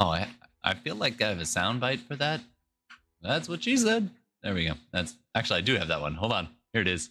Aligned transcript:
Oh, 0.00 0.10
I, 0.10 0.28
I 0.62 0.74
feel 0.74 0.94
like 0.94 1.20
I 1.20 1.28
have 1.28 1.38
a 1.38 1.42
soundbite 1.42 2.06
for 2.06 2.16
that. 2.16 2.40
That's 3.20 3.48
what 3.48 3.64
she 3.64 3.76
said. 3.76 4.10
There 4.42 4.54
we 4.54 4.66
go. 4.66 4.74
That's 4.92 5.16
actually 5.34 5.58
I 5.58 5.62
do 5.62 5.76
have 5.76 5.88
that 5.88 6.00
one. 6.00 6.14
Hold 6.14 6.32
on. 6.32 6.48
Here 6.72 6.82
it 6.82 6.88
is. 6.88 7.10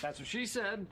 That's 0.00 0.18
what 0.18 0.26
she 0.26 0.46
said. 0.46 0.86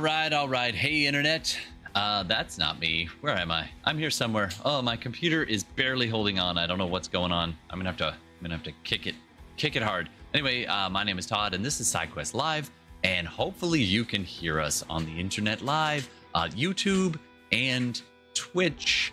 Right, 0.00 0.32
all 0.32 0.48
right. 0.48 0.74
Hey, 0.74 1.06
internet. 1.06 1.58
Uh, 1.94 2.22
that's 2.22 2.56
not 2.56 2.80
me. 2.80 3.08
Where 3.20 3.36
am 3.36 3.50
I? 3.50 3.68
I'm 3.84 3.98
here 3.98 4.10
somewhere. 4.10 4.50
Oh, 4.64 4.80
my 4.80 4.96
computer 4.96 5.42
is 5.42 5.64
barely 5.64 6.08
holding 6.08 6.38
on. 6.38 6.56
I 6.56 6.66
don't 6.66 6.78
know 6.78 6.86
what's 6.86 7.08
going 7.08 7.32
on. 7.32 7.56
I'm 7.68 7.78
gonna 7.78 7.90
have 7.90 7.98
to. 7.98 8.08
I'm 8.08 8.42
gonna 8.42 8.54
have 8.54 8.62
to 8.64 8.72
kick 8.84 9.06
it, 9.06 9.14
kick 9.56 9.76
it 9.76 9.82
hard. 9.82 10.08
Anyway, 10.32 10.64
uh, 10.64 10.88
my 10.88 11.04
name 11.04 11.18
is 11.18 11.26
Todd, 11.26 11.52
and 11.54 11.64
this 11.64 11.80
is 11.80 11.92
SideQuest 11.92 12.34
Live. 12.34 12.70
And 13.04 13.26
hopefully, 13.26 13.80
you 13.80 14.04
can 14.04 14.24
hear 14.24 14.60
us 14.60 14.84
on 14.88 15.04
the 15.04 15.18
internet 15.18 15.60
live, 15.60 16.08
uh, 16.34 16.48
YouTube, 16.48 17.18
and 17.52 18.00
Twitch, 18.34 19.12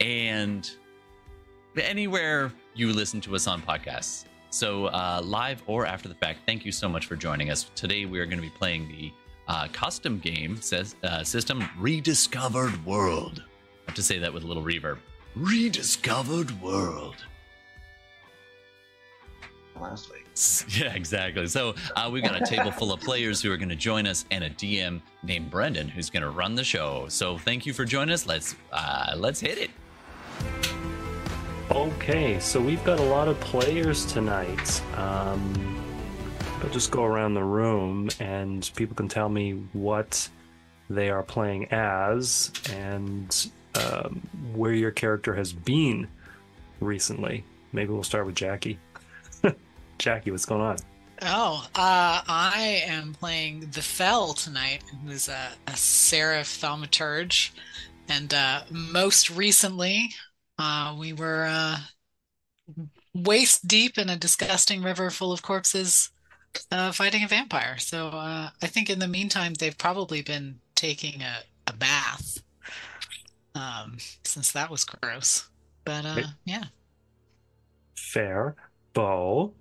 and 0.00 0.70
anywhere 1.80 2.52
you 2.74 2.92
listen 2.92 3.20
to 3.22 3.34
us 3.34 3.46
on 3.46 3.62
podcasts. 3.62 4.26
So, 4.50 4.86
uh, 4.86 5.20
live 5.24 5.62
or 5.66 5.86
after 5.86 6.08
the 6.08 6.14
fact, 6.14 6.40
thank 6.46 6.64
you 6.64 6.72
so 6.72 6.88
much 6.88 7.06
for 7.06 7.16
joining 7.16 7.50
us. 7.50 7.70
Today, 7.74 8.04
we 8.04 8.18
are 8.20 8.26
going 8.26 8.38
to 8.38 8.42
be 8.42 8.50
playing 8.50 8.88
the 8.88 9.12
uh, 9.48 9.66
custom 9.72 10.18
game 10.18 10.60
says, 10.60 10.94
uh, 11.02 11.24
system 11.24 11.64
Rediscovered 11.78 12.84
World. 12.84 13.42
I 13.42 13.90
have 13.90 13.94
to 13.96 14.02
say 14.02 14.18
that 14.18 14.32
with 14.32 14.44
a 14.44 14.46
little 14.46 14.62
reverb. 14.62 14.98
Rediscovered 15.34 16.60
World. 16.62 17.16
last 19.80 20.10
week. 20.10 20.24
Yeah, 20.68 20.94
exactly. 20.94 21.48
So 21.48 21.74
uh, 21.96 22.08
we've 22.12 22.22
got 22.22 22.40
a 22.40 22.44
table 22.46 22.70
full 22.70 22.92
of 22.92 23.00
players 23.00 23.42
who 23.42 23.50
are 23.50 23.56
going 23.56 23.70
to 23.70 23.76
join 23.76 24.06
us, 24.06 24.24
and 24.30 24.44
a 24.44 24.50
DM 24.50 25.00
named 25.24 25.50
Brendan 25.50 25.88
who's 25.88 26.10
going 26.10 26.22
to 26.22 26.30
run 26.30 26.54
the 26.54 26.62
show. 26.62 27.06
So 27.08 27.38
thank 27.38 27.66
you 27.66 27.72
for 27.72 27.84
joining 27.84 28.14
us. 28.14 28.24
Let's 28.24 28.54
uh, 28.72 29.14
let's 29.16 29.40
hit 29.40 29.58
it. 29.58 29.70
Okay, 31.72 32.38
so 32.38 32.60
we've 32.60 32.82
got 32.84 33.00
a 33.00 33.04
lot 33.04 33.26
of 33.26 33.38
players 33.40 34.06
tonight. 34.06 34.80
Um, 34.96 35.77
I'll 36.68 36.74
just 36.74 36.90
go 36.90 37.04
around 37.04 37.32
the 37.32 37.42
room 37.42 38.10
and 38.20 38.70
people 38.76 38.94
can 38.94 39.08
tell 39.08 39.30
me 39.30 39.52
what 39.72 40.28
they 40.90 41.08
are 41.08 41.22
playing 41.22 41.72
as 41.72 42.52
and 42.70 43.50
um, 43.74 44.20
where 44.54 44.74
your 44.74 44.90
character 44.90 45.34
has 45.34 45.50
been 45.50 46.06
recently. 46.80 47.42
Maybe 47.72 47.94
we'll 47.94 48.02
start 48.02 48.26
with 48.26 48.34
Jackie. 48.34 48.78
Jackie, 49.98 50.30
what's 50.30 50.44
going 50.44 50.60
on? 50.60 50.76
Oh, 51.22 51.66
uh, 51.74 52.20
I 52.28 52.82
am 52.84 53.14
playing 53.14 53.70
the 53.72 53.80
Fell 53.80 54.34
tonight, 54.34 54.82
who's 55.06 55.30
a, 55.30 55.48
a 55.68 55.74
seraph 55.74 56.48
thaumaturge. 56.48 57.50
And 58.10 58.34
uh, 58.34 58.64
most 58.70 59.30
recently, 59.30 60.10
uh, 60.58 60.94
we 61.00 61.14
were 61.14 61.46
uh, 61.48 61.78
waist 63.14 63.66
deep 63.66 63.96
in 63.96 64.10
a 64.10 64.16
disgusting 64.18 64.82
river 64.82 65.08
full 65.08 65.32
of 65.32 65.40
corpses 65.40 66.10
uh, 66.70 66.92
fighting 66.92 67.24
a 67.24 67.28
vampire. 67.28 67.78
So 67.78 68.08
uh, 68.08 68.50
I 68.62 68.66
think 68.66 68.90
in 68.90 68.98
the 68.98 69.08
meantime, 69.08 69.54
they've 69.54 69.76
probably 69.76 70.22
been 70.22 70.60
taking 70.74 71.22
a, 71.22 71.38
a 71.66 71.72
bath 71.72 72.42
um, 73.54 73.98
since 74.24 74.52
that 74.52 74.70
was 74.70 74.84
gross. 74.84 75.48
But 75.84 76.04
uh, 76.04 76.22
yeah. 76.44 76.64
Fair. 77.96 78.56
Bo. 78.92 79.52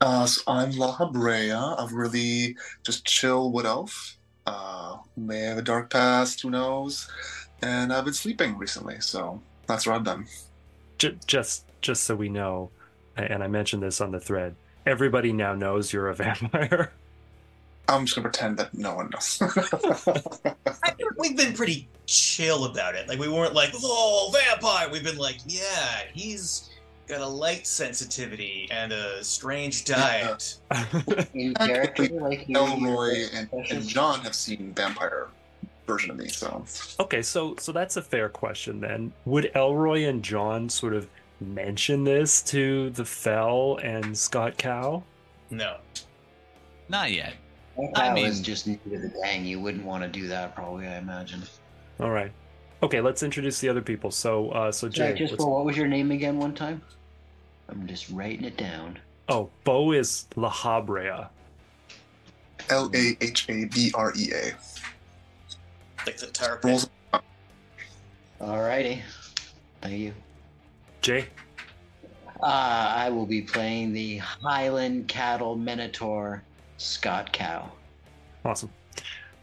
Uh, 0.00 0.26
so 0.26 0.42
I'm 0.46 0.72
La 0.72 0.96
Habrea, 0.96 1.76
a 1.78 1.94
really 1.94 2.56
just 2.82 3.06
chill 3.06 3.52
wood 3.52 3.64
elf. 3.64 4.16
Uh, 4.46 4.98
may 5.16 5.40
have 5.40 5.58
a 5.58 5.62
dark 5.62 5.90
past, 5.90 6.42
who 6.42 6.50
knows? 6.50 7.08
And 7.62 7.92
I've 7.92 8.04
been 8.04 8.12
sleeping 8.12 8.58
recently, 8.58 9.00
so 9.00 9.40
that's 9.66 9.86
what 9.86 9.96
I've 9.96 10.04
done. 10.04 10.26
J- 10.98 11.16
just 11.26 11.64
just 11.80 12.04
so 12.04 12.14
we 12.14 12.28
know, 12.28 12.70
and 13.16 13.42
I 13.42 13.46
mentioned 13.46 13.82
this 13.82 14.00
on 14.00 14.10
the 14.10 14.20
thread, 14.20 14.54
everybody 14.86 15.32
now 15.32 15.54
knows 15.54 15.92
you're 15.92 16.08
a 16.08 16.14
vampire. 16.14 16.92
I'm 17.88 18.06
just 18.06 18.16
gonna 18.16 18.28
pretend 18.30 18.56
that 18.58 18.72
no 18.72 18.94
one 18.94 19.10
knows. 19.10 19.38
I 19.42 20.90
think 20.92 21.18
we've 21.18 21.36
been 21.36 21.52
pretty 21.52 21.88
chill 22.06 22.64
about 22.64 22.94
it. 22.94 23.08
Like 23.08 23.18
we 23.18 23.28
weren't 23.28 23.52
like, 23.54 23.72
"Oh, 23.74 24.30
vampire." 24.32 24.88
We've 24.88 25.04
been 25.04 25.18
like, 25.18 25.36
"Yeah, 25.46 26.00
he's 26.12 26.70
got 27.06 27.20
a 27.20 27.26
light 27.26 27.66
sensitivity 27.66 28.68
and 28.70 28.90
a 28.92 29.22
strange 29.22 29.84
diet." 29.84 30.56
In 31.34 31.52
like 31.54 32.48
Elroy 32.48 33.26
and, 33.34 33.48
and 33.52 33.86
John 33.86 34.20
have 34.20 34.34
seen 34.34 34.72
vampire 34.74 35.28
version 35.86 36.10
of 36.10 36.16
me, 36.16 36.28
so 36.28 36.64
okay, 37.00 37.20
so 37.20 37.54
so 37.58 37.70
that's 37.70 37.98
a 37.98 38.02
fair 38.02 38.30
question 38.30 38.80
then. 38.80 39.12
Would 39.26 39.50
Elroy 39.54 40.08
and 40.08 40.22
John 40.22 40.70
sort 40.70 40.94
of 40.94 41.06
mention 41.40 42.04
this 42.04 42.42
to 42.42 42.90
the 42.90 43.04
Fell 43.04 43.78
and 43.82 44.16
Scott 44.16 44.56
Cow? 44.56 45.02
No. 45.50 45.76
Not 46.88 47.12
yet. 47.12 47.34
If 47.76 47.90
I 47.96 48.08
I 48.10 48.14
mean- 48.14 48.24
was 48.26 48.40
just 48.40 48.66
new 48.66 48.78
to 48.90 48.98
the 48.98 49.12
gang, 49.22 49.44
you 49.44 49.60
wouldn't 49.60 49.84
want 49.84 50.02
to 50.04 50.08
do 50.08 50.28
that, 50.28 50.54
probably. 50.54 50.86
I 50.86 50.98
imagine. 50.98 51.42
All 52.00 52.10
right. 52.10 52.32
Okay, 52.82 53.00
let's 53.00 53.22
introduce 53.22 53.60
the 53.60 53.68
other 53.68 53.80
people. 53.82 54.10
So 54.10 54.50
uh 54.50 54.70
so 54.70 54.88
Jay. 54.88 55.06
Sorry, 55.06 55.18
just 55.18 55.36
for 55.36 55.50
what 55.50 55.64
was 55.64 55.76
your 55.76 55.86
name 55.88 56.10
again? 56.10 56.38
One 56.38 56.54
time. 56.54 56.82
I'm 57.68 57.86
just 57.86 58.10
writing 58.10 58.44
it 58.44 58.56
down. 58.58 58.98
Oh, 59.28 59.48
Bo 59.64 59.92
is 59.92 60.26
La 60.36 60.50
Habrea. 60.50 61.28
L 62.68 62.90
A 62.94 63.16
H 63.22 63.46
A 63.48 63.64
B 63.64 63.90
R 63.94 64.12
E 64.16 64.32
A. 64.34 64.52
Like 66.04 66.18
the 66.18 66.26
tar 66.26 66.56
pit. 66.58 66.64
Rolls 66.64 66.90
Alrighty. 68.40 69.00
Thank 69.80 69.98
you. 69.98 70.12
Jay. 71.04 71.26
Uh, 72.42 72.46
I 72.96 73.10
will 73.10 73.26
be 73.26 73.42
playing 73.42 73.92
the 73.92 74.16
Highland 74.16 75.06
Cattle 75.06 75.54
Minotaur 75.54 76.42
Scott 76.78 77.30
Cow. 77.30 77.70
Awesome. 78.42 78.70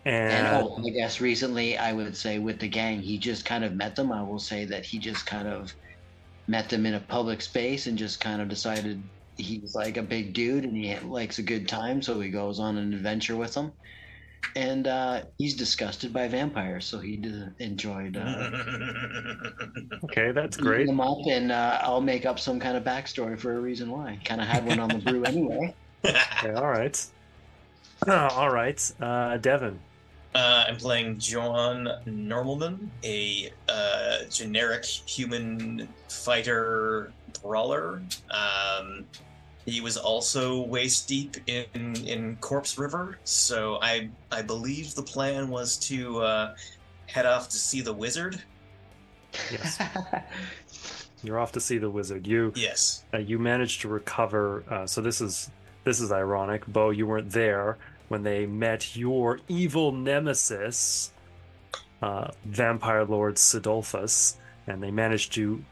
And 0.03 0.31
And 0.31 0.47
oh, 0.47 0.79
I 0.83 0.89
guess 0.89 1.21
recently 1.21 1.77
I 1.77 1.94
would 1.94 2.17
say 2.17 2.39
with 2.39 2.59
the 2.59 2.67
gang, 2.67 3.00
he 3.00 3.19
just 3.19 3.45
kind 3.45 3.63
of 3.63 3.75
met 3.75 3.95
them. 3.95 4.11
I 4.11 4.23
will 4.23 4.39
say 4.39 4.66
that 4.66 4.85
he 4.85 4.97
just 4.97 5.27
kind 5.27 5.47
of 5.47 5.71
met 6.47 6.67
them 6.67 6.88
in 6.88 6.95
a 6.95 7.00
public 7.00 7.41
space 7.41 7.85
and 7.85 7.95
just 7.95 8.19
kind 8.19 8.41
of 8.41 8.50
decided 8.50 9.01
he's 9.38 9.75
like 9.75 9.97
a 9.97 10.03
big 10.03 10.33
dude 10.33 10.63
and 10.63 10.75
he 10.75 10.97
likes 11.00 11.38
a 11.38 11.44
good 11.44 11.67
time, 11.67 12.01
so 12.01 12.19
he 12.19 12.29
goes 12.31 12.59
on 12.59 12.75
an 12.77 12.91
adventure 12.91 13.35
with 13.35 13.53
them. 13.53 13.71
And 14.56 14.88
uh, 14.88 15.22
he's 15.38 15.56
disgusted 15.56 16.12
by 16.12 16.28
vampires, 16.28 16.85
so 16.85 17.00
he 17.00 17.16
d- 17.18 17.46
enjoyed 17.59 18.18
uh, 18.18 18.50
okay, 20.06 20.31
that's 20.31 20.57
great. 20.57 20.88
them 20.88 21.00
up, 21.00 21.19
and 21.29 21.52
uh, 21.52 21.79
I'll 21.81 22.02
make 22.02 22.25
up 22.25 22.40
some 22.40 22.59
kind 22.59 22.75
of 22.75 22.84
backstory 22.84 23.40
for 23.40 23.56
a 23.56 23.59
reason 23.59 23.90
why. 23.90 24.19
Kind 24.25 24.41
of 24.41 24.47
had 24.47 24.66
one 24.66 24.80
on 24.80 24.90
the 24.90 24.97
brew 25.00 25.24
anyway. 25.24 25.74
Okay, 26.03 26.53
all 26.56 26.68
right. 26.68 27.06
all 28.07 28.50
right. 28.50 28.91
Uh 29.00 29.38
Devin. 29.38 29.80
Uh, 30.34 30.63
I'm 30.68 30.78
playing 30.78 31.19
John 31.19 31.90
Normalman, 32.07 32.88
a 33.03 33.51
uh, 33.69 34.24
generic 34.30 34.85
human 34.85 35.88
fighter 36.07 37.12
brawler. 37.44 38.01
Um, 38.31 39.06
he 39.66 39.81
was 39.81 39.98
also 39.98 40.62
waist 40.62 41.08
deep 41.08 41.38
in 41.48 41.96
in 42.06 42.36
Corpse 42.38 42.78
River, 42.78 43.18
so 43.24 43.78
I 43.81 44.10
I 44.31 44.42
believe 44.42 44.96
the 44.96 45.04
plan 45.04 45.50
was 45.50 45.78
to 45.90 46.19
uh, 46.22 46.56
head 47.08 47.25
off 47.25 47.50
to 47.50 47.58
see 47.58 47.81
the 47.81 47.94
wizard. 47.94 48.42
Yes. 49.52 49.80
You're 51.24 51.40
off 51.40 51.52
to 51.52 51.60
see 51.60 51.78
the 51.78 51.90
wizard. 51.90 52.25
You 52.25 52.52
Yes. 52.56 53.04
uh, 53.13 53.19
you 53.19 53.38
managed 53.38 53.81
to 53.81 53.88
recover 53.88 54.63
uh, 54.69 54.88
so 54.88 55.02
this 55.02 55.22
is 55.22 55.52
this 55.84 56.00
is 56.02 56.12
ironic. 56.12 56.66
Bo, 56.68 56.90
you 56.90 57.06
weren't 57.08 57.30
there 57.31 57.78
when 58.08 58.24
they 58.24 58.46
met 58.46 58.96
your 58.96 59.40
evil 59.48 59.92
nemesis, 59.92 61.13
uh, 62.02 62.30
Vampire 62.46 63.06
Lord 63.06 63.36
Sidolphus, 63.36 64.36
and 64.68 64.81
they 64.81 64.92
managed 64.92 65.34
to 65.34 65.63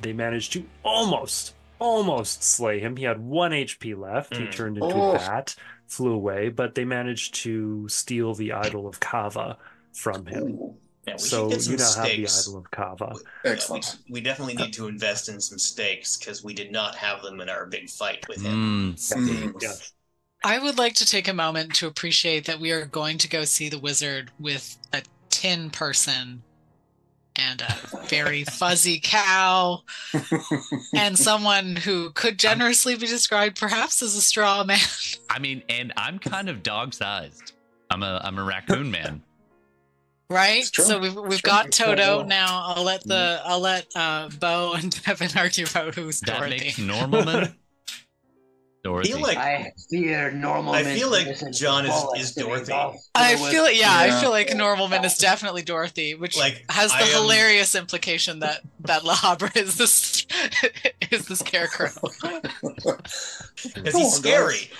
they 0.00 0.12
managed 0.12 0.52
to 0.52 0.64
almost 0.84 1.54
almost 1.78 2.42
slay 2.42 2.80
him. 2.80 2.96
He 2.96 3.04
had 3.04 3.20
one 3.20 3.52
HP 3.52 3.94
left. 3.94 4.36
He 4.36 4.44
Mm. 4.44 4.52
turned 4.52 4.76
into 4.78 4.94
Oh. 4.94 5.12
a 5.12 5.18
bat, 5.18 5.54
flew 5.86 6.12
away, 6.12 6.48
but 6.48 6.74
they 6.74 6.84
managed 6.84 7.34
to 7.36 7.88
steal 7.88 8.34
the 8.34 8.52
idol 8.52 8.86
of 8.86 9.00
Kava 9.00 9.58
from 9.92 10.26
him. 10.26 10.42
Ooh, 10.42 10.76
Yeah, 11.06 11.14
we 11.14 11.18
So 11.20 11.48
get 11.48 11.62
some 11.62 11.72
you 11.72 11.78
now 11.78 11.92
have 11.94 12.04
the 12.04 12.26
idol 12.28 12.56
of 12.58 12.70
Kava. 12.70 13.14
Yeah, 13.44 13.50
excellent. 13.52 13.96
we, 14.08 14.14
we 14.14 14.20
definitely 14.20 14.54
need 14.54 14.74
to 14.74 14.88
invest 14.88 15.28
in 15.30 15.40
some 15.40 15.58
stakes 15.58 16.16
because 16.18 16.44
we 16.44 16.52
did 16.52 16.70
not 16.70 16.94
have 16.96 17.22
them 17.22 17.40
in 17.40 17.48
our 17.48 17.66
big 17.66 17.88
fight 17.88 18.26
with 18.28 18.42
him. 18.42 18.94
Mm, 18.94 18.98
steaks. 18.98 19.62
Yes. 19.62 19.92
I 20.44 20.58
would 20.58 20.78
like 20.78 20.94
to 20.96 21.06
take 21.06 21.26
a 21.26 21.32
moment 21.32 21.74
to 21.76 21.86
appreciate 21.86 22.44
that 22.46 22.60
we 22.60 22.70
are 22.72 22.84
going 22.86 23.18
to 23.18 23.28
go 23.28 23.44
see 23.44 23.68
the 23.68 23.78
wizard 23.78 24.30
with 24.38 24.76
a 24.92 25.02
tin 25.30 25.70
person 25.70 26.42
and 27.38 27.60
a 27.62 27.76
very 28.06 28.44
fuzzy 28.44 29.00
cow 29.02 29.82
and 30.94 31.18
someone 31.18 31.76
who 31.76 32.10
could 32.10 32.38
generously 32.38 32.96
be 32.96 33.06
described 33.06 33.58
perhaps 33.58 34.02
as 34.02 34.14
a 34.16 34.20
straw 34.20 34.64
man. 34.64 34.78
I 35.30 35.38
mean, 35.38 35.62
and 35.68 35.92
I'm 35.96 36.18
kind 36.18 36.48
of 36.48 36.62
dog 36.62 36.94
sized. 36.94 37.52
I'm 37.90 38.02
a 38.02 38.20
I'm 38.24 38.38
a 38.38 38.44
raccoon 38.44 38.90
man. 38.90 39.22
Right? 40.30 40.64
So 40.74 40.98
we've 40.98 41.14
we've 41.16 41.42
got 41.42 41.72
Toto 41.72 42.22
now. 42.22 42.74
I'll 42.76 42.82
let 42.84 43.02
the 43.02 43.40
I'll 43.46 43.60
let 43.60 43.86
uh 43.96 44.28
Bo 44.38 44.74
and 44.74 44.90
Devin 45.04 45.30
argue 45.38 45.64
about 45.64 45.94
who's 45.94 46.20
That 46.20 46.40
Dorothy. 46.40 46.58
makes 46.66 46.78
Normalman 46.78 47.54
I 48.96 49.02
feel 49.02 49.20
like 49.20 49.36
I 49.38 49.72
fear 49.90 50.30
normal. 50.30 50.72
I 50.74 50.82
feel 50.84 51.10
like 51.10 51.28
John 51.52 51.84
is- 51.86 52.04
is 52.16 52.32
Dorothy. 52.34 52.72
I 52.72 53.34
with- 53.34 53.50
feel 53.50 53.70
yeah, 53.70 53.92
I 53.94 54.20
feel 54.20 54.30
like 54.30 54.48
Normalman 54.48 55.04
is 55.04 55.18
definitely 55.18 55.62
Dorothy, 55.62 56.14
which 56.14 56.36
Like, 56.36 56.64
has 56.70 56.90
the 56.90 56.96
I 56.98 57.00
am- 57.02 57.08
hilarious 57.22 57.74
implication 57.74 58.40
that 58.40 58.60
that 58.80 59.04
La 59.04 59.14
Habrea 59.14 59.56
is 59.56 59.76
this 59.76 60.26
is 61.10 61.26
the 61.26 61.36
scarecrow. 61.36 61.90
because 62.62 63.42
Come 63.74 64.00
he's 64.00 64.14
scary. 64.14 64.70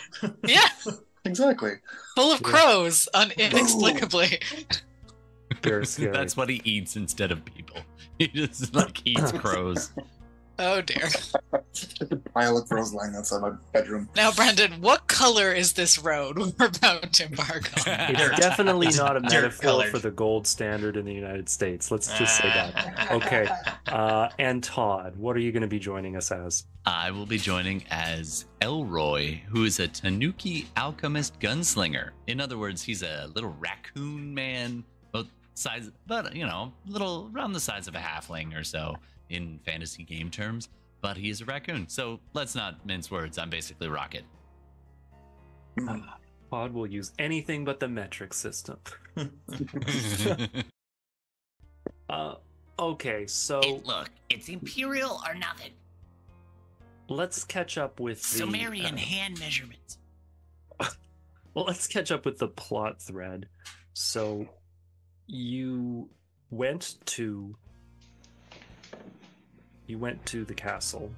yeah, 0.47 0.69
Exactly. 1.25 1.73
full 2.17 2.33
of 2.33 2.43
crows, 2.43 3.09
un- 3.15 3.33
inexplicably. 3.37 4.41
Very 5.63 5.87
scary. 5.87 6.13
That's 6.13 6.37
what 6.37 6.49
he 6.49 6.61
eats 6.65 6.97
instead 6.97 7.33
of 7.33 7.45
people. 7.45 7.79
He 8.19 8.29
just 8.29 8.75
like 8.75 9.01
eats 9.07 9.33
crows. 9.33 9.91
Oh 10.59 10.81
dear. 10.81 11.09
Just 11.73 12.03
a 12.03 12.17
pile 12.17 12.59
of 12.59 12.69
crows 12.69 12.93
lying 12.93 13.15
outside 13.15 13.41
my 13.41 13.53
bedroom. 13.73 14.09
Now, 14.17 14.33
Brendan, 14.33 14.81
what 14.81 15.07
color 15.07 15.53
is 15.53 15.75
this 15.75 15.99
road 15.99 16.39
we're 16.59 16.67
about 16.67 17.13
to 17.15 17.27
embark 17.27 17.71
on? 17.87 17.95
It's 18.19 18.41
definitely 18.41 18.89
not 18.89 19.17
a 19.17 19.21
dirt 19.21 19.55
metaphor 19.63 19.85
for 19.85 19.99
the 19.99 20.11
gold 20.11 20.47
standard 20.47 20.97
in 20.97 21.05
the 21.05 21.13
United 21.13 21.49
States. 21.49 21.91
Let's 21.91 22.17
just 22.19 22.37
say 22.37 22.49
that. 22.49 23.13
Okay. 23.13 23.49
Uh, 23.87 24.29
and 24.39 24.63
Todd, 24.63 25.17
what 25.17 25.37
are 25.37 25.41
you 25.41 25.53
going 25.53 25.63
to 25.63 25.69
be 25.69 25.79
joining 25.79 26.17
us 26.17 26.33
as? 26.33 26.65
I 26.85 27.11
will 27.13 27.27
be 27.27 27.39
joining 27.39 27.85
as 27.91 28.47
Elroy, 28.61 29.41
who 29.49 29.65
is 29.65 29.79
a 29.79 29.87
Tanuki 29.87 30.69
alchemist 30.77 31.39
gunslinger. 31.39 32.11
In 32.27 32.41
other 32.41 32.59
words, 32.59 32.83
he's 32.83 33.03
a 33.03 33.31
little 33.35 33.55
raccoon 33.59 34.35
man, 34.35 34.85
both 35.13 35.29
size, 35.55 35.91
but 36.07 36.35
you 36.35 36.47
know, 36.47 36.73
a 36.89 36.91
little 36.91 37.31
around 37.33 37.53
the 37.53 37.61
size 37.61 37.87
of 37.87 37.95
a 37.95 37.99
halfling 37.99 38.59
or 38.59 38.65
so 38.65 38.97
in 39.31 39.61
fantasy 39.65 40.05
game 40.05 40.31
terms. 40.31 40.69
But 41.01 41.17
he 41.17 41.31
is 41.31 41.41
a 41.41 41.45
raccoon, 41.45 41.89
so 41.89 42.19
let's 42.35 42.55
not 42.55 42.85
mince 42.85 43.11
words. 43.11 43.39
I'm 43.39 43.51
basically 43.51 43.89
Rocket. 43.89 44.25
Pod 46.51 46.73
will 46.73 46.87
use 46.87 47.13
anything 47.19 47.65
but 47.65 47.79
the 47.79 47.89
metric 47.89 48.35
system. 48.35 48.79
Uh, 52.11 52.37
okay, 52.79 53.27
so 53.27 53.61
look, 53.85 54.11
it's 54.31 54.49
imperial 54.49 55.21
or 55.27 55.35
nothing. 55.35 55.73
let's 57.09 57.45
catch 57.45 57.77
up 57.77 58.01
with 58.01 58.23
the 58.23 58.39
Sumerian 58.39 58.95
uh, 58.95 58.99
hand 58.99 59.39
measurements. 59.39 59.99
Well, 61.55 61.65
let's 61.65 61.89
catch 61.89 62.13
up 62.13 62.25
with 62.25 62.39
the 62.39 62.47
plot 62.47 63.03
thread. 63.03 63.49
So, 63.93 64.47
you 65.27 66.09
went 66.51 66.95
to 67.07 67.57
you 69.89 69.99
went 69.99 70.25
to 70.27 70.45
the 70.45 70.55
castle, 70.55 71.11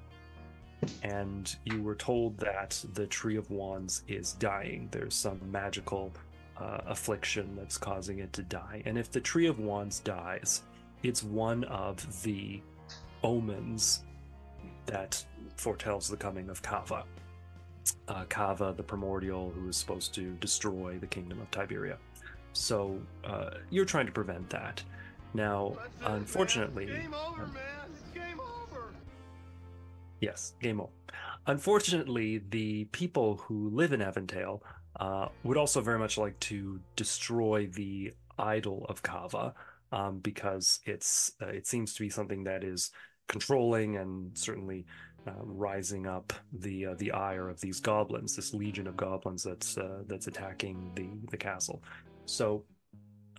and 1.02 1.54
you 1.64 1.82
were 1.82 1.94
told 1.94 2.38
that 2.38 2.82
the 2.94 3.06
Tree 3.06 3.36
of 3.36 3.50
Wands 3.50 4.02
is 4.08 4.32
dying. 4.34 4.88
There's 4.90 5.14
some 5.14 5.38
magical 5.50 6.12
uh, 6.56 6.78
affliction 6.86 7.54
that's 7.56 7.76
causing 7.76 8.20
it 8.20 8.32
to 8.32 8.42
die, 8.42 8.82
and 8.86 8.96
if 8.96 9.10
the 9.10 9.20
Tree 9.20 9.46
of 9.46 9.58
Wands 9.58 10.00
dies, 10.00 10.62
it's 11.02 11.22
one 11.22 11.64
of 11.64 12.22
the 12.22 12.62
omens 13.22 14.04
that 14.86 15.22
foretells 15.56 16.08
the 16.08 16.16
coming 16.16 16.48
of 16.48 16.62
Kava 16.62 17.04
uh, 18.08 18.24
Kava, 18.28 18.74
the 18.76 18.82
primordial, 18.82 19.50
who 19.50 19.68
is 19.68 19.76
supposed 19.76 20.14
to 20.14 20.32
destroy 20.34 20.98
the 20.98 21.06
kingdom 21.06 21.40
of 21.40 21.50
Tiberia. 21.50 21.96
So 22.52 23.00
uh, 23.24 23.50
you're 23.70 23.84
trying 23.84 24.06
to 24.06 24.12
prevent 24.12 24.50
that. 24.50 24.82
Now, 25.32 25.76
unfortunately, 26.04 26.86
man. 26.86 27.14
Yes, 30.20 30.54
game 30.60 30.80
over. 30.80 30.90
Unfortunately, 31.46 32.42
the 32.50 32.84
people 32.86 33.36
who 33.36 33.70
live 33.70 33.92
in 33.92 34.02
Avondale 34.02 34.62
uh, 34.98 35.28
would 35.44 35.56
also 35.56 35.80
very 35.80 35.98
much 35.98 36.18
like 36.18 36.38
to 36.40 36.78
destroy 36.96 37.66
the 37.66 38.12
idol 38.38 38.86
of 38.88 39.02
Kava 39.02 39.54
um, 39.92 40.18
because 40.18 40.80
it's 40.84 41.32
uh, 41.42 41.46
it 41.46 41.66
seems 41.66 41.94
to 41.94 42.02
be 42.02 42.10
something 42.10 42.44
that 42.44 42.62
is 42.64 42.90
controlling 43.28 43.96
and 43.96 44.36
certainly 44.36 44.84
uh, 45.26 45.32
rising 45.42 46.06
up 46.06 46.32
the 46.52 46.86
uh, 46.86 46.94
the 46.98 47.10
ire 47.12 47.48
of 47.48 47.60
these 47.60 47.80
goblins, 47.80 48.36
this 48.36 48.54
legion 48.54 48.86
of 48.86 48.96
goblins 48.96 49.42
that's 49.42 49.78
uh, 49.78 50.02
that's 50.06 50.26
attacking 50.26 50.92
the 50.94 51.08
the 51.30 51.36
castle. 51.36 51.82
So, 52.26 52.64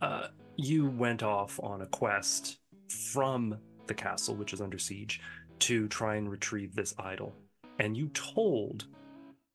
uh, 0.01 0.27
you 0.57 0.89
went 0.89 1.23
off 1.23 1.59
on 1.61 1.81
a 1.81 1.87
quest 1.87 2.57
from 2.89 3.57
the 3.87 3.93
castle, 3.93 4.35
which 4.35 4.53
is 4.53 4.61
under 4.61 4.77
siege, 4.77 5.21
to 5.61 5.87
try 5.87 6.15
and 6.15 6.29
retrieve 6.29 6.75
this 6.75 6.93
idol, 6.99 7.33
and 7.79 7.95
you 7.95 8.09
told 8.09 8.85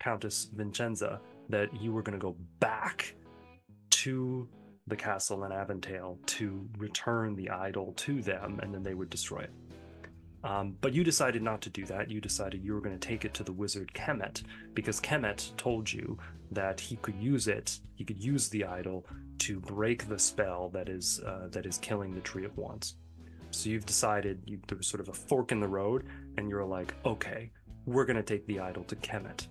Countess 0.00 0.48
Vincenza 0.54 1.20
that 1.48 1.68
you 1.80 1.92
were 1.92 2.02
going 2.02 2.18
to 2.18 2.22
go 2.22 2.36
back 2.60 3.14
to 3.90 4.48
the 4.86 4.96
castle 4.96 5.44
in 5.44 5.52
Avondale 5.52 6.18
to 6.26 6.68
return 6.78 7.34
the 7.34 7.50
idol 7.50 7.92
to 7.96 8.22
them, 8.22 8.60
and 8.62 8.72
then 8.72 8.82
they 8.82 8.94
would 8.94 9.10
destroy 9.10 9.40
it. 9.40 9.50
Um, 10.44 10.76
but 10.80 10.94
you 10.94 11.02
decided 11.02 11.42
not 11.42 11.60
to 11.62 11.70
do 11.70 11.84
that. 11.86 12.08
You 12.08 12.20
decided 12.20 12.62
you 12.62 12.72
were 12.74 12.80
going 12.80 12.96
to 12.96 13.08
take 13.08 13.24
it 13.24 13.34
to 13.34 13.42
the 13.42 13.52
wizard 13.52 13.90
Kemet 13.94 14.42
because 14.74 15.00
Kemet 15.00 15.56
told 15.56 15.92
you 15.92 16.18
that 16.52 16.78
he 16.78 16.96
could 16.96 17.16
use 17.16 17.48
it. 17.48 17.80
He 17.96 18.04
could 18.04 18.22
use 18.22 18.48
the 18.48 18.64
idol 18.64 19.06
to 19.38 19.58
break 19.58 20.08
the 20.08 20.18
spell 20.18 20.68
that 20.68 20.88
is 20.88 21.20
uh, 21.26 21.48
that 21.50 21.66
is 21.66 21.78
killing 21.78 22.14
the 22.14 22.20
Tree 22.20 22.44
of 22.44 22.56
Wands. 22.56 22.94
So 23.56 23.70
you've 23.70 23.86
decided 23.86 24.42
you, 24.44 24.60
there 24.68 24.76
was 24.76 24.86
sort 24.86 25.00
of 25.00 25.08
a 25.08 25.14
fork 25.14 25.50
in 25.50 25.60
the 25.60 25.68
road, 25.68 26.04
and 26.36 26.50
you're 26.50 26.64
like, 26.64 26.94
okay, 27.06 27.50
we're 27.86 28.04
going 28.04 28.16
to 28.16 28.22
take 28.22 28.46
the 28.46 28.60
idol 28.60 28.84
to 28.84 28.96
Kemet. 28.96 29.46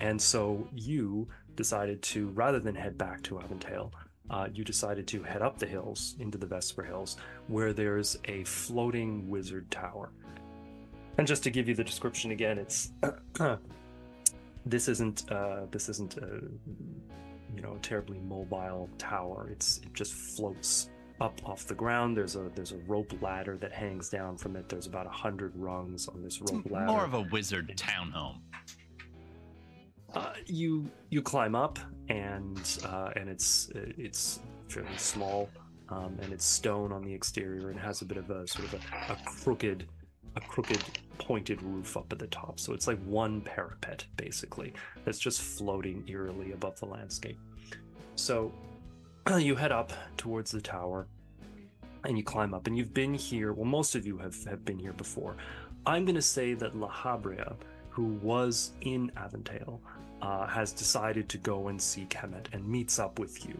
And 0.00 0.20
so 0.20 0.66
you 0.74 1.28
decided 1.54 2.00
to, 2.02 2.28
rather 2.28 2.58
than 2.58 2.74
head 2.74 2.96
back 2.96 3.22
to 3.24 3.38
Avondale, 3.38 3.92
uh, 4.30 4.48
you 4.52 4.64
decided 4.64 5.06
to 5.08 5.22
head 5.22 5.42
up 5.42 5.58
the 5.58 5.66
hills 5.66 6.16
into 6.20 6.38
the 6.38 6.46
Vesper 6.46 6.82
Hills, 6.82 7.18
where 7.48 7.74
there's 7.74 8.18
a 8.24 8.44
floating 8.44 9.28
wizard 9.28 9.70
tower. 9.70 10.10
And 11.18 11.26
just 11.26 11.42
to 11.42 11.50
give 11.50 11.68
you 11.68 11.74
the 11.74 11.84
description 11.84 12.30
again, 12.30 12.58
it's 12.58 12.92
this 14.66 14.88
isn't 14.88 15.30
uh, 15.30 15.66
this 15.70 15.88
isn't 15.88 16.16
a 16.18 16.40
you 17.54 17.62
know 17.62 17.74
a 17.74 17.78
terribly 17.80 18.20
mobile 18.20 18.88
tower. 18.98 19.48
It's 19.50 19.78
it 19.78 19.92
just 19.94 20.14
floats 20.14 20.90
up 21.20 21.40
off 21.44 21.66
the 21.66 21.74
ground. 21.74 22.16
There's 22.16 22.36
a 22.36 22.50
there's 22.54 22.72
a 22.72 22.78
rope 22.86 23.12
ladder 23.20 23.56
that 23.58 23.72
hangs 23.72 24.08
down 24.08 24.36
from 24.36 24.56
it. 24.56 24.68
There's 24.68 24.86
about 24.86 25.06
a 25.06 25.10
hundred 25.10 25.52
rungs 25.56 26.08
on 26.08 26.22
this 26.22 26.40
rope 26.40 26.70
ladder. 26.70 26.86
More 26.86 27.04
of 27.04 27.14
a 27.14 27.22
wizard 27.32 27.72
townhome. 27.76 28.40
Uh, 30.14 30.32
you 30.46 30.90
you 31.10 31.20
climb 31.20 31.54
up 31.54 31.78
and 32.08 32.78
uh, 32.84 33.10
and 33.16 33.28
it's 33.28 33.70
it's 33.74 34.40
fairly 34.68 34.96
small 34.96 35.48
um, 35.90 36.18
and 36.22 36.32
it's 36.32 36.44
stone 36.44 36.92
on 36.92 37.02
the 37.02 37.12
exterior 37.12 37.70
and 37.70 37.78
has 37.78 38.02
a 38.02 38.04
bit 38.04 38.16
of 38.18 38.30
a 38.30 38.46
sort 38.46 38.72
of 38.72 38.74
a, 38.74 39.12
a 39.12 39.16
crooked 39.24 39.86
a 40.36 40.40
crooked 40.40 40.82
pointed 41.18 41.62
roof 41.62 41.96
up 41.96 42.12
at 42.12 42.18
the 42.18 42.26
top 42.28 42.60
so 42.60 42.72
it's 42.72 42.86
like 42.86 42.98
one 43.04 43.40
parapet 43.40 44.04
basically 44.16 44.72
that's 45.04 45.18
just 45.18 45.40
floating 45.40 46.04
eerily 46.06 46.52
above 46.52 46.78
the 46.80 46.86
landscape 46.86 47.38
so 48.14 48.52
you 49.38 49.54
head 49.54 49.72
up 49.72 49.92
towards 50.16 50.50
the 50.50 50.60
tower 50.60 51.06
and 52.04 52.16
you 52.16 52.24
climb 52.24 52.54
up 52.54 52.66
and 52.66 52.76
you've 52.76 52.94
been 52.94 53.14
here 53.14 53.52
well 53.52 53.64
most 53.64 53.94
of 53.94 54.06
you 54.06 54.16
have, 54.18 54.42
have 54.44 54.64
been 54.64 54.78
here 54.78 54.92
before 54.92 55.36
i'm 55.86 56.04
going 56.04 56.14
to 56.14 56.22
say 56.22 56.54
that 56.54 56.76
la 56.76 56.88
habrea 56.88 57.56
who 57.90 58.14
was 58.22 58.72
in 58.82 59.10
avondale 59.16 59.80
uh, 60.22 60.46
has 60.46 60.72
decided 60.72 61.28
to 61.28 61.38
go 61.38 61.68
and 61.68 61.80
see 61.80 62.06
Kemet 62.06 62.46
and 62.52 62.66
meets 62.66 62.98
up 62.98 63.18
with 63.18 63.46
you. 63.46 63.58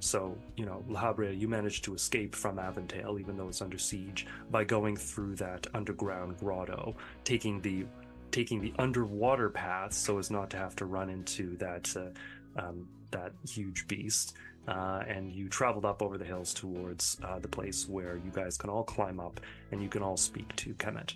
So, 0.00 0.36
you 0.56 0.66
know, 0.66 0.84
La 0.88 1.00
Habrea, 1.00 1.38
you 1.38 1.48
managed 1.48 1.84
to 1.84 1.94
escape 1.94 2.34
from 2.34 2.58
Avondale, 2.58 3.18
even 3.18 3.36
though 3.36 3.48
it's 3.48 3.62
under 3.62 3.78
siege, 3.78 4.26
by 4.50 4.62
going 4.64 4.96
through 4.96 5.36
that 5.36 5.66
underground 5.74 6.38
grotto, 6.38 6.94
taking 7.24 7.60
the 7.60 7.86
taking 8.30 8.60
the 8.60 8.74
underwater 8.78 9.48
path 9.48 9.94
so 9.94 10.18
as 10.18 10.30
not 10.30 10.50
to 10.50 10.56
have 10.58 10.76
to 10.76 10.84
run 10.84 11.08
into 11.08 11.56
that 11.56 11.94
uh, 11.96 12.60
um, 12.60 12.86
that 13.10 13.32
huge 13.48 13.88
beast. 13.88 14.34
Uh, 14.68 15.02
and 15.06 15.32
you 15.32 15.48
traveled 15.48 15.84
up 15.84 16.02
over 16.02 16.18
the 16.18 16.24
hills 16.24 16.52
towards 16.52 17.18
uh, 17.22 17.38
the 17.38 17.48
place 17.48 17.88
where 17.88 18.16
you 18.16 18.30
guys 18.32 18.58
can 18.58 18.68
all 18.68 18.82
climb 18.82 19.20
up 19.20 19.40
and 19.70 19.80
you 19.80 19.88
can 19.88 20.02
all 20.02 20.16
speak 20.16 20.54
to 20.56 20.74
Kemet. 20.74 21.14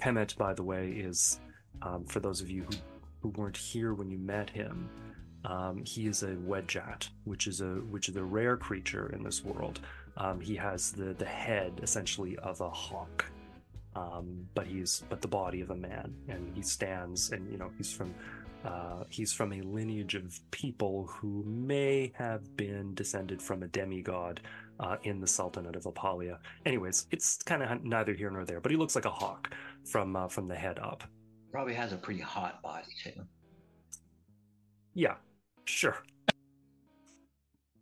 Kemet, 0.00 0.36
by 0.36 0.52
the 0.52 0.62
way, 0.62 0.90
is 0.90 1.40
um, 1.80 2.04
for 2.04 2.20
those 2.20 2.42
of 2.42 2.50
you 2.50 2.62
who 2.64 2.76
who 3.26 3.40
weren't 3.40 3.56
here 3.56 3.94
when 3.94 4.10
you 4.10 4.18
met 4.18 4.50
him. 4.50 4.88
Um, 5.44 5.84
he 5.84 6.06
is 6.06 6.22
a 6.22 6.34
wedjat, 6.36 7.08
which 7.24 7.46
is 7.46 7.60
a 7.60 7.74
which 7.90 8.08
is 8.08 8.16
a 8.16 8.22
rare 8.22 8.56
creature 8.56 9.10
in 9.12 9.22
this 9.22 9.44
world. 9.44 9.80
Um, 10.16 10.40
he 10.40 10.56
has 10.56 10.92
the 10.92 11.14
the 11.14 11.24
head 11.24 11.80
essentially 11.82 12.36
of 12.38 12.60
a 12.60 12.70
hawk, 12.70 13.24
um, 13.94 14.48
but 14.54 14.66
he's 14.66 15.04
but 15.08 15.20
the 15.20 15.28
body 15.28 15.60
of 15.60 15.70
a 15.70 15.76
man, 15.76 16.14
and 16.28 16.52
he 16.54 16.62
stands, 16.62 17.30
and 17.30 17.50
you 17.50 17.58
know 17.58 17.70
he's 17.76 17.92
from 17.92 18.14
uh, 18.66 19.04
he's 19.08 19.32
from 19.32 19.52
a 19.52 19.60
lineage 19.62 20.14
of 20.14 20.38
people 20.50 21.06
who 21.06 21.44
may 21.46 22.12
have 22.16 22.56
been 22.56 22.94
descended 22.94 23.40
from 23.40 23.62
a 23.62 23.68
demigod 23.68 24.40
uh, 24.80 24.96
in 25.04 25.20
the 25.20 25.26
Sultanate 25.26 25.76
of 25.76 25.84
Apalia. 25.84 26.38
Anyways, 26.64 27.06
it's 27.10 27.42
kind 27.42 27.62
of 27.62 27.84
neither 27.84 28.12
here 28.12 28.30
nor 28.30 28.44
there, 28.44 28.60
but 28.60 28.70
he 28.70 28.76
looks 28.76 28.94
like 28.94 29.04
a 29.04 29.10
hawk 29.10 29.54
from 29.84 30.16
uh, 30.16 30.28
from 30.28 30.48
the 30.48 30.54
head 30.56 30.78
up. 30.78 31.04
Probably 31.52 31.74
has 31.74 31.92
a 31.92 31.96
pretty 31.96 32.20
hot 32.20 32.60
body 32.62 32.88
too. 33.02 33.12
Yeah, 34.94 35.14
sure. 35.64 35.96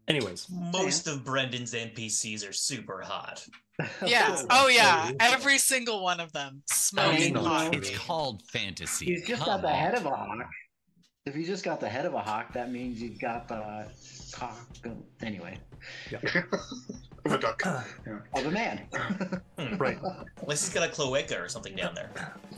Anyways, 0.06 0.48
Most 0.50 1.06
of 1.06 1.24
Brendan's 1.24 1.72
NPCs 1.72 2.48
are 2.48 2.52
super 2.52 3.00
hot. 3.00 3.46
Yeah. 4.06 4.40
Oh 4.50 4.68
yeah. 4.68 5.10
Every 5.18 5.58
single 5.58 6.00
one 6.04 6.20
of 6.20 6.30
them 6.32 6.62
smoking 6.66 7.34
mean, 7.34 7.44
hot. 7.44 7.74
It's 7.74 7.90
called 7.98 8.42
fantasy. 8.42 9.06
He's 9.06 9.26
just 9.26 9.42
Come 9.42 9.46
got 9.60 9.62
the 9.62 9.68
on. 9.68 9.74
head 9.74 9.94
of 9.96 10.06
a 10.06 10.10
hawk. 10.10 10.46
If 11.26 11.34
he's 11.34 11.46
just 11.46 11.64
got 11.64 11.80
the 11.80 11.88
head 11.88 12.04
of 12.04 12.12
a 12.12 12.20
hawk, 12.20 12.52
that 12.52 12.70
means 12.70 13.00
he's 13.00 13.16
got 13.16 13.48
the 13.48 13.86
cock. 14.30 14.58
Anyway, 15.22 15.56
Of 17.24 17.32
a 17.32 17.38
duck. 17.38 17.62
Yeah. 17.64 18.18
of 18.34 18.44
a 18.44 18.50
man. 18.50 18.82
right. 19.78 19.96
Unless 20.42 20.66
he's 20.66 20.74
got 20.74 20.86
a 20.86 20.92
cloaca 20.92 21.40
or 21.42 21.48
something 21.48 21.74
down 21.74 21.94
there. 21.94 22.10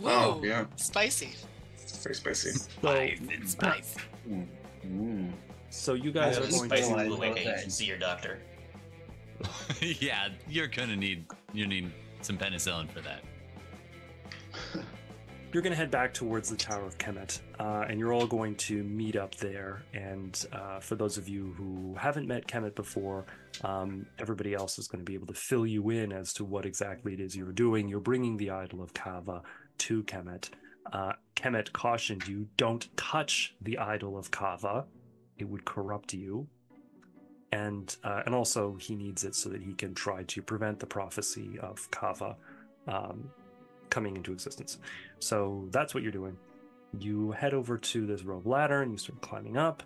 Oh, 0.03 0.41
yeah. 0.43 0.65
Spicy. 0.75 1.35
Very 2.03 2.17
spicy. 2.17 2.51
So, 2.51 2.59
Spice 2.81 3.21
and 3.33 3.49
spice. 3.49 3.95
Mm. 4.29 5.31
so 5.71 5.95
you 5.95 6.11
guys 6.11 6.35
So 6.35 6.43
are 6.43 6.49
going 6.51 6.65
spicy 6.65 6.93
to- 6.93 7.05
to 7.05 7.07
cloaca, 7.07 7.27
you 7.41 7.49
Okay. 7.51 7.61
should 7.63 7.73
see 7.73 7.85
your 7.85 7.99
doctor. 7.99 8.41
yeah, 9.81 10.31
you're 10.49 10.67
gonna 10.67 10.97
need 10.97 11.27
you 11.53 11.69
need 11.69 11.93
some 12.23 12.37
penicillin 12.37 12.91
for 12.91 13.01
that. 13.03 13.23
you're 15.53 15.63
going 15.63 15.71
to 15.73 15.77
head 15.77 15.91
back 15.91 16.13
towards 16.13 16.51
the 16.51 16.57
Tower 16.57 16.85
of 16.85 16.99
Kemet, 16.99 17.39
uh, 17.59 17.85
and 17.89 17.99
you're 17.99 18.13
all 18.13 18.27
going 18.27 18.55
to 18.55 18.83
meet 18.85 19.17
up 19.17 19.35
there. 19.37 19.83
And 19.95 20.45
uh, 20.53 20.81
for 20.81 20.95
those 20.95 21.17
of 21.17 21.29
you 21.29 21.55
who 21.57 21.95
haven't 21.99 22.29
met 22.29 22.47
Kemet 22.47 22.75
before, 22.75 23.25
um, 23.65 24.07
everybody 24.19 24.55
else 24.55 24.79
is 24.79 24.89
going 24.89 25.01
to 25.01 25.05
be 25.05 25.15
able 25.15 25.27
to 25.29 25.35
fill 25.35 25.67
you 25.67 25.91
in 25.91 26.13
as 26.13 26.33
to 26.35 26.45
what 26.45 26.67
exactly 26.67 27.15
it 27.15 27.21
is 27.21 27.35
you're 27.35 27.53
doing. 27.53 27.89
You're 27.89 28.01
bringing 28.01 28.37
the 28.37 28.51
idol 28.51 28.83
of 28.83 28.93
Kava 28.93 29.43
to 29.79 30.03
Kemet. 30.05 30.51
Uh, 30.93 31.13
Kemet 31.35 31.73
cautioned 31.73 32.29
you 32.29 32.49
don't 32.57 32.95
touch 32.97 33.55
the 33.63 33.79
idol 33.79 34.17
of 34.19 34.31
Kava, 34.31 34.85
it 35.39 35.45
would 35.45 35.65
corrupt 35.65 36.13
you. 36.13 36.47
And 37.53 37.95
uh, 38.05 38.23
and 38.27 38.35
also 38.35 38.75
he 38.75 38.97
needs 38.97 39.25
it 39.25 39.35
so 39.35 39.49
that 39.49 39.63
he 39.63 39.73
can 39.73 39.95
try 39.95 40.25
to 40.25 40.43
prevent 40.43 40.81
the 40.81 40.87
prophecy 40.87 41.59
of 41.61 41.91
Kava 41.91 42.37
um, 42.87 43.31
coming 43.89 44.17
into 44.17 44.33
existence. 44.33 44.79
So 45.21 45.69
that's 45.71 45.95
what 45.95 46.03
you're 46.03 46.13
doing. 46.13 46.37
You 46.99 47.33
head 47.33 47.55
over 47.55 47.79
to 47.79 48.07
this 48.07 48.23
rope 48.23 48.47
ladder 48.47 48.83
and 48.83 48.93
you 48.93 48.99
start 48.99 49.21
climbing 49.21 49.57
up. 49.57 49.83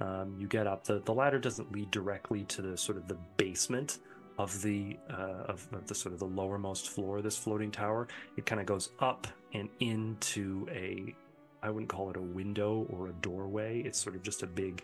Um, 0.00 0.34
you 0.38 0.46
get 0.48 0.66
up. 0.66 0.84
the 0.84 1.00
The 1.00 1.14
ladder 1.14 1.38
doesn't 1.38 1.72
lead 1.72 1.90
directly 1.90 2.44
to 2.44 2.62
the 2.62 2.76
sort 2.76 2.98
of 2.98 3.08
the 3.08 3.16
basement 3.36 3.98
of 4.38 4.60
the 4.62 4.96
uh, 5.10 5.44
of, 5.46 5.66
of 5.72 5.86
the 5.86 5.94
sort 5.94 6.12
of 6.12 6.18
the 6.18 6.26
lowermost 6.26 6.88
floor 6.88 7.18
of 7.18 7.24
this 7.24 7.36
floating 7.36 7.70
tower. 7.70 8.08
It 8.36 8.46
kind 8.46 8.60
of 8.60 8.66
goes 8.66 8.90
up 8.98 9.26
and 9.52 9.68
into 9.80 10.66
a 10.70 11.14
I 11.62 11.70
wouldn't 11.70 11.88
call 11.88 12.10
it 12.10 12.16
a 12.16 12.22
window 12.22 12.86
or 12.90 13.08
a 13.08 13.12
doorway. 13.12 13.80
It's 13.82 13.98
sort 13.98 14.16
of 14.16 14.22
just 14.22 14.42
a 14.42 14.46
big 14.46 14.82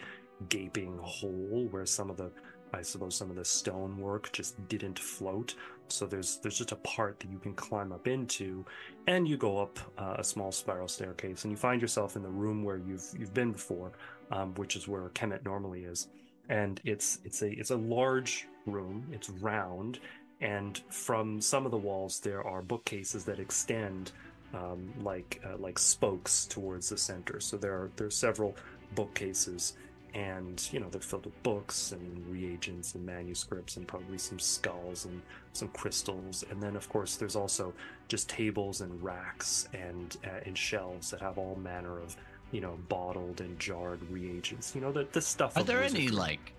gaping 0.49 0.99
hole 1.03 1.69
where 1.71 1.85
some 1.85 2.09
of 2.09 2.17
the 2.17 2.31
I 2.73 2.83
suppose 2.83 3.15
some 3.15 3.31
of 3.31 3.37
the 3.37 3.45
stonework 3.45 4.33
just 4.33 4.69
didn't 4.69 4.99
float. 4.99 5.55
So 5.89 6.07
there's 6.07 6.37
there's 6.39 6.59
just 6.59 6.73
a 6.73 6.77
part 6.77 7.19
that 7.21 7.31
you 7.31 7.39
can 7.39 7.55
climb 7.55 7.93
up 7.93 8.07
into, 8.07 8.65
and 9.07 9.27
you 9.27 9.37
go 9.37 9.59
up 9.59 9.79
uh, 9.99 10.17
a 10.19 10.25
small 10.25 10.53
spiral 10.53 10.89
staircase, 10.89 11.45
and 11.45 11.51
you 11.51 11.57
find 11.57 11.83
yourself 11.83 12.17
in 12.17 12.23
the 12.23 12.29
room 12.29 12.63
where 12.63 12.77
you've 12.77 13.05
you've 13.19 13.35
been 13.35 13.53
before, 13.53 13.93
um, 14.31 14.55
which 14.55 14.77
is 14.77 14.87
where 14.87 15.09
Kemet 15.11 15.45
normally 15.45 15.85
is. 15.85 16.09
And 16.49 16.81
it's 16.85 17.19
it's 17.25 17.43
a 17.43 17.51
it's 17.51 17.71
a 17.71 17.77
large 17.77 18.47
room. 18.67 19.07
It's 19.13 19.31
round, 19.31 19.99
and 20.41 20.81
from 20.91 21.41
some 21.41 21.65
of 21.65 21.71
the 21.73 21.79
walls 21.79 22.21
there 22.21 22.47
are 22.47 22.63
bookcases 22.63 23.25
that 23.25 23.41
extend 23.41 24.13
um, 24.55 24.93
like 25.03 25.41
uh, 25.45 25.57
like 25.59 25.79
spokes 25.79 26.47
towards 26.47 26.89
the 26.89 26.99
center. 26.99 27.41
So 27.41 27.57
there 27.57 27.73
are 27.73 27.91
there 27.97 28.07
are 28.07 28.11
several 28.11 28.57
bookcases 28.95 29.75
and 30.15 30.69
you 30.73 30.81
know 30.81 30.89
they're 30.91 31.01
filled 31.01 31.27
with 31.27 31.43
books 31.43 31.93
and 31.93 32.27
reagents 32.27 32.95
and 32.95 33.05
manuscripts 33.05 33.77
and 33.77 33.87
probably 33.87 34.19
some 34.19 34.39
skulls 34.39 35.05
and 35.05 35.21
some 35.53 35.69
crystals. 35.69 36.45
And 36.51 36.63
then 36.63 36.77
of 36.77 36.89
course 36.89 37.17
there's 37.17 37.37
also 37.37 37.73
just 38.09 38.29
tables 38.29 38.81
and 38.81 39.03
racks 39.03 39.69
and 39.73 40.17
uh, 40.25 40.41
and 40.45 40.57
shelves 40.57 41.11
that 41.11 41.21
have 41.21 41.39
all 41.39 41.57
manner 41.57 42.01
of 42.01 42.17
you 42.53 42.61
know 42.61 42.79
bottled 42.89 43.41
and 43.41 43.59
jarred 43.59 44.03
reagents. 44.11 44.75
You 44.75 44.81
know 44.81 44.93
the, 44.93 45.07
the 45.13 45.21
stuff 45.21 45.57
Are 45.57 45.63
there 45.65 45.83
any 45.83 46.09
like 46.09 46.53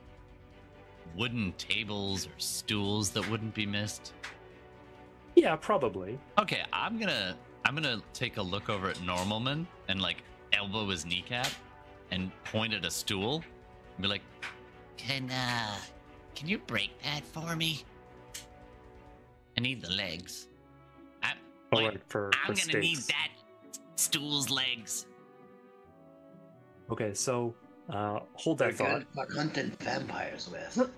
wooden 1.18 1.54
tables 1.58 2.28
or 2.28 2.38
stools 2.38 3.10
that 3.12 3.30
wouldn't 3.30 3.54
be 3.54 3.66
missed? 3.66 4.14
yeah 5.36 5.56
probably. 5.56 6.20
Okay, 6.38 6.62
I'm 6.72 7.00
gonna 7.00 7.36
I'm 7.66 7.76
gonna 7.76 8.02
take 8.14 8.38
a 8.38 8.42
look 8.42 8.70
over 8.70 8.90
at 8.90 8.98
Normalman 8.98 9.66
and 9.88 10.02
like 10.02 10.24
elbow 10.54 10.90
his 10.90 11.06
kneecap 11.06 11.48
and 12.12 12.32
point 12.46 12.74
at 12.74 12.86
a 12.86 12.92
stool 12.92 13.44
and 13.96 14.02
be 14.02 14.08
like, 14.08 14.22
Can 14.98 15.30
uh 15.32 15.76
can 16.36 16.48
you 16.48 16.60
break 16.60 16.92
that 17.04 17.26
for 17.26 17.56
me? 17.56 17.84
I 19.58 19.62
need 19.62 19.82
the 19.82 19.92
legs. 19.92 20.48
I, 21.22 21.34
all 21.72 21.80
wait, 21.80 21.88
right 21.90 22.02
for, 22.08 22.32
I'm 22.48 22.56
for 22.56 22.68
gonna 22.68 22.80
need 22.80 22.98
that 23.00 23.30
stool's 23.96 24.50
legs. 24.50 25.06
okay 26.92 27.14
so 27.14 27.54
uh 27.90 28.20
hold 28.34 28.58
that 28.60 28.78
They're 28.78 28.88
thought 28.88 29.14
good 29.16 29.28
for 29.28 29.34
hunting 29.36 29.72
vampires 29.80 30.50
with. 30.52 30.90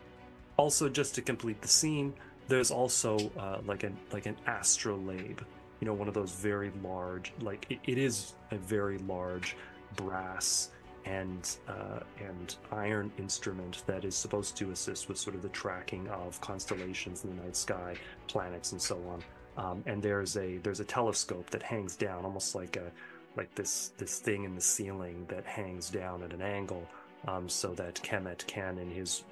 also 0.56 0.88
just 0.88 1.14
to 1.16 1.22
complete 1.22 1.60
the 1.60 1.68
scene 1.68 2.14
there's 2.48 2.70
also 2.70 3.18
uh, 3.38 3.58
like 3.66 3.82
an 3.82 3.96
like 4.12 4.26
an 4.26 4.36
astrolabe 4.46 5.40
you 5.80 5.86
know 5.86 5.92
one 5.92 6.08
of 6.08 6.14
those 6.14 6.32
very 6.32 6.72
large 6.82 7.32
like 7.40 7.66
it, 7.68 7.78
it 7.84 7.98
is 7.98 8.34
a 8.52 8.56
very 8.56 8.98
large 8.98 9.56
brass 9.94 10.70
and 11.04 11.56
uh, 11.68 12.00
and 12.18 12.56
iron 12.72 13.12
instrument 13.18 13.82
that 13.86 14.04
is 14.04 14.16
supposed 14.16 14.56
to 14.56 14.70
assist 14.72 15.08
with 15.08 15.18
sort 15.18 15.36
of 15.36 15.42
the 15.42 15.48
tracking 15.50 16.08
of 16.08 16.40
constellations 16.40 17.24
in 17.24 17.36
the 17.36 17.42
night 17.42 17.56
sky 17.56 17.94
planets 18.26 18.72
and 18.72 18.82
so 18.82 19.00
on 19.08 19.22
um, 19.64 19.82
and 19.86 20.02
there's 20.02 20.36
a 20.36 20.58
there's 20.58 20.80
a 20.80 20.84
telescope 20.84 21.48
that 21.50 21.62
hangs 21.62 21.94
down 21.94 22.24
almost 22.24 22.54
like 22.54 22.76
a 22.76 22.90
like 23.36 23.54
this 23.54 23.92
this 23.98 24.18
thing 24.18 24.44
in 24.44 24.54
the 24.54 24.60
ceiling 24.60 25.24
that 25.28 25.44
hangs 25.44 25.90
down 25.90 26.22
at 26.22 26.32
an 26.32 26.42
angle 26.42 26.86
um, 27.28 27.48
so 27.48 27.72
that 27.74 27.94
Kemet 27.96 28.46
can 28.46 28.78
in 28.78 28.90
his 28.90 29.22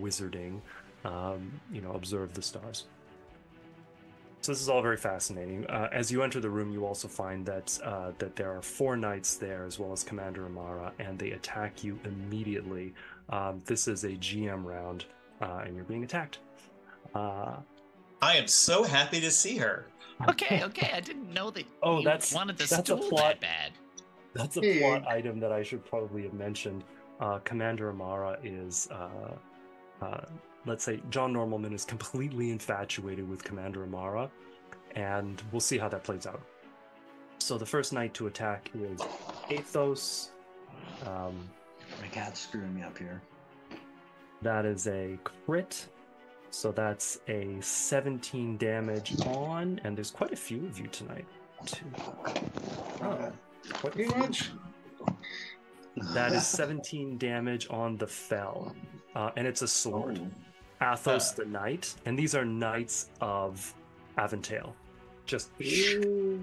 wizarding 0.00 0.60
um, 1.04 1.60
you 1.72 1.80
know, 1.80 1.92
observe 1.92 2.34
the 2.34 2.42
stars. 2.42 2.84
So 4.40 4.52
this 4.52 4.60
is 4.62 4.68
all 4.68 4.80
very 4.82 4.96
fascinating. 4.96 5.66
Uh, 5.66 5.88
as 5.92 6.10
you 6.12 6.22
enter 6.22 6.40
the 6.40 6.48
room, 6.48 6.72
you 6.72 6.86
also 6.86 7.08
find 7.08 7.44
that 7.46 7.78
uh, 7.84 8.12
that 8.18 8.36
there 8.36 8.56
are 8.56 8.62
four 8.62 8.96
knights 8.96 9.36
there, 9.36 9.64
as 9.64 9.78
well 9.78 9.92
as 9.92 10.04
Commander 10.04 10.46
Amara, 10.46 10.92
and 11.00 11.18
they 11.18 11.32
attack 11.32 11.82
you 11.84 11.98
immediately. 12.04 12.94
Um, 13.30 13.60
this 13.66 13.88
is 13.88 14.04
a 14.04 14.10
GM 14.12 14.64
round, 14.64 15.04
uh, 15.42 15.62
and 15.66 15.74
you're 15.74 15.84
being 15.84 16.04
attacked. 16.04 16.38
Uh, 17.14 17.56
I 18.22 18.36
am 18.36 18.46
so 18.46 18.84
happy 18.84 19.20
to 19.20 19.30
see 19.30 19.56
her. 19.58 19.86
Okay, 20.28 20.62
okay. 20.64 20.90
I 20.94 21.00
didn't 21.00 21.32
know 21.32 21.50
that 21.50 21.64
Oh, 21.82 21.98
you 21.98 22.04
that's- 22.04 22.32
wanted 22.32 22.56
the 22.58 22.64
that's 22.66 22.72
a 22.90 22.96
stool 22.96 23.08
plot. 23.08 23.34
that 23.34 23.40
bad. 23.40 23.72
That's 24.34 24.56
a 24.56 24.60
Hey. 24.60 24.80
plot 24.80 25.06
item 25.06 25.40
that 25.40 25.52
I 25.52 25.62
should 25.62 25.84
probably 25.84 26.22
have 26.22 26.32
mentioned. 26.34 26.84
Uh, 27.20 27.38
Commander 27.40 27.90
Amara 27.90 28.38
is, 28.42 28.88
uh, 28.90 29.34
uh, 30.04 30.20
let's 30.66 30.84
say, 30.84 31.00
John 31.10 31.32
Normalman 31.32 31.72
is 31.72 31.84
completely 31.84 32.50
infatuated 32.50 33.28
with 33.28 33.42
Commander 33.44 33.82
Amara, 33.84 34.30
and 34.94 35.42
we'll 35.52 35.60
see 35.60 35.78
how 35.78 35.88
that 35.88 36.04
plays 36.04 36.26
out. 36.26 36.42
So 37.38 37.56
the 37.58 37.66
first 37.66 37.92
knight 37.92 38.14
to 38.14 38.26
attack 38.26 38.70
is 38.74 39.00
Athos. 39.50 40.30
Um, 41.06 41.48
My 42.00 42.08
cat's 42.08 42.40
screwing 42.40 42.74
me 42.74 42.82
up 42.82 42.98
here. 42.98 43.22
that 44.42 44.64
is 44.66 44.86
a 44.86 45.18
crit. 45.46 45.86
So 46.50 46.72
that's 46.72 47.20
a 47.28 47.58
17 47.60 48.56
damage 48.56 49.14
on, 49.26 49.80
and 49.84 49.96
there's 49.96 50.10
quite 50.10 50.32
a 50.32 50.36
few 50.36 50.64
of 50.66 50.78
you 50.78 50.86
tonight. 50.88 51.26
Two. 51.66 51.84
Oh, 53.02 53.32
quite 53.74 53.94
a 53.94 53.96
few. 53.96 54.06
much. 54.16 54.50
That 56.14 56.32
is 56.32 56.46
17 56.46 57.18
damage 57.18 57.66
on 57.70 57.96
the 57.96 58.06
fell. 58.06 58.74
Uh, 59.14 59.30
and 59.36 59.46
it's 59.46 59.62
a 59.62 59.68
sword. 59.68 60.20
Oh. 60.22 60.28
Athos 60.80 61.32
Ah. 61.32 61.36
the 61.36 61.44
Knight. 61.46 61.94
And 62.06 62.18
these 62.18 62.34
are 62.34 62.44
knights 62.44 63.10
of 63.20 63.74
Aventail. 64.16 64.72
Just 65.26 65.50
with 65.58 66.40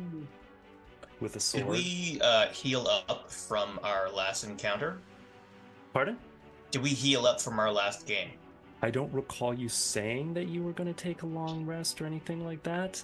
a 1.36 1.40
sword. 1.40 1.64
Did 1.64 1.72
we 1.72 2.20
uh, 2.22 2.48
heal 2.48 2.88
up 2.88 3.32
from 3.32 3.80
our 3.84 4.10
last 4.12 4.44
encounter? 4.44 4.98
Pardon? 5.94 6.18
Did 6.72 6.84
we 6.84 6.90
heal 6.90 7.26
up 7.26 7.42
from 7.42 7.60
our 7.60 7.72
last 7.72 8.06
game? 8.06 8.32
I 8.82 8.92
don't 8.92 9.12
recall 9.14 9.54
you 9.54 9.70
saying 9.70 10.34
that 10.34 10.48
you 10.48 10.62
were 10.62 10.74
going 10.74 10.94
to 10.94 11.04
take 11.04 11.24
a 11.24 11.26
long 11.26 11.66
rest 11.66 12.02
or 12.02 12.06
anything 12.06 12.46
like 12.46 12.62
that. 12.64 13.02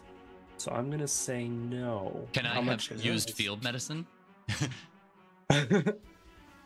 So 0.58 0.72
I'm 0.72 0.88
going 0.88 1.00
to 1.00 1.08
say 1.08 1.48
no. 1.48 2.28
Can 2.34 2.46
I 2.46 2.50
How 2.50 2.56
have 2.56 2.66
much 2.66 2.92
used 2.92 3.32
field 3.32 3.64
medicine? 3.64 4.06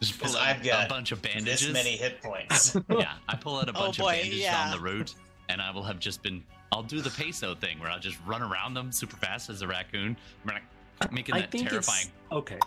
Just 0.07 0.19
pull 0.19 0.35
out 0.37 0.47
I've 0.47 0.63
got 0.63 0.85
a 0.85 0.89
bunch 0.89 1.11
of 1.11 1.21
bandages. 1.21 1.61
This 1.61 1.73
many 1.73 1.97
hit 1.97 2.21
points. 2.21 2.75
yeah, 2.89 3.13
I 3.27 3.35
pull 3.35 3.57
out 3.57 3.67
a 3.69 3.71
Oh, 3.75 3.85
bunch 3.85 3.97
boy, 3.97 4.09
of 4.09 4.15
bandages 4.15 4.39
yeah. 4.39 4.65
on 4.65 4.71
the 4.71 4.83
road, 4.83 5.11
and 5.49 5.61
I 5.61 5.71
will 5.71 5.83
have 5.83 5.99
just 5.99 6.21
been. 6.23 6.43
I'll 6.71 6.83
do 6.83 7.01
the 7.01 7.09
peso 7.09 7.55
thing 7.55 7.79
where 7.79 7.89
I'll 7.89 7.99
just 7.99 8.17
run 8.25 8.41
around 8.41 8.73
them 8.73 8.91
super 8.91 9.17
fast 9.17 9.49
as 9.49 9.61
a 9.61 9.67
raccoon, 9.67 10.17
making 11.11 11.35
I 11.35 11.41
that 11.41 11.51
think 11.51 11.69
terrifying. 11.69 12.07
it's 12.07 12.31
okay. 12.31 12.59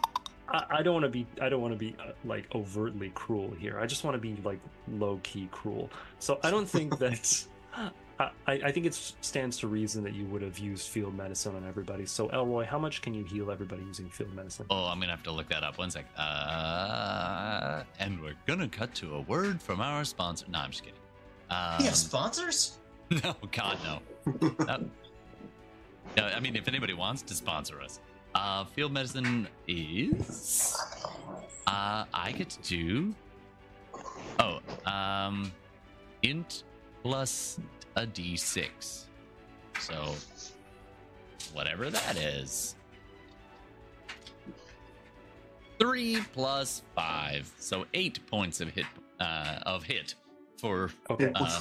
I, 0.48 0.64
I 0.70 0.82
don't 0.82 0.94
want 0.94 1.04
to 1.04 1.10
be. 1.10 1.26
I 1.40 1.48
don't 1.48 1.60
want 1.60 1.74
to 1.74 1.78
be 1.78 1.94
uh, 2.00 2.12
like 2.24 2.46
overtly 2.54 3.10
cruel 3.10 3.52
here. 3.58 3.78
I 3.78 3.86
just 3.86 4.04
want 4.04 4.14
to 4.14 4.20
be 4.20 4.36
like 4.44 4.60
low 4.92 5.20
key 5.22 5.48
cruel. 5.52 5.90
So 6.20 6.38
I 6.42 6.50
don't 6.50 6.68
think 6.68 6.98
that. 6.98 7.44
I, 8.20 8.30
I 8.46 8.72
think 8.72 8.86
it 8.86 8.94
stands 8.94 9.58
to 9.58 9.68
reason 9.68 10.02
that 10.04 10.12
you 10.12 10.24
would 10.26 10.42
have 10.42 10.58
used 10.58 10.88
field 10.88 11.16
medicine 11.16 11.54
on 11.54 11.64
everybody. 11.66 12.04
So 12.04 12.28
Elroy, 12.30 12.64
how 12.64 12.78
much 12.78 13.00
can 13.00 13.14
you 13.14 13.24
heal 13.24 13.50
everybody 13.50 13.82
using 13.84 14.08
field 14.08 14.34
medicine? 14.34 14.66
Oh, 14.70 14.86
I'm 14.86 14.98
gonna 14.98 15.12
have 15.12 15.22
to 15.24 15.30
look 15.30 15.48
that 15.50 15.62
up. 15.62 15.78
One 15.78 15.90
sec. 15.90 16.04
Uh, 16.16 17.84
and 18.00 18.20
we're 18.20 18.34
gonna 18.46 18.68
cut 18.68 18.94
to 18.96 19.14
a 19.14 19.20
word 19.22 19.62
from 19.62 19.80
our 19.80 20.04
sponsor. 20.04 20.46
No, 20.48 20.58
I'm 20.58 20.70
just 20.70 20.82
kidding. 20.82 20.98
Um, 21.50 21.76
we 21.78 21.84
have 21.84 21.96
sponsors? 21.96 22.78
No, 23.24 23.34
God, 23.52 23.78
no. 24.26 24.80
No, 26.16 26.24
I 26.24 26.40
mean, 26.40 26.56
if 26.56 26.68
anybody 26.68 26.94
wants 26.94 27.22
to 27.22 27.34
sponsor 27.34 27.80
us, 27.80 28.00
uh, 28.34 28.64
field 28.64 28.92
medicine 28.92 29.48
is. 29.66 30.76
Uh, 31.66 32.04
I 32.12 32.32
get 32.32 32.50
to 32.50 32.62
do. 32.62 33.14
Oh, 34.38 34.60
um, 34.90 35.52
int 36.22 36.64
plus 37.02 37.58
a 37.98 38.06
d6. 38.06 39.04
So, 39.80 40.14
whatever 41.52 41.90
that 41.90 42.16
is. 42.16 42.74
Three 45.78 46.18
plus 46.32 46.82
five, 46.96 47.50
so 47.58 47.86
eight 47.94 48.18
points 48.26 48.60
of 48.60 48.68
hit 48.70 48.86
uh, 49.20 49.60
of 49.64 49.84
hit 49.84 50.14
for 50.60 50.90
Okay. 51.08 51.30
uh, 51.34 51.60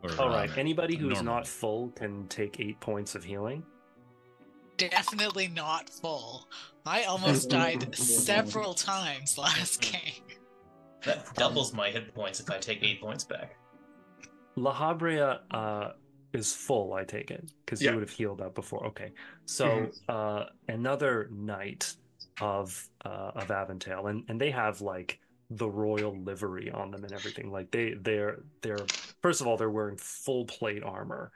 for, 0.00 0.18
All 0.18 0.30
uh. 0.30 0.56
Anybody 0.56 0.96
who's 0.96 1.16
normal. 1.22 1.34
not 1.34 1.46
full 1.46 1.90
can 1.90 2.26
take 2.28 2.60
eight 2.60 2.80
points 2.80 3.14
of 3.14 3.24
healing. 3.24 3.62
Definitely 4.78 5.48
not 5.48 5.90
full. 5.90 6.48
I 6.86 7.02
almost 7.04 7.50
died 7.60 7.94
several 7.94 8.72
times 8.72 9.36
last 9.36 9.80
game. 9.92 10.24
That 11.04 11.34
doubles 11.34 11.74
my 11.74 11.90
hit 11.90 12.14
points 12.14 12.40
if 12.40 12.50
I 12.50 12.56
take 12.58 12.82
eight 12.82 13.02
points 13.02 13.24
back. 13.24 13.56
La 14.56 14.74
Habrea 14.74 15.40
uh, 15.50 15.92
is 16.32 16.54
full, 16.54 16.92
I 16.92 17.04
take 17.04 17.30
it, 17.30 17.50
because 17.64 17.82
Yeah. 17.82 17.90
you 17.90 17.96
would 17.96 18.08
have 18.08 18.16
healed 18.16 18.40
up 18.40 18.54
before. 18.54 18.86
Okay, 18.86 19.12
so 19.46 19.68
Mhm. 19.68 19.92
uh, 20.08 20.46
another 20.68 21.28
knight 21.30 21.94
of 22.40 22.88
uh, 23.04 23.32
of 23.34 23.48
Aventail, 23.48 24.10
and 24.10 24.24
and 24.28 24.40
they 24.40 24.50
have 24.50 24.80
like 24.80 25.20
the 25.50 25.68
royal 25.68 26.16
livery 26.22 26.70
on 26.70 26.90
them 26.90 27.04
and 27.04 27.12
everything. 27.12 27.50
Like 27.50 27.70
they 27.70 27.94
they're 27.94 28.38
they're 28.62 28.86
first 29.22 29.40
of 29.40 29.46
all 29.46 29.56
they're 29.56 29.70
wearing 29.70 29.98
full 29.98 30.46
plate 30.46 30.82
armor, 30.82 31.30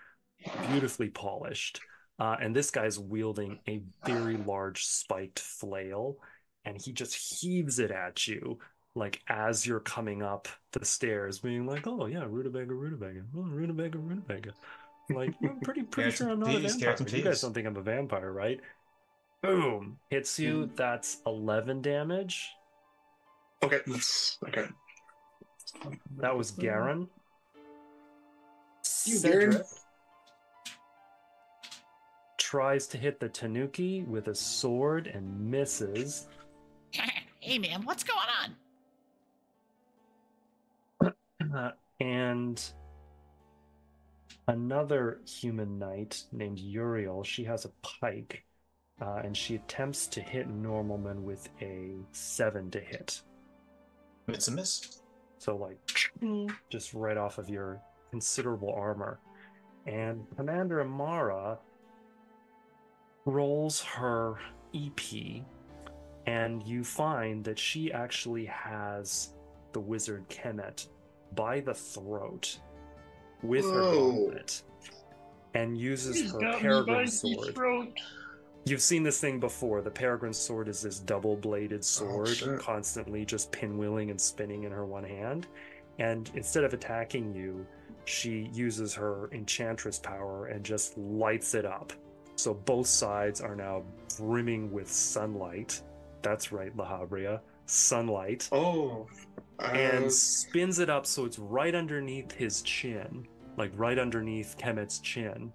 beautifully 0.69 1.11
polished, 1.11 1.81
uh, 2.19 2.37
and 2.41 2.57
this 2.57 2.71
guy's 2.71 2.99
wielding 2.99 3.61
a 3.69 3.83
very 4.05 4.37
large 4.39 4.85
spiked 4.85 5.39
flail, 5.39 6.17
and 6.65 6.81
he 6.81 6.93
just 6.93 7.15
heaves 7.15 7.79
it 7.79 7.91
at 7.91 8.27
you 8.27 8.59
like 8.97 9.23
as 9.29 9.67
you're 9.67 9.81
coming 9.81 10.23
up 10.23 10.49
the 10.73 10.85
stairs, 10.85 11.39
being 11.39 11.67
like, 11.67 11.87
"Oh 11.87 12.07
yeah, 12.07 12.25
rutabaga, 12.27 12.75
rutabaga, 12.75 13.21
oh, 13.37 13.43
rutabaga, 13.43 13.99
rutabaga." 13.99 14.55
Like 15.11 15.35
I'm 15.43 15.61
pretty 15.63 15.83
pretty 15.83 16.11
sure 16.11 16.29
I'm 16.31 16.43
and 16.43 16.53
not 16.53 16.55
a 16.55 16.59
vampire. 16.61 16.81
carrots 16.81 17.13
You 17.13 17.23
guys 17.23 17.41
don't 17.43 17.53
think 17.53 17.67
I'm 17.67 17.77
a 17.77 17.83
vampire, 17.83 18.33
right? 18.33 18.61
Boom! 19.43 19.99
Hits 20.09 20.39
you. 20.39 20.71
That's 20.75 21.19
eleven 21.27 21.83
damage. 21.83 22.51
okay, 23.63 23.81
that's 23.87 24.39
okay. 24.49 24.67
That 26.19 26.37
was 26.37 26.51
Garen. 26.51 27.09
You, 29.05 29.21
Garen. 29.21 29.63
Tries 32.39 32.87
to 32.89 32.99
hit 32.99 33.21
the 33.21 33.29
Tanuki 33.29 34.03
with 34.05 34.29
a 34.29 34.35
sword 34.35 35.09
and 35.09 35.51
misses. 35.51 36.29
hey, 37.41 37.59
man, 37.59 37.83
what's 37.85 38.05
going 38.05 38.19
on? 38.43 38.55
Uh, 41.55 41.71
and 42.01 42.63
another 44.49 45.21
human 45.27 45.79
knight 45.79 46.23
named 46.33 46.59
Uriel, 46.59 47.25
she 47.25 47.45
has 47.45 47.65
a 47.65 47.71
pike, 47.83 48.45
uh, 49.01 49.21
and 49.25 49.37
she 49.37 49.57
attempts 49.57 50.07
to 50.09 50.21
hit 50.21 50.49
Normalman 50.49 51.23
with 51.23 51.49
a 51.61 51.93
seven 52.13 52.71
to 52.71 52.81
hit. 52.81 53.21
It's 54.29 54.49
a 54.49 54.53
miss. 54.53 55.01
So, 55.39 55.57
like, 55.57 55.79
just 56.71 56.95
right 56.95 57.17
off 57.17 57.39
of 57.39 57.49
your 57.49 57.81
considerable 58.11 58.73
armor. 58.73 59.21
And 59.87 60.27
Commander 60.37 60.81
Amara 60.81 61.59
rolls 63.25 63.81
her 63.83 64.39
EP, 64.75 65.43
and 66.27 66.63
you 66.63 66.83
find 66.83 67.45
that 67.45 67.59
she 67.59 67.93
actually 67.93 68.47
has 68.47 69.35
the 69.73 69.81
wizard 69.81 70.29
Kemet 70.29 70.89
by 71.35 71.61
the 71.61 71.75
throat 71.75 72.59
with 73.43 73.65
her 73.65 73.83
Whoa. 73.83 74.13
gauntlet 74.13 74.63
and 75.55 75.77
uses 75.79 76.33
her 76.33 76.59
peregrine 76.59 77.09
sword. 77.09 77.99
You've 78.67 78.83
seen 78.83 79.05
this 79.05 79.21
thing 79.21 79.39
before. 79.39 79.81
The 79.81 79.91
peregrine 79.91 80.33
sword 80.33 80.69
is 80.69 80.83
this 80.83 80.99
double-bladed 80.99 81.79
oh, 81.79 81.83
sword, 81.83 82.29
shit. 82.29 82.59
constantly 82.59 83.25
just 83.25 83.53
pinwheeling 83.53 84.11
and 84.11 84.21
spinning 84.21 84.65
in 84.65 84.73
her 84.73 84.85
one 84.85 85.05
hand. 85.05 85.47
And 85.99 86.31
instead 86.35 86.65
of 86.65 86.75
attacking 86.75 87.33
you, 87.33 87.65
she 88.07 88.51
uses 88.53 88.93
her 88.95 89.31
enchantress 89.33 89.99
power 89.99 90.47
and 90.47 90.65
just 90.65 90.99
lights 90.99 91.55
it 91.55 91.65
up. 91.65 91.93
So 92.35 92.55
both 92.55 92.87
sides 92.87 93.41
are 93.41 93.57
now 93.57 93.85
brimming 94.19 94.71
with 94.73 94.91
sunlight. 94.91 95.81
That's 96.23 96.51
right, 96.53 96.77
La 96.77 96.87
Habrea. 96.87 97.41
Sunlight. 97.67 98.49
Oh, 98.53 99.07
And 99.59 100.07
uh, 100.07 100.11
spins 100.11 100.79
it 100.79 100.91
up 100.91 101.07
so 101.07 101.25
it's 101.25 101.39
right 101.39 101.75
underneath 101.75 102.33
his 102.33 102.63
chin, 102.63 103.27
like 103.57 103.73
right 103.75 103.99
underneath 103.99 104.57
Kemet's 104.59 105.01
chin. 105.01 105.53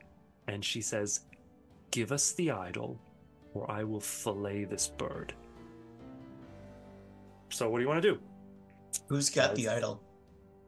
And 0.48 0.64
she 0.64 0.82
says, 0.82 1.22
Give 1.92 2.12
us 2.12 2.32
the 2.34 2.52
idol, 2.52 3.00
or 3.54 3.70
I 3.70 3.84
will 3.84 4.00
fillet 4.00 4.66
this 4.66 4.88
bird. 4.88 5.34
So, 7.50 7.70
what 7.70 7.80
do 7.80 7.84
you 7.84 7.90
want 7.90 8.02
to 8.02 8.14
do? 8.14 8.20
Who's 9.08 9.30
got 9.30 9.56
the 9.56 9.68
idol? 9.70 10.02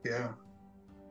yeah. 0.06 0.34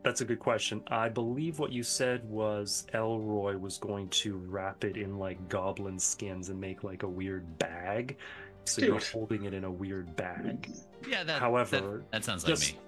That's 0.03 0.19
a 0.19 0.25
good 0.25 0.39
question. 0.39 0.83
I 0.87 1.07
believe 1.07 1.59
what 1.59 1.71
you 1.71 1.81
said 1.81 2.25
was 2.29 2.85
Elroy 2.93 3.57
was 3.57 3.77
going 3.77 4.09
to 4.09 4.35
wrap 4.35 4.83
it 4.83 4.97
in 4.97 5.17
like 5.17 5.47
goblin 5.47 5.97
skins 5.97 6.49
and 6.49 6.59
make 6.59 6.83
like 6.83 7.03
a 7.03 7.07
weird 7.07 7.57
bag. 7.57 8.17
So 8.65 8.81
you're 8.81 8.99
holding 8.99 9.43
it 9.43 9.53
in 9.53 9.63
a 9.63 9.71
weird 9.71 10.15
bag. 10.15 10.69
Yeah, 11.07 11.23
that. 11.23 11.39
However, 11.39 12.03
that, 12.11 12.11
that 12.11 12.23
sounds 12.23 12.43
like 12.43 12.49
just, 12.49 12.73
me. 12.73 12.79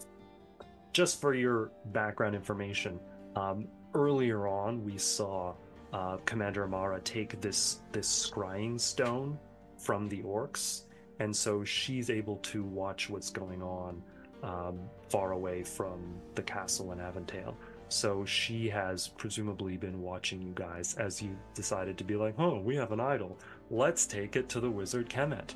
just 0.93 1.19
for 1.19 1.33
your 1.33 1.71
background 1.87 2.35
information, 2.35 2.99
um, 3.35 3.67
earlier 3.93 4.47
on 4.47 4.83
we 4.83 4.97
saw 4.97 5.53
uh, 5.93 6.17
Commander 6.25 6.63
Amara 6.63 6.99
take 7.01 7.39
this 7.41 7.79
this 7.91 8.29
scrying 8.29 8.79
stone 8.79 9.37
from 9.77 10.07
the 10.09 10.21
orcs, 10.23 10.83
and 11.19 11.35
so 11.35 11.63
she's 11.63 12.09
able 12.09 12.37
to 12.37 12.63
watch 12.63 13.09
what's 13.09 13.29
going 13.29 13.61
on 13.61 14.01
um, 14.43 14.79
far 15.09 15.31
away 15.31 15.63
from 15.63 16.15
the 16.35 16.41
castle 16.41 16.91
in 16.91 16.99
Aventail. 16.99 17.55
So 17.87 18.25
she 18.25 18.67
has 18.69 19.07
presumably 19.07 19.77
been 19.77 20.01
watching 20.01 20.41
you 20.41 20.53
guys 20.55 20.95
as 20.95 21.21
you 21.21 21.37
decided 21.53 21.97
to 21.97 22.03
be 22.03 22.15
like, 22.15 22.35
"Oh, 22.39 22.59
we 22.59 22.75
have 22.75 22.91
an 22.91 22.99
idol. 22.99 23.37
Let's 23.69 24.05
take 24.05 24.35
it 24.35 24.49
to 24.49 24.59
the 24.59 24.69
wizard 24.69 25.09
Kemet." 25.09 25.53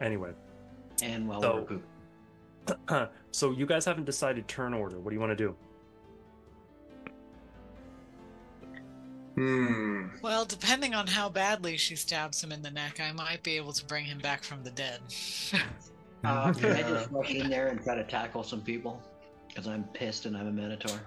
Anyway, 0.00 0.32
And 1.02 1.28
while 1.28 1.40
So- 1.42 1.66
we're 1.68 1.80
poop. 2.98 3.12
so 3.30 3.50
you 3.52 3.64
guys 3.66 3.84
haven't 3.84 4.04
decided 4.04 4.48
turn 4.48 4.74
order. 4.74 4.98
What 4.98 5.10
do 5.10 5.14
you 5.14 5.20
want 5.20 5.30
to 5.30 5.36
do? 5.36 5.56
Hmm. 9.36 10.06
Well, 10.22 10.46
depending 10.46 10.94
on 10.94 11.06
how 11.06 11.28
badly 11.28 11.76
she 11.76 11.94
stabs 11.94 12.42
him 12.42 12.52
in 12.52 12.62
the 12.62 12.70
neck, 12.70 13.00
I 13.00 13.12
might 13.12 13.42
be 13.42 13.56
able 13.56 13.72
to 13.74 13.84
bring 13.84 14.06
him 14.06 14.18
back 14.18 14.42
from 14.42 14.62
the 14.64 14.70
dead. 14.70 15.00
Uh, 16.24 16.52
can 16.54 16.72
I 16.72 16.82
just 16.82 17.10
rush 17.12 17.30
in 17.30 17.50
there 17.50 17.68
and 17.68 17.82
try 17.82 17.94
to 17.94 18.04
tackle 18.04 18.42
some 18.42 18.62
people? 18.62 19.02
Because 19.48 19.66
I'm 19.68 19.84
pissed 19.92 20.24
and 20.26 20.36
I'm 20.36 20.46
a 20.48 20.52
Minotaur. 20.52 20.98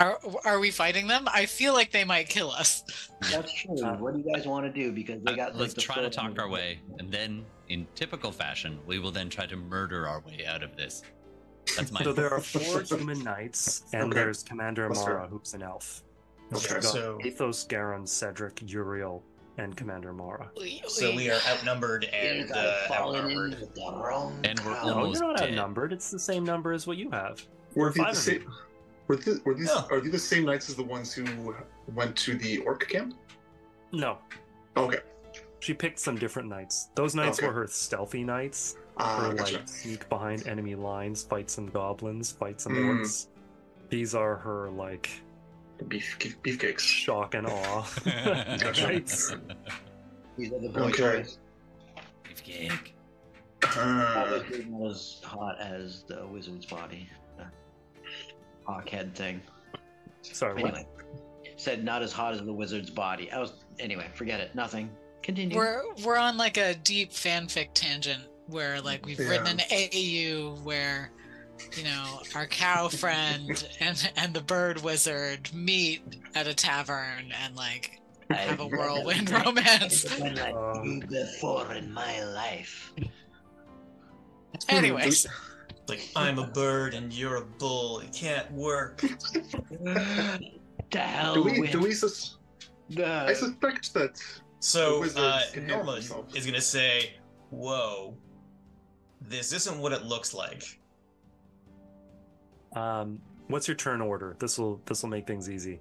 Are 0.00 0.18
are 0.44 0.58
we 0.58 0.70
fighting 0.70 1.06
them? 1.06 1.28
I 1.32 1.46
feel 1.46 1.72
like 1.72 1.92
they 1.92 2.04
might 2.04 2.28
kill 2.28 2.50
us. 2.50 2.82
That's 3.30 3.52
true. 3.52 3.80
Uh, 3.80 3.94
what 3.96 4.14
do 4.14 4.20
you 4.20 4.32
guys 4.34 4.44
want 4.46 4.66
to 4.66 4.72
do? 4.72 4.90
Because 4.92 5.22
they 5.22 5.32
Uh, 5.32 5.36
got. 5.36 5.52
like, 5.52 5.60
let's 5.60 5.74
the 5.74 5.80
try 5.80 5.96
to 6.02 6.10
talk 6.10 6.38
our 6.40 6.48
way, 6.48 6.80
and 6.98 7.12
then, 7.12 7.44
in 7.68 7.86
typical 7.94 8.32
fashion, 8.32 8.78
we 8.86 8.98
will 8.98 9.12
then 9.12 9.30
try 9.30 9.46
to 9.46 9.56
murder 9.56 10.08
our 10.08 10.20
way 10.20 10.44
out 10.46 10.62
of 10.64 10.76
this. 10.76 11.02
That's 11.76 11.92
my. 11.92 12.02
So 12.02 12.12
there 12.12 12.30
are 12.32 12.40
four 12.40 12.80
human 12.98 13.22
knights, 13.22 13.84
and 13.92 14.04
Okay. 14.12 14.14
there's 14.14 14.42
Commander 14.42 14.88
Let's 14.88 15.00
Amara, 15.02 15.28
who's 15.28 15.54
an 15.54 15.62
elf. 15.62 16.02
Okay. 16.52 16.80
So- 16.80 17.18
Athos, 17.24 17.64
Garen, 17.64 18.04
Cedric, 18.06 18.62
Uriel, 18.66 19.22
and 19.58 19.76
Commander 19.76 20.10
Amara. 20.10 20.50
So 20.88 21.14
we 21.14 21.30
are 21.30 21.40
outnumbered 21.48 22.04
and 22.06 22.50
uh, 22.50 22.88
falling 22.88 23.22
outnumbered. 23.22 23.68
the 23.74 23.92
wrong 23.96 24.38
And 24.44 24.58
we're 24.60 24.72
crowd. 24.74 24.86
No, 24.88 25.04
you're 25.12 25.20
not 25.22 25.36
dead. 25.38 25.50
outnumbered. 25.50 25.92
It's 25.92 26.10
the 26.10 26.18
same 26.18 26.44
number 26.44 26.72
as 26.72 26.86
what 26.88 26.96
you 26.96 27.10
have. 27.12 27.40
Were 27.76 27.90
There 27.92 28.04
are 28.04 28.12
they 28.12 28.12
the 28.12 28.16
five 28.16 28.16
of 28.16 28.32
you. 28.34 28.40
same? 28.40 28.52
Were, 29.06 29.16
the, 29.16 29.40
were 29.44 29.54
these 29.54 29.66
No. 29.66 29.86
are 29.90 30.00
they 30.00 30.08
the 30.10 30.18
same 30.18 30.44
knights 30.44 30.68
as 30.70 30.76
the 30.76 30.82
ones 30.82 31.12
who 31.12 31.54
went 31.94 32.16
to 32.16 32.36
the 32.36 32.58
orc 32.58 32.88
camp? 32.88 33.14
No, 33.92 34.18
Okay. 34.76 35.00
she 35.60 35.74
picked 35.74 35.98
some 35.98 36.16
different 36.16 36.48
knights. 36.48 36.88
Those 36.94 37.14
knights 37.14 37.38
Okay. 37.38 37.46
were 37.48 37.52
her 37.52 37.66
stealthy 37.66 38.24
knights. 38.24 38.76
Ah, 38.96 39.26
Her 39.28 39.34
gotcha. 39.34 39.54
like 39.58 39.68
sneak 39.68 40.08
behind 40.08 40.46
enemy 40.46 40.74
lines, 40.74 41.22
fight 41.22 41.50
some 41.50 41.66
goblins, 41.66 42.32
fight 42.32 42.60
some 42.60 42.72
Mm. 42.74 43.00
orcs. 43.00 43.26
These 43.90 44.14
are 44.14 44.36
her 44.36 44.70
like 44.70 45.10
Beef 45.88 46.16
beefcakes. 46.18 46.78
shock 46.80 47.34
and 47.34 47.46
awe 47.46 47.84
knights. 48.06 49.34
These 50.38 50.52
are 50.52 50.60
the 50.60 50.68
boy 50.68 50.80
Okay. 50.88 51.02
toys. 51.22 51.38
Beefcake. 52.24 52.92
Obviously 53.76 54.64
not 54.66 54.90
as 54.90 55.20
hot 55.24 55.60
as 55.60 56.04
the 56.04 56.26
wizard's 56.26 56.66
body. 56.66 57.08
The 58.66 58.72
hawk 58.72 58.88
head 58.88 59.14
thing. 59.14 59.40
Sorry, 60.22 60.54
what? 60.62 60.74
Anyway, 60.74 60.86
said 61.56 61.84
not 61.84 62.02
as 62.02 62.12
hot 62.12 62.34
as 62.34 62.42
the 62.42 62.52
wizard's 62.52 62.90
body. 62.90 63.30
I 63.30 63.38
was 63.38 63.64
anyway. 63.78 64.06
Forget 64.14 64.40
it. 64.40 64.54
Nothing. 64.54 64.90
Continue. 65.22 65.56
We're 65.56 65.82
we're 66.04 66.16
on 66.16 66.36
like 66.36 66.56
a 66.56 66.74
deep 66.74 67.12
fanfic 67.12 67.68
tangent 67.74 68.22
where 68.46 68.80
like 68.80 69.04
we've 69.06 69.18
written 69.18 69.46
an 69.46 69.58
AAU 69.58 70.60
where 70.62 71.10
you 71.76 71.84
know 71.84 72.20
our 72.34 72.46
cow 72.46 72.88
friend 73.02 73.66
and 73.80 74.12
and 74.16 74.34
the 74.34 74.42
bird 74.42 74.82
wizard 74.82 75.50
meet 75.54 76.02
at 76.34 76.46
a 76.46 76.54
tavern 76.54 77.32
and 77.42 77.56
like 77.56 78.00
have 78.30 78.60
a 78.60 78.66
whirlwind 78.66 79.30
romance. 79.44 80.18
Like 80.20 80.38
Um, 80.54 80.84
you 80.84 81.00
before 81.06 81.72
in 81.74 81.92
my 81.92 82.24
life. 82.24 82.92
Anyways, 84.68 85.26
Like 85.88 86.08
I'm 86.16 86.38
a 86.38 86.46
bird 86.46 86.94
and 86.94 87.12
you're 87.12 87.36
a 87.36 87.44
bull. 87.44 88.00
It 88.00 88.12
can't 88.12 88.50
work. 88.52 89.02
To 90.90 90.98
hell 91.00 91.34
do 91.34 91.42
we 91.42 91.66
do 91.66 91.80
we 91.80 91.92
sus- 91.92 92.36
I 92.96 93.32
suspect 93.32 93.92
that 93.94 94.20
So 94.60 95.04
The 95.06 95.20
uh, 95.20 95.40
can 95.52 95.62
handle 95.62 95.78
Norman 95.78 95.94
himself. 95.96 96.36
is 96.36 96.46
gonna 96.46 96.60
say, 96.60 97.14
"Whoa, 97.50 98.14
this 99.20 99.52
isn't 99.52 99.78
what 99.78 99.92
it 99.92 100.04
looks 100.04 100.34
like." 100.34 100.78
Um, 102.76 103.18
what's 103.48 103.66
your 103.66 103.74
turn 103.76 104.00
order? 104.00 104.36
This 104.38 104.56
will 104.58 104.80
this 104.86 105.02
will 105.02 105.10
make 105.10 105.26
things 105.26 105.50
easy. 105.50 105.80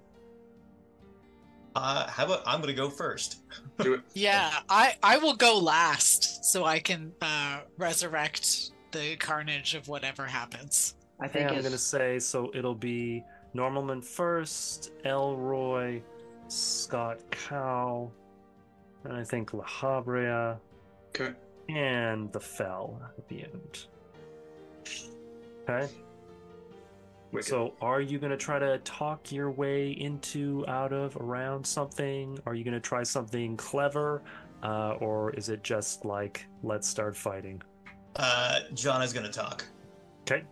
Uh, 1.75 2.07
how 2.09 2.25
about 2.25 2.41
I'm 2.47 2.59
gonna 2.61 2.73
go 2.73 2.89
first? 2.89 3.41
do 3.79 3.93
it. 3.95 4.01
yeah, 4.15 4.59
I 4.69 4.95
I 5.03 5.17
will 5.17 5.35
go 5.35 5.59
last 5.59 6.45
so 6.45 6.65
I 6.65 6.79
can 6.79 7.11
uh, 7.21 7.59
resurrect 7.77 8.71
the 8.93 9.15
carnage 9.17 9.75
of 9.75 9.87
whatever 9.89 10.25
happens. 10.25 10.95
I 11.19 11.25
Okay, 11.25 11.39
think 11.39 11.51
I'm 11.51 11.61
gonna 11.61 11.77
say 11.77 12.17
so. 12.19 12.51
It'll 12.55 12.73
be 12.75 13.23
Normalman 13.53 14.03
first, 14.03 14.91
Elroy, 15.03 16.01
Scott 16.47 17.19
Cow, 17.31 18.11
and 19.03 19.13
I 19.13 19.23
think 19.23 19.53
La 19.53 19.65
Habrea, 19.65 20.57
Okay. 21.09 21.33
and 21.69 22.31
the 22.31 22.39
Fell 22.39 22.99
at 23.17 23.27
the 23.27 23.43
end. 23.43 23.85
Okay. 25.69 25.93
Wicked. 27.31 27.47
So, 27.47 27.73
are 27.81 28.01
you 28.01 28.19
gonna 28.19 28.37
try 28.37 28.59
to 28.59 28.77
talk 28.79 29.31
your 29.31 29.49
way 29.51 29.91
into, 29.91 30.65
out 30.67 30.93
of, 30.93 31.15
around 31.17 31.65
something? 31.65 32.37
Are 32.45 32.53
you 32.53 32.63
gonna 32.63 32.79
try 32.79 33.03
something 33.03 33.57
clever, 33.57 34.21
uh, 34.61 34.95
or 34.99 35.31
is 35.31 35.49
it 35.49 35.63
just 35.63 36.05
like 36.05 36.45
let's 36.63 36.87
start 36.87 37.15
fighting? 37.15 37.61
Uh, 38.15 38.59
John 38.73 39.01
is 39.01 39.13
gonna 39.13 39.31
talk. 39.31 39.65
Okay. 40.21 40.43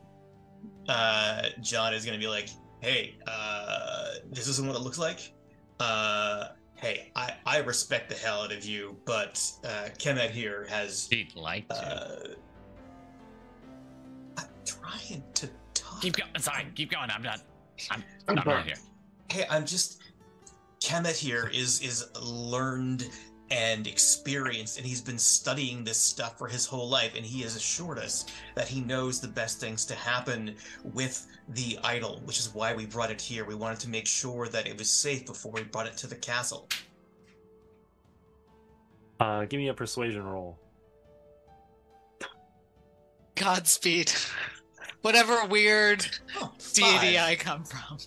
Uh, 0.88 1.44
John 1.62 1.94
is 1.94 2.06
gonna 2.06 2.18
be 2.18 2.28
like, 2.28 2.50
"Hey, 2.82 3.18
uh, 3.28 4.16
this 4.32 4.48
isn't 4.48 4.68
what 4.68 4.76
it 4.76 4.82
looks 4.82 4.98
like. 4.98 5.32
Uh, 5.80 6.50
hey, 6.76 7.12
I 7.16 7.36
I 7.46 7.58
respect 7.60 8.10
the 8.10 8.16
hell 8.16 8.42
out 8.42 8.52
of 8.52 8.66
you, 8.66 8.98
but 9.06 9.42
uh, 9.64 9.90
Kemet 9.98 10.32
here 10.32 10.66
has 10.70 11.08
He'd 11.10 11.36
like 11.36 11.68
to. 11.70 11.76
uh." 11.76 12.36
I'm 14.38 14.48
trying 14.66 15.24
to 15.36 15.50
talk. 15.74 16.02
Keep 16.02 16.18
going. 16.18 16.30
Sorry, 16.40 16.66
keep 16.76 16.92
going. 16.92 17.10
I'm 17.12 17.22
not. 17.24 17.42
I'm 17.92 18.04
I'm 18.28 18.36
not 18.36 18.46
fine. 18.46 18.56
right 18.56 18.66
here. 18.66 18.76
Hey, 19.30 19.46
I'm 19.50 19.66
just 19.66 20.02
Kemet 20.82 21.16
here 21.18 21.50
is 21.54 21.80
is 21.82 22.06
learned 22.22 23.08
and 23.52 23.86
experienced 23.86 24.78
and 24.78 24.86
he's 24.86 25.02
been 25.02 25.18
studying 25.20 25.84
this 25.84 25.98
stuff 25.98 26.38
for 26.38 26.48
his 26.48 26.66
whole 26.66 26.88
life 26.88 27.14
and 27.16 27.26
he 27.26 27.42
has 27.42 27.56
assured 27.56 28.00
us 28.00 28.26
that 28.56 28.68
he 28.68 28.80
knows 28.82 29.20
the 29.20 29.28
best 29.28 29.60
things 29.60 29.86
to 29.86 29.94
happen 29.94 30.56
with 30.84 31.28
the 31.50 31.78
idol, 31.84 32.22
which 32.24 32.40
is 32.40 32.54
why 32.54 32.74
we 32.74 32.86
brought 32.86 33.12
it 33.12 33.20
here. 33.22 33.44
We 33.44 33.56
wanted 33.56 33.80
to 33.82 33.90
make 33.90 34.08
sure 34.08 34.48
that 34.48 34.68
it 34.68 34.78
was 34.78 34.90
safe 34.90 35.26
before 35.26 35.52
we 35.52 35.64
brought 35.64 35.86
it 35.88 35.98
to 35.98 36.08
the 36.08 36.16
castle. 36.16 36.70
Uh, 39.20 39.44
give 39.46 39.60
me 39.60 39.68
a 39.68 39.74
persuasion 39.74 40.24
roll. 40.24 40.58
Godspeed. 43.36 44.12
Whatever 45.02 45.46
weird 45.46 46.06
Oh, 46.40 46.54
deity. 46.74 47.18
I 47.20 47.36
come 47.36 47.64
from. 47.64 47.98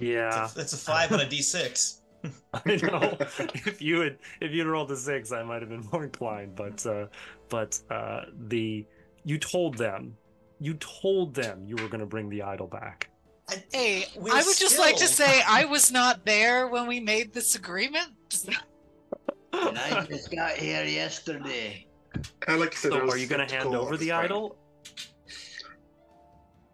Yeah. 0.00 0.30
That's 0.30 0.52
a- 0.52 0.56
That's 0.56 0.72
a 0.72 0.76
five 0.76 1.12
on 1.12 1.20
a 1.20 1.24
d6. 1.26 2.00
I 2.54 2.76
know. 2.76 3.16
if 3.20 3.80
you 3.80 4.00
had 4.00 4.18
if 4.40 4.52
you'd 4.52 4.66
rolled 4.66 4.90
a 4.90 4.96
six, 4.96 5.32
I 5.32 5.42
might 5.42 5.62
have 5.62 5.68
been 5.70 5.86
more 5.92 6.04
inclined. 6.04 6.54
But 6.56 6.84
uh, 6.86 7.06
but 7.48 7.78
uh, 7.90 8.22
the 8.48 8.86
you 9.24 9.38
told 9.38 9.76
them 9.76 10.16
you 10.60 10.74
told 10.74 11.34
them 11.34 11.64
you 11.66 11.76
were 11.76 11.88
going 11.88 12.00
to 12.00 12.06
bring 12.06 12.28
the 12.28 12.42
idol 12.42 12.66
back. 12.66 13.10
I- 13.48 13.62
Hey, 13.72 14.06
I 14.32 14.42
would 14.42 14.56
just 14.56 14.78
like 14.78 14.96
to 14.96 15.06
say 15.06 15.40
I 15.46 15.64
was 15.66 15.92
not 15.92 16.24
there 16.24 16.66
when 16.68 16.86
we 16.86 16.98
made 17.00 17.32
this 17.32 17.54
agreement. 17.54 18.08
and 19.52 19.78
I 19.78 20.04
just 20.06 20.34
got 20.34 20.52
here 20.54 20.84
yesterday. 20.84 21.86
I 22.48 22.56
like 22.56 22.72
you 22.72 22.78
said, 22.78 22.92
So 22.92 23.08
are 23.08 23.16
you 23.18 23.26
going 23.26 23.46
to 23.46 23.54
hand 23.54 23.68
over 23.74 23.96
the 23.96 24.10
idol? 24.12 24.56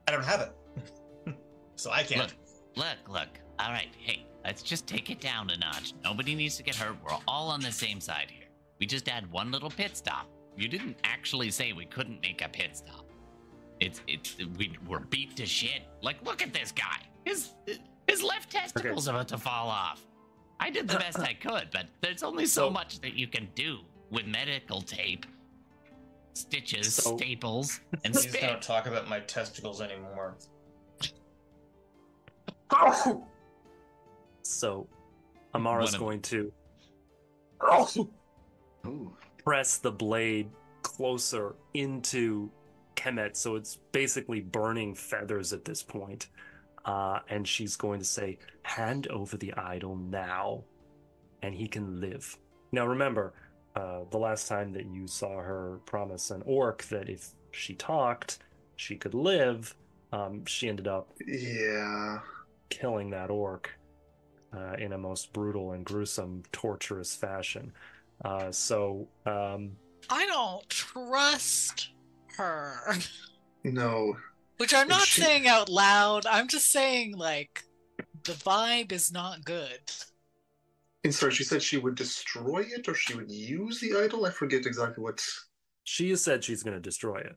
I 0.08 0.12
don't 0.12 0.24
have 0.24 0.40
it. 0.40 1.36
so 1.76 1.90
I 1.90 2.02
can't. 2.04 2.32
Look, 2.76 2.86
look, 3.06 3.08
look. 3.08 3.28
All 3.58 3.70
right, 3.70 3.88
hey, 3.98 4.26
let's 4.44 4.62
just 4.62 4.86
take 4.86 5.10
it 5.10 5.20
down 5.20 5.50
a 5.50 5.56
notch. 5.58 5.92
Nobody 6.04 6.34
needs 6.34 6.56
to 6.56 6.62
get 6.62 6.74
hurt. 6.76 6.96
We're 7.04 7.16
all 7.28 7.48
on 7.50 7.60
the 7.60 7.72
same 7.72 8.00
side 8.00 8.30
here. 8.30 8.46
We 8.80 8.86
just 8.86 9.08
had 9.08 9.30
one 9.30 9.50
little 9.50 9.70
pit 9.70 9.96
stop. 9.96 10.28
You 10.56 10.68
didn't 10.68 10.96
actually 11.04 11.50
say 11.50 11.72
we 11.72 11.86
couldn't 11.86 12.20
make 12.20 12.42
a 12.44 12.48
pit 12.48 12.76
stop. 12.76 13.06
It's 13.80 14.00
it's 14.06 14.36
we're 14.86 15.00
beat 15.00 15.36
to 15.36 15.46
shit. 15.46 15.82
Like, 16.02 16.22
look 16.24 16.42
at 16.42 16.52
this 16.52 16.72
guy. 16.72 16.98
His 17.24 17.50
his 18.06 18.22
left 18.22 18.50
testicle's 18.50 19.08
about 19.08 19.28
to 19.28 19.38
fall 19.38 19.68
off. 19.68 20.04
I 20.60 20.70
did 20.70 20.86
the 20.88 20.98
best 20.98 21.18
I 21.18 21.34
could, 21.40 21.68
but 21.72 21.86
there's 22.00 22.22
only 22.22 22.46
so 22.46 22.66
So- 22.66 22.70
much 22.70 23.00
that 23.00 23.14
you 23.14 23.26
can 23.26 23.48
do 23.54 23.78
with 24.10 24.26
medical 24.26 24.80
tape, 24.82 25.24
stitches, 26.34 26.94
So- 26.94 27.16
staples, 27.16 27.80
and 28.04 28.12
Please 28.14 28.28
spit. 28.28 28.40
don't 28.42 28.62
talk 28.62 28.86
about 28.86 29.08
my 29.08 29.20
testicles 29.20 29.80
anymore. 29.80 30.36
So 34.42 34.86
Amara's 35.54 35.92
One 35.92 35.94
of- 35.94 36.00
going 36.00 36.20
to 36.22 36.52
Ooh. 38.86 39.16
press 39.44 39.78
the 39.78 39.92
blade 39.92 40.50
closer 40.82 41.54
into 41.74 42.50
Kemet, 42.96 43.36
so 43.36 43.56
it's 43.56 43.76
basically 43.92 44.40
burning 44.40 44.94
feathers 44.94 45.52
at 45.52 45.64
this 45.64 45.82
point. 45.82 46.28
Uh, 46.84 47.20
and 47.28 47.46
she's 47.46 47.76
going 47.76 48.00
to 48.00 48.04
say, 48.04 48.38
"Hand 48.64 49.06
over 49.08 49.36
the 49.36 49.52
idol 49.54 49.94
now, 49.96 50.64
and 51.42 51.54
he 51.54 51.68
can 51.68 52.00
live." 52.00 52.36
Now, 52.72 52.86
remember, 52.86 53.34
uh, 53.76 54.00
the 54.10 54.18
last 54.18 54.48
time 54.48 54.72
that 54.72 54.86
you 54.86 55.06
saw 55.06 55.38
her 55.38 55.78
promise 55.86 56.30
an 56.32 56.42
orc 56.44 56.82
that 56.84 57.08
if 57.08 57.28
she 57.52 57.74
talked, 57.74 58.40
she 58.76 58.96
could 58.96 59.14
live. 59.14 59.74
Um, 60.12 60.44
she 60.44 60.68
ended 60.68 60.88
up 60.88 61.12
Yeah. 61.24 62.18
killing 62.68 63.10
that 63.10 63.30
orc 63.30 63.70
uh, 64.56 64.74
in 64.78 64.92
a 64.92 64.98
most 64.98 65.32
brutal 65.32 65.72
and 65.72 65.84
gruesome, 65.84 66.42
torturous 66.52 67.14
fashion. 67.14 67.72
Uh, 68.24 68.52
so, 68.52 69.08
um, 69.26 69.72
I 70.10 70.26
don't 70.26 70.68
trust 70.68 71.90
her. 72.36 72.96
No. 73.64 74.16
Which 74.56 74.74
I'm 74.74 74.88
not 74.88 75.02
she- 75.06 75.22
saying 75.22 75.46
out 75.46 75.68
loud. 75.68 76.26
I'm 76.26 76.48
just 76.48 76.72
saying 76.72 77.16
like 77.16 77.64
the 78.24 78.32
vibe 78.32 78.92
is 78.92 79.12
not 79.12 79.44
good. 79.44 79.80
And 81.04 81.14
sorry, 81.14 81.32
she 81.32 81.44
said 81.44 81.62
she 81.62 81.78
would 81.78 81.96
destroy 81.96 82.60
it 82.60 82.88
or 82.88 82.94
she 82.94 83.14
would 83.14 83.30
use 83.30 83.80
the 83.80 83.96
idol. 83.96 84.24
I 84.24 84.30
forget 84.30 84.66
exactly 84.66 85.02
what. 85.02 85.24
She 85.84 86.10
has 86.10 86.22
said 86.22 86.44
she's 86.44 86.62
going 86.62 86.76
to 86.76 86.80
destroy 86.80 87.18
it. 87.18 87.36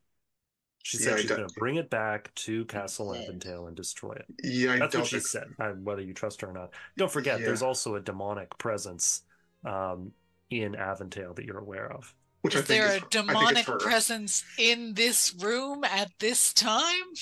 She 0.85 0.99
Yeah, 0.99 1.03
said 1.05 1.13
I 1.13 1.21
she's 1.21 1.29
going 1.31 1.47
to 1.47 1.53
bring 1.55 1.77
it 1.77 1.89
back 1.89 2.31
to 2.35 2.63
Castle 2.65 3.11
said. 3.15 3.27
And 3.65 3.75
destroy 3.75 4.11
it. 4.11 4.25
Yeah, 4.43 4.73
I 4.73 4.77
That's 4.77 4.95
what 4.95 5.07
she 5.07 5.15
that- 5.15 5.23
said. 5.25 5.47
Uh, 5.59 5.69
whether 5.71 6.03
you 6.03 6.13
trust 6.13 6.41
her 6.41 6.49
or 6.49 6.53
not. 6.53 6.73
Don't 6.95 7.11
forget, 7.11 7.39
Yeah. 7.39 7.47
there's 7.47 7.63
also 7.63 7.95
a 7.95 7.99
demonic 7.99 8.55
presence 8.59 9.23
um, 9.65 10.11
in 10.51 10.75
Avondale 10.75 11.33
that 11.33 11.43
you're 11.43 11.57
aware 11.57 11.91
of. 11.91 12.13
Which 12.41 12.55
I 12.55 12.59
Is 12.59 12.65
think 12.65 12.79
there 12.83 12.87
is, 12.89 12.91
a 12.91 12.95
I 12.97 12.99
think 12.99 13.09
demonic 13.09 13.65
presence 13.79 14.43
in 14.59 14.93
this 14.93 15.33
room 15.41 15.83
at 15.85 16.11
this 16.19 16.53
time? 16.53 17.15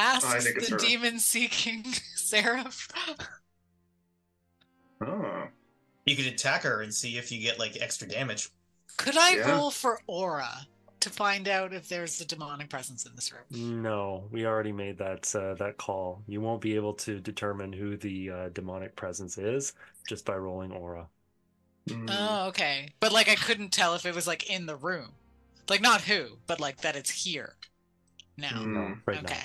Asks 0.00 0.44
the 0.52 0.76
demon 0.76 1.20
seeking 1.20 1.84
Seraph. 2.16 2.88
Oh. 5.00 5.44
You 6.06 6.16
could 6.16 6.26
attack 6.26 6.62
her 6.64 6.82
and 6.82 6.92
see 6.92 7.18
if 7.18 7.30
you 7.30 7.40
get 7.40 7.60
like 7.60 7.80
extra 7.80 8.08
damage. 8.08 8.48
Could 8.96 9.16
I 9.16 9.36
Yeah. 9.36 9.52
roll 9.52 9.70
for 9.70 10.00
aura 10.08 10.66
to 11.00 11.10
find 11.10 11.48
out 11.48 11.72
if 11.72 11.88
there's 11.88 12.20
a 12.20 12.26
demonic 12.26 12.68
presence 12.68 13.06
in 13.06 13.14
this 13.14 13.32
room? 13.32 13.82
No, 13.82 14.24
we 14.30 14.46
already 14.46 14.72
made 14.72 14.98
that 14.98 15.34
uh, 15.34 15.54
that 15.54 15.76
call. 15.78 16.22
You 16.26 16.40
won't 16.40 16.60
be 16.60 16.76
able 16.76 16.94
to 16.94 17.20
determine 17.20 17.72
who 17.72 17.96
the 17.96 18.30
uh, 18.30 18.48
demonic 18.50 18.96
presence 18.96 19.38
is 19.38 19.72
just 20.08 20.24
by 20.24 20.36
rolling 20.36 20.72
aura. 20.72 21.06
Mm. 21.88 22.08
Oh, 22.10 22.48
okay. 22.48 22.90
But 23.00 23.12
like 23.12 23.28
I 23.28 23.34
couldn't 23.34 23.70
tell 23.70 23.94
if 23.94 24.06
it 24.06 24.14
was 24.14 24.26
like 24.26 24.50
in 24.50 24.66
the 24.66 24.76
room. 24.76 25.12
Like 25.68 25.80
not 25.80 26.02
who, 26.02 26.38
but 26.46 26.60
like 26.60 26.80
that 26.82 26.96
it's 26.96 27.10
here. 27.10 27.54
Now. 28.36 28.50
Mm. 28.50 28.66
No, 28.66 28.96
right 29.06 29.18
okay. 29.24 29.42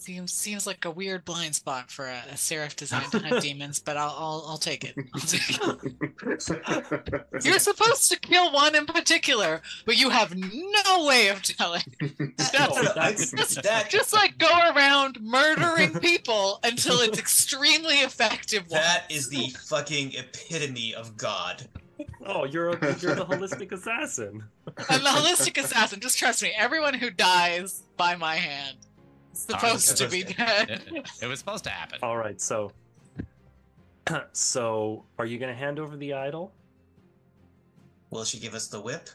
Seems 0.00 0.32
seems 0.32 0.66
like 0.66 0.84
a 0.86 0.90
weird 0.90 1.24
blind 1.26 1.54
spot 1.54 1.90
for 1.90 2.06
a, 2.06 2.22
a 2.32 2.36
seraph 2.36 2.76
designed 2.76 3.10
to 3.12 3.18
hunt 3.18 3.42
demons, 3.42 3.78
but 3.78 3.96
I'll 3.96 4.14
I'll, 4.16 4.44
I'll 4.48 4.56
take 4.58 4.84
it. 4.84 4.94
I'll 5.12 5.20
take 5.20 5.50
it. 5.50 7.44
You're 7.44 7.58
supposed 7.58 8.10
to 8.10 8.18
kill 8.18 8.52
one 8.52 8.74
in 8.74 8.86
particular, 8.86 9.60
but 9.84 9.98
you 9.98 10.08
have 10.10 10.34
no 10.36 11.04
way 11.06 11.28
of 11.28 11.42
telling. 11.42 11.82
That's, 12.36 12.92
that's- 12.94 13.30
just, 13.32 13.62
that, 13.64 13.90
Just 13.90 14.14
like 14.14 14.38
go 14.38 14.46
around 14.74 15.20
murdering 15.20 15.94
people 15.98 16.60
until 16.64 17.00
it's 17.00 17.18
extremely 17.18 17.96
effective. 17.96 18.68
that 18.70 19.06
once. 19.10 19.14
is 19.24 19.28
the 19.28 19.48
fucking 19.66 20.12
epitome 20.14 20.94
of 20.94 21.16
God. 21.16 21.66
Oh, 22.24 22.44
you're 22.44 22.70
a, 22.70 22.98
you're 22.98 23.14
the 23.14 23.26
holistic 23.26 23.72
assassin. 23.72 24.44
I'm 24.88 25.02
the 25.02 25.08
holistic 25.10 25.62
assassin. 25.62 26.00
Just 26.00 26.18
trust 26.18 26.42
me. 26.42 26.52
Everyone 26.56 26.94
who 26.94 27.10
dies 27.10 27.82
by 27.96 28.14
my 28.16 28.36
hand 28.36 28.76
is 28.80 28.87
supposed 29.42 29.96
to 29.96 30.08
be 30.08 30.24
dead. 30.24 30.82
It, 30.86 31.08
it 31.22 31.26
was 31.26 31.38
supposed 31.38 31.64
to 31.64 31.70
happen. 31.70 31.98
All 32.02 32.16
right, 32.16 32.40
so 32.40 32.72
so 34.32 35.04
are 35.18 35.26
you 35.26 35.38
going 35.38 35.52
to 35.52 35.58
hand 35.58 35.78
over 35.78 35.96
the 35.96 36.14
idol? 36.14 36.52
Will 38.10 38.24
she 38.24 38.38
give 38.38 38.54
us 38.54 38.68
the 38.68 38.80
whip? 38.80 39.10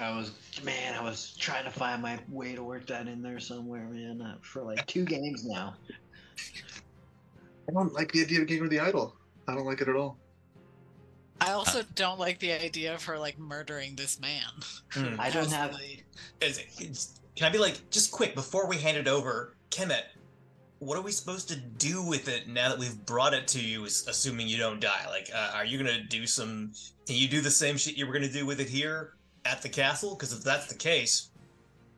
I 0.00 0.14
was 0.16 0.32
man, 0.62 0.94
I 0.94 1.02
was 1.02 1.34
trying 1.38 1.64
to 1.64 1.70
find 1.70 2.02
my 2.02 2.18
way 2.28 2.54
to 2.54 2.62
work 2.62 2.86
that 2.86 3.08
in 3.08 3.22
there 3.22 3.40
somewhere, 3.40 3.86
man. 3.86 4.20
Uh, 4.20 4.36
for 4.42 4.62
like 4.62 4.86
two 4.86 5.04
games 5.04 5.44
now. 5.46 5.74
I 7.68 7.72
don't 7.72 7.92
like 7.94 8.12
the 8.12 8.22
idea 8.22 8.42
of 8.42 8.46
giving 8.46 8.64
her 8.64 8.68
the 8.68 8.78
idol. 8.80 9.16
I 9.48 9.54
don't 9.54 9.64
like 9.64 9.80
it 9.80 9.88
at 9.88 9.96
all. 9.96 10.18
I 11.40 11.52
also 11.52 11.82
don't 11.94 12.18
like 12.18 12.38
the 12.38 12.52
idea 12.52 12.94
of 12.94 13.04
her 13.04 13.18
like 13.18 13.38
murdering 13.38 13.96
this 13.96 14.20
man. 14.20 14.42
Hmm. 14.92 15.18
I 15.18 15.30
don't 15.30 15.50
have. 15.50 15.70
Constantly. 15.70 16.04
Is 16.40 16.58
it's- 16.58 17.20
can 17.36 17.46
I 17.46 17.50
be 17.50 17.58
like, 17.58 17.90
just 17.90 18.10
quick, 18.10 18.34
before 18.34 18.66
we 18.66 18.76
hand 18.78 18.96
it 18.96 19.06
over, 19.06 19.54
Kemet, 19.70 20.02
what 20.78 20.98
are 20.98 21.02
we 21.02 21.10
supposed 21.12 21.48
to 21.48 21.56
do 21.56 22.02
with 22.02 22.28
it 22.28 22.48
now 22.48 22.68
that 22.68 22.78
we've 22.78 23.04
brought 23.06 23.32
it 23.34 23.46
to 23.48 23.60
you, 23.60 23.84
assuming 23.84 24.48
you 24.48 24.56
don't 24.58 24.80
die? 24.80 25.06
Like, 25.08 25.30
uh, 25.34 25.52
are 25.54 25.64
you 25.64 25.78
gonna 25.78 26.02
do 26.02 26.26
some, 26.26 26.72
can 27.06 27.16
you 27.16 27.28
do 27.28 27.40
the 27.40 27.50
same 27.50 27.76
shit 27.76 27.96
you 27.96 28.06
were 28.06 28.12
gonna 28.12 28.28
do 28.32 28.44
with 28.46 28.60
it 28.60 28.68
here 28.68 29.14
at 29.44 29.62
the 29.62 29.68
castle? 29.68 30.14
Because 30.14 30.32
if 30.32 30.42
that's 30.42 30.66
the 30.66 30.74
case, 30.74 31.28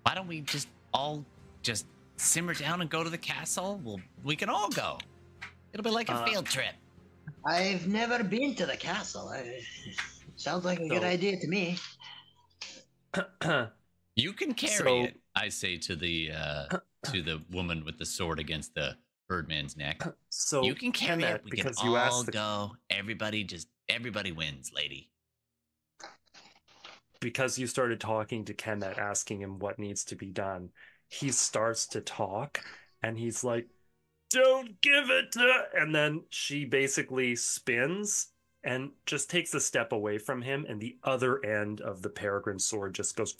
Why 0.02 0.14
don't 0.14 0.26
we 0.28 0.40
just 0.42 0.68
all 0.94 1.24
just 1.62 1.86
simmer 2.16 2.54
down 2.54 2.80
and 2.80 2.88
go 2.90 3.04
to 3.04 3.10
the 3.10 3.18
castle? 3.18 3.80
Well, 3.84 4.00
we 4.24 4.36
can 4.36 4.48
all 4.48 4.68
go. 4.70 4.98
It'll 5.72 5.84
be 5.84 5.90
like 5.90 6.08
a 6.08 6.14
Uh, 6.14 6.24
field 6.26 6.46
trip. 6.46 6.74
I've 7.44 7.86
never 7.86 8.24
been 8.24 8.54
to 8.54 8.64
the 8.66 8.76
castle. 8.76 9.28
I, 9.28 9.60
sounds 10.36 10.64
like 10.64 10.80
a 10.80 10.88
good 10.88 11.04
idea 11.04 11.38
to 11.38 11.46
me. 11.46 11.76
You 14.16 14.32
can 14.32 14.52
carry 14.54 14.74
So- 14.74 15.04
it. 15.04 15.16
I 15.38 15.48
say 15.48 15.76
to 15.78 15.96
the 15.96 16.30
uh, 16.32 16.78
to 17.12 17.22
the 17.22 17.42
woman 17.50 17.84
with 17.84 17.98
the 17.98 18.06
sword 18.06 18.40
against 18.40 18.74
the 18.74 18.96
birdman's 19.28 19.76
neck. 19.76 20.02
so 20.30 20.62
you 20.62 20.74
can 20.74 20.92
carry 20.92 21.22
it. 21.22 21.42
We 21.44 21.50
because 21.50 21.76
can 21.78 21.90
you 21.90 21.96
all 21.96 22.24
the, 22.24 22.32
go. 22.32 22.72
Everybody 22.90 23.44
just 23.44 23.68
everybody 23.88 24.32
wins, 24.32 24.72
lady. 24.74 25.10
because 27.20 27.58
you 27.58 27.66
started 27.66 28.00
talking 28.00 28.44
to 28.46 28.54
Kemet, 28.54 28.98
asking 28.98 29.40
him 29.40 29.58
what 29.58 29.78
needs 29.78 30.04
to 30.04 30.16
be 30.16 30.30
done. 30.30 30.70
He 31.08 31.30
starts 31.30 31.86
to 31.88 32.00
talk, 32.00 32.60
and 33.02 33.18
he's 33.18 33.44
like, 33.44 33.68
"Don't 34.30 34.80
give 34.80 35.10
it 35.10 35.32
to," 35.32 35.62
and 35.74 35.94
then 35.94 36.24
she 36.30 36.64
basically 36.64 37.36
spins 37.36 38.28
and 38.64 38.90
just 39.06 39.30
takes 39.30 39.54
a 39.54 39.60
step 39.60 39.92
away 39.92 40.18
from 40.18 40.42
him, 40.42 40.66
and 40.68 40.80
the 40.80 40.98
other 41.04 41.44
end 41.44 41.80
of 41.80 42.02
the 42.02 42.10
peregrine 42.10 42.58
sword 42.58 42.94
just 42.94 43.16
goes 43.16 43.34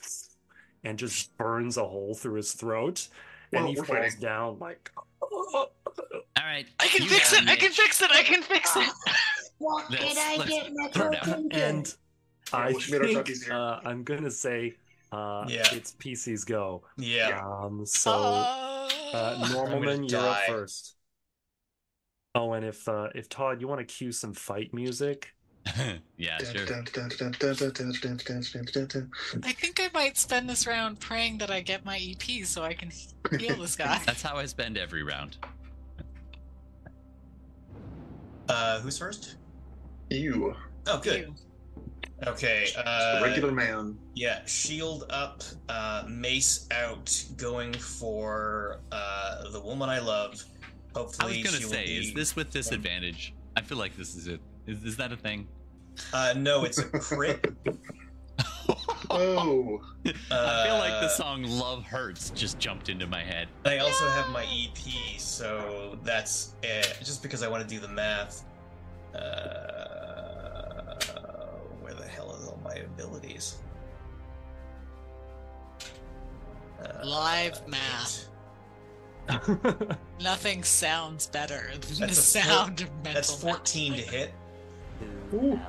and 0.84 0.98
just 0.98 1.36
burns 1.36 1.76
a 1.76 1.84
hole 1.86 2.14
through 2.14 2.34
his 2.34 2.52
throat, 2.52 3.08
and 3.52 3.64
Well, 3.64 3.68
he 3.68 3.76
we're 3.76 3.84
falls 3.84 4.14
fighting. 4.14 4.20
down 4.20 4.58
like. 4.58 4.90
All 5.22 6.44
right. 6.44 6.66
I 6.80 6.88
can 6.88 7.02
you 7.02 7.08
fix 7.08 7.32
got 7.32 7.42
it. 7.42 7.48
I 7.48 7.56
can 7.56 7.72
fix 7.72 8.00
it. 8.02 8.10
I 8.10 8.22
can 8.22 8.42
fix 8.42 8.76
it. 8.76 8.94
What 9.58 9.90
did 9.98 10.16
I 10.18 10.38
get 10.38 10.72
turn 10.92 11.10
myself 11.12 11.12
down. 11.12 11.34
into? 11.34 11.56
And 11.56 11.94
I 12.52 12.72
well, 12.72 12.80
she 12.80 12.92
made 12.92 13.02
our 13.02 13.08
job 13.08 13.26
think 13.26 13.28
easier. 13.28 13.54
uh, 13.54 13.80
I'm 13.84 14.04
gonna 14.04 14.30
say 14.30 14.76
uh, 15.12 15.46
Yeah. 15.46 15.68
it's 15.70 15.92
PC's 15.92 16.44
go. 16.44 16.84
yeah. 16.96 17.40
Um, 17.40 17.84
so 17.86 18.10
Uh, 18.12 18.88
uh, 19.12 19.36
Normalman, 19.36 20.08
you're 20.10 20.28
up 20.28 20.38
first. 20.46 20.96
Oh, 22.34 22.52
and 22.52 22.64
if 22.64 22.88
uh, 22.88 23.08
if 23.14 23.28
Todd, 23.28 23.60
you 23.60 23.68
want 23.68 23.80
to 23.80 23.84
cue 23.84 24.12
some 24.12 24.32
fight 24.34 24.72
music, 24.72 25.34
yeah, 26.16 26.42
sure. 26.42 26.72
I 29.42 29.52
think 29.52 29.77
I 29.77 29.77
might 29.98 30.16
spend 30.16 30.48
this 30.48 30.64
round 30.64 31.00
praying 31.00 31.38
that 31.38 31.50
I 31.50 31.60
get 31.60 31.84
my 31.84 31.98
EP 31.98 32.46
so 32.46 32.62
I 32.62 32.72
can 32.72 32.92
heal 33.36 33.56
this 33.56 33.74
guy. 33.74 34.00
That's 34.06 34.22
how 34.22 34.36
I 34.36 34.46
spend 34.46 34.78
every 34.78 35.02
round. 35.02 35.36
Uh, 38.48 38.78
who's 38.78 38.96
first? 38.96 39.34
You, 40.08 40.54
Oh, 40.86 41.00
good. 41.00 41.20
You. 41.22 41.34
Okay. 42.28 42.68
Uh, 42.76 43.20
regular 43.24 43.50
man. 43.50 43.98
Yeah, 44.14 44.44
shield 44.46 45.04
up, 45.10 45.42
uh, 45.68 46.04
mace 46.08 46.68
out, 46.70 47.24
going 47.36 47.74
for 47.74 48.80
uh, 48.92 49.50
the 49.50 49.60
woman 49.60 49.88
I 49.88 49.98
love. 49.98 50.44
Hopefully, 50.94 51.40
I 51.40 51.42
was 51.42 51.50
gonna 51.50 51.56
she 51.58 51.64
say, 51.64 51.84
is 51.84 52.14
this 52.14 52.36
with 52.36 52.50
disadvantage? 52.50 53.34
I 53.56 53.62
feel 53.62 53.78
like 53.78 53.96
this 53.96 54.14
is 54.14 54.28
it. 54.28 54.40
Is, 54.66 54.82
is 54.84 54.96
that 54.96 55.12
a 55.12 55.16
thing? 55.16 55.48
Uh, 56.12 56.34
no, 56.36 56.64
it's 56.64 56.78
a 56.78 56.84
crit. 56.84 57.44
Oh, 59.10 59.80
I 60.06 60.12
feel 60.64 60.78
like 60.78 61.00
the 61.00 61.06
Uh, 61.06 61.08
song 61.08 61.42
"Love 61.44 61.84
Hurts" 61.84 62.30
just 62.30 62.58
jumped 62.58 62.88
into 62.88 63.06
my 63.06 63.22
head. 63.22 63.48
I 63.64 63.78
also 63.78 64.06
have 64.08 64.30
my 64.30 64.44
EP, 64.44 65.18
so 65.20 65.98
that's 66.04 66.54
it. 66.62 66.96
Just 67.00 67.22
because 67.22 67.42
I 67.42 67.48
want 67.48 67.62
to 67.62 67.68
do 67.74 67.80
the 67.80 67.88
math. 67.88 68.44
Uh, 69.14 69.18
where 71.80 71.94
the 71.94 72.06
hell 72.06 72.34
is 72.40 72.46
all 72.46 72.60
my 72.64 72.74
abilities? 72.74 73.56
Uh, 76.82 77.04
Live 77.06 77.60
math. 77.66 78.28
Nothing 80.22 80.62
sounds 80.62 81.26
better 81.26 81.70
than 81.72 81.80
the 81.80 82.06
That's 82.06 82.34
a 82.34 82.40
four- 82.40 82.42
sound 82.42 82.80
of 82.80 82.88
mental 82.96 83.12
That's 83.14 83.34
14 83.34 83.92
to 83.94 83.98
hit. 84.00 84.34
Ooh. 85.34 85.60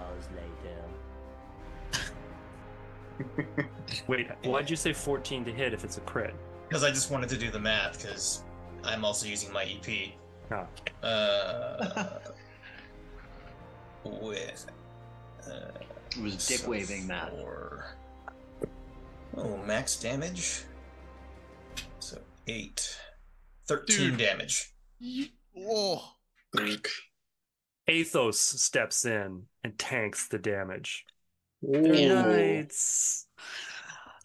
Wait, 4.07 4.27
why'd 4.43 4.69
you 4.69 4.75
say 4.75 4.93
14 4.93 5.45
to 5.45 5.51
hit 5.51 5.73
if 5.73 5.83
it's 5.83 5.97
a 5.97 6.01
crit? 6.01 6.33
Because 6.67 6.83
I 6.83 6.89
just 6.89 7.11
wanted 7.11 7.29
to 7.29 7.37
do 7.37 7.49
the 7.51 7.59
math, 7.59 8.01
because 8.01 8.43
I'm 8.83 9.03
also 9.03 9.27
using 9.27 9.51
my 9.51 9.63
EP. 9.63 10.11
Ah. 10.51 10.67
Uh, 11.05 12.19
with. 14.03 14.65
Uh, 15.45 15.71
It 16.15 16.21
was 16.23 16.47
dick 16.47 16.59
so 16.59 16.69
waving, 16.69 17.07
Matt. 17.07 17.33
Oh, 19.37 19.57
max 19.65 19.95
damage. 19.99 20.63
So 21.99 22.17
8. 22.47 22.97
13 23.67 23.97
Dude. 23.97 24.17
damage. 24.17 24.73
Oh, 25.57 26.13
Frick. 26.53 26.87
Athos 27.87 28.39
steps 28.39 29.05
in 29.05 29.43
and 29.63 29.77
tanks 29.77 30.27
the 30.27 30.39
damage. 30.39 31.05
Ooh. 31.63 31.81
Nice. 31.81 33.27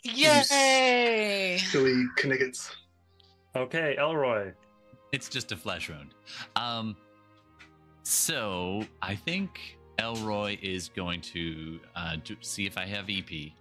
Yay! 0.03 1.59
Silly 1.59 2.05
Kniggets. 2.23 2.71
Okay, 3.57 3.97
Elroy. 3.99 4.53
It's 5.13 5.29
just 5.29 5.53
a 5.53 5.57
flesh 5.57 5.89
wound. 5.89 6.15
Um, 6.57 6.97
so 8.03 8.85
I 9.01 9.15
think 9.15 9.79
Elroy 9.99 10.59
is 10.61 10.89
going 10.89 11.21
to 11.23 11.81
uh, 11.97 12.17
do, 12.23 12.37
see 12.41 12.67
if 12.67 12.77
I 12.77 12.85
have 12.87 13.07
EP. 13.09 13.53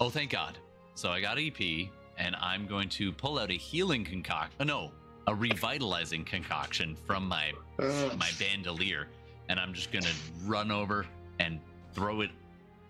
Oh, 0.00 0.10
thank 0.10 0.30
God! 0.30 0.58
So 0.94 1.10
I 1.10 1.20
got 1.20 1.38
EP, 1.38 1.88
and 2.18 2.36
I'm 2.40 2.66
going 2.66 2.88
to 2.90 3.12
pull 3.12 3.38
out 3.38 3.50
a 3.50 3.54
healing 3.54 4.04
concoction. 4.04 4.56
Oh, 4.60 4.64
no, 4.64 4.92
a 5.26 5.34
revitalizing 5.34 6.24
concoction 6.24 6.96
from 7.06 7.26
my 7.26 7.52
Uh, 7.78 8.10
my 8.18 8.30
bandolier, 8.38 9.08
and 9.48 9.58
I'm 9.58 9.72
just 9.72 9.92
gonna 9.92 10.12
run 10.44 10.70
over 10.70 11.06
and 11.38 11.60
throw 11.94 12.20
it 12.22 12.30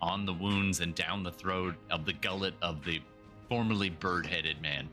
on 0.01 0.25
the 0.25 0.33
wounds 0.33 0.79
and 0.79 0.95
down 0.95 1.23
the 1.23 1.31
throat 1.31 1.75
of 1.89 2.05
the 2.05 2.13
gullet 2.13 2.53
of 2.61 2.83
the 2.83 2.99
formerly 3.49 3.89
bird-headed 3.89 4.61
man, 4.61 4.87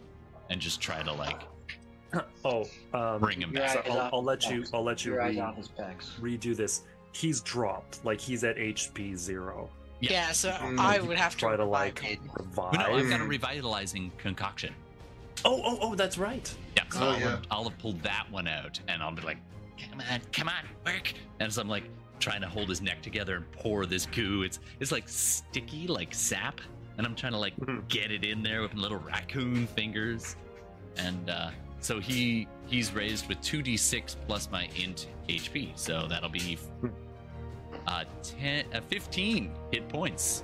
and 0.51 0.61
just 0.61 0.81
try 0.81 1.03
to 1.03 1.13
like 1.13 1.41
Oh, 2.45 2.65
um, 2.95 3.21
bring 3.21 3.41
him 3.41 3.53
back. 3.53 3.71
so 3.85 3.93
I'll, 3.93 4.11
I'll 4.15 4.23
let 4.25 4.49
you. 4.51 4.65
I'll 4.73 4.83
let 4.85 5.05
you 5.05 5.17
re- 5.19 5.35
his 5.57 5.69
redo 6.21 6.57
this. 6.57 6.83
He's 7.13 7.41
dropped. 7.41 8.05
Like 8.05 8.21
he's 8.21 8.45
at 8.45 8.57
HP 8.57 9.17
zero. 9.17 9.69
Yeah, 10.01 10.31
so 10.33 10.51
Mm. 10.53 10.79
I 10.79 11.01
would 11.01 11.19
have 11.19 11.33
to 11.33 11.39
Try 11.39 11.57
to 11.57 11.65
like 11.65 11.99
him. 11.99 12.31
revive. 12.39 12.73
But 12.73 12.89
no, 12.91 12.95
I've 12.97 13.09
got 13.11 13.21
a 13.21 13.25
revitalizing 13.25 14.13
concoction. 14.17 14.73
Oh, 15.45 15.61
oh, 15.65 15.79
oh, 15.83 15.95
that's 15.95 16.19
right. 16.19 16.53
Yeah, 16.77 16.85
so 16.91 17.01
Oh, 17.01 17.09
I'll, 17.11 17.21
yeah. 17.21 17.37
I'll 17.51 17.65
have 17.65 17.79
pulled 17.79 18.01
that 18.03 18.27
one 18.31 18.47
out, 18.49 18.79
and 18.89 19.03
I'll 19.03 19.13
be 19.13 19.23
like, 19.23 19.39
"Come 19.91 20.01
on, 20.01 20.21
come 20.33 20.49
on, 20.49 20.65
work!" 20.87 21.13
And 21.41 21.53
so 21.53 21.61
I'm 21.63 21.69
like 21.69 21.85
trying 22.19 22.41
to 22.41 22.49
hold 22.49 22.69
his 22.69 22.81
neck 22.83 23.03
together 23.03 23.37
and 23.37 23.51
pour 23.53 23.87
this 23.87 24.07
goo. 24.07 24.43
It's 24.43 24.61
it's 24.81 24.93
like 24.93 25.09
sticky, 25.09 25.87
like 25.87 26.15
sap, 26.15 26.61
and 26.97 27.07
I'm 27.07 27.15
trying 27.15 27.33
to 27.33 27.39
like 27.39 27.57
Mhm. 27.57 27.87
get 27.89 28.11
it 28.11 28.25
in 28.25 28.43
there 28.43 28.63
with 28.63 28.75
little 28.75 28.99
raccoon 28.99 29.67
fingers. 29.69 30.37
And 30.97 31.31
uh, 31.31 31.51
so 31.81 32.01
he 32.01 32.49
he's 32.67 32.93
raised 32.93 33.29
with 33.29 33.41
two 33.41 33.63
d6 33.63 34.17
plus 34.27 34.51
my 34.51 34.69
int 34.77 35.09
HP, 35.29 35.73
so 35.77 36.07
that'll 36.09 36.29
be 36.29 36.59
uh 37.87 38.05
10, 38.23 38.65
uh, 38.75 38.81
15 38.89 39.53
hit 39.71 39.89
points. 39.89 40.43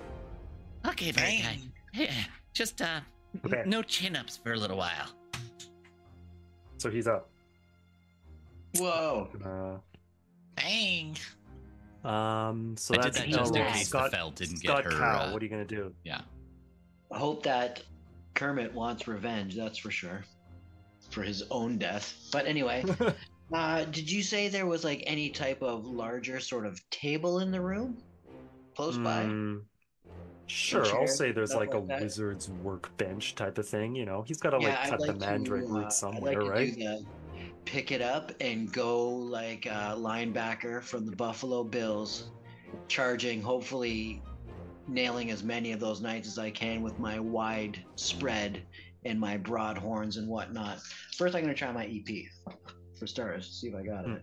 Okay, 0.87 1.11
bird 1.13 1.21
guy. 1.21 1.39
Dang. 1.43 1.73
Yeah, 1.93 2.13
just 2.53 2.81
uh, 2.83 3.01
Okay. 3.45 3.63
no 3.67 3.83
chin 3.83 4.15
ups 4.17 4.37
for 4.37 4.53
a 4.53 4.57
little 4.57 4.77
while. 4.77 5.09
So 6.79 6.91
he's 6.91 7.07
up. 7.07 7.31
Whoa. 8.77 9.29
Uh, 9.45 9.81
Dang. 10.61 11.17
Um. 12.05 12.77
So 12.77 12.95
I 12.95 12.99
did 12.99 13.05
that's 13.05 13.19
that 13.19 13.29
just 13.29 13.55
in 13.57 13.64
case 13.73 13.88
Scott, 13.88 14.11
the 14.11 14.17
fell 14.17 14.31
didn't 14.31 14.57
Scott 14.59 14.85
get 14.85 14.93
her. 14.93 14.99
Cow. 14.99 15.21
uh, 15.25 15.33
What 15.33 15.43
are 15.43 15.45
you 15.45 15.51
gonna 15.51 15.64
do? 15.64 15.95
yeah. 16.05 16.23
I 17.12 17.19
hope 17.19 17.43
that 17.45 17.83
Kermit 18.35 18.73
wants 18.75 19.07
revenge, 19.07 19.55
that's 19.55 19.79
for 19.79 19.90
sure. 19.90 20.25
For 21.11 21.23
his 21.23 21.45
own 21.51 21.79
death. 21.79 22.29
But 22.33 22.47
anyway, 22.47 22.85
uh, 23.55 23.85
did 23.85 24.11
you 24.11 24.23
say 24.23 24.49
there 24.49 24.67
was 24.67 24.83
like 24.85 25.05
any 25.07 25.31
type 25.31 25.62
of 25.62 25.85
larger 25.87 26.40
sort 26.40 26.67
of 26.67 26.81
table 26.90 27.38
in 27.40 27.51
the 27.53 27.61
room? 27.61 27.99
Close 28.77 28.99
by? 28.99 29.25
Mm, 29.25 29.61
Sure, 30.47 30.85
chair, 30.85 31.01
I'll 31.01 31.07
say 31.07 31.33
there's 31.33 31.51
stuff 31.51 31.61
like 31.61 31.75
a 31.75 31.81
that. 31.83 32.01
wizard's 32.03 32.49
workbench 32.51 33.35
type 33.35 33.57
of 33.59 33.67
thing. 33.69 33.95
You 33.95 34.05
know, 34.05 34.23
he's 34.23 34.38
got 34.40 34.51
to 34.51 34.59
Yeah, 34.61 34.69
like 34.71 34.79
I'd 34.79 34.90
cut 34.90 35.01
the 35.01 35.07
like 35.07 35.21
to, 35.21 35.27
mandrake 35.27 35.64
uh, 35.64 35.73
root 35.73 35.87
I'd 35.87 35.93
somewhere, 35.93 36.43
like 36.43 36.45
to 36.45 36.51
right? 36.51 36.99
Pick 37.64 37.92
it 37.92 38.03
up 38.03 38.33
and 38.40 38.72
go 38.72 39.09
like 39.09 39.66
a 39.66 39.94
linebacker 39.96 40.83
from 40.83 41.07
the 41.07 41.16
Buffalo 41.16 41.64
Bills, 41.64 42.31
charging, 42.88 43.42
hopefully 43.42 44.22
nailing 44.87 45.31
as 45.31 45.42
many 45.42 45.72
of 45.72 45.81
those 45.81 46.00
knights 46.00 46.29
as 46.29 46.38
I 46.38 46.50
can 46.50 46.83
with 46.83 46.98
my 46.98 47.18
wide 47.18 47.83
spread 47.96 48.62
and 49.05 49.18
my 49.18 49.37
broad 49.37 49.79
horns 49.79 50.16
and 50.16 50.29
whatnot. 50.29 50.81
First, 51.16 51.35
I'm 51.35 51.42
going 51.42 51.55
to 51.55 51.59
try 51.59 51.72
my 51.72 51.87
EP 51.87 52.24
for 52.98 53.07
starters, 53.07 53.50
see 53.50 53.68
if 53.68 53.74
I 53.74 53.83
got 53.83 54.09
it. 54.09 54.22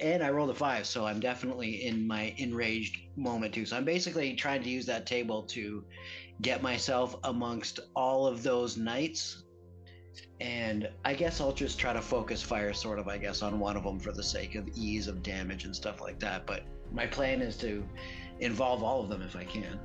And 0.00 0.22
I 0.22 0.30
rolled 0.30 0.50
a 0.50 0.54
five, 0.54 0.86
so 0.86 1.06
I'm 1.06 1.20
definitely 1.20 1.86
in 1.86 2.06
my 2.06 2.34
enraged 2.36 2.98
moment 3.16 3.54
too. 3.54 3.64
So 3.64 3.76
I'm 3.76 3.84
basically 3.84 4.34
trying 4.34 4.62
to 4.62 4.68
use 4.68 4.86
that 4.86 5.06
table 5.06 5.44
to 5.44 5.84
get 6.40 6.60
myself 6.60 7.16
amongst 7.24 7.78
all 7.94 8.26
of 8.26 8.42
those 8.42 8.76
knights 8.76 9.41
and 10.40 10.88
I 11.04 11.14
guess 11.14 11.40
I'll 11.40 11.52
just 11.52 11.78
try 11.78 11.92
to 11.92 12.02
focus 12.02 12.42
fire, 12.42 12.72
sort 12.72 12.98
of, 12.98 13.08
I 13.08 13.18
guess, 13.18 13.42
on 13.42 13.58
one 13.60 13.76
of 13.76 13.84
them 13.84 13.98
for 13.98 14.12
the 14.12 14.22
sake 14.22 14.54
of 14.54 14.68
ease 14.74 15.06
of 15.06 15.22
damage 15.22 15.64
and 15.64 15.74
stuff 15.74 16.00
like 16.00 16.18
that. 16.18 16.46
But 16.46 16.64
my 16.92 17.06
plan 17.06 17.40
is 17.40 17.56
to 17.58 17.84
involve 18.40 18.82
all 18.82 19.02
of 19.02 19.08
them 19.08 19.22
if 19.22 19.36
I 19.36 19.44
can. 19.44 19.78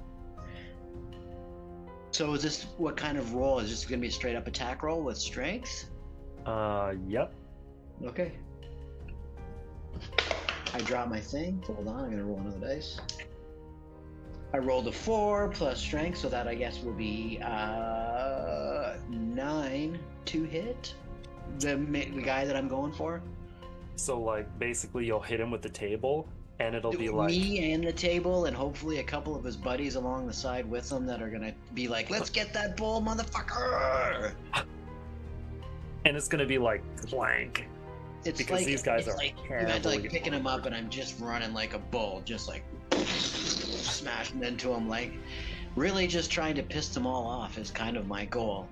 So 2.12 2.34
is 2.34 2.42
this 2.42 2.66
what 2.78 2.98
kind 2.98 3.18
of 3.18 3.34
roll? 3.34 3.60
Is 3.60 3.70
this 3.70 3.86
going 3.86 4.00
to 4.00 4.02
be 4.02 4.08
a 4.08 4.12
straight 4.12 4.36
up 4.36 4.48
attack 4.48 4.82
roll 4.82 5.02
with 5.02 5.18
strength? 5.18 5.90
Uh, 6.46 6.94
yep. 7.08 7.34
Okay. 8.04 8.32
I 10.74 10.80
drop 10.80 11.10
my 11.10 11.20
thing. 11.20 11.62
Hold 11.68 11.88
on, 11.88 11.96
I'm 11.96 12.06
going 12.06 12.18
to 12.18 12.24
roll 12.24 12.40
another 12.40 12.60
dice. 12.60 13.00
I 14.54 14.58
rolled 14.58 14.88
a 14.88 14.92
four 14.92 15.50
plus 15.50 15.80
strength, 15.80 16.18
so 16.18 16.30
that 16.30 16.48
I 16.48 16.56
guess 16.56 16.82
will 16.82 16.94
be 16.94 17.40
uh, 17.44 18.96
nine 19.10 20.00
to 20.28 20.44
hit 20.44 20.94
the 21.60 21.76
the 21.76 22.22
guy 22.22 22.46
that 22.46 22.56
I'm 22.56 22.68
going 22.68 22.92
for. 22.92 23.22
So 23.96 24.20
like 24.20 24.48
basically 24.60 25.06
you'll 25.06 25.20
hit 25.20 25.40
him 25.40 25.52
with 25.52 25.62
the 25.62 25.70
table, 25.70 26.28
and 26.60 26.76
it'll 26.76 26.92
be 26.92 27.10
like 27.10 27.30
me 27.30 27.74
and 27.74 27.84
the 27.84 27.94
table, 27.94 28.46
and 28.46 28.56
hopefully 28.56 29.00
a 29.00 29.04
couple 29.04 29.36
of 29.36 29.44
his 29.44 29.58
buddies 29.58 29.96
along 29.96 30.28
the 30.28 30.34
side 30.34 30.70
with 30.70 30.92
him 30.92 31.06
that 31.08 31.22
are 31.22 31.30
gonna 31.30 31.54
be 31.74 31.88
like, 31.88 32.10
"Let's 32.10 32.30
get 32.30 32.54
that 32.54 32.78
bull, 32.78 33.02
motherfucker!" 33.02 34.34
and 36.06 36.16
it's 36.16 36.28
gonna 36.28 36.46
be 36.46 36.58
like 36.58 36.84
blank. 37.10 37.68
It's 38.24 38.38
Because 38.38 38.60
like 38.60 38.66
these 38.66 38.84
guys 38.84 39.08
are 39.08 39.16
like 39.16 39.36
to 39.48 39.88
like 39.88 40.10
picking 40.10 40.34
him 40.34 40.48
up, 40.48 40.66
and 40.66 40.76
I'm 40.76 40.90
just 40.90 41.20
running 41.20 41.54
like 41.54 41.74
a 41.74 41.80
bull, 41.80 42.22
just 42.26 42.48
like 42.48 42.64
smashing 43.06 44.44
into 44.44 44.74
him, 44.74 44.90
like 44.90 45.14
really 45.76 46.08
just 46.08 46.32
trying 46.32 46.56
to 46.56 46.64
piss 46.64 46.90
them 46.90 47.06
all 47.06 47.26
off 47.26 47.58
is 47.58 47.72
kind 47.72 47.98
of 47.98 48.08
my 48.08 48.26
goal. 48.26 48.68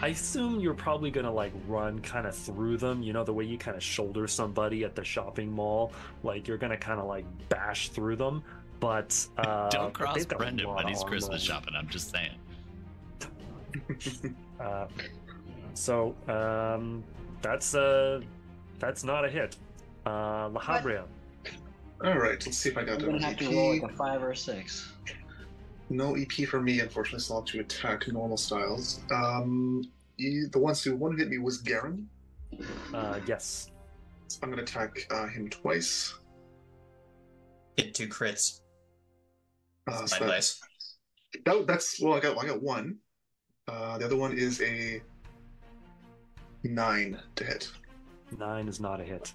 I 0.00 0.08
assume 0.08 0.60
you're 0.60 0.74
probably 0.74 1.10
gonna 1.10 1.32
like 1.32 1.52
run 1.66 2.00
kind 2.00 2.26
of 2.26 2.34
through 2.36 2.78
them. 2.78 3.02
You 3.02 3.12
know 3.12 3.24
the 3.24 3.32
way 3.32 3.44
you 3.44 3.56
kind 3.58 3.76
of 3.76 3.82
shoulder 3.82 4.26
somebody 4.26 4.84
at 4.84 4.94
the 4.94 5.04
shopping 5.04 5.50
mall, 5.50 5.92
like 6.22 6.48
you're 6.48 6.58
gonna 6.58 6.76
kind 6.76 7.00
of 7.00 7.06
like 7.06 7.24
bash 7.48 7.90
through 7.90 8.16
them. 8.16 8.42
But 8.80 9.26
uh, 9.38 9.68
Don't 9.70 9.92
but 9.92 9.94
cross 9.94 10.16
they've 10.16 10.28
Brendan 10.28 10.66
lot 10.66 10.76
when 10.76 10.88
he's 10.88 11.02
Christmas 11.04 11.46
them. 11.46 11.54
shopping. 11.56 11.74
I'm 11.76 11.88
just 11.88 12.10
saying. 12.10 12.32
Uh, 14.60 14.86
so 15.74 16.14
um, 16.28 17.02
that's 17.42 17.74
uh, 17.74 18.20
that's 18.78 19.02
not 19.02 19.24
a 19.24 19.28
hit. 19.28 19.56
Uh, 20.06 20.48
La 20.48 20.60
Habrea. 20.60 21.04
All 22.04 22.18
right, 22.18 22.44
let's 22.46 22.56
see 22.56 22.68
if 22.68 22.78
I 22.78 22.84
got 22.84 23.02
I'm 23.02 23.08
an 23.08 23.14
gonna 23.16 23.26
have 23.26 23.36
to 23.38 23.50
roll 23.50 23.72
like 23.72 23.82
a 23.82 23.96
five 23.96 24.22
or 24.22 24.30
a 24.30 24.36
six. 24.36 24.92
No 25.94 26.16
EP 26.16 26.32
for 26.48 26.60
me, 26.60 26.80
unfortunately. 26.80 27.20
Still 27.20 27.36
have 27.36 27.44
to 27.46 27.60
attack 27.60 28.08
normal 28.08 28.36
styles. 28.36 29.00
Um, 29.12 29.84
you- 30.16 30.48
the 30.48 30.58
ones 30.58 30.82
who 30.82 30.96
one 30.96 31.16
hit 31.16 31.28
me 31.28 31.38
was 31.38 31.58
Garen. 31.58 32.08
Uh, 32.92 33.20
yes. 33.26 33.70
So 34.28 34.40
I'm 34.42 34.50
going 34.50 34.64
to 34.64 34.70
attack 34.70 35.06
uh, 35.10 35.28
him 35.28 35.48
twice. 35.48 36.14
Hit 37.76 37.94
two 37.94 38.08
crits. 38.08 38.60
Uh, 39.86 40.04
so 40.06 40.16
Nine 40.18 40.28
that- 40.28 40.34
dice. 40.34 40.60
that- 41.44 41.66
that's 41.66 42.00
well, 42.00 42.14
I 42.14 42.20
got 42.20 42.38
I 42.42 42.46
got 42.46 42.60
one. 42.62 42.96
Uh, 43.68 43.96
the 43.98 44.04
other 44.06 44.16
one 44.16 44.36
is 44.36 44.60
a 44.62 45.00
nine 46.64 47.18
to 47.36 47.44
hit. 47.44 47.70
Nine 48.38 48.68
is 48.68 48.80
not 48.80 49.00
a 49.00 49.04
hit. 49.04 49.32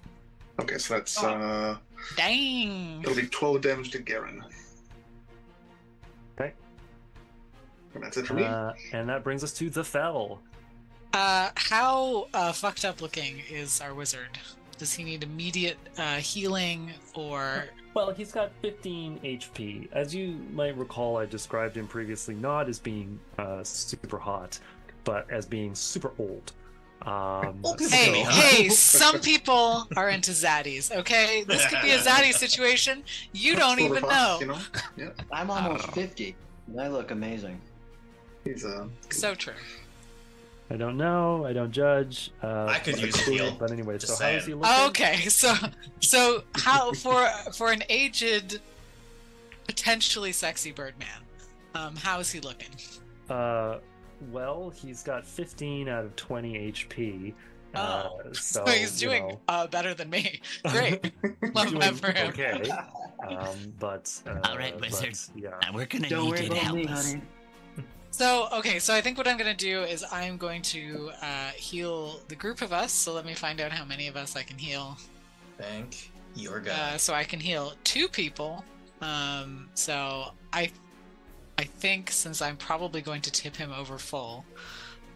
Okay, 0.60 0.78
so 0.78 0.94
that's 0.94 1.22
Oh. 1.22 1.28
uh, 1.28 1.78
Dang. 2.16 3.00
it'll 3.02 3.14
be 3.16 3.26
twelve 3.28 3.60
damage 3.62 3.90
to 3.92 3.98
Garen. 3.98 4.42
And 7.94 8.02
that's 8.04 8.16
it 8.16 8.26
for 8.26 8.34
me. 8.34 8.44
Uh, 8.44 8.72
and 8.92 9.08
that 9.08 9.24
brings 9.24 9.42
us 9.44 9.52
to 9.54 9.70
the 9.70 9.82
Fell. 9.84 10.40
Uh, 11.12 11.50
how 11.56 12.28
uh, 12.34 12.52
fucked 12.52 12.84
up 12.84 13.00
looking 13.02 13.42
is 13.50 13.80
our 13.80 13.94
wizard? 13.94 14.38
Does 14.78 14.92
he 14.94 15.02
need 15.04 15.22
immediate 15.24 15.76
uh, 15.98 16.16
healing 16.16 16.92
or? 17.14 17.64
Well, 17.94 18.12
he's 18.12 18.30
got 18.30 18.52
15 18.62 19.18
HP. 19.24 19.88
As 19.92 20.14
you 20.14 20.36
might 20.52 20.76
recall, 20.76 21.16
I 21.16 21.26
described 21.26 21.76
him 21.76 21.88
previously 21.88 22.34
not 22.36 22.68
as 22.68 22.78
being 22.78 23.18
uh, 23.38 23.64
super 23.64 24.18
hot, 24.18 24.58
but 25.02 25.28
as 25.30 25.44
being 25.46 25.74
super 25.74 26.12
old. 26.18 26.52
Um, 27.02 27.64
Hey, 27.88 28.22
so- 28.24 28.30
hey! 28.30 28.68
Some 28.68 29.20
people 29.20 29.88
are 29.96 30.10
into 30.10 30.30
zaddies. 30.30 30.94
Okay, 30.94 31.44
this 31.48 31.66
could 31.66 31.80
be 31.82 31.90
a 31.90 31.98
zaddy 31.98 32.32
situation. 32.32 33.02
You 33.32 33.56
don't 33.56 33.80
even 33.80 34.02
know. 34.04 34.38
You 34.40 34.46
know, 34.46 34.58
yeah, 34.96 35.08
I'm 35.32 35.50
almost 35.50 35.90
fifty. 35.92 36.36
and 36.68 36.80
I 36.80 36.88
look 36.88 37.10
amazing. 37.10 37.60
He's 38.44 38.64
uh, 38.64 38.86
So 39.10 39.34
true. 39.34 39.54
I 40.72 40.76
don't 40.76 40.96
know. 40.96 41.44
I 41.44 41.52
don't 41.52 41.72
judge. 41.72 42.30
Uh, 42.42 42.66
I 42.66 42.78
could 42.78 43.00
use 43.00 43.14
a 43.20 43.24
cool, 43.24 43.34
heal, 43.34 43.56
But 43.58 43.72
anyway, 43.72 43.98
just 43.98 44.16
so 44.16 44.24
how 44.24 44.30
is 44.30 44.46
he 44.46 44.54
looking? 44.54 44.86
Okay, 44.88 45.16
so 45.28 45.52
so 46.00 46.44
how 46.54 46.92
for 46.92 47.28
for 47.56 47.72
an 47.72 47.82
aged, 47.88 48.60
potentially 49.66 50.30
sexy 50.30 50.70
Birdman, 50.70 51.08
um, 51.74 51.96
how 51.96 52.20
is 52.20 52.30
he 52.30 52.38
looking? 52.38 52.68
Uh, 53.28 53.78
well, 54.30 54.70
he's 54.70 55.02
got 55.02 55.26
15 55.26 55.88
out 55.88 56.04
of 56.04 56.14
20 56.16 56.72
HP. 56.72 57.34
Oh, 57.74 57.78
uh, 57.78 58.10
so, 58.32 58.64
So 58.64 58.72
he's 58.72 59.02
you 59.02 59.08
doing 59.08 59.28
know, 59.28 59.40
uh, 59.48 59.66
better 59.66 59.94
than 59.94 60.10
me. 60.10 60.40
Great. 60.68 61.12
Love 61.54 61.72
that 61.80 61.94
for 61.96 62.12
him. 62.12 62.28
Okay. 62.28 62.70
Um, 63.26 63.56
but 63.78 64.22
uh, 64.26 64.38
All 64.48 64.56
right, 64.56 64.76
but, 64.78 65.28
yeah. 65.34 65.50
Now 65.62 65.72
we're 65.74 65.86
gonna 65.86 66.08
Don't 66.08 66.24
need 66.24 66.30
worry 66.30 66.40
you 66.42 66.46
to 66.48 66.52
about 66.52 66.64
help 66.64 66.76
me, 66.76 66.86
us. 66.86 67.12
honey. 67.12 67.22
So, 68.10 68.48
okay, 68.52 68.78
so 68.78 68.94
I 68.94 69.00
think 69.00 69.16
what 69.16 69.28
I'm 69.28 69.36
going 69.38 69.56
to 69.56 69.64
do 69.64 69.82
is 69.82 70.04
I'm 70.10 70.36
going 70.36 70.62
to 70.62 71.10
uh, 71.22 71.50
heal 71.50 72.20
the 72.28 72.34
group 72.34 72.60
of 72.60 72.72
us. 72.72 72.92
So 72.92 73.12
let 73.12 73.24
me 73.24 73.34
find 73.34 73.60
out 73.60 73.72
how 73.72 73.84
many 73.84 74.08
of 74.08 74.16
us 74.16 74.36
I 74.36 74.42
can 74.42 74.58
heal. 74.58 74.98
Thank 75.58 76.10
your 76.34 76.60
God. 76.60 76.72
Uh, 76.72 76.98
so 76.98 77.14
I 77.14 77.24
can 77.24 77.40
heal 77.40 77.74
two 77.84 78.08
people. 78.08 78.64
Um, 79.00 79.68
so 79.74 80.32
I, 80.52 80.70
I 81.56 81.64
think 81.64 82.10
since 82.10 82.42
I'm 82.42 82.56
probably 82.56 83.00
going 83.00 83.22
to 83.22 83.30
tip 83.30 83.56
him 83.56 83.72
over 83.72 83.96
full, 83.96 84.44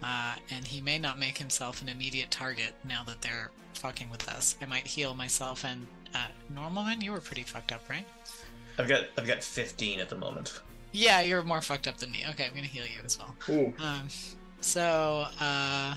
uh, 0.03 0.34
and 0.51 0.66
he 0.66 0.80
may 0.80 0.99
not 0.99 1.18
make 1.18 1.38
himself 1.38 1.82
an 1.82 1.88
immediate 1.88 2.30
target 2.30 2.74
now 2.88 3.03
that 3.05 3.22
they're 3.22 3.51
fucking 3.74 4.11
with 4.11 4.28
us, 4.28 4.57
I 4.62 4.66
might 4.66 4.86
heal 4.86 5.14
myself 5.14 5.64
and 5.64 5.86
uh, 6.14 6.26
Normalman. 6.55 7.03
You 7.03 7.12
were 7.12 7.20
pretty 7.20 7.42
fucked 7.42 7.72
up, 7.72 7.88
right? 7.88 8.07
I've 8.78 8.88
got 8.88 9.05
I've 9.16 9.26
got 9.26 9.42
15 9.42 10.01
at 10.01 10.09
the 10.09 10.16
moment. 10.16 10.61
Yeah, 10.97 11.20
you're 11.22 11.42
more 11.42 11.61
fucked 11.61 11.88
up 11.88 11.97
than 11.99 12.12
me. 12.12 12.24
Okay, 12.30 12.47
I'm 12.47 12.55
gonna 12.55 12.66
heal 12.66 12.84
you 12.84 13.01
as 13.05 13.18
well. 13.18 13.34
Ooh. 13.51 13.74
Um, 13.82 14.09
so 14.61 15.26
uh, 15.40 15.97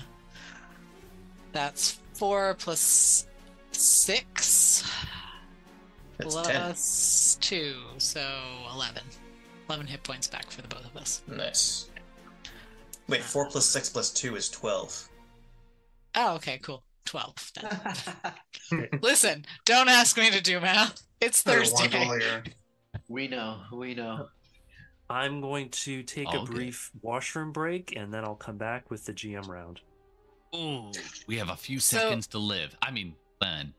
that's 1.52 1.98
four 2.14 2.54
plus 2.58 3.26
six 3.70 4.82
That's 6.18 6.34
10. 6.34 6.42
plus 6.44 7.38
two, 7.40 7.76
so 7.98 8.20
eleven. 8.74 9.04
Eleven 9.68 9.86
hit 9.86 10.02
points 10.02 10.26
back 10.26 10.50
for 10.50 10.62
the 10.62 10.68
both 10.68 10.84
of 10.84 10.96
us. 10.96 11.22
Nice. 11.28 11.88
Wait, 13.06 13.22
4 13.22 13.46
plus 13.48 13.64
6 13.64 13.88
plus 13.88 14.10
2 14.10 14.36
is 14.36 14.50
12. 14.50 15.08
Oh, 16.16 16.34
okay, 16.34 16.58
cool. 16.58 16.82
Twelve. 17.06 17.34
Then. 17.54 18.88
Listen, 19.02 19.46
don't 19.64 19.88
ask 19.88 20.18
me 20.18 20.30
to 20.30 20.42
do 20.42 20.60
math. 20.60 21.02
It's 21.20 21.42
I 21.46 21.52
Thursday. 21.54 21.88
want 21.88 21.94
all 22.10 22.18
your- 22.20 22.42
We 23.08 23.26
know. 23.28 23.60
We 23.72 23.94
know. 23.94 24.28
I'm 25.10 25.40
going 25.40 25.70
to 25.70 26.02
take 26.02 26.28
All 26.28 26.42
a 26.42 26.46
good. 26.46 26.54
brief 26.54 26.90
washroom 27.02 27.52
break 27.52 27.94
and 27.96 28.12
then 28.12 28.24
I'll 28.24 28.34
come 28.34 28.58
back 28.58 28.90
with 28.90 29.04
the 29.04 29.12
GM 29.12 29.48
round. 29.48 29.80
Ooh, 30.54 30.90
we 31.26 31.36
have 31.38 31.48
a 31.50 31.56
few 31.56 31.80
So- 31.80 31.98
seconds 31.98 32.26
to 32.28 32.38
live. 32.38 32.76
I 32.82 32.90
mean, 32.90 33.14
then. 33.40 33.74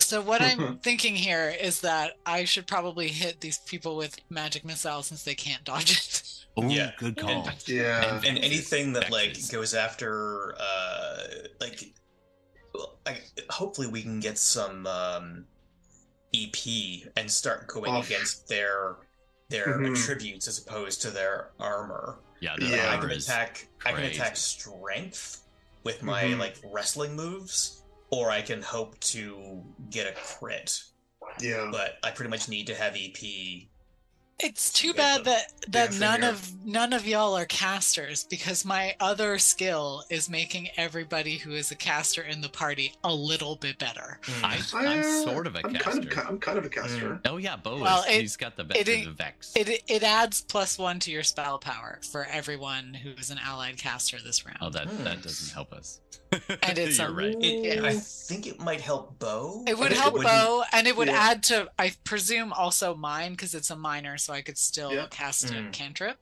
So 0.00 0.20
what 0.20 0.40
I'm 0.40 0.78
thinking 0.82 1.14
here 1.16 1.50
is 1.60 1.80
that 1.80 2.12
I 2.24 2.44
should 2.44 2.66
probably 2.66 3.08
hit 3.08 3.40
these 3.40 3.58
people 3.58 3.96
with 3.96 4.16
magic 4.30 4.64
missile 4.64 5.02
since 5.02 5.24
they 5.24 5.34
can't 5.34 5.64
dodge 5.64 5.90
it. 5.90 6.62
Ooh, 6.62 6.68
Yeah. 6.68 6.92
good 6.96 7.16
call. 7.16 7.48
Yeah. 7.66 8.14
and 8.14 8.22
Vexes, 8.38 8.44
anything 8.44 8.92
that 8.94 9.10
like 9.10 9.36
goes 9.50 9.74
after 9.74 10.54
uh 10.58 11.18
like 11.60 11.92
well, 12.74 12.98
I, 13.06 13.18
hopefully 13.50 13.88
we 13.88 14.02
can 14.02 14.20
get 14.20 14.38
some 14.38 14.86
um 14.86 15.44
ep 16.34 16.56
and 17.16 17.30
start 17.30 17.66
going 17.66 17.90
Oh. 17.94 18.00
against 18.00 18.48
their 18.48 18.96
their 19.48 19.66
Mhm. 19.78 19.92
attributes 19.96 20.48
as 20.48 20.58
opposed 20.58 21.02
to 21.02 21.10
their 21.10 21.50
armor 21.58 22.18
Yeah, 22.40 22.54
the 22.58 22.66
Yeah. 22.66 22.92
i 22.92 22.98
can 22.98 23.10
is 23.10 23.24
attack 23.28 23.68
i 23.84 23.92
can 23.92 24.04
attack 24.04 24.36
strength 24.36 25.42
with 25.84 26.02
my 26.02 26.24
Mhm. 26.24 26.38
like 26.38 26.56
wrestling 26.64 27.14
moves 27.16 27.82
or 28.10 28.30
i 28.30 28.42
can 28.42 28.60
hope 28.62 28.98
to 29.00 29.64
get 29.90 30.06
a 30.06 30.12
crit 30.12 30.82
Yeah. 31.40 31.68
but 31.72 31.98
i 32.02 32.10
pretty 32.10 32.30
much 32.30 32.48
need 32.48 32.66
to 32.66 32.74
have 32.74 32.96
E 32.96 33.06
ep 33.14 33.68
It's 34.38 34.70
too 34.70 34.92
bad 34.92 35.24
that 35.24 35.50
that 35.68 35.94
none 35.98 36.16
figure. 36.16 36.28
of 36.28 36.64
none 36.66 36.92
of 36.92 37.06
y'all 37.06 37.34
are 37.38 37.46
casters 37.46 38.24
because 38.24 38.66
my 38.66 38.94
other 39.00 39.38
skill 39.38 40.04
is 40.10 40.28
making 40.28 40.68
everybody 40.76 41.38
who 41.38 41.52
is 41.52 41.70
a 41.70 41.74
caster 41.74 42.20
in 42.20 42.42
the 42.42 42.50
party 42.50 42.92
a 43.02 43.14
little 43.14 43.56
bit 43.56 43.78
better. 43.78 44.20
I, 44.42 44.56
Uh, 44.74 44.76
I'm 44.76 45.02
sort 45.24 45.46
of 45.46 45.54
a 45.56 45.60
I'm 45.66 45.72
caster. 45.72 46.02
kind 46.02 46.12
of, 46.12 46.28
I'm 46.28 46.38
kind 46.38 46.58
of 46.58 46.66
a 46.66 46.68
caster. 46.68 47.18
Oh 47.24 47.38
yeah, 47.38 47.56
Bo 47.56 47.80
Well, 47.80 48.02
is. 48.02 48.08
it- 48.14 48.20
he's 48.20 48.36
got 48.36 48.56
the 48.56 48.64
best 48.64 48.86
it- 48.86 48.98
of 48.98 49.04
the 49.06 49.10
vex. 49.12 49.52
It 49.56 49.82
it 49.88 50.02
adds 50.02 50.42
plus 50.42 50.76
one 50.76 51.00
to 51.00 51.10
your 51.10 51.22
spell 51.22 51.58
power 51.58 51.98
for 52.12 52.26
everyone 52.26 52.92
who 52.92 53.12
is 53.12 53.30
an 53.30 53.38
allied 53.42 53.78
caster 53.78 54.18
this 54.22 54.44
round. 54.44 54.58
oh, 54.60 54.68
that 54.68 54.86
Hmm. 54.86 55.04
that 55.04 55.22
doesn't 55.22 55.54
help 55.54 55.72
us. 55.72 56.00
And 56.62 56.78
it's 56.78 56.98
a- 56.98 57.02
You're 57.02 57.12
right. 57.12 57.36
it, 57.40 57.76
Yeah. 57.82 57.86
i 57.86 57.94
think 57.94 58.46
it 58.46 58.58
might 58.60 58.80
help 58.80 59.18
bo 59.18 59.62
It 59.66 59.78
would 59.78 59.92
help 59.92 60.14
wouldn't- 60.14 60.30
Bo, 60.32 60.64
and 60.72 60.86
it 60.86 60.96
would 60.96 61.08
yeah. 61.08 61.30
add 61.30 61.42
to, 61.44 61.70
I 61.78 61.92
presume, 62.04 62.52
also 62.52 62.94
mine 62.94 63.32
because 63.32 63.54
it's 63.54 63.70
a 63.70 63.76
minor, 63.76 64.18
so 64.18 64.32
I 64.32 64.42
could 64.42 64.58
still 64.58 64.92
Yeah. 64.92 65.06
cast 65.10 65.50
a 65.50 65.54
Mm. 65.54 65.72
cantrip. 65.72 66.18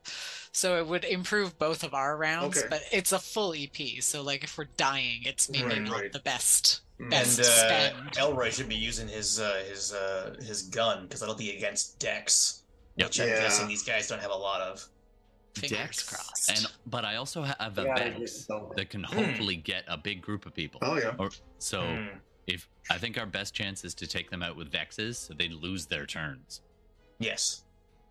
So 0.53 0.79
it 0.79 0.87
would 0.87 1.05
improve 1.05 1.59
both 1.59 1.83
of 1.83 1.95
our 1.95 2.17
rounds, 2.17 2.59
Okay. 2.59 2.69
but 2.71 2.83
it's 2.93 3.11
a 3.13 3.19
full 3.19 3.55
EP. 3.55 4.01
So 4.01 4.23
like 4.23 4.45
if 4.45 4.57
we're 4.57 4.69
dying, 4.77 5.23
it's 5.25 5.49
maybe 5.49 5.65
Right, 5.65 5.83
not 5.83 6.01
right. 6.01 6.13
the 6.13 6.21
best. 6.21 6.81
Mm. 7.01 7.11
Best 7.11 7.39
and 7.39 7.47
uh, 7.49 7.51
spend. 7.97 8.17
Elroy 8.19 8.51
should 8.51 8.69
be 8.69 8.77
using 8.77 9.09
his 9.09 9.41
uh, 9.41 9.65
his 9.69 9.93
uh, 9.93 10.37
his 10.47 10.63
gun 10.63 11.03
because 11.05 11.21
that'll 11.21 11.35
be 11.35 11.57
against 11.57 11.99
Dex, 11.99 12.63
Yep. 12.97 13.09
which 13.09 13.21
I'm 13.21 13.27
guessing 13.29 13.67
these 13.67 13.83
guys 13.83 14.07
don't 14.07 14.21
have 14.23 14.31
a 14.31 14.37
lot 14.37 14.61
of. 14.61 14.87
Fingers 15.55 15.79
Dex, 15.79 16.03
crossed. 16.09 16.51
and 16.51 16.67
but 16.87 17.05
I 17.05 17.17
also 17.17 17.43
have 17.43 17.79
a 17.79 17.83
Yeah, 17.83 17.95
vex 17.95 18.47
that 18.77 18.91
can 18.91 19.05
hopefully 19.05 19.57
get 19.57 19.85
a 19.89 19.97
big 19.97 20.21
group 20.23 20.47
of 20.47 20.55
people. 20.55 20.81
Oh 20.83 20.97
yeah. 20.97 21.15
Or 21.19 21.31
so 21.59 21.83
Hmm. 21.87 22.19
if 22.47 22.69
I 22.91 22.99
think 22.99 23.19
our 23.19 23.27
best 23.27 23.55
chance 23.55 23.85
is 23.85 23.95
to 23.95 24.07
take 24.07 24.31
them 24.31 24.43
out 24.43 24.57
with 24.57 24.71
vexes, 24.73 25.19
so 25.19 25.35
they 25.35 25.49
lose 25.49 25.87
their 25.87 26.07
turns. 26.07 26.61
Yes. 27.19 27.63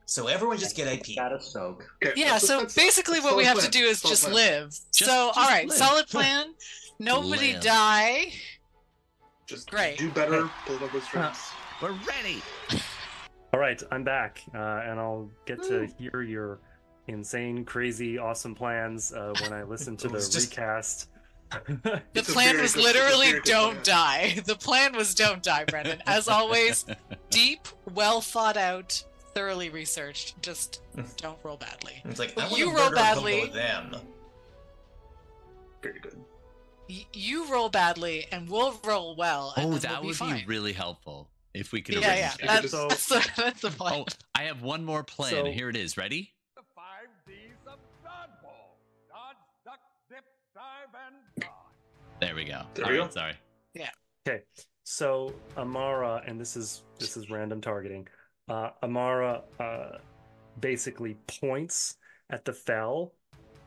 So 0.06 0.28
everyone 0.28 0.58
just 0.58 0.76
get 0.76 0.88
AP. 0.88 1.16
Got 1.16 1.34
a 1.34 1.42
soak. 1.42 1.90
Okay, 2.04 2.14
yeah, 2.20 2.26
that's- 2.26 2.42
so 2.48 2.58
that's- 2.58 2.76
basically 2.76 3.16
that's 3.20 3.26
what 3.26 3.38
we 3.38 3.44
solid 3.46 3.62
have 3.64 3.72
to 3.72 3.78
do 3.78 3.86
is 3.86 4.00
Solid 4.00 4.12
just 4.12 4.24
plan. 4.24 4.34
live. 4.36 4.70
Just- 4.70 4.90
so, 4.94 5.06
just 5.06 5.38
all 5.38 5.48
right, 5.48 5.68
live. 5.68 5.78
solid 5.78 6.08
plan. 6.08 6.54
Nobody 7.00 7.54
Live. 7.54 7.64
die. 7.64 8.34
Just 9.48 9.70
Great. 9.70 9.98
do 9.98 10.10
better. 10.12 10.50
Pull 10.66 10.84
up 10.84 10.92
those 10.94 11.04
strings. 11.04 11.38
We're 11.82 11.92
ready. 12.08 12.42
All 13.54 13.60
right, 13.60 13.80
I'm 13.92 14.04
back, 14.04 14.42
uh, 14.56 14.58
and 14.58 15.00
I'll 15.00 15.30
get 15.46 15.62
to 15.64 15.86
hear 16.00 16.22
your 16.24 16.60
insane, 17.08 17.66
crazy, 17.66 18.18
awesome 18.18 18.56
plans 18.56 19.12
uh, 19.14 19.34
when 19.42 19.54
I 19.54 19.64
listen 19.64 19.98
to 19.98 20.08
the 20.10 20.18
just- 20.20 20.52
recast. 20.52 21.10
The 21.68 22.02
It's 22.16 22.34
plan 22.34 22.60
was 22.60 22.74
good- 22.74 22.84
it's 22.86 22.98
a 22.98 23.00
literally 23.00 23.40
don't 23.46 23.74
plan. 23.74 23.84
die. 23.84 24.42
The 24.46 24.56
plan 24.56 24.96
was 24.96 25.14
don't 25.14 25.44
die, 25.44 25.66
Brendan. 25.66 26.02
As 26.08 26.28
always, 26.28 26.84
deep, 27.30 27.68
well 27.94 28.22
thought 28.22 28.58
out, 28.58 29.04
thoroughly 29.36 29.70
researched. 29.70 30.42
Just 30.42 30.82
don't 31.18 31.38
roll 31.44 31.58
badly. 31.58 32.02
It's 32.06 32.18
like 32.20 32.36
Well, 32.36 32.58
you 32.58 32.68
roll 32.76 32.76
to 32.76 32.82
murder 32.92 32.96
a 32.96 33.00
couple 33.00 33.24
badly. 33.24 33.42
of 33.44 33.54
them. 33.54 33.96
Very 35.84 36.00
good. 36.00 36.18
Y- 36.90 37.06
you 37.14 37.46
roll 37.52 37.70
badly, 37.70 38.26
and 38.32 38.50
we'll 38.50 38.80
roll 38.84 39.16
well. 39.16 39.54
And 39.56 39.74
Oh, 39.74 39.78
that 39.78 39.92
we'll 39.92 40.02
be 40.02 40.08
would 40.08 40.16
fine. 40.18 40.40
be 40.40 40.46
really 40.46 40.74
helpful 40.74 41.30
if 41.54 41.72
we 41.72 41.82
could 41.82 41.96
Yeah, 41.96 42.16
yeah. 42.16 42.34
That's, 42.62 42.72
that's, 42.72 43.06
the, 43.08 43.30
that's 43.38 43.62
the 43.62 43.70
plan. 43.70 43.94
Oh, 43.94 44.06
I 44.34 44.44
have 44.44 44.64
one 44.64 44.84
more 44.84 45.04
plan. 45.04 45.30
So- 45.32 45.46
Here 45.52 45.70
it 45.70 45.76
is. 45.76 45.98
Ready? 45.98 46.34
There 52.24 52.36
we 52.36 52.46
go. 52.46 52.62
There 52.74 52.86
All 52.86 52.92
we 52.92 53.00
right, 53.00 53.10
go. 53.10 53.14
Sorry. 53.14 53.34
Yeah. 53.74 53.90
Okay, 54.26 54.44
so 54.86 55.34
Amara, 55.58 56.24
and 56.26 56.40
this 56.40 56.56
is 56.56 56.84
this 56.98 57.18
is 57.18 57.30
random 57.30 57.60
targeting. 57.60 58.08
Uh, 58.48 58.70
Amara 58.82 59.42
uh, 59.60 59.98
basically 60.62 61.18
points 61.28 61.98
at 62.30 62.46
the 62.46 62.54
fell, 62.54 63.12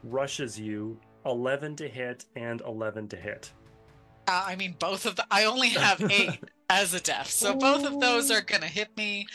rushes 0.04 0.59
you, 0.59 0.98
eleven 1.26 1.76
to 1.76 1.86
hit 1.86 2.24
and 2.34 2.62
eleven 2.62 3.07
to 3.09 3.16
hit. 3.16 3.52
Uh, 4.26 4.44
I 4.46 4.57
mean, 4.57 4.74
both 4.78 5.04
of 5.04 5.16
the. 5.16 5.26
I 5.30 5.44
only 5.44 5.68
have 5.68 6.00
eight 6.11 6.40
as 6.70 6.94
a 6.94 7.00
death, 7.00 7.28
so 7.28 7.54
both 7.54 7.84
of 7.84 8.00
those 8.00 8.30
are 8.30 8.40
gonna 8.40 8.68
hit 8.68 8.96
me. 8.96 9.26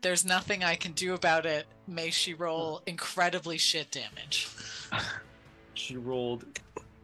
There's 0.00 0.24
nothing 0.24 0.64
I 0.64 0.74
can 0.74 0.92
do 0.92 1.12
about 1.12 1.44
it. 1.44 1.66
May 1.86 2.08
she 2.08 2.32
roll 2.32 2.80
incredibly 2.86 3.58
shit 3.58 3.90
damage. 3.90 4.48
She 5.74 5.98
rolled 5.98 6.46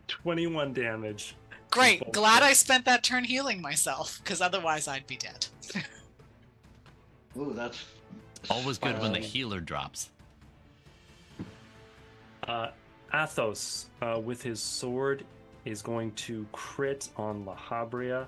twenty-one 0.09 0.73
damage. 0.73 1.37
Great. 1.77 2.13
Glad 2.13 2.43
I 2.43 2.53
spent 2.53 2.85
that 2.87 3.03
turn 3.03 3.25
healing 3.25 3.61
myself, 3.61 4.21
because 4.23 4.41
otherwise 4.41 4.89
I'd 4.89 5.07
be 5.07 5.17
dead. 5.17 5.47
Ooh, 7.37 7.53
that's 7.55 7.85
Always 8.49 8.79
good 8.79 8.99
when 9.01 9.13
the 9.13 9.19
healer 9.19 9.61
drops. 9.61 10.11
Uh, 12.47 12.69
Athos, 13.13 13.87
uh, 14.03 14.21
with 14.23 14.43
his 14.43 14.61
sword, 14.61 15.25
is 15.65 15.83
going 15.83 16.13
to 16.13 16.47
crit 16.53 17.09
on 17.17 17.45
La 17.45 17.57
Habrea. 17.57 18.27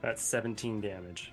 That's 0.00 0.22
17 0.22 0.80
damage. 0.80 1.32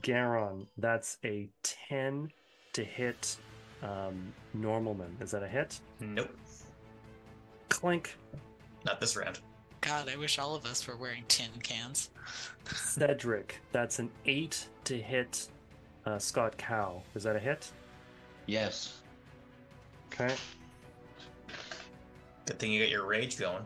Garon, 0.00 0.66
that's 0.78 1.18
a 1.24 1.48
10 1.62 2.32
to 2.72 2.84
hit 2.84 3.36
um, 3.82 4.32
Normalman. 4.56 5.20
Is 5.20 5.30
that 5.32 5.42
a 5.42 5.48
hit? 5.48 5.80
Nope, 6.00 6.36
Clink, 7.68 8.16
not 8.84 9.00
this 9.00 9.16
round. 9.16 9.40
God, 9.80 10.08
I 10.08 10.16
wish 10.16 10.38
all 10.38 10.54
of 10.54 10.64
us 10.64 10.86
were 10.86 10.96
wearing 10.96 11.24
tin 11.26 11.50
cans. 11.62 12.10
Cedric, 12.72 13.60
that's 13.72 13.98
an 13.98 14.10
8 14.26 14.68
to 14.84 14.96
hit 14.96 15.48
uh, 16.06 16.18
Scott 16.18 16.56
Cow. 16.56 17.02
Is 17.16 17.24
that 17.24 17.34
a 17.34 17.40
hit? 17.40 17.70
Yes. 18.46 19.00
Okay. 20.06 20.34
Good 22.46 22.58
thing 22.60 22.70
you 22.72 22.80
got 22.80 22.90
your 22.90 23.06
rage 23.06 23.38
going. 23.38 23.64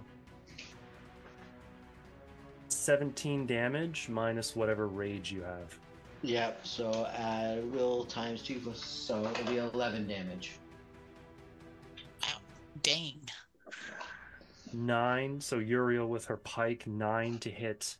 17 2.68 3.46
damage 3.46 4.08
minus 4.08 4.56
whatever 4.56 4.86
rage 4.86 5.30
you 5.30 5.42
have. 5.42 5.78
Yep. 6.26 6.66
So 6.66 6.90
uh, 6.90 7.58
will 7.72 8.04
times 8.04 8.42
two, 8.42 8.58
plus- 8.58 8.84
so 8.84 9.24
it'll 9.24 9.46
be 9.46 9.58
eleven 9.58 10.06
damage. 10.08 10.58
Dang. 12.82 13.20
Nine. 14.72 15.40
So 15.40 15.58
Uriel 15.58 16.06
with 16.08 16.24
her 16.26 16.36
pike, 16.36 16.86
nine 16.86 17.38
to 17.38 17.50
hit 17.50 17.96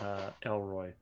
uh, 0.00 0.30
Elroy. 0.44 0.92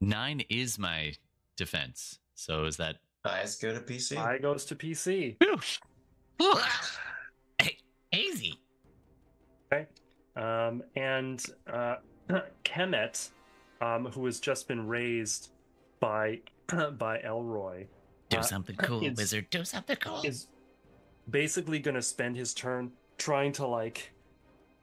Nine 0.00 0.42
is 0.48 0.78
my 0.78 1.12
defense. 1.56 2.18
So 2.34 2.64
is 2.64 2.76
that 2.78 2.96
Eyes 3.24 3.56
go 3.56 3.74
to 3.74 3.80
PC. 3.80 4.16
I 4.16 4.38
goes 4.38 4.64
to 4.66 4.74
PC. 4.74 5.36
Hey, 7.60 7.76
easy. 8.14 8.54
Okay. 9.72 9.86
Um, 10.36 10.82
and 10.94 11.44
uh, 11.70 11.96
Kemet, 12.64 13.30
um, 13.80 14.06
who 14.06 14.24
has 14.26 14.40
just 14.40 14.68
been 14.68 14.86
raised 14.86 15.50
by 16.00 16.40
by 16.98 17.20
Elroy, 17.22 17.86
Do 18.28 18.38
uh, 18.38 18.42
something 18.42 18.76
cool, 18.76 19.04
is- 19.04 19.16
wizard. 19.16 19.50
Do 19.50 19.64
something 19.64 19.96
cool. 19.96 20.22
is 20.24 20.46
basically 21.28 21.78
going 21.78 21.94
to 21.96 22.02
spend 22.02 22.36
his 22.36 22.54
turn 22.54 22.92
trying 23.18 23.52
to 23.52 23.66
like 23.66 24.12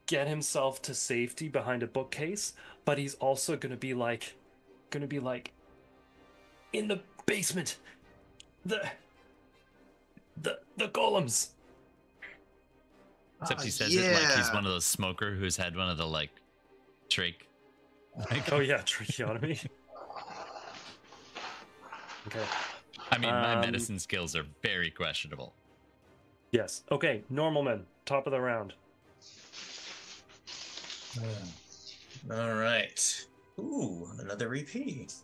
get 0.06 0.28
himself 0.28 0.82
to 0.82 0.94
safety 0.94 1.48
behind 1.48 1.82
a 1.82 1.86
bookcase, 1.86 2.52
but 2.84 2.98
he's 2.98 3.14
also 3.14 3.56
going 3.56 3.70
to 3.70 3.76
be 3.78 3.94
like 3.94 4.34
going 4.90 5.00
to 5.00 5.06
be 5.06 5.20
like 5.20 5.52
in 6.72 6.88
the 6.88 7.00
basement. 7.26 7.76
The 8.66 8.82
the 10.40 10.58
the 10.76 10.88
golems. 10.88 11.48
except 13.42 13.62
he 13.62 13.68
Ah, 13.68 13.70
says 13.70 13.94
it 13.94 14.12
like 14.14 14.36
he's 14.36 14.48
one 14.52 14.64
of 14.66 14.72
those 14.72 14.86
smoker 14.86 15.34
who's 15.34 15.56
had 15.56 15.76
one 15.76 15.88
of 15.90 15.96
the 15.98 16.06
like 16.06 16.30
trach 17.10 17.34
like 18.30 18.52
Oh 18.52 18.60
yeah, 18.60 18.82
tracheotomy. 18.84 19.58
okay. 22.26 22.44
I 23.10 23.18
mean 23.18 23.30
my 23.30 23.54
Um, 23.54 23.60
medicine 23.60 23.98
skills 23.98 24.36
are 24.36 24.46
very 24.62 24.90
questionable. 24.90 25.54
Yes. 26.52 26.84
Okay, 26.90 27.24
Normalman. 27.32 27.84
Top 28.06 28.26
of 28.26 28.32
the 28.32 28.40
round. 28.40 28.74
All 32.30 32.54
right. 32.54 33.26
Ooh, 33.58 34.08
another 34.18 34.48
repeat. 34.48 35.14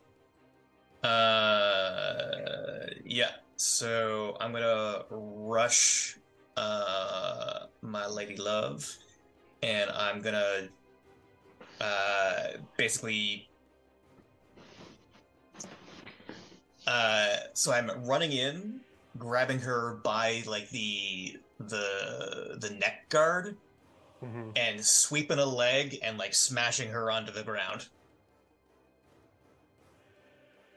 Uh, 1.03 2.87
yeah. 3.05 3.31
So 3.57 4.37
I'm 4.41 4.53
gonna 4.53 5.05
rush 5.11 6.17
uh 6.57 7.67
my 7.83 8.07
lady 8.07 8.37
love, 8.37 8.89
and 9.63 9.91
I'm 9.91 10.21
gonna 10.21 10.69
uh 11.81 12.59
basically 12.77 13.49
uh 16.87 17.37
so 17.55 17.73
I'm 17.73 17.91
running 18.05 18.33
in, 18.33 18.81
grabbing 19.19 19.59
her 19.61 20.01
by 20.03 20.43
like 20.47 20.69
the 20.71 21.39
the 21.59 22.57
the 22.61 22.71
neck 22.71 23.09
guard 23.09 23.57
Mhm. 24.23 24.53
and 24.57 24.85
sweeping 24.85 25.39
a 25.39 25.47
leg 25.47 25.99
and 26.03 26.19
like 26.19 26.35
smashing 26.35 26.91
her 26.91 27.11
onto 27.11 27.33
the 27.33 27.43
ground. 27.43 27.89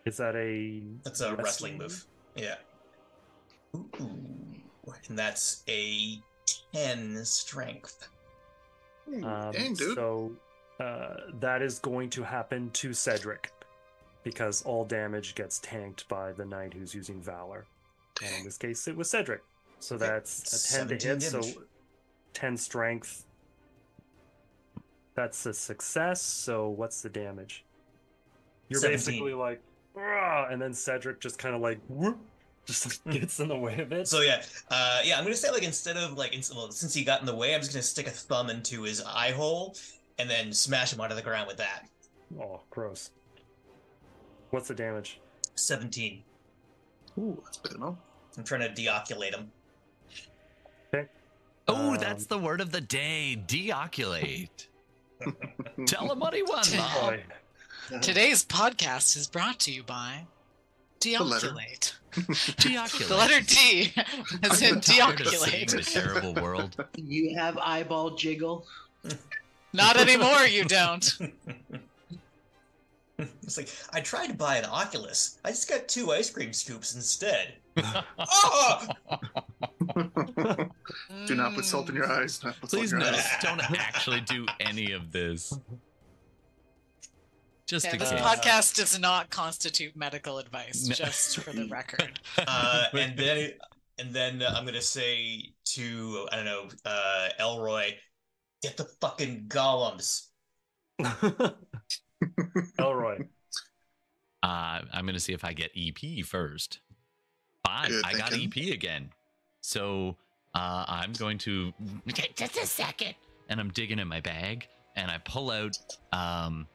Is 0.06 0.16
that 0.18 0.36
a 0.38 0.82
That's 1.04 1.20
a 1.20 1.36
wrestling, 1.36 1.78
move. 1.78 2.06
Yeah. 2.36 2.56
Ooh. 3.76 4.56
And 5.10 5.20
that's 5.20 5.64
a 5.68 6.22
10 6.74 7.24
strength. 7.26 8.08
Um, 9.08 9.52
dang, 9.52 9.74
dude. 9.74 9.96
So 9.96 10.32
uh, 10.80 11.16
that 11.40 11.62
is 11.62 11.80
going 11.80 12.10
to 12.12 12.24
happen 12.24 12.70
to 12.72 12.94
Cedric 12.94 13.52
because 14.24 14.64
all 14.64 14.86
damage 14.86 15.36
gets 15.36 15.60
tanked 15.60 16.08
by 16.08 16.32
the 16.32 16.46
knight 16.46 16.74
who's 16.74 16.96
using 16.96 17.22
Valor. 17.22 17.66
And 18.24 18.38
in 18.38 18.44
this 18.44 18.58
case, 18.58 18.88
it 18.88 18.96
was 18.96 19.10
Cedric. 19.10 19.44
So 19.80 19.98
that's 19.98 20.74
a 20.74 20.78
10 20.78 20.88
to 20.88 21.00
17 21.00 21.10
hit, 21.10 21.22
so 21.22 21.62
10 22.34 22.58
strength. 22.58 23.26
That's 25.16 25.46
a 25.46 25.54
success. 25.54 26.22
So 26.22 26.70
what's 26.70 27.02
the 27.02 27.10
damage? 27.10 27.66
You're 28.70 28.80
17. 28.80 28.98
basically 28.98 29.34
like, 29.34 29.62
and 29.96 30.62
then 30.62 30.74
Cedric 30.74 31.20
just 31.20 31.38
kind 31.38 31.54
of 31.54 31.62
like, 31.62 31.80
whoop, 31.90 32.18
just 32.66 33.04
gets 33.10 33.40
in 33.40 33.50
the 33.50 33.58
way 33.58 33.80
of 33.80 33.92
it. 33.92 34.08
So 34.08 34.22
yeah, 34.22 34.42
uh, 34.70 35.02
yeah, 35.04 35.18
I'm 35.18 35.24
gonna 35.24 35.36
say 35.36 35.52
like 35.52 35.64
instead 35.64 35.98
of 35.98 36.18
like 36.18 36.34
well, 36.56 36.72
since 36.72 36.94
he 36.94 37.04
got 37.04 37.20
in 37.20 37.26
the 37.26 37.36
way, 37.36 37.54
I'm 37.54 37.60
just 37.60 37.74
gonna 37.74 37.84
stick 37.84 38.08
a 38.08 38.12
thumb 38.12 38.50
into 38.50 38.84
his 38.84 39.04
eye 39.04 39.32
hole 39.32 39.76
and 40.20 40.30
then 40.30 40.54
smash 40.54 40.94
him 40.94 41.02
onto 41.02 41.16
the 41.16 41.22
ground 41.22 41.48
with 41.48 41.58
that. 41.58 41.88
oh, 42.40 42.62
gross. 42.70 43.12
What's 44.52 44.68
the 44.68 44.76
damage? 44.76 45.20
17. 45.56 46.24
Ooh, 47.20 47.42
that's 47.44 47.58
good 47.58 47.74
to. 47.80 47.98
I'm 48.38 48.44
trying 48.44 48.62
to 48.62 48.70
deoculate 48.82 49.34
him. 49.36 49.52
Oh, 51.68 51.92
Um, 51.94 51.98
that's 51.98 52.26
the 52.26 52.38
word 52.38 52.60
of 52.62 52.72
the 52.72 52.82
day. 52.82 53.42
Deoculate. 53.48 54.68
Tell 55.88 56.12
him 56.12 56.20
what 56.20 56.34
he 56.34 56.44
won, 56.44 56.64
Bob. 56.76 57.16
Today's 58.02 58.44
podcast 58.44 59.16
is 59.16 59.28
brought 59.28 59.60
to 59.62 59.72
you 59.72 59.84
by. 59.84 60.26
Deoculate. 61.00 61.94
Deoculate. 62.14 63.08
The 63.08 63.16
letter 63.16 63.42
D 63.42 63.94
as 64.44 64.62
in 64.62 64.82
Tired 64.82 65.22
of 65.22 65.28
seeing 65.28 65.66
the 65.68 65.78
deoculate. 65.78 65.94
terrible 65.94 66.34
world. 66.42 66.86
You 66.98 67.36
have 67.38 67.58
eyeball 67.58 68.12
jiggle. 68.16 68.66
Not 69.74 69.98
anymore, 69.98 70.46
you 70.46 70.66
don't. 70.66 71.10
It's 73.44 73.58
like 73.58 73.70
I 73.94 74.02
tried 74.02 74.28
to 74.28 74.34
buy 74.34 74.58
an 74.58 74.66
Oculus. 74.66 75.38
I 75.46 75.50
just 75.50 75.70
got 75.70 75.88
two 75.88 76.12
ice 76.12 76.30
cream 76.30 76.52
scoops 76.52 76.96
instead. 76.96 77.54
oh! 77.78 78.88
Do 81.28 81.36
not 81.36 81.54
put 81.54 81.64
salt 81.64 81.90
in 81.90 81.96
your 81.96 82.12
eyes. 82.12 82.40
Do 82.40 82.52
Please 82.64 82.90
salt 82.90 83.04
in 83.04 83.12
no, 83.12 83.16
eyes. 83.18 83.26
don't 83.42 83.62
actually 83.80 84.22
do 84.22 84.46
any 84.60 84.92
of 84.94 85.12
this. 85.12 85.54
Just 87.68 87.86
Yeah, 87.86 87.98
this 87.98 88.10
case. 88.10 88.20
podcast 88.20 88.76
does 88.76 89.00
not 89.00 89.30
constitute 89.30 89.96
medical 89.96 90.40
advice, 90.40 90.88
No. 90.88 90.96
just 90.96 91.38
for 91.40 91.54
the 91.54 91.68
record. 91.68 92.20
uh, 92.40 92.86
and 92.94 93.18
then 93.18 93.52
and 94.00 94.14
then 94.14 94.42
uh, 94.42 94.54
I'm 94.58 94.66
gonna 94.66 94.82
say 94.82 95.54
to 95.66 96.28
I 96.32 96.36
don't 96.38 96.46
know 96.46 96.68
uh, 96.86 97.30
Elroy, 97.40 97.92
get 98.64 98.78
the 98.78 98.86
fucking 99.02 99.46
golems. 99.48 100.28
Elroy. 102.80 103.20
Uh, 104.42 104.80
I'm 104.92 105.06
going 105.06 105.14
to 105.14 105.20
see 105.20 105.34
if 105.34 105.44
I 105.46 105.54
get 105.54 105.72
EP 105.78 106.26
first. 106.26 106.80
Five. 107.66 107.90
Good 107.90 108.06
I 108.06 108.14
got 108.14 108.32
thinking. 108.32 108.68
EP 108.68 108.74
again. 108.74 109.10
So 109.62 110.18
uh, 110.56 110.86
I'm 110.88 111.14
going 111.14 111.38
to. 111.40 111.74
Just 112.36 112.58
a 112.58 112.66
second. 112.66 113.16
And 113.50 113.60
I'm 113.60 113.70
digging 113.70 114.00
in 114.00 114.08
my 114.08 114.22
bag 114.22 114.68
and 114.96 115.12
I 115.12 115.18
pull 115.20 115.52
out. 115.52 115.78
Um, 116.12 116.68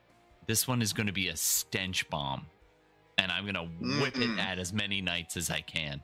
this 0.46 0.68
one 0.68 0.80
is 0.80 0.92
going 0.92 1.06
to 1.08 1.12
be 1.12 1.28
a 1.28 1.36
stench 1.36 2.08
bomb. 2.10 2.46
And 3.18 3.32
I'm 3.32 3.42
going 3.44 3.54
to 3.54 4.00
whip 4.02 4.14
Mm-mm. 4.14 4.38
it 4.38 4.38
at 4.38 4.58
as 4.58 4.72
many 4.72 5.00
knights 5.00 5.36
as 5.36 5.50
I 5.50 5.60
can. 5.60 6.00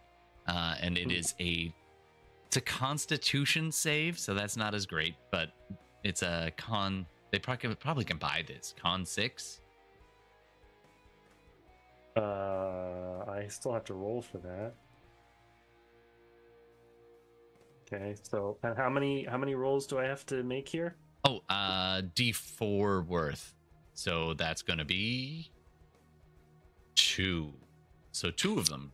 Uh, 0.47 0.75
and 0.81 0.99
it 0.99 1.13
is 1.13 1.35
a. 1.41 1.73
It's 2.55 2.71
a 2.71 2.73
constitution 2.73 3.73
save, 3.73 4.17
so 4.17 4.33
that's 4.33 4.57
not 4.57 4.77
as 4.77 4.87
great, 4.87 5.17
but 5.33 5.51
it's 6.05 6.23
a 6.23 6.53
con. 6.57 7.05
They 7.33 7.41
probably, 7.41 7.75
probably 7.75 8.05
can 8.05 8.17
buy 8.17 8.45
this. 8.47 8.77
Con 8.81 9.05
six. 9.05 9.61
Uh, 12.17 13.25
I 13.29 13.49
still 13.49 13.73
have 13.73 13.83
to 13.87 13.95
roll 13.95 14.23
for 14.23 14.39
that. 14.39 14.73
Okay, 17.93 18.15
so 18.23 18.57
and 18.63 18.77
how 18.77 18.89
many 18.89 19.25
how 19.25 19.37
many 19.37 19.57
rolls 19.57 19.85
do 19.89 19.99
I 19.99 20.05
have 20.05 20.25
to 20.27 20.45
make 20.45 20.69
here? 20.69 20.95
Oh, 21.25 21.41
uh, 21.49 22.03
D4 22.15 23.05
worth. 23.05 23.53
So 23.95 24.35
that's 24.35 24.63
going 24.63 24.79
to 24.79 24.85
be 24.85 25.51
two. 26.95 27.53
So 28.13 28.31
two 28.31 28.61
of 28.61 28.69
them. 28.69 28.93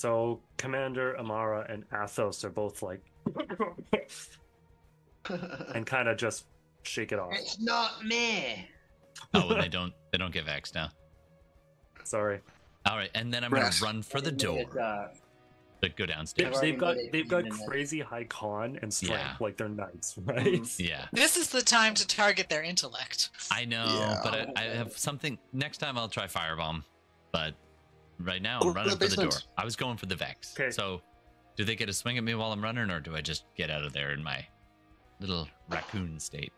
So 0.00 0.40
Commander 0.56 1.18
Amara 1.18 1.66
and 1.68 1.84
Athos 1.92 2.42
are 2.42 2.48
both 2.48 2.82
like 2.82 3.02
and 5.74 5.84
kind 5.84 6.08
of 6.08 6.16
just 6.16 6.46
shake 6.84 7.12
it 7.12 7.18
off. 7.18 7.32
it's 7.34 7.60
not 7.60 8.02
me. 8.06 8.66
Oh, 9.34 9.50
and 9.50 9.60
they 9.62 9.68
don't 9.68 9.92
they 10.10 10.16
don't 10.16 10.32
give 10.32 10.48
X 10.48 10.72
now. 10.74 10.88
Sorry. 12.04 12.40
All 12.86 12.96
right, 12.96 13.10
and 13.14 13.30
then 13.32 13.44
I'm 13.44 13.50
going 13.50 13.60
Brass. 13.64 13.80
to 13.80 13.84
run 13.84 14.00
for 14.00 14.22
the 14.22 14.32
door. 14.32 14.64
uh, 14.80 15.08
that 15.82 15.96
go 15.96 16.06
downstairs. 16.06 16.58
They've 16.62 16.78
got 16.78 16.96
they've 17.12 17.28
got 17.28 17.40
even 17.40 17.52
in 17.52 17.58
that. 17.58 17.68
crazy 17.68 18.00
high 18.00 18.24
con 18.24 18.78
and 18.80 18.90
strength, 18.92 19.20
Yeah. 19.20 19.36
like 19.38 19.58
they're 19.58 19.68
knights, 19.68 20.16
right? 20.24 20.46
Mhm. 20.62 20.78
Yeah, 20.88 21.08
This 21.12 21.36
is 21.36 21.50
the 21.50 21.60
time 21.60 21.92
to 21.96 22.06
target 22.06 22.48
their 22.48 22.62
intellect. 22.62 23.28
I 23.50 23.66
know, 23.66 23.84
Yeah. 23.84 24.20
but 24.24 24.34
I, 24.34 24.46
I 24.56 24.62
have 24.76 24.96
something. 24.96 25.38
Next 25.52 25.76
time 25.76 25.98
I'll 25.98 26.08
try 26.08 26.26
firebomb, 26.26 26.84
but 27.32 27.52
right 28.20 28.42
now 28.42 28.60
I'm 28.60 28.72
running 28.72 28.98
the 28.98 29.08
for 29.08 29.16
the 29.16 29.22
door. 29.28 29.38
I 29.56 29.64
was 29.64 29.76
going 29.76 29.96
for 29.96 30.06
the 30.06 30.16
Vex. 30.16 30.54
Okay. 30.58 30.70
So, 30.70 31.02
do 31.56 31.64
they 31.64 31.76
get 31.76 31.88
a 31.88 31.92
swing 31.92 32.18
at 32.18 32.24
me 32.24 32.34
while 32.34 32.52
I'm 32.52 32.62
running, 32.62 32.90
or 32.90 33.00
do 33.00 33.16
I 33.16 33.20
just 33.20 33.44
get 33.56 33.70
out 33.70 33.84
of 33.84 33.92
there 33.92 34.12
in 34.12 34.22
my 34.22 34.46
little 35.20 35.48
raccoon 35.68 36.18
state? 36.18 36.52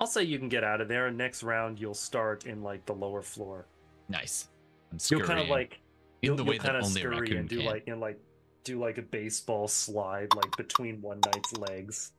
I'll 0.00 0.06
say 0.06 0.22
you 0.22 0.38
can 0.38 0.48
get 0.48 0.64
out 0.64 0.80
of 0.80 0.88
there, 0.88 1.06
and 1.06 1.18
next 1.18 1.42
round 1.42 1.78
you'll 1.78 1.94
start 1.94 2.46
in 2.46 2.62
like 2.62 2.84
the 2.86 2.94
lower 2.94 3.22
floor. 3.22 3.66
Nice. 4.08 4.48
I'm 4.90 4.98
You'll 5.10 5.20
kind 5.20 5.38
of 5.38 5.48
like 5.48 5.80
in 6.22 6.28
you'll, 6.28 6.36
the 6.36 6.42
you'll 6.42 6.50
way 6.50 6.58
kind 6.58 6.74
that 6.74 6.76
of 6.76 6.84
only 6.84 7.00
a 7.00 7.04
scurry 7.04 7.20
raccoon 7.20 7.36
and 7.38 7.48
do 7.48 7.56
can. 7.58 7.66
like 7.66 7.84
and 7.86 8.00
like 8.00 8.18
do 8.64 8.78
like 8.80 8.98
a 8.98 9.02
baseball 9.02 9.68
slide 9.68 10.34
like 10.34 10.56
between 10.56 11.00
one 11.00 11.20
knight's 11.26 11.56
legs. 11.56 12.12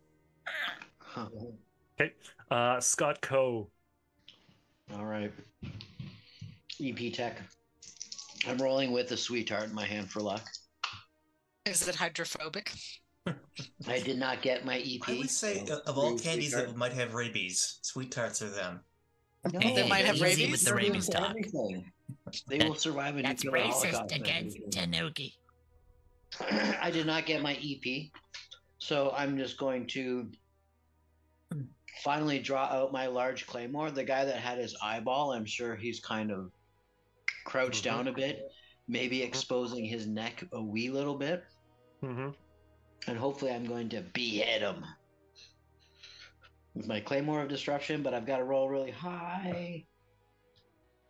Huh. 1.00 1.28
Uh, 2.50 2.80
Scott 2.80 3.22
Coe. 3.22 3.70
All 4.96 5.06
right. 5.06 5.32
EP 6.82 7.14
Tech. 7.14 7.42
I'm 8.48 8.58
rolling 8.58 8.92
with 8.92 9.12
a 9.12 9.18
sweetheart 9.18 9.66
in 9.70 9.76
my 9.76 9.86
hand 9.86 10.10
for 10.10 10.20
luck. 10.22 10.48
Is 11.66 11.88
it 11.88 11.96
hydrophobic? 11.96 12.72
I 13.88 14.00
did 14.00 14.18
not 14.18 14.42
get 14.42 14.66
my 14.66 14.80
EP. 14.80 15.08
I 15.08 15.18
would 15.20 15.30
say, 15.30 15.64
so 15.66 15.80
of 15.86 15.98
all 15.98 16.18
candies 16.18 16.52
sweetheart. 16.52 16.70
that 16.70 16.78
might 16.78 16.94
have 16.94 17.14
rabies, 17.14 17.78
sweet 17.84 18.12
tarts 18.12 18.42
are 18.42 18.50
them. 18.50 18.80
No, 19.54 19.60
They 19.60 19.88
might 19.88 20.06
have 20.06 20.20
rabies? 20.22 20.52
with 20.52 20.66
the 20.66 20.74
rabies 20.74 21.06
to 21.08 21.12
talk. 21.18 21.30
everything. 21.30 21.92
They 22.48 22.58
That- 22.58 22.68
will 22.68 22.76
survive 22.76 23.18
a 23.18 23.22
That's 23.22 23.44
racist 23.46 23.92
holocaust. 23.92 24.12
and 24.12 24.22
against. 24.22 24.58
Tanuki. 24.72 25.36
I 26.40 26.90
did 26.92 27.06
not 27.06 27.26
get 27.26 27.42
my 27.42 27.56
EP, 27.62 28.12
so 28.80 29.12
I'm 29.16 29.38
just 29.38 29.58
going 29.58 29.86
to 29.88 30.32
finally 32.04 32.40
draw 32.40 32.66
out 32.66 32.92
my 32.92 33.06
large 33.08 33.46
claymore. 33.46 33.92
The 33.92 34.04
guy 34.04 34.26
that 34.26 34.38
had 34.38 34.58
his 34.58 34.76
eyeball, 34.82 35.34
I'm 35.34 35.46
sure 35.46 35.76
he's 35.76 36.00
kind 36.00 36.32
of 36.32 36.52
crouched 37.46 37.82
Mhm. 37.82 37.86
down 37.86 38.08
a 38.08 38.14
bit, 38.14 38.40
maybe 38.88 39.24
exposing 39.24 39.86
his 39.86 40.08
neck 40.08 40.44
a 40.52 40.62
wee 40.62 40.90
little 40.90 41.18
bit, 41.18 41.44
Mm-hmm. 42.04 42.32
and 43.08 43.18
hopefully 43.18 43.52
I'm 43.52 43.66
going 43.66 43.90
to 43.90 44.02
behead 44.02 44.62
him 44.62 44.86
with 46.74 46.88
my 46.88 47.00
claymore 47.02 47.42
of 47.42 47.50
disruption. 47.50 48.04
But 48.04 48.14
I've 48.14 48.26
got 48.26 48.38
to 48.38 48.44
roll 48.44 48.70
really 48.70 48.92
high, 48.92 49.88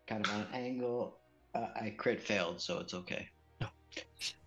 kind 0.08 0.26
of 0.26 0.32
on 0.34 0.42
an 0.42 0.54
angle. 0.54 1.22
Uh, 1.54 1.68
I 1.76 1.96
crit 1.98 2.22
failed, 2.22 2.62
so 2.62 2.80
it's 2.80 2.94
okay. 2.94 3.28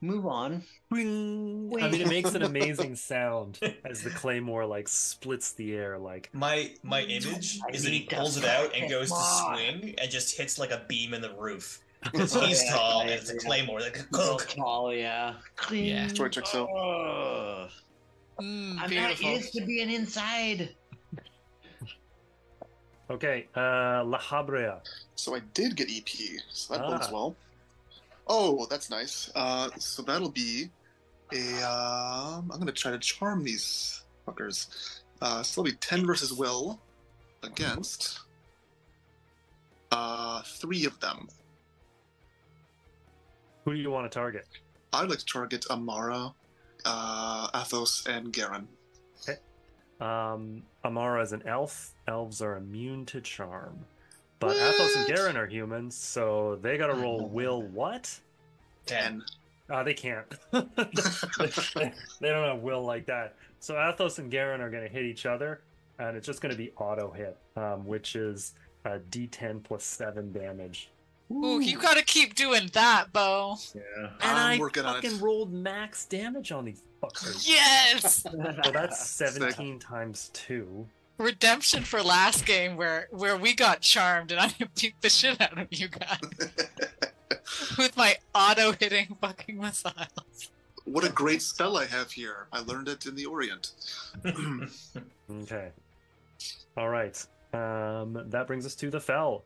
Move 0.00 0.26
on. 0.26 0.62
I 0.92 0.94
mean, 0.94 1.72
it 2.00 2.08
makes 2.08 2.34
an 2.34 2.42
amazing 2.52 2.94
sound 2.96 3.58
as 3.84 4.02
the 4.02 4.10
claymore 4.10 4.64
like 4.64 4.86
splits 4.88 5.52
the 5.52 5.74
air. 5.74 5.98
Like 5.98 6.30
My 6.32 6.70
my 6.82 7.02
image 7.02 7.58
I 7.68 7.74
is 7.74 7.82
that 7.84 7.92
he 7.92 8.02
pulls 8.02 8.36
it 8.36 8.44
out 8.44 8.64
and 8.66 8.72
fucking 8.72 8.88
goes 8.90 9.10
to 9.10 9.16
swing 9.16 9.94
and 9.98 10.10
just 10.10 10.36
hits 10.36 10.58
like 10.58 10.70
a 10.70 10.82
beam 10.88 11.14
in 11.14 11.20
the 11.22 11.34
roof. 11.34 11.80
Because 12.12 12.34
he's 12.34 12.62
Yeah, 12.64 12.72
tall 12.76 13.00
and 13.00 13.10
it's 13.10 13.30
a 13.30 13.36
claymore. 13.38 13.80
Like, 13.80 13.96
Real 14.12 14.34
"Ugh." 14.34 14.46
tall, 14.46 14.92
yeah. 14.94 15.34
Clean. 15.56 15.86
Yeah. 15.86 16.06
Story 16.08 16.28
checks 16.30 16.54
out. 16.54 16.68
Oh, 16.68 17.68
Mm, 18.40 18.78
I'm 18.80 18.90
beautiful. 18.90 19.26
not 19.30 19.36
used 19.38 19.52
to 19.54 19.64
being 19.64 19.90
inside. 19.90 20.74
okay, 23.10 23.46
uh, 23.56 24.02
La 24.04 24.18
Habrea. 24.18 24.80
So 25.14 25.34
I 25.34 25.40
did 25.54 25.76
get 25.76 25.88
EP, 25.90 26.08
so 26.50 26.74
that 26.74 26.82
bodes 26.86 27.06
Ah. 27.08 27.12
well. 27.12 27.36
Oh, 28.26 28.66
that's 28.70 28.90
nice. 28.90 29.30
Uh, 29.34 29.70
so 29.78 30.02
that'll 30.02 30.30
be 30.30 30.70
a. 31.32 31.62
Um, 31.62 32.50
I'm 32.52 32.58
gonna 32.58 32.72
try 32.72 32.90
to 32.90 32.98
charm 32.98 33.44
these 33.44 34.02
fuckers. 34.26 35.00
Uh, 35.20 35.42
so 35.42 35.60
it'll 35.60 35.70
be 35.70 35.76
ten 35.78 36.06
versus 36.06 36.32
will 36.32 36.80
against 37.42 38.20
uh 39.92 40.42
three 40.42 40.86
of 40.86 40.98
them. 41.00 41.28
Who 43.64 43.74
do 43.74 43.80
you 43.80 43.90
want 43.90 44.10
to 44.10 44.18
target? 44.18 44.46
I'd 44.92 45.08
like 45.08 45.18
to 45.18 45.24
target 45.24 45.66
Amara, 45.70 46.32
uh, 46.84 47.48
Athos, 47.54 48.06
and 48.06 48.32
Garen. 48.32 48.68
Um, 50.00 50.62
Amara 50.84 51.22
is 51.22 51.32
an 51.32 51.42
elf. 51.46 51.94
Elves 52.06 52.42
are 52.42 52.56
immune 52.56 53.06
to 53.06 53.20
charm. 53.20 53.86
But 54.46 54.56
Athos 54.56 54.96
and 54.96 55.06
What? 55.08 55.16
Garen 55.16 55.36
are 55.36 55.46
humans, 55.46 55.96
so 55.96 56.58
they 56.62 56.76
gotta 56.78 56.94
roll 56.94 57.28
will 57.28 57.62
what? 57.62 58.18
Ten. 58.86 59.22
Uh, 59.70 59.82
they 59.82 59.94
can't. 59.94 60.26
they, 60.52 60.60
they 62.20 62.28
don't 62.28 62.44
have 62.46 62.58
will 62.60 62.82
like 62.84 63.06
that. 63.06 63.34
So 63.60 63.80
Athos 63.80 64.18
and 64.18 64.30
Garen 64.30 64.60
are 64.60 64.68
going 64.68 64.82
to 64.82 64.90
hit 64.90 65.04
each 65.06 65.24
other, 65.24 65.62
and 65.98 66.18
it's 66.18 66.26
just 66.26 66.42
going 66.42 66.52
to 66.52 66.58
be 66.58 66.70
auto 66.76 67.10
hit, 67.10 67.38
um, 67.56 67.86
which 67.86 68.14
is 68.14 68.52
a 68.84 68.98
D10 68.98 69.62
plus 69.64 69.82
seven 69.84 70.30
damage. 70.32 70.90
Ooh, 71.32 71.60
you 71.60 71.78
gotta 71.80 72.02
keep 72.02 72.34
doing 72.34 72.68
that, 72.74 73.10
Bo. 73.14 73.56
Yeah. 73.74 73.80
I'm 74.20 74.28
And 74.30 74.38
I 74.38 74.58
working 74.58 74.84
on 74.84 74.98
it. 74.98 75.02
fucking 75.02 75.20
rolled 75.20 75.50
max 75.50 76.04
damage 76.04 76.52
on 76.52 76.66
these 76.66 76.82
fuckers. 77.02 77.48
Yes! 77.48 78.26
So 78.64 78.70
that's 78.70 79.08
17 79.08 79.78
times 79.78 80.30
two. 80.34 80.86
Redemption 81.16 81.82
for 81.84 82.02
last 82.02 82.44
game 82.44 82.76
where 82.76 83.08
where 83.10 83.36
we 83.36 83.54
got 83.54 83.80
charmed 83.80 84.32
and 84.32 84.40
I 84.40 84.52
beat 84.80 84.94
the 85.00 85.08
shit 85.08 85.40
out 85.40 85.56
of 85.58 85.68
you 85.70 85.88
guys 85.88 86.18
with 87.78 87.96
my 87.96 88.16
auto 88.34 88.72
hitting 88.72 89.16
fucking 89.20 89.58
missiles. 89.58 90.50
what 90.84 91.04
a 91.04 91.10
great 91.10 91.40
spell 91.42 91.76
I 91.76 91.86
have 91.86 92.10
here. 92.10 92.46
I 92.52 92.60
learned 92.60 92.88
it 92.88 93.06
in 93.06 93.14
the 93.14 93.26
Orient. 93.26 93.72
Okay. 95.30 95.70
All 96.76 96.90
right. 96.90 97.16
Um, 97.54 98.24
that 98.30 98.46
brings 98.46 98.66
us 98.66 98.74
to 98.76 98.90
the 98.90 99.00
fell. 99.00 99.44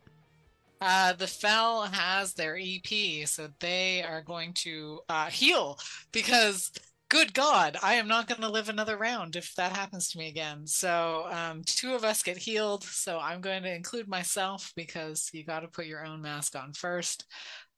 Uh, 0.81 1.12
the 1.12 1.27
Fell 1.27 1.83
has 1.83 2.35
their 2.35 2.57
EP, 2.57 3.27
so 3.29 3.49
they 3.61 4.03
are 4.03 4.23
going 4.23 4.53
to 4.55 5.01
uh, 5.09 5.27
heal 5.27 5.79
because, 6.12 6.73
good 7.09 7.33
God, 7.33 7.77
I 7.83 7.95
am 7.95 8.09
not 8.09 8.29
going 8.29 8.41
to 8.41 8.49
live 8.51 8.69
another 8.69 8.97
round 8.97 9.37
if 9.37 9.55
that 9.55 9.75
happens 9.75 10.09
to 10.11 10.19
me 10.19 10.29
again. 10.29 10.67
So, 10.67 11.27
um, 11.31 11.63
two 11.65 11.95
of 11.95 12.05
us 12.05 12.23
get 12.23 12.37
healed. 12.37 12.85
So, 12.85 13.19
I'm 13.19 13.41
going 13.41 13.63
to 13.63 13.75
include 13.75 14.09
myself 14.09 14.73
because 14.77 15.31
you 15.33 15.45
got 15.45 15.61
to 15.61 15.69
put 15.69 15.87
your 15.87 16.05
own 16.05 16.23
mask 16.23 16.57
on 16.57 16.73
first. 16.73 17.27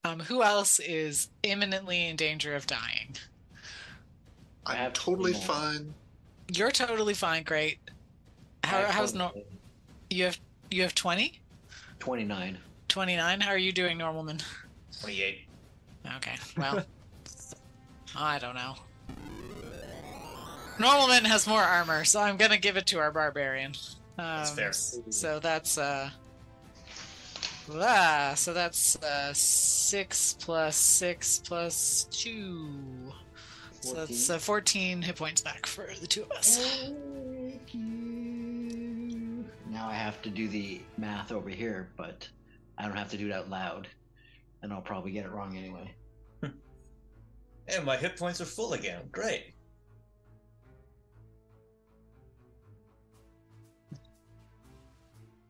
Um, 0.03 0.19
who 0.19 0.43
else 0.43 0.79
is 0.79 1.29
imminently 1.43 2.07
in 2.07 2.15
danger 2.15 2.55
of 2.55 2.67
dying? 2.67 3.15
I 4.65 4.77
I'm 4.77 4.91
totally 4.91 5.33
three 5.33 5.41
fine. 5.41 5.93
You're 6.53 6.71
totally 6.71 7.13
fine. 7.13 7.43
Great. 7.43 7.79
How, 8.63 8.85
how's 8.85 9.13
no? 9.13 9.31
You 10.09 10.25
have 10.25 10.39
you 10.69 10.81
have 10.83 10.95
20? 10.95 11.39
29. 11.99 12.57
29? 12.87 13.41
How 13.41 13.51
are 13.51 13.57
you 13.57 13.71
doing, 13.71 13.97
Normalman? 13.97 14.43
Twenty-eight. 14.99 15.47
Okay, 16.17 16.35
well, 16.57 16.83
I 18.15 18.39
don't 18.39 18.55
know. 18.55 18.75
Normalman 20.77 21.25
has 21.25 21.47
more 21.47 21.61
armor, 21.61 22.03
so 22.05 22.19
I'm 22.21 22.37
gonna 22.37 22.57
give 22.57 22.77
it 22.77 22.85
to 22.87 22.99
our 22.99 23.11
barbarian. 23.11 23.73
Um, 24.17 24.25
That's 24.25 24.51
fair. 24.51 24.73
So 25.11 25.39
that's 25.39 25.77
uh, 25.77 26.09
ah, 27.73 28.33
so 28.35 28.53
that's 28.53 29.01
uh 29.03 29.33
six 29.33 30.35
plus 30.39 30.75
six 30.75 31.39
plus 31.39 32.07
two. 32.11 32.69
So 33.81 33.93
that's 33.93 34.29
uh, 34.29 34.37
14 34.37 35.01
hit 35.01 35.15
points 35.15 35.41
back 35.41 35.65
for 35.65 35.87
the 35.99 36.05
two 36.07 36.21
of 36.23 36.31
us. 36.31 36.91
Now 39.69 39.87
I 39.87 39.93
have 39.93 40.21
to 40.21 40.29
do 40.29 40.47
the 40.47 40.81
math 40.97 41.31
over 41.31 41.49
here, 41.49 41.89
but 41.97 42.29
I 42.77 42.83
don't 42.83 42.95
have 42.97 43.09
to 43.11 43.17
do 43.17 43.25
it 43.27 43.31
out 43.33 43.49
loud. 43.49 43.87
And 44.61 44.71
I'll 44.71 44.81
probably 44.81 45.11
get 45.11 45.25
it 45.25 45.31
wrong 45.31 45.57
anyway. 45.57 45.93
And 47.67 47.85
my 47.85 47.95
hit 47.95 48.17
points 48.17 48.41
are 48.41 48.45
full 48.45 48.73
again. 48.73 49.03
Great. 49.11 49.53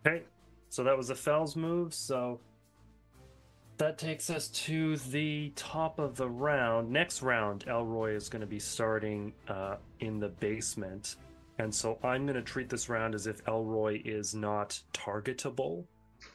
Okay, 0.05 0.23
so 0.69 0.83
that 0.83 0.97
was 0.97 1.09
the 1.09 1.15
Fells 1.15 1.55
move. 1.55 1.93
So 1.93 2.39
that 3.77 3.97
takes 3.97 4.29
us 4.29 4.47
to 4.49 4.97
the 4.97 5.51
top 5.55 5.99
of 5.99 6.15
the 6.15 6.29
round. 6.29 6.89
Next 6.89 7.21
round, 7.21 7.65
Elroy 7.67 8.15
is 8.15 8.29
going 8.29 8.41
to 8.41 8.47
be 8.47 8.59
starting 8.59 9.33
uh, 9.47 9.75
in 9.99 10.19
the 10.19 10.29
basement. 10.29 11.15
And 11.59 11.73
so 11.73 11.99
I'm 12.03 12.25
going 12.25 12.35
to 12.35 12.41
treat 12.41 12.69
this 12.69 12.89
round 12.89 13.13
as 13.13 13.27
if 13.27 13.47
Elroy 13.47 14.01
is 14.03 14.33
not 14.33 14.79
targetable, 14.93 15.83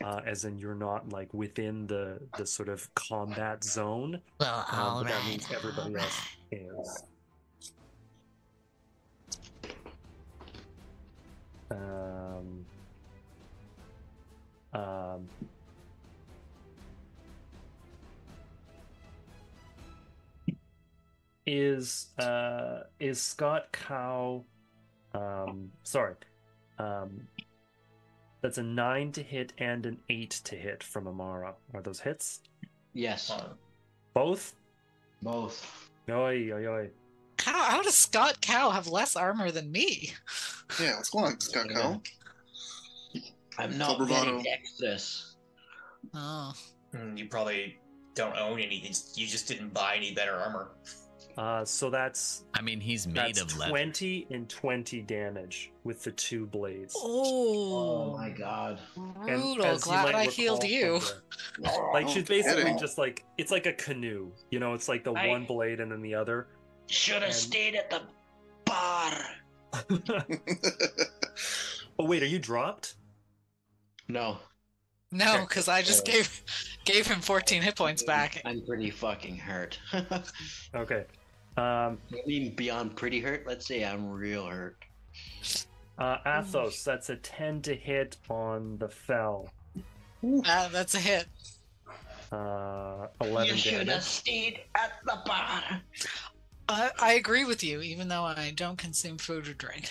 uh, 0.04 0.20
as 0.24 0.44
in 0.44 0.58
you're 0.58 0.74
not 0.74 1.08
like 1.10 1.32
within 1.34 1.86
the, 1.86 2.20
the 2.36 2.46
sort 2.46 2.68
of 2.68 2.92
combat 2.94 3.64
zone. 3.64 4.20
Well, 4.38 4.66
Um, 4.70 4.78
all 4.78 5.02
but 5.02 5.10
that 5.10 5.24
means 5.26 5.46
everybody 5.52 5.96
else 5.96 6.20
right. 6.52 6.60
is. 6.60 7.02
Um, 11.70 12.64
um, 14.76 15.28
is 21.46 22.08
uh 22.18 22.80
is 22.98 23.20
Scott 23.20 23.68
Cow 23.72 24.44
um 25.14 25.70
sorry. 25.84 26.14
Um 26.78 27.20
that's 28.42 28.58
a 28.58 28.62
nine 28.62 29.12
to 29.12 29.22
hit 29.22 29.52
and 29.58 29.86
an 29.86 29.98
eight 30.08 30.40
to 30.44 30.56
hit 30.56 30.82
from 30.82 31.06
Amara. 31.08 31.54
Are 31.74 31.82
those 31.82 32.00
hits? 32.00 32.40
Yes, 32.92 33.30
Uh, 33.30 33.48
Both? 34.14 34.54
both. 35.22 35.90
Oi, 36.08 36.50
oi, 36.52 36.66
oi. 36.68 36.90
How, 37.40 37.64
how 37.64 37.82
does 37.82 37.94
Scott 37.96 38.40
Cow 38.40 38.70
have 38.70 38.86
less 38.86 39.16
armor 39.16 39.50
than 39.50 39.70
me? 39.72 40.12
Yeah, 40.80 40.96
what's 40.96 41.10
going 41.10 41.24
on, 41.26 41.40
Scott 41.40 41.66
Yeah. 41.70 41.76
Cow? 41.80 42.00
I'm 43.59 43.76
not 43.78 43.88
Full 43.88 43.98
bravado. 44.07 44.30
very 44.32 44.42
dexterous. 44.42 45.36
Oh. 46.14 46.52
mm, 46.94 47.16
you 47.18 47.26
probably 47.28 47.78
don't 48.14 48.36
own 48.36 48.61
any. 48.61 48.78
it's- 48.78 49.12
You 49.16 49.26
just 49.26 49.48
didn't 49.48 49.72
buy 49.74 49.94
any 49.96 50.12
better 50.14 50.34
armor. 50.34 50.70
Uh 51.36 51.62
so 51.66 51.90
that's 51.90 52.44
I 52.54 52.62
mean, 52.62 52.80
he's 52.80 53.07
made 53.07 53.16
that's 53.36 53.40
of 53.42 53.59
leather. 53.59 53.70
20 53.70 54.26
and 54.30 54.48
20 54.48 55.02
damage 55.02 55.70
with 55.84 56.02
the 56.02 56.12
two 56.12 56.46
blades. 56.46 56.94
Oh 56.96 58.12
Oh, 58.14 58.16
my 58.16 58.30
god. 58.30 58.78
And 58.96 59.42
brutal. 59.42 59.66
as 59.66 59.84
you 59.84 59.92
Glad 59.92 60.04
might 60.04 60.14
I 60.14 60.24
healed 60.24 60.62
recall 60.62 60.70
you. 60.78 61.00
the- 61.59 61.70
Like 61.92 62.07
Oh, 62.07 62.09
she's 62.09 62.24
basically 62.26 62.74
just 62.80 62.96
like 62.96 63.22
it's 63.36 63.50
like 63.50 63.66
a 63.66 63.74
canoe. 63.74 64.30
You 64.50 64.61
know, 64.61 64.72
it's 64.72 64.88
like 64.88 65.04
the 65.04 65.12
I- 65.12 65.28
one 65.28 65.44
blade 65.44 65.80
and 65.80 65.92
then 65.92 66.00
the 66.00 66.14
other. 66.14 66.46
Should 66.86 67.16
have 67.16 67.24
And- 67.24 67.34
stayed 67.34 67.74
at 67.74 67.90
the 67.90 68.00
bar. 68.64 69.12
oh 71.98 72.04
wait, 72.07 72.22
are 72.22 72.26
you 72.26 72.38
dropped? 72.38 72.94
No, 74.09 74.38
No, 75.12 75.44
because 75.48 75.68
I 75.68 75.82
just 75.82 76.09
Uh, 76.09 76.12
gave 76.12 76.42
gave 76.84 77.07
him 77.07 77.20
14 77.20 77.62
hit 77.62 77.76
points 77.76 78.02
back. 78.02 78.40
I'm 78.44 78.64
pretty 78.66 78.90
fucking 78.90 79.36
hurt. 79.36 79.78
Okay. 80.74 81.04
Um 81.57 81.98
mean, 82.26 82.54
beyond 82.54 82.96
pretty 82.96 83.20
hurt. 83.20 83.46
Let's 83.46 83.66
say 83.66 83.84
I'm 83.84 84.11
real 84.11 84.46
hurt. 84.46 84.76
uh 85.98 86.18
Athos, 86.26 86.84
that's 86.84 87.09
a 87.11 87.16
10 87.16 87.62
to 87.62 87.74
hit 87.74 88.16
on 88.28 88.76
the 88.78 88.88
fell. 88.88 89.50
Uh, 90.24 90.68
that's 90.68 90.94
a 90.94 90.98
hit. 91.00 91.26
Uh 92.32 93.07
11 93.20 93.46
you 93.54 93.57
should 93.61 93.72
have 93.74 93.86
damage. 93.86 94.02
stayed 94.02 94.61
at 94.74 94.92
the 95.04 95.18
bar. 95.24 95.62
I, 96.68 96.90
I 96.98 97.12
agree 97.14 97.44
with 97.44 97.62
you, 97.62 97.80
even 97.80 98.09
though 98.09 98.24
I 98.24 98.52
don't 98.57 98.76
consume 98.76 99.18
food 99.18 99.46
or 99.48 99.54
drink. 99.54 99.88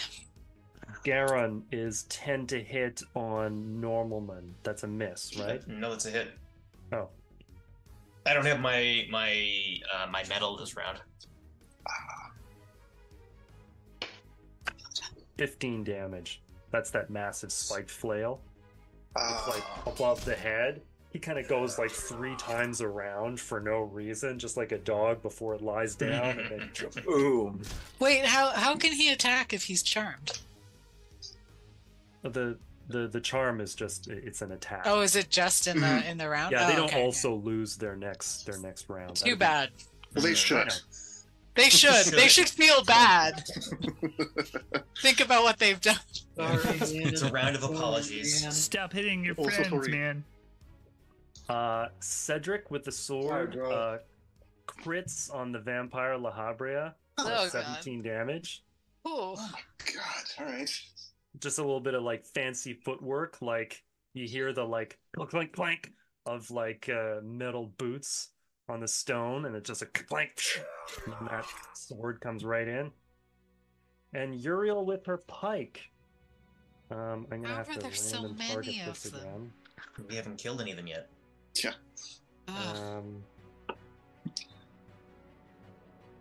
Garon 1.06 1.62
is 1.72 2.04
10 2.04 2.48
to 2.48 2.60
hit 2.62 3.04
on 3.14 3.80
Normalman. 3.80 4.54
That's 4.64 4.82
a 4.84 4.88
miss, 4.88 5.38
right? 5.38 5.66
No, 5.68 5.92
that's 5.92 6.08
a 6.08 6.10
hit. 6.10 6.30
Oh. 6.92 7.10
I 8.26 8.34
don't 8.34 8.46
have 8.46 8.60
my 8.60 9.06
my 9.12 9.78
uh, 9.94 10.08
my 10.10 10.24
medal 10.28 10.58
this 10.58 10.76
round. 10.76 11.00
15 15.38 15.84
damage. 15.84 16.42
That's 16.72 16.90
that 16.92 17.12
massive 17.12 17.52
spiked 17.52 17.92
flail. 17.92 18.42
It's 19.16 19.48
like 19.48 19.64
Ah, 19.66 19.84
above 19.86 20.26
the 20.26 20.36
head. 20.36 20.82
He 21.12 21.20
kind 21.20 21.38
of 21.38 21.48
goes 21.48 21.78
like 21.78 21.92
three 21.92 22.36
times 22.36 22.82
around 22.82 23.40
for 23.40 23.62
no 23.62 23.82
reason, 23.82 24.40
just 24.40 24.58
like 24.58 24.72
a 24.72 24.78
dog 24.80 25.22
before 25.22 25.54
it 25.54 25.62
lies 25.62 25.96
down, 25.96 26.40
and 26.40 26.50
then 26.50 26.70
boom. 27.06 27.62
Wait, 28.00 28.26
how 28.26 28.50
how 28.50 28.76
can 28.76 28.92
he 28.92 29.12
attack 29.12 29.54
if 29.54 29.64
he's 29.64 29.84
charmed? 29.84 30.40
The 32.32 32.58
the 32.88 33.08
the 33.08 33.22
charm 33.22 33.62
is 33.62 33.74
just 33.76 34.08
it's 34.08 34.42
an 34.42 34.52
attack. 34.52 34.84
Oh, 34.86 35.02
is 35.02 35.16
it 35.16 35.30
just 35.30 35.68
in 35.68 35.80
the 35.82 36.10
in 36.10 36.18
the 36.18 36.28
round? 36.30 36.52
yeah, 36.52 36.66
Oh, 36.66 36.68
they 36.70 36.76
don't 36.76 36.86
okay. 36.90 37.04
also 37.04 37.36
lose 37.36 37.78
their 37.78 37.96
next 37.96 38.46
their 38.46 38.60
next 38.60 38.90
round. 38.90 39.16
Too 39.16 39.36
bad. 39.36 39.70
well, 40.16 40.24
they 40.24 40.34
should. 40.36 40.72
They 41.56 41.70
should. 41.70 42.06
they 42.14 42.28
should 42.28 42.50
feel 42.50 42.84
bad. 42.86 43.44
Think 45.02 45.20
about 45.22 45.44
what 45.44 45.58
they've 45.60 45.80
done. 45.82 45.96
It's 46.38 47.22
a 47.22 47.32
round 47.32 47.56
of 47.56 47.64
apologies. 47.64 48.46
Stop 48.54 48.92
hitting 48.92 49.24
your 49.24 49.36
Also 49.36 49.50
friends, 49.64 49.70
sorry. 49.70 49.92
man. 49.92 50.24
Uh, 51.48 51.88
Cedric 52.02 52.72
with 52.72 52.84
the 52.84 52.92
sword 52.92 53.54
Sorry, 53.54 53.68
bro. 53.68 53.72
uh, 53.72 53.98
crits 54.68 55.34
on 55.34 55.52
the 55.52 55.60
vampire 55.60 56.18
La 56.18 56.32
Habrea. 56.32 56.94
Oh, 57.18 57.26
uh, 57.28 57.50
God. 57.50 57.52
17 57.52 58.02
damage. 58.02 58.64
Ooh. 59.08 59.36
God, 59.36 59.38
all 60.40 60.46
right. 60.46 60.82
Just 61.40 61.60
a 61.60 61.62
little 61.62 61.80
bit 61.82 61.94
of 61.94 62.04
like 62.04 62.26
fancy 62.26 62.74
footwork, 62.74 63.42
like 63.42 63.84
you 64.14 64.28
hear 64.28 64.54
the 64.54 64.64
like 64.64 64.98
clink 65.16 65.30
clink 65.32 65.54
clank 65.54 65.92
of 66.26 66.50
like 66.50 66.90
uh, 66.90 67.22
metal 67.24 67.74
boots 67.78 68.30
on 68.70 68.80
the 68.80 68.88
stone, 68.88 69.46
and 69.46 69.56
it's 69.56 69.68
just 69.68 69.82
a 69.82 69.86
clank, 69.86 70.40
and 71.06 71.28
that 71.30 71.46
sword 71.74 72.20
comes 72.22 72.44
right 72.44 72.68
in. 72.68 72.92
And 74.14 74.36
Uriel 74.36 74.86
with 74.86 75.06
her 75.06 75.18
pike. 75.28 75.82
Um, 76.90 77.28
I'm 77.32 77.42
gonna 77.42 77.48
How 77.50 77.56
have 77.58 77.70
are 77.70 77.74
to 77.74 77.80
there 77.80 77.92
so 77.94 78.22
random 78.22 78.38
many 78.38 78.80
of 78.82 78.86
this 79.02 79.12
them? 79.12 79.22
again. 79.22 79.52
We 80.08 80.16
haven't 80.16 80.38
killed 80.38 80.62
any 80.62 80.72
of 80.72 80.78
them 80.78 80.88
yet. 80.88 81.10
Ugh. 82.48 82.78
Um, 82.78 83.24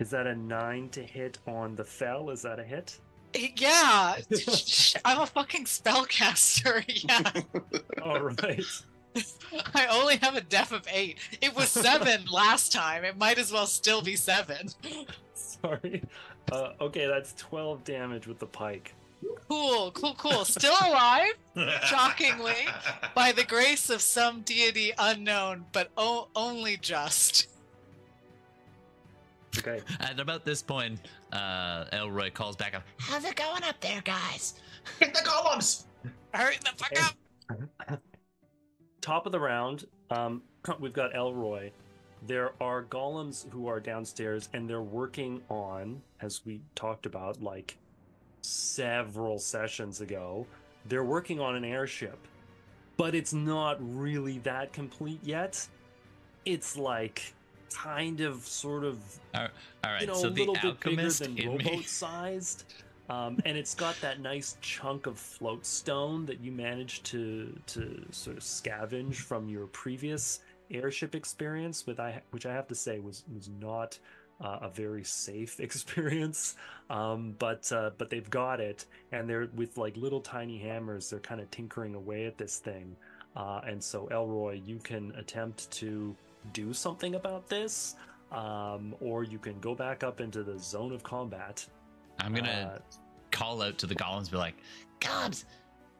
is 0.00 0.10
that 0.10 0.26
a 0.26 0.34
nine 0.34 0.88
to 0.90 1.02
hit 1.02 1.38
on 1.46 1.76
the 1.76 1.84
fell? 1.84 2.30
Is 2.30 2.42
that 2.42 2.58
a 2.58 2.64
hit? 2.64 2.98
Yeah, 3.34 4.16
I'm 5.04 5.20
a 5.20 5.26
fucking 5.26 5.64
spellcaster. 5.64 6.84
Yeah, 7.08 7.80
All 8.02 8.20
right. 8.20 8.64
I 9.74 9.86
only 9.86 10.16
have 10.16 10.36
a 10.36 10.40
def 10.40 10.72
of 10.72 10.86
eight. 10.92 11.18
It 11.40 11.54
was 11.54 11.68
seven 11.68 12.24
last 12.30 12.72
time. 12.72 13.04
It 13.04 13.16
might 13.16 13.38
as 13.38 13.52
well 13.52 13.66
still 13.66 14.02
be 14.02 14.16
seven. 14.16 14.68
Sorry. 15.34 16.02
Uh, 16.50 16.70
okay, 16.80 17.06
that's 17.06 17.32
twelve 17.34 17.84
damage 17.84 18.26
with 18.26 18.38
the 18.38 18.46
pike. 18.46 18.94
Cool, 19.48 19.90
cool, 19.92 20.14
cool. 20.18 20.44
Still 20.44 20.74
alive 20.82 21.32
Shockingly, 21.84 22.66
by 23.14 23.32
the 23.32 23.44
grace 23.44 23.88
of 23.88 24.02
some 24.02 24.42
deity 24.42 24.92
unknown, 24.98 25.64
but 25.72 25.90
o- 25.96 26.28
only 26.36 26.76
just. 26.76 27.48
Okay. 29.58 29.80
At 30.00 30.20
about 30.20 30.44
this 30.44 30.62
point, 30.62 31.00
uh, 31.32 31.84
Elroy 31.92 32.30
calls 32.30 32.56
back 32.56 32.74
up. 32.74 32.82
How's 32.98 33.24
it 33.24 33.36
going 33.36 33.62
up 33.64 33.80
there, 33.80 34.00
guys? 34.04 34.54
Hit 34.98 35.14
the 35.14 35.22
columns. 35.22 35.86
Hurry 36.32 36.56
the 36.62 36.70
fuck 36.76 37.14
up! 37.90 38.00
Top 39.00 39.26
of 39.26 39.32
the 39.32 39.40
round, 39.40 39.84
um, 40.10 40.42
we've 40.80 40.92
got 40.92 41.14
Elroy. 41.14 41.70
There 42.26 42.52
are 42.60 42.84
golems 42.84 43.48
who 43.50 43.66
are 43.66 43.80
downstairs, 43.80 44.48
and 44.54 44.68
they're 44.68 44.82
working 44.82 45.42
on, 45.50 46.00
as 46.20 46.44
we 46.44 46.62
talked 46.74 47.06
about, 47.06 47.42
like 47.42 47.76
several 48.40 49.38
sessions 49.38 50.00
ago, 50.00 50.46
they're 50.86 51.04
working 51.04 51.40
on 51.40 51.54
an 51.54 51.64
airship, 51.64 52.18
but 52.96 53.14
it's 53.14 53.32
not 53.32 53.76
really 53.80 54.38
that 54.40 54.72
complete 54.72 55.20
yet. 55.22 55.66
It's 56.44 56.76
like 56.76 57.34
kind 57.72 58.20
of, 58.20 58.46
sort 58.46 58.84
of 58.84 58.98
All 59.34 59.48
right, 59.84 60.00
you 60.00 60.06
know, 60.06 60.14
so 60.14 60.28
a 60.28 60.30
the 60.30 60.44
little 60.44 60.54
bit 60.54 60.80
bigger 60.80 61.10
than 61.10 61.28
in 61.30 61.34
me. 61.34 61.46
rowboat 61.66 61.84
sized. 61.84 62.64
Um, 63.10 63.38
and 63.44 63.58
it's 63.58 63.74
got 63.74 64.00
that 64.00 64.20
nice 64.20 64.56
chunk 64.62 65.06
of 65.06 65.18
float 65.18 65.66
stone 65.66 66.24
that 66.26 66.40
you 66.40 66.50
managed 66.50 67.04
to 67.06 67.54
to 67.66 68.02
sort 68.10 68.38
of 68.38 68.42
scavenge 68.42 69.16
from 69.16 69.48
your 69.48 69.66
previous 69.66 70.40
airship 70.70 71.14
experience, 71.14 71.86
with 71.86 72.00
I 72.00 72.22
which 72.30 72.46
I 72.46 72.54
have 72.54 72.66
to 72.68 72.74
say 72.74 73.00
was 73.00 73.24
was 73.34 73.50
not 73.60 73.98
uh, 74.40 74.58
a 74.62 74.68
very 74.70 75.04
safe 75.04 75.60
experience. 75.60 76.56
Um, 76.88 77.34
but 77.38 77.70
uh, 77.72 77.90
but 77.98 78.08
they've 78.08 78.30
got 78.30 78.60
it, 78.60 78.86
and 79.12 79.28
they're 79.28 79.48
with 79.54 79.76
like 79.76 79.96
little 79.96 80.20
tiny 80.20 80.58
hammers. 80.58 81.10
They're 81.10 81.20
kind 81.20 81.40
of 81.42 81.50
tinkering 81.50 81.94
away 81.94 82.24
at 82.24 82.38
this 82.38 82.58
thing. 82.58 82.96
Uh, 83.36 83.60
and 83.66 83.82
so 83.82 84.06
Elroy, 84.12 84.60
you 84.64 84.78
can 84.78 85.12
attempt 85.16 85.70
to 85.72 86.14
do 86.52 86.72
something 86.72 87.14
about 87.14 87.48
this 87.48 87.96
um, 88.32 88.94
or 89.00 89.22
you 89.24 89.38
can 89.38 89.58
go 89.60 89.74
back 89.74 90.02
up 90.02 90.20
into 90.20 90.42
the 90.42 90.58
zone 90.58 90.92
of 90.92 91.02
combat. 91.02 91.64
I'm 92.20 92.34
gonna 92.34 92.76
Uh, 92.76 92.78
call 93.30 93.62
out 93.62 93.78
to 93.78 93.86
the 93.86 93.94
golems, 93.94 94.30
be 94.30 94.36
like, 94.36 94.56
Golems, 95.00 95.44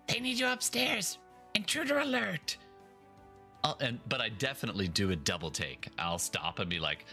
they 0.09 0.21
need 0.21 0.39
you 0.39 0.47
upstairs. 0.47 1.19
Intruder 1.55 1.99
alert. 1.99 2.57
I'll, 3.63 3.77
and 3.81 3.99
but 4.09 4.21
I 4.21 4.29
definitely 4.31 4.89
do 4.89 5.11
a 5.11 5.17
double 5.17 5.51
take. 5.51 5.89
I'll 5.99 6.19
stop 6.19 6.59
and 6.59 6.69
be 6.69 6.79
like, 6.81 7.05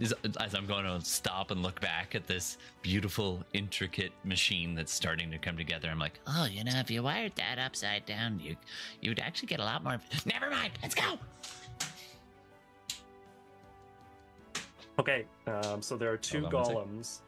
as, 0.00 0.14
as 0.40 0.54
I'm 0.54 0.66
going 0.66 0.84
to 0.84 1.00
stop 1.04 1.50
and 1.50 1.62
look 1.62 1.78
back 1.80 2.14
at 2.14 2.26
this 2.26 2.56
beautiful, 2.82 3.44
intricate 3.52 4.12
machine 4.24 4.74
that's 4.74 4.92
starting 4.92 5.30
to 5.30 5.38
come 5.38 5.56
together. 5.56 5.88
I'm 5.90 5.98
like, 5.98 6.18
Oh, 6.26 6.46
you 6.46 6.64
know, 6.64 6.78
if 6.78 6.90
you 6.90 7.02
wired 7.02 7.36
that 7.36 7.58
upside 7.58 8.06
down, 8.06 8.40
you 8.40 8.56
you'd 9.02 9.20
actually 9.20 9.48
get 9.48 9.60
a 9.60 9.64
lot 9.64 9.84
more. 9.84 10.00
Never 10.26 10.50
mind. 10.50 10.72
Let's 10.82 10.94
go. 10.94 11.18
Okay, 15.00 15.24
um, 15.46 15.82
so 15.82 15.96
there 15.96 16.12
are 16.12 16.16
two 16.16 16.40
Hold 16.42 16.54
on 16.54 16.74
one 16.74 16.86
golems. 16.86 17.20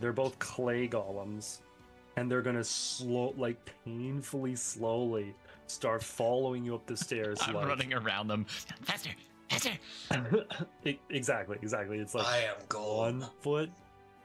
They're 0.00 0.12
both 0.12 0.38
clay 0.38 0.88
golems, 0.88 1.60
and 2.16 2.30
they're 2.30 2.42
gonna 2.42 2.64
slow, 2.64 3.34
like 3.36 3.58
painfully 3.84 4.56
slowly, 4.56 5.34
start 5.66 6.02
following 6.02 6.64
you 6.64 6.74
up 6.74 6.86
the 6.86 6.96
stairs. 6.96 7.38
I'm 7.42 7.54
like... 7.54 7.66
running 7.68 7.92
around 7.94 8.28
them. 8.28 8.44
Faster, 8.82 9.10
faster. 9.50 9.72
E- 10.84 10.98
exactly, 11.10 11.58
exactly. 11.62 11.98
It's 11.98 12.14
like 12.14 12.26
I 12.26 12.38
am 12.38 12.56
gone. 12.68 13.20
one 13.20 13.30
foot, 13.40 13.70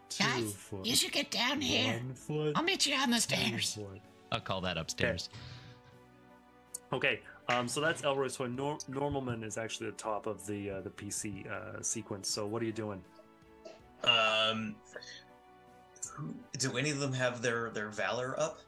two 0.10 0.24
Guys, 0.24 0.54
foot, 0.54 0.86
you 0.86 0.96
should 0.96 1.12
get 1.12 1.32
down 1.32 1.62
here. 1.62 1.94
one 1.94 2.14
foot, 2.14 2.54
I'll 2.56 2.64
meet 2.64 2.86
you 2.86 2.96
on 2.96 3.10
the 3.10 3.16
two 3.18 3.22
stairs. 3.22 3.74
foot. 3.76 4.02
I'll 4.32 4.40
call 4.40 4.62
that 4.62 4.78
upstairs. 4.78 5.30
Okay, 6.94 7.22
um, 7.52 7.68
so 7.68 7.82
that's 7.82 8.04
Elroy. 8.04 8.28
So 8.28 8.46
Nor- 8.48 8.78
Normalman 8.90 9.44
is 9.44 9.58
actually 9.58 9.88
the 9.88 9.98
top 9.98 10.28
of 10.28 10.46
the 10.46 10.70
uh, 10.72 10.82
the 10.82 10.90
PC 10.90 11.50
uh, 11.50 11.82
sequence. 11.82 12.30
So 12.30 12.46
what 12.46 12.62
are 12.62 12.66
you 12.66 12.72
doing? 12.72 13.02
Um, 14.04 14.76
do 16.58 16.78
any 16.78 16.90
of 16.92 17.00
them 17.00 17.14
have 17.14 17.42
their 17.42 17.70
their 17.70 17.90
valor 17.90 18.36
up? 18.40 18.60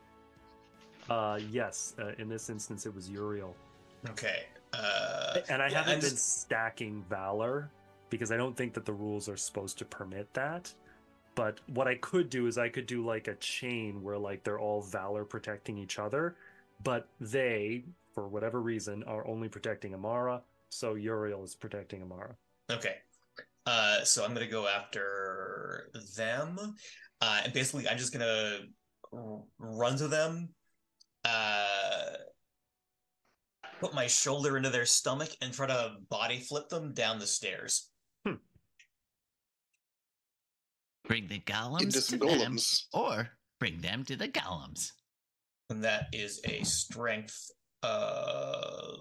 Uh, 1.10 1.40
yes, 1.52 1.94
uh, 2.00 2.12
in 2.18 2.30
this 2.30 2.50
instance, 2.50 2.86
it 2.86 2.96
was 2.96 3.10
Uriel, 3.10 3.54
Okay. 4.10 4.44
Uh, 4.72 5.40
and 5.50 5.62
I 5.62 5.68
yeah, 5.68 5.78
haven't 5.80 5.94
I'm 5.96 6.00
been 6.00 6.10
just- 6.10 6.42
stacking 6.42 7.04
Valor 7.10 7.70
because 8.10 8.32
I 8.32 8.38
don't 8.38 8.56
think 8.56 8.74
that 8.74 8.86
the 8.86 8.94
rules 8.94 9.28
are 9.28 9.36
supposed 9.38 9.78
to 9.80 9.86
permit 9.86 10.34
that. 10.34 10.74
But 11.36 11.60
what 11.68 11.88
I 11.88 11.96
could 11.96 12.30
do 12.30 12.48
is 12.48 12.58
I 12.58 12.70
could 12.70 12.86
do 12.88 13.04
like 13.06 13.28
a 13.28 13.36
chain 13.36 14.02
where 14.02 14.18
like 14.18 14.44
they're 14.44 14.60
all 14.60 14.82
Valor 14.82 15.26
protecting 15.26 15.78
each 15.78 16.00
other, 16.00 16.36
but 16.84 17.08
they, 17.20 17.84
for 18.14 18.28
whatever 18.28 18.62
reason, 18.62 19.04
are 19.04 19.28
only 19.28 19.50
protecting 19.50 19.94
Amara. 19.94 20.42
So 20.70 20.96
Uriel 20.96 21.44
is 21.44 21.56
protecting 21.56 22.02
Amara. 22.02 22.36
Okay. 22.72 22.96
Uh, 23.66 24.04
so 24.04 24.24
I'm 24.26 24.34
gonna 24.34 24.48
go 24.48 24.68
after 24.68 25.90
them, 26.18 26.76
uh, 27.22 27.42
and 27.44 27.54
basically 27.54 27.88
I'm 27.88 27.98
just 27.98 28.12
gonna 28.12 28.60
run 29.58 29.96
to 29.98 30.08
them, 30.08 30.50
uh, 31.24 32.14
put 33.80 33.94
my 33.94 34.08
shoulder 34.08 34.58
into 34.58 34.70
their 34.70 34.86
stomach, 34.86 35.30
and 35.42 35.54
try 35.54 35.68
to 35.68 35.96
body 36.10 36.40
flip 36.40 36.70
them 36.70 36.94
down 36.94 37.20
the 37.20 37.28
stairs. 37.28 37.90
Bring 41.06 41.28
the 41.28 41.40
golems 41.42 41.82
Into 41.82 41.94
to 41.96 42.02
some 42.02 42.20
them, 42.20 42.58
or 42.94 43.30
bring 43.60 43.82
them 43.82 44.06
to 44.06 44.16
the 44.16 44.30
golems. 44.30 44.92
And 45.70 45.84
that 45.84 46.08
is 46.14 46.40
a 46.46 46.64
strength. 46.64 47.52
Uh, 47.84 48.96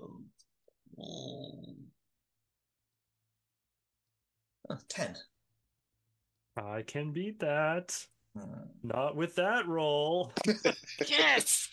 uh, 4.70 4.76
ten. 4.88 5.16
I 6.56 6.82
can 6.82 7.12
beat 7.12 7.40
that. 7.40 7.96
Hmm. 8.36 8.64
Not 8.82 9.16
with 9.16 9.34
that 9.36 9.66
roll. 9.66 10.32
Yes! 11.08 11.68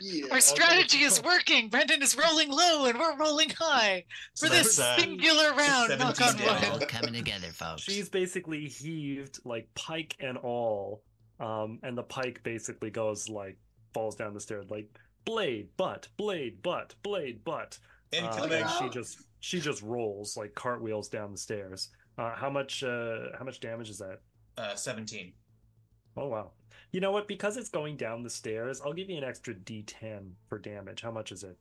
Yeah. 0.00 0.26
Our 0.30 0.40
strategy 0.40 0.98
is 0.98 1.22
working. 1.22 1.68
Brendan 1.68 2.02
is 2.02 2.16
rolling 2.16 2.50
low 2.50 2.86
and 2.86 2.98
we're 2.98 3.16
rolling 3.16 3.50
high 3.50 4.04
So 4.34 4.46
for 4.46 4.52
this 4.52 4.76
that's, 4.76 4.98
uh, 4.98 5.02
singular 5.02 5.54
round. 5.54 5.98
Knock 5.98 6.20
on. 6.20 6.34
All 6.42 6.78
wood. 6.78 6.88
coming 6.88 7.14
together, 7.14 7.48
folks. 7.48 7.82
She's 7.82 8.08
basically 8.08 8.66
heaved 8.66 9.38
like 9.44 9.68
pike 9.74 10.16
and 10.20 10.36
all, 10.38 11.02
um, 11.40 11.78
and 11.82 11.96
the 11.96 12.02
pike 12.02 12.42
basically 12.42 12.90
goes 12.90 13.28
like 13.28 13.56
falls 13.94 14.14
down 14.16 14.34
the 14.34 14.40
stairs 14.40 14.66
like 14.68 14.88
blade, 15.24 15.68
butt, 15.76 16.08
blade, 16.16 16.62
butt, 16.62 16.94
blade, 17.02 17.44
butt. 17.44 17.78
Uh, 18.12 18.48
and 18.50 18.70
she 18.78 18.88
just 18.90 19.22
she 19.40 19.60
just 19.60 19.82
rolls 19.82 20.36
like 20.36 20.54
cartwheels 20.54 21.08
down 21.08 21.32
the 21.32 21.38
stairs. 21.38 21.88
Uh, 22.18 22.34
how 22.34 22.50
much 22.50 22.82
uh, 22.84 23.36
how 23.38 23.44
much 23.44 23.60
damage 23.60 23.88
is 23.88 23.98
that? 23.98 24.20
Uh, 24.58 24.74
seventeen. 24.74 25.32
Oh 26.16 26.28
wow! 26.28 26.50
You 26.92 27.00
know 27.00 27.10
what? 27.10 27.26
Because 27.26 27.56
it's 27.56 27.70
going 27.70 27.96
down 27.96 28.22
the 28.22 28.30
stairs, 28.30 28.82
I'll 28.84 28.92
give 28.92 29.08
you 29.08 29.16
an 29.16 29.24
extra 29.24 29.54
D10 29.54 30.32
for 30.46 30.58
damage. 30.58 31.00
How 31.00 31.10
much 31.10 31.32
is 31.32 31.42
it? 31.42 31.56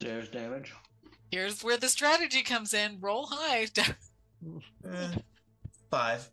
Stairs 0.00 0.28
damage. 0.28 0.74
Here's 1.30 1.64
where 1.64 1.78
the 1.78 1.88
strategy 1.88 2.42
comes 2.42 2.74
in. 2.74 2.98
Roll 3.00 3.26
high. 3.30 3.66
Eh, 4.88 5.16
five. 5.90 6.30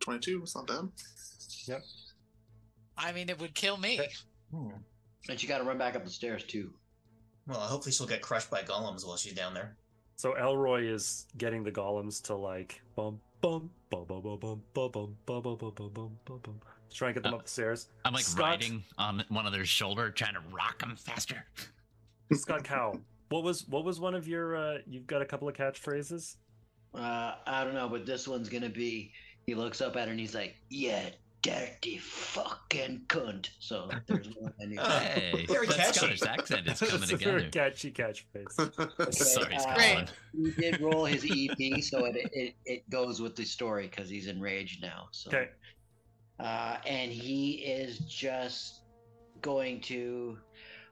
22, 0.00 0.42
it's 0.42 0.54
not 0.54 0.66
bad. 0.66 0.90
I 2.98 3.12
mean, 3.12 3.28
it 3.28 3.38
would 3.40 3.54
kill 3.54 3.76
me. 3.76 4.00
Hmm. 4.50 4.68
And 5.28 5.42
you 5.42 5.48
got 5.48 5.58
to 5.58 5.64
run 5.64 5.78
back 5.78 5.96
up 5.96 6.04
the 6.04 6.10
stairs 6.10 6.44
too. 6.44 6.72
Well, 7.46 7.58
hopefully 7.60 7.92
she'll 7.92 8.06
get 8.06 8.22
crushed 8.22 8.50
by 8.50 8.62
golems 8.62 9.06
while 9.06 9.16
she's 9.16 9.32
down 9.34 9.54
there. 9.54 9.76
So 10.16 10.34
Elroy 10.34 10.86
is 10.86 11.26
getting 11.36 11.62
the 11.62 11.70
golems 11.72 12.22
to 12.24 12.34
like 12.34 12.80
bum 12.94 13.20
bum 13.40 13.70
bum 13.90 14.06
bum 14.08 14.22
bum 14.22 14.38
bum 14.40 14.62
bum 14.72 14.90
bum 14.92 15.16
bum 15.26 15.42
bum 15.42 15.56
bum 15.58 15.72
bum 15.74 15.90
bum 15.92 16.18
bum 16.24 16.40
bum. 16.42 16.60
Just 16.88 16.98
try 16.98 17.12
get 17.12 17.22
them 17.22 17.34
Uh, 17.34 17.36
up 17.38 17.44
the 17.44 17.50
stairs. 17.50 17.88
I'm 18.04 18.14
like 18.14 18.24
Scott- 18.24 18.44
riding 18.44 18.82
on 18.98 19.24
one 19.28 19.46
of 19.46 19.52
their 19.52 19.64
shoulder, 19.66 20.10
trying 20.10 20.34
to 20.34 20.40
rock 20.52 20.78
them 20.78 20.96
faster. 20.96 21.44
Scott 22.32 22.64
Cow, 22.64 22.98
what 23.28 23.42
was 23.44 23.66
what 23.68 23.84
was 23.84 24.00
one 24.00 24.14
of 24.14 24.26
your? 24.26 24.56
uh 24.56 24.78
You've 24.86 25.06
got 25.06 25.20
a 25.22 25.26
couple 25.26 25.48
of 25.48 25.54
catchphrases. 25.54 26.36
Uh, 26.94 27.34
I 27.46 27.62
don't 27.64 27.74
know, 27.74 27.88
but 27.88 28.06
this 28.06 28.26
one's 28.26 28.48
gonna 28.48 28.68
be. 28.70 29.12
He 29.46 29.54
looks 29.54 29.80
up 29.80 29.96
at 29.96 30.06
her 30.06 30.10
and 30.10 30.18
he's 30.18 30.34
like, 30.34 30.56
"Yeah, 30.70 31.10
dirty 31.42 31.98
fucking 31.98 33.02
cunt." 33.08 33.50
So 33.58 33.88
there's 34.06 34.28
one 34.28 34.52
I 34.60 34.64
knew. 34.66 34.80
Hey, 34.80 35.46
Very 35.48 35.66
that 35.66 35.76
catchy. 35.76 35.98
Scottish 35.98 36.22
accent 36.22 36.68
is 36.68 36.78
coming 36.80 37.02
It's 37.02 37.12
a 37.12 37.16
very 37.16 37.50
catchy 37.50 37.92
catchphrase. 37.92 38.90
Okay, 39.00 39.10
Sorry, 39.10 39.54
uh, 39.54 39.58
Scotland. 39.58 40.12
He 40.32 40.50
did 40.52 40.80
roll 40.80 41.04
his 41.04 41.24
EP, 41.24 41.82
so 41.82 42.04
it 42.04 42.16
it, 42.32 42.54
it 42.64 42.90
goes 42.90 43.20
with 43.20 43.36
the 43.36 43.44
story 43.44 43.88
because 43.88 44.08
he's 44.08 44.26
enraged 44.26 44.82
now. 44.82 45.08
So. 45.12 45.28
Okay. 45.28 45.48
Uh, 46.38 46.76
and 46.86 47.10
he 47.10 47.52
is 47.52 47.98
just 48.00 48.82
going 49.42 49.80
to. 49.82 50.38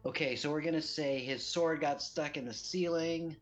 Okay, 0.06 0.36
so 0.36 0.50
we're 0.50 0.60
gonna 0.60 0.82
say 0.82 1.18
his 1.18 1.44
sword 1.44 1.80
got 1.80 2.02
stuck 2.02 2.36
in 2.36 2.44
the 2.44 2.52
ceiling 2.52 3.36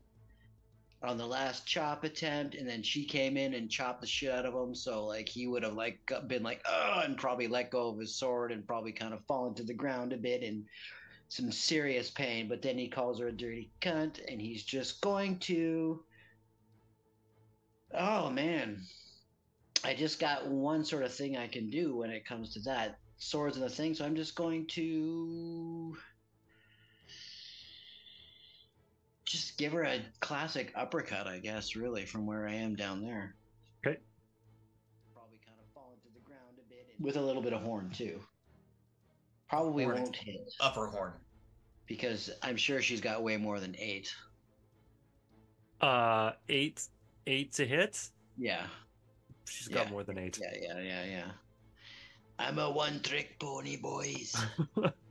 on 1.03 1.17
the 1.17 1.25
last 1.25 1.65
chop 1.65 2.05
attempt, 2.05 2.55
and 2.55 2.67
then 2.67 2.81
she 2.81 3.03
came 3.03 3.35
in 3.35 3.53
and 3.55 3.69
chopped 3.69 3.99
the 3.99 4.07
shit 4.07 4.31
out 4.31 4.45
of 4.45 4.53
him. 4.53 4.73
So 4.73 5.05
like 5.05 5.27
he 5.27 5.47
would 5.47 5.63
have 5.63 5.73
like 5.73 5.99
been 6.27 6.43
like, 6.43 6.61
oh, 6.65 7.01
and 7.03 7.17
probably 7.17 7.47
let 7.47 7.71
go 7.71 7.89
of 7.89 7.99
his 7.99 8.15
sword 8.15 8.51
and 8.51 8.65
probably 8.65 8.93
kind 8.93 9.13
of 9.13 9.25
fallen 9.25 9.53
to 9.55 9.63
the 9.63 9.73
ground 9.73 10.13
a 10.13 10.17
bit 10.17 10.43
and 10.43 10.63
some 11.27 11.51
serious 11.51 12.09
pain. 12.09 12.47
But 12.47 12.61
then 12.61 12.77
he 12.77 12.87
calls 12.87 13.19
her 13.19 13.27
a 13.27 13.31
dirty 13.31 13.69
cunt, 13.81 14.19
and 14.29 14.39
he's 14.39 14.63
just 14.63 15.01
going 15.01 15.39
to. 15.39 16.03
Oh 17.93 18.29
man, 18.29 18.81
I 19.83 19.93
just 19.93 20.19
got 20.19 20.47
one 20.47 20.85
sort 20.85 21.03
of 21.03 21.13
thing 21.13 21.37
I 21.37 21.47
can 21.47 21.69
do 21.69 21.97
when 21.97 22.09
it 22.09 22.25
comes 22.25 22.53
to 22.53 22.59
that 22.61 22.97
swords 23.17 23.57
and 23.57 23.65
the 23.65 23.69
thing. 23.69 23.93
So 23.93 24.05
I'm 24.05 24.15
just 24.15 24.35
going 24.35 24.67
to 24.67 25.95
just 29.33 29.57
give 29.57 29.71
her 29.73 29.81
a 29.83 29.99
classic 30.19 30.71
uppercut, 30.75 31.25
I 31.27 31.39
guess. 31.39 31.75
Really, 31.75 32.05
from 32.05 32.27
where 32.27 32.47
I 32.47 32.53
am 32.53 32.75
down 32.75 33.01
there. 33.01 33.33
Okay. 33.85 33.97
Probably 35.11 35.39
kind 35.43 35.57
of 35.59 35.65
falling 35.73 35.97
to 36.03 36.09
the 36.13 36.19
ground 36.23 36.57
a 36.59 36.69
bit 36.69 36.85
with 36.99 37.17
a 37.17 37.21
little 37.21 37.41
bit 37.41 37.51
of 37.53 37.61
horn 37.63 37.89
too. 37.89 38.19
Probably 39.49 39.83
Horn. 39.85 40.03
won't 40.03 40.15
hit 40.15 40.53
Upper 40.59 40.85
horn. 40.87 41.13
because 41.87 42.29
I'm 42.43 42.57
sure 42.57 42.79
she's 42.81 43.01
got 43.01 43.23
way 43.23 43.37
more 43.37 43.59
than 43.59 43.75
eight. 43.79 44.13
Uh, 45.81 46.33
eight 46.49 46.87
eight 47.27 47.53
to 47.53 47.65
hit. 47.65 48.09
Yeah, 48.37 48.67
She's 49.45 49.67
got 49.67 49.85
Yeah. 49.87 49.91
more 49.91 50.03
than 50.03 50.17
eight. 50.19 50.39
yeah, 50.41 50.53
yeah, 50.61 50.79
yeah, 50.81 51.05
yeah. 51.05 51.31
I'm 52.39 52.57
a 52.59 52.69
one-trick 52.71 53.39
pony, 53.39 53.77
boys. 53.77 54.35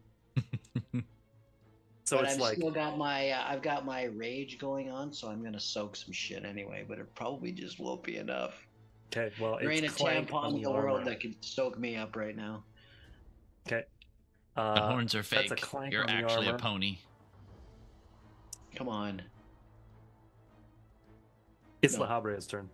So 2.04 2.16
but 2.16 2.24
it's 2.24 2.34
I've 2.34 2.40
like 2.40 2.56
still 2.56 2.70
got 2.70 2.98
my 2.98 3.30
uh, 3.30 3.44
I've 3.46 3.62
got 3.62 3.84
my 3.84 4.04
rage 4.04 4.58
going 4.58 4.90
on, 4.90 5.12
so 5.12 5.28
I'm 5.28 5.42
gonna 5.42 5.60
soak 5.60 5.94
some 5.96 6.12
shit 6.12 6.44
anyway. 6.44 6.84
But 6.86 6.98
it 6.98 7.14
probably 7.14 7.52
just 7.52 7.78
won't 7.78 8.02
be 8.02 8.16
enough. 8.16 8.54
okay. 9.16 9.32
Well, 9.40 9.58
There 9.60 9.70
ain't 9.70 9.82
a 9.82 9.86
it's 9.86 9.94
clank 9.96 10.28
tampon 10.30 10.48
in 10.48 10.54
the 10.56 10.62
the 10.64 10.70
world 10.70 11.04
that 11.04 11.20
can 11.20 11.36
soak 11.40 11.78
me 11.78 11.96
up 11.96 12.16
right 12.16 12.36
now. 12.36 12.64
Okay. 13.66 13.84
The 14.56 14.60
Uh, 14.60 14.90
horns 14.90 15.14
are 15.14 15.22
that's 15.22 15.48
fake. 15.48 15.52
a 15.52 15.56
clank 15.56 15.92
You're 15.92 16.02
on 16.02 16.08
the 16.08 16.12
actually 16.14 16.48
a 16.48 16.54
pony. 16.58 16.98
Come 18.74 18.88
on. 18.88 19.22
It's 21.82 21.94
No. 21.94 22.00
La 22.00 22.20
Habrea's 22.20 22.46
turn. 22.46 22.68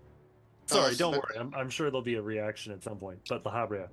Sorry, 0.67 0.93
so 0.95 0.99
don't 0.99 1.13
that- 1.13 1.23
worry. 1.23 1.39
I'm, 1.39 1.55
I'm 1.55 1.71
sure 1.71 1.91
there'll 1.91 2.03
be 2.03 2.15
a 2.15 2.23
reaction 2.23 2.73
at 2.73 2.83
some 2.83 2.97
point. 2.99 3.19
But 3.29 3.45
La 3.45 3.53
Habrea. 3.53 3.89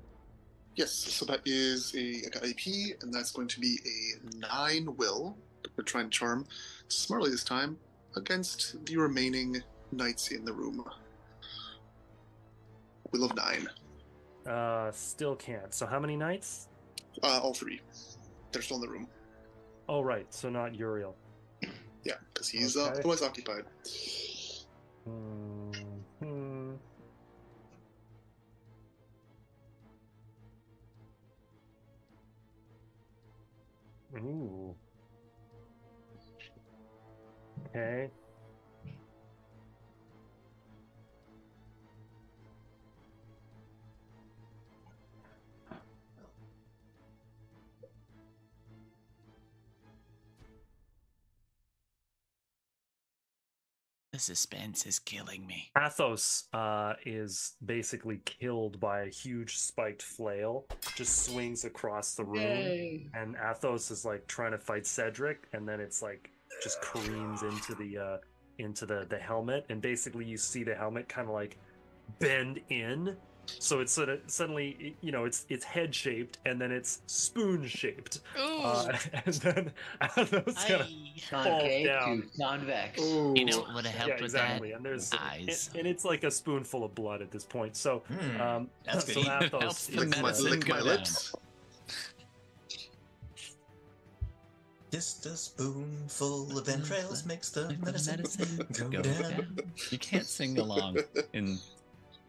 Yes, 0.76 0.92
so 0.92 1.26
that 1.26 1.42
is 1.46 1.94
a 1.96 2.26
I 2.26 2.30
got 2.30 2.44
AP, 2.44 2.66
and 3.02 3.14
that's 3.14 3.32
going 3.32 3.48
to 3.48 3.60
be 3.60 3.80
a 3.86 4.38
nine 4.38 4.96
will. 4.98 5.38
We're 5.78 5.84
trying 5.84 6.10
to 6.10 6.18
charm 6.18 6.46
smartly 6.90 7.32
this 7.32 7.44
time 7.44 7.78
against 8.18 8.86
the 8.86 8.98
remaining 8.98 9.62
knights 9.92 10.32
in 10.32 10.44
the 10.44 10.52
room. 10.54 10.84
Will 13.12 13.24
of 13.24 13.36
nine. 13.36 13.68
Uh, 14.46 14.92
still 14.92 15.36
can't. 15.36 15.74
So 15.74 15.86
how 15.86 16.00
many 16.00 16.18
knights? 16.18 16.68
Uh, 17.24 17.40
all 17.42 17.54
three. 17.54 17.80
They're 18.52 18.62
still 18.62 18.78
in 18.78 18.82
the 18.82 18.90
room. 18.90 19.08
Oh, 19.88 20.02
right. 20.02 20.32
So 20.34 20.50
not 20.50 20.76
Uriel. 20.76 21.16
Yeah, 22.04 22.14
because 22.34 22.50
he's 22.50 22.76
uh, 22.76 22.88
Okay. 22.90 23.00
otherwise 23.00 23.22
occupied. 23.22 23.64
Hmm. 25.06 25.55
Ooh. 34.18 34.76
Okay. 37.68 38.10
The 54.16 54.22
suspense 54.22 54.86
is 54.86 54.98
killing 54.98 55.46
me. 55.46 55.72
Athos 55.78 56.46
uh, 56.54 56.94
is 57.06 57.58
basically 57.66 58.22
killed 58.24 58.80
by 58.80 59.02
a 59.02 59.10
huge 59.10 59.58
spiked 59.58 60.02
flail, 60.02 60.68
just 60.96 61.26
swings 61.26 61.66
across 61.66 62.16
the 62.16 62.24
room, 62.24 63.12
and 63.14 63.36
Athos 63.36 63.92
is 63.92 64.06
like 64.06 64.26
trying 64.28 64.54
to 64.54 64.58
fight 64.58 64.88
Cedric, 64.88 65.50
and 65.52 65.68
then 65.68 65.82
it's 65.82 66.02
like 66.02 66.30
just 66.64 66.82
careens 66.82 67.44
into 67.44 67.76
the 67.76 67.98
uh, 67.98 68.18
into 68.58 68.86
the 68.86 69.06
the 69.10 69.18
helmet, 69.18 69.66
and 69.68 69.82
basically 69.82 70.24
you 70.24 70.38
see 70.38 70.64
the 70.64 70.76
helmet 70.76 71.10
kind 71.10 71.28
of 71.28 71.34
like 71.34 71.58
bend 72.20 72.62
in, 72.70 73.18
so 73.48 73.80
it's 73.80 73.92
sort 73.92 74.10
of 74.10 74.20
suddenly 74.28 74.96
you 75.02 75.12
know 75.12 75.26
it's 75.26 75.46
it's 75.50 75.64
head 75.64 75.94
shaped, 75.94 76.40
and 76.46 76.60
then 76.60 76.72
it's 76.72 77.02
spoon 77.08 77.68
shaped, 77.68 78.20
Ooh. 78.40 78.62
uh, 78.62 78.98
and 79.26 79.34
then 79.36 79.72
Athos 80.02 80.66
kind 80.66 80.82
of 80.82 80.88
Aye. 80.88 81.22
Concave 81.30 81.86
down. 81.88 82.22
to 82.22 82.38
convex. 82.44 83.02
You 83.02 83.46
know 83.46 83.60
what 83.60 83.74
would 83.76 83.86
have 83.86 83.96
helped 83.96 84.10
yeah, 84.10 84.16
with 84.16 84.24
exactly. 84.24 84.70
that? 84.72 84.78
And 84.78 84.86
there's 84.86 85.14
Eyes. 85.14 85.70
and, 85.72 85.80
and 85.80 85.88
it's 85.88 86.06
like 86.06 86.24
a 86.24 86.32
spoonful 86.32 86.84
of 86.84 86.96
blood 86.96 87.22
at 87.22 87.32
this 87.32 87.44
point. 87.44 87.76
So, 87.76 88.04
Hmm, 88.08 88.42
um, 88.42 88.70
that's 88.86 89.06
so 89.14 89.22
good. 89.22 89.28
Athos 89.44 89.62
Helps 89.62 89.88
the 89.88 89.98
Lick 90.00 90.10
my, 90.10 90.22
medicine 90.22 90.50
lick 90.52 90.68
my 90.68 90.80
go 90.80 90.86
lips. 90.86 91.34
Just 94.92 95.26
a 95.26 95.36
spoonful 95.36 96.58
of 96.58 96.70
entrails 96.70 97.26
makes 97.26 97.50
the 97.50 97.62
the 97.64 97.78
medicine, 97.86 98.18
medicine 98.18 98.68
go, 98.72 98.90
go 98.90 99.02
down. 99.02 99.22
down. 99.22 99.58
You 99.92 99.98
can't 99.98 100.26
sing 100.26 100.58
along 100.58 101.00
in 101.34 101.58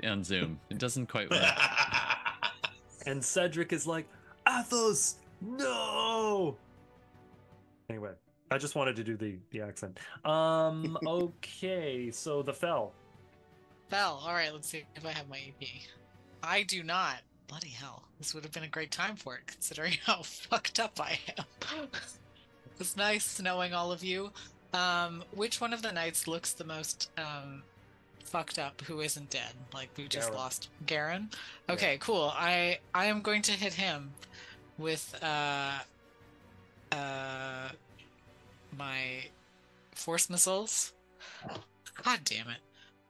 on 0.05 0.25
Zoom. 0.25 0.61
It 0.71 0.79
doesn't 0.79 1.07
quite 1.07 1.31
work. 1.31 1.43
and 3.07 3.25
Cedric 3.25 3.73
is 3.73 3.87
like, 3.87 4.07
Athos, 4.49 5.17
no. 5.41 6.57
Anyway, 7.89 8.13
I 8.51 8.59
just 8.59 8.75
wanted 8.75 8.97
to 8.97 9.05
do 9.05 9.17
the 9.17 9.37
the 9.51 9.61
accent. 9.63 9.99
Um, 10.25 10.99
okay, 11.07 12.11
so 12.11 12.43
the 12.43 12.53
fell. 12.53 12.93
Fell. 13.89 14.23
All 14.25 14.33
right, 14.33 14.53
let's 14.53 14.69
see 14.69 14.85
if 14.95 15.07
I 15.07 15.13
have 15.13 15.29
my 15.29 15.39
EP. 15.39 15.69
I 16.43 16.63
do 16.63 16.83
not. 16.83 17.19
Bloody 17.49 17.69
hell. 17.69 18.03
This 18.19 18.35
would 18.35 18.43
have 18.45 18.53
been 18.53 18.65
a 18.65 18.69
great 18.69 18.91
time 18.91 19.17
for 19.17 19.37
it, 19.37 19.47
considering 19.47 19.95
how 20.05 20.23
fucked 20.23 20.81
up 20.81 21.01
I 21.01 21.19
am. 21.39 21.89
it's 22.81 22.97
nice 22.97 23.41
knowing 23.41 23.73
all 23.73 23.93
of 23.93 24.03
you. 24.03 24.33
Um, 24.75 25.23
which 25.33 25.61
one 25.61 25.73
of 25.73 25.83
the 25.83 25.93
knights 25.93 26.27
looks 26.27 26.53
the 26.53 26.65
most 26.65 27.11
um, 27.17 27.63
fucked 28.27 28.59
up 28.59 28.81
who 28.83 29.01
isn't 29.01 29.31
dead? 29.31 29.53
Like 29.73 29.89
we 29.97 30.09
just 30.09 30.29
Garen. 30.29 30.39
lost 30.39 30.69
Garen? 30.87 31.31
Okay, 31.69 31.99
cool. 32.01 32.33
I 32.35 32.79
I 32.95 33.07
am 33.07 33.23
going 33.23 33.43
to 33.43 33.53
hit 33.53 33.75
him 33.75 34.13
with 34.79 35.15
uh 35.23 35.79
uh 36.93 37.69
my 38.77 39.25
force 39.95 40.29
missiles. 40.29 40.93
God 42.03 42.21
damn 42.25 42.49
it. 42.49 42.59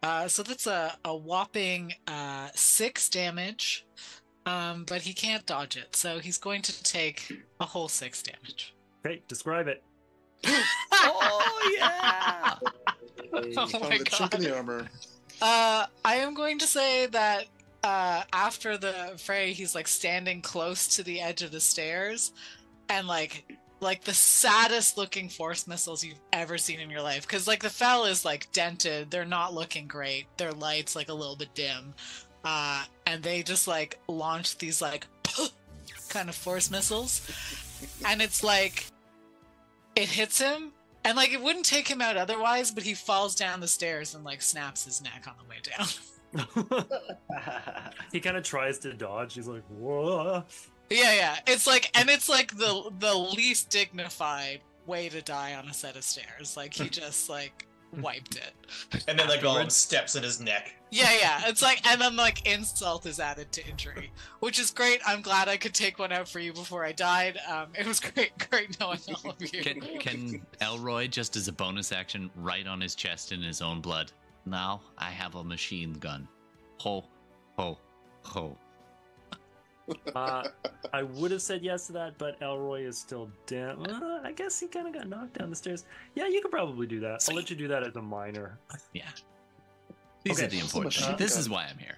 Uh, 0.02 0.28
so 0.28 0.42
that's 0.42 0.66
a, 0.66 0.96
a 1.04 1.16
whopping 1.16 1.92
uh, 2.06 2.48
six 2.54 3.08
damage, 3.08 3.84
um, 4.44 4.84
but 4.86 5.02
he 5.02 5.12
can't 5.12 5.44
dodge 5.46 5.76
it, 5.76 5.96
so 5.96 6.18
he's 6.20 6.38
going 6.38 6.62
to 6.62 6.82
take 6.82 7.42
a 7.60 7.64
whole 7.64 7.88
six 7.88 8.22
damage. 8.22 8.74
Great, 9.02 9.26
describe 9.26 9.66
it. 9.66 9.82
oh 10.92 11.74
yeah! 11.76 12.54
Oh 13.57 13.68
my 13.81 13.99
the 13.99 14.05
chink 14.05 14.35
in 14.35 14.41
God. 14.41 14.41
the 14.41 14.57
armor. 14.57 14.89
Uh, 15.41 15.87
I 16.05 16.16
am 16.16 16.35
going 16.35 16.59
to 16.59 16.66
say 16.66 17.07
that 17.07 17.47
uh, 17.85 18.22
after 18.33 18.77
the 18.77 19.12
fray, 19.18 19.53
he's 19.53 19.74
like 19.74 19.87
standing 19.89 20.41
close 20.43 20.97
to 20.97 21.03
the 21.03 21.20
edge 21.20 21.43
of 21.43 21.51
the 21.51 21.61
stairs, 21.61 22.33
and 22.89 23.07
like 23.07 23.45
like 23.81 24.03
the 24.05 24.14
saddest 24.14 24.97
looking 24.97 25.29
force 25.29 25.66
missiles 25.66 26.03
you've 26.03 26.20
ever 26.33 26.57
seen 26.57 26.81
in 26.81 26.91
your 26.91 27.03
life. 27.03 27.22
Because 27.27 27.47
like 27.47 27.62
the 27.62 27.70
fell 27.70 28.07
is 28.07 28.24
like 28.24 28.51
dented, 28.53 29.11
they're 29.11 29.24
not 29.24 29.55
looking 29.55 29.87
great. 29.87 30.27
Their 30.39 30.53
lights 30.53 30.97
like 30.97 31.11
a 31.11 31.14
little 31.14 31.37
bit 31.37 31.55
dim, 31.55 31.95
uh, 32.45 32.85
and 33.07 33.22
they 33.22 33.43
just 33.43 33.68
like 33.68 33.99
launch 34.09 34.59
these 34.59 34.81
like 34.81 35.07
kind 36.09 36.29
of 36.29 36.35
force 36.35 36.70
missiles, 36.70 37.20
and 38.07 38.22
it's 38.22 38.43
like 38.43 38.87
it 39.95 40.09
hits 40.09 40.41
him 40.41 40.72
and 41.07 41.16
like 41.16 41.32
it 41.32 41.40
wouldn't 41.40 41.64
take 41.64 41.88
him 41.88 42.02
out 42.02 42.16
otherwise, 42.16 42.70
but 42.72 42.82
he 42.82 42.94
falls 42.94 43.34
down 43.34 43.61
the 43.61 43.68
stairs 43.68 44.14
and 44.14 44.24
like 44.24 44.42
snaps 44.42 44.84
his 44.84 45.00
neck 45.00 45.26
on 45.28 45.34
the 45.38 45.48
way 45.48 45.59
down. 45.62 45.86
he 48.12 48.20
kind 48.20 48.36
of 48.36 48.42
tries 48.42 48.78
to 48.80 48.92
dodge. 48.92 49.34
He's 49.34 49.46
like, 49.46 49.62
whoa. 49.68 50.42
yeah, 50.90 51.14
yeah. 51.14 51.36
It's 51.46 51.66
like 51.66 51.90
and 51.94 52.11
it's 52.11 52.28
like 52.28 52.57
the 52.57 52.90
the 52.98 53.14
least 53.14 53.70
dignified 53.70 54.61
way 54.86 55.09
to 55.09 55.22
die 55.22 55.54
on 55.54 55.68
a 55.68 55.74
set 55.74 55.96
of 55.96 56.02
stairs. 56.02 56.57
Like 56.57 56.74
he 56.74 56.88
just 56.90 57.30
like 57.30 57.66
wiped 58.01 58.37
it. 58.37 58.53
and 59.09 59.18
then 59.18 59.28
like 59.28 59.41
golem 59.41 59.51
Afterwards. 59.55 59.76
steps 59.76 60.16
in 60.16 60.22
his 60.22 60.41
neck. 60.41 60.74
Yeah, 60.91 61.11
yeah. 61.20 61.43
It's 61.47 61.62
like 61.62 61.84
and 61.87 62.01
then 62.01 62.14
like 62.16 62.47
insult 62.47 63.07
is 63.07 63.18
added 63.18 63.51
to 63.53 63.66
injury, 63.68 64.12
which 64.41 64.59
is 64.59 64.70
great. 64.70 65.01
I'm 65.07 65.20
glad 65.20 65.49
I 65.49 65.57
could 65.57 65.74
take 65.74 65.99
one 65.99 66.12
out 66.12 66.28
for 66.28 66.39
you 66.39 66.53
before 66.53 66.84
I 66.84 66.93
died. 66.93 67.39
Um, 67.51 67.68
it 67.78 67.87
was 67.87 67.99
great, 68.01 68.32
great 68.51 68.78
knowing 68.78 69.01
all 69.24 69.30
of 69.32 69.41
you. 69.55 69.62
Can 69.62 69.80
can 69.99 70.47
Elroy 70.61 71.09
just 71.09 71.37
as 71.37 71.49
a 71.49 71.53
bonus 71.53 71.91
action 71.93 72.30
write 72.37 72.66
on 72.66 72.80
his 72.80 72.95
chest 72.95 73.32
in 73.32 73.43
his 73.43 73.61
own 73.62 73.80
blood? 73.80 74.12
Now 74.45 74.80
I 74.97 75.11
have 75.11 75.34
a 75.34 75.43
machine 75.45 75.93
gun. 75.95 76.28
Ho, 76.78 77.05
ho, 77.59 77.78
ho. 78.22 78.57
Uh, 80.14 80.49
I 80.93 81.03
would 81.03 81.30
have 81.30 81.43
said 81.43 81.62
yes 81.62 81.87
to 81.87 81.93
that, 81.93 82.18
but 82.18 82.37
Elroy 82.43 82.87
is 82.87 82.99
still 82.99 83.30
down. 83.47 83.87
Uh, 83.87 84.20
I 84.24 84.32
guess 84.32 84.59
he 84.59 84.66
kind 84.66 84.87
of 84.89 84.95
got 84.95 85.09
knocked 85.09 85.39
down 85.39 85.51
the 85.51 85.57
stairs. 85.57 85.84
Yeah, 86.14 86.26
you 86.26 86.41
could 86.43 86.51
probably 86.51 86.87
do 86.87 87.01
that. 87.01 87.24
I'll 87.28 87.37
let 87.37 87.51
you 87.51 87.57
do 87.57 87.68
that 87.68 87.82
as 87.87 87.95
a 87.97 88.03
minor. 88.03 88.59
Yeah. 88.93 89.05
These 90.24 90.39
Okay. 90.39 90.47
are 90.47 90.51
the 90.51 90.59
important 90.59 90.87
machine 90.87 91.07
things. 91.09 91.18
This 91.18 91.39
is 91.39 91.49
why 91.49 91.66
I'm 91.70 91.78
here. 91.78 91.97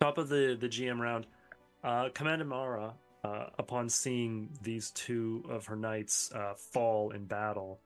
Top 0.00 0.18
of 0.18 0.28
the 0.28 0.56
the 0.58 0.68
GM 0.68 0.98
round, 1.00 1.26
uh, 1.84 2.08
Commander 2.14 2.44
Mara, 2.44 2.94
uh, 3.24 3.46
upon 3.58 3.88
seeing 3.88 4.48
these 4.62 4.90
two 4.92 5.44
of 5.50 5.66
her 5.66 5.76
knights 5.76 6.30
uh, 6.32 6.54
fall 6.54 7.10
in 7.10 7.24
battle, 7.24 7.80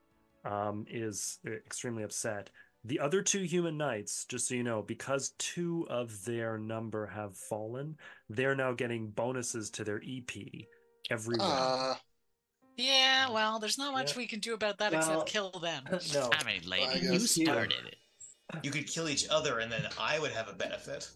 um, 0.45 0.87
is 0.89 1.39
extremely 1.47 2.03
upset. 2.03 2.51
The 2.85 2.99
other 3.01 3.21
two 3.23 3.43
human 3.43 3.77
knights, 3.77 4.25
just 4.25 4.49
so 4.49 4.55
you 4.55 4.63
know, 4.63 4.81
because 4.83 5.35
two 5.39 5.87
of 5.91 6.25
their 6.25 6.57
number 6.57 7.07
have 7.07 7.37
fallen, 7.37 7.97
they're 8.31 8.55
now 8.57 8.73
getting 8.73 9.11
bonuses 9.11 9.71
to 9.73 9.85
their 9.85 10.01
EP 10.07 10.31
every 11.11 11.37
round. 11.39 11.53
Uh, 11.53 11.95
Yeah, 12.77 13.29
well, 13.31 13.59
there's 13.59 13.77
not 13.77 13.93
much 13.93 14.13
Yeah. 14.13 14.19
we 14.19 14.27
can 14.27 14.41
do 14.41 14.55
about 14.55 14.79
that 14.79 14.93
Well- 14.93 15.01
except 15.03 15.27
kill 15.29 15.51
them. 15.51 15.85
no, 16.15 16.23
All 16.23 16.31
right, 16.47 16.65
lady, 16.65 16.87
I 17.09 17.13
you 17.13 17.19
started 17.19 17.85
it. 17.87 17.97
You 18.65 18.71
could 18.71 18.87
kill 18.87 19.09
each 19.09 19.29
other, 19.29 19.59
and 19.59 19.71
then 19.71 19.87
I 19.99 20.19
would 20.19 20.33
have 20.33 20.49
a 20.49 20.55
benefit. 20.55 21.11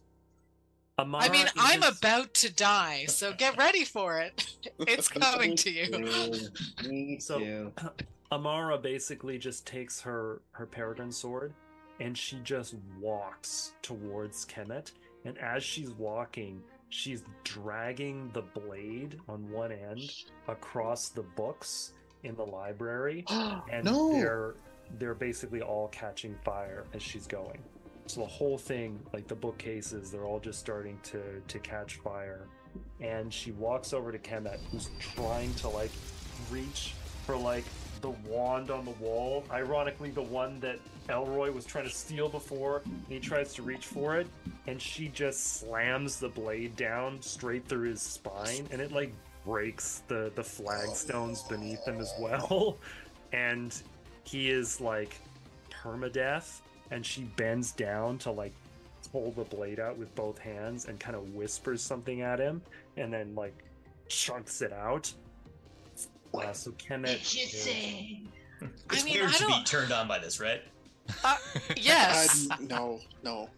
Amara 0.99 1.25
I 1.25 1.29
mean, 1.29 1.47
is 1.47 1.53
I'm 1.57 1.81
just- 1.83 1.99
about 1.99 2.35
to 2.35 2.53
die, 2.55 3.05
so 3.07 3.33
get 3.33 3.57
ready 3.57 3.85
for 3.85 4.21
it. 4.21 4.47
It's 4.81 5.09
coming 5.09 5.57
to 5.57 5.71
you. 5.71 6.49
Me 6.89 7.19
So- 7.21 7.73
Amara 8.33 8.79
basically 8.79 9.39
just 9.39 9.67
takes 9.67 10.01
her 10.01 10.41
her 10.53 10.67
peregrine 10.67 11.13
sword 11.13 11.53
and 12.01 12.17
she 12.19 12.39
just 12.43 12.75
walks 13.01 13.73
towards 13.83 14.45
Kemet. 14.47 14.91
And 15.25 15.39
as 15.39 15.63
she's 15.63 15.91
walking, 15.93 16.61
she's 16.89 17.23
dragging 17.45 18.31
the 18.33 18.43
blade 18.43 19.21
on 19.29 19.49
one 19.51 19.71
end 19.73 20.11
across 20.49 21.11
the 21.11 21.23
books 21.23 21.93
in 22.25 22.35
the 22.35 22.43
library, 22.45 23.25
and 23.31 23.85
no. 23.85 24.13
they're 24.13 24.55
they're 24.99 25.15
basically 25.15 25.63
all 25.63 25.89
catching 25.89 26.35
fire 26.45 26.85
as 26.95 27.03
she's 27.03 27.27
going. 27.27 27.59
So 28.07 28.21
the 28.21 28.27
whole 28.27 28.59
thing, 28.59 29.01
like 29.13 29.29
the 29.29 29.35
bookcases, 29.35 30.11
they're 30.11 30.25
all 30.25 30.41
just 30.41 30.59
starting 30.61 30.99
to 31.05 31.21
to 31.47 31.59
catch 31.59 31.97
fire. 31.97 32.47
And 33.01 33.33
she 33.33 33.53
walks 33.53 33.93
over 33.93 34.13
to 34.13 34.19
Kemet, 34.19 34.59
who's 34.71 34.91
trying 34.99 35.55
to 35.55 35.69
like 35.69 35.91
reach 36.51 36.95
for 37.25 37.37
like 37.37 37.65
the 38.01 38.11
wand 38.29 38.71
on 38.71 38.85
the 38.85 38.91
wall. 38.93 39.45
Ironically, 39.51 40.11
the 40.11 40.23
one 40.23 40.61
that 40.61 40.79
Elroy 41.09 41.51
was 41.51 41.65
trying 41.65 41.85
to 41.85 41.91
steal 41.91 42.29
before, 42.29 42.83
and 42.85 43.05
he 43.09 43.19
tries 43.19 43.55
to 43.55 43.63
reach 43.63 43.87
for 43.87 44.17
it, 44.17 44.27
and 44.67 44.81
she 44.81 45.09
just 45.09 45.59
slams 45.61 46.19
the 46.19 46.29
blade 46.29 46.77
down 46.77 47.21
straight 47.23 47.67
through 47.67 47.89
his 47.89 48.03
spine, 48.03 48.67
and 48.71 48.81
it 48.81 48.93
like 48.93 49.13
breaks 49.45 50.03
the 50.09 50.33
the 50.35 50.45
flagstones 50.45 51.43
beneath 51.43 51.87
him 51.87 51.99
as 52.01 52.13
well. 52.21 52.77
And 53.33 53.75
he 54.23 54.49
is 54.49 54.81
like 54.81 55.19
permadeath, 55.69 56.61
and 56.91 57.05
she 57.05 57.23
bends 57.23 57.73
down 57.73 58.19
to 58.19 58.31
like 58.31 58.53
pull 59.13 59.33
the 59.33 59.45
blade 59.45 59.81
out 59.81 59.97
with 59.97 60.15
both 60.15 60.39
hands 60.39 60.87
and 60.87 60.99
kind 60.99 61.17
of 61.17 61.35
whispers 61.35 61.81
something 61.83 62.23
at 62.23 62.39
him, 62.39 62.63
and 62.97 63.13
then 63.13 63.35
like 63.35 63.55
chunks 64.09 64.63
it 64.63 64.73
out. 64.73 65.13
Uh, 66.35 66.53
so 66.53 66.73
Kemet. 66.73 67.21
is- 67.23 67.67
It's 68.91 69.05
mean, 69.05 69.15
weird 69.15 69.29
I 69.29 69.33
to 69.33 69.47
be 69.47 69.63
turned 69.65 69.93
on 69.93 70.09
by 70.09 70.19
this, 70.19 70.41
right? 70.41 70.63
Uh, 71.23 71.37
yes, 71.77 72.49
I, 72.51 72.59
no, 72.63 73.01
no. 73.23 73.49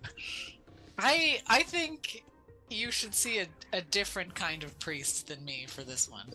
I 0.99 1.41
I 1.47 1.63
think 1.63 2.25
you 2.69 2.91
should 2.91 3.15
see 3.15 3.39
a, 3.39 3.47
a 3.73 3.81
different 3.83 4.35
kind 4.35 4.65
of 4.65 4.77
priest 4.81 5.29
than 5.29 5.45
me 5.45 5.65
for 5.69 5.83
this 5.85 6.09
one. 6.11 6.33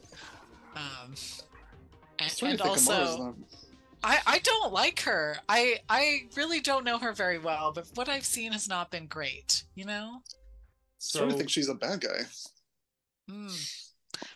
Um, 0.76 0.82
I 1.12 1.12
was 1.12 1.44
and, 2.20 2.22
and 2.22 2.30
to 2.32 2.36
think 2.46 2.62
Amara's 2.62 2.90
also, 2.90 3.24
not- 3.24 3.36
I, 4.04 4.20
I 4.26 4.40
don't 4.40 4.74
like 4.74 5.02
her. 5.02 5.38
I 5.48 5.80
I 5.90 6.22
really 6.36 6.60
don't 6.60 6.84
know 6.84 6.98
her 6.98 7.14
very 7.14 7.38
well, 7.38 7.72
but 7.74 7.88
what 7.96 8.10
I've 8.10 8.26
seen 8.26 8.52
has 8.52 8.68
not 8.68 8.90
been 8.92 9.06
great. 9.08 9.64
You 9.76 9.86
know, 9.86 10.22
So, 10.98 11.28
I 11.28 11.32
think 11.34 11.50
she's 11.50 11.70
a 11.70 11.76
bad 11.76 12.02
guy. 12.02 12.26
Hmm. 13.30 13.48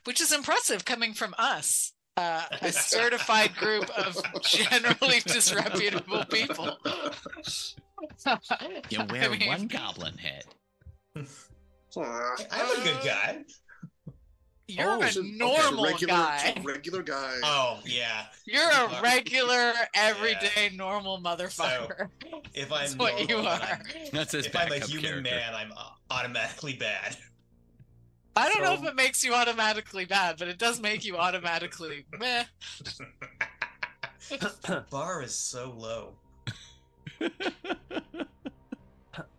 which 0.05 0.21
is 0.21 0.31
impressive 0.31 0.85
coming 0.85 1.13
from 1.13 1.33
us, 1.37 1.91
uh, 2.15 2.43
a 2.61 2.71
certified 2.71 3.55
group 3.55 3.89
of 3.97 4.21
generally 4.43 5.19
disreputable 5.25 6.23
people. 6.25 6.77
You 8.89 8.99
I 8.99 9.05
wear 9.11 9.29
mean- 9.31 9.47
one 9.47 9.67
goblin 9.67 10.17
head. 10.17 10.45
I'm 11.15 12.79
a 12.79 12.83
good 12.83 13.03
guy. 13.03 13.43
You're 14.67 14.89
Oh, 14.89 15.01
a 15.01 15.11
so- 15.11 15.19
okay, 15.21 15.29
normal 15.31 15.85
regular, 15.85 16.13
guy. 16.13 16.61
Regular 16.63 17.03
guy. 17.03 17.35
Oh 17.43 17.79
yeah. 17.85 18.25
You're 18.45 18.67
a 18.69 18.99
regular, 19.01 19.73
everyday, 19.93 20.71
normal 20.73 21.17
So, 21.17 21.23
motherfucker. 21.23 22.09
if 22.53 22.71
I'm 22.71 22.79
That's 22.79 22.95
what 22.95 23.19
you 23.21 23.27
normal, 23.35 23.51
then 23.51 23.61
are. 23.61 23.65
I'm- 23.65 23.83
That's 24.11 24.31
his 24.31 24.47
if 24.47 24.55
I'm 24.55 24.71
a 24.71 24.79
human 24.79 25.03
character. 25.03 25.21
man, 25.21 25.53
I'm 25.55 25.71
automatically 26.09 26.73
bad. 26.73 27.15
I 28.35 28.51
don't 28.51 28.63
know 28.63 28.73
if 28.73 28.83
it 28.83 28.95
makes 28.95 29.23
you 29.23 29.33
automatically 29.33 30.03
bad, 30.05 30.37
but 30.39 30.47
it 30.47 30.57
does 30.57 30.81
make 30.81 31.05
you 31.05 31.15
automatically 31.17 32.05
meh. 32.17 32.43
The 34.29 34.83
bar 34.89 35.21
is 35.21 35.35
so 35.35 35.71
low. 35.77 36.15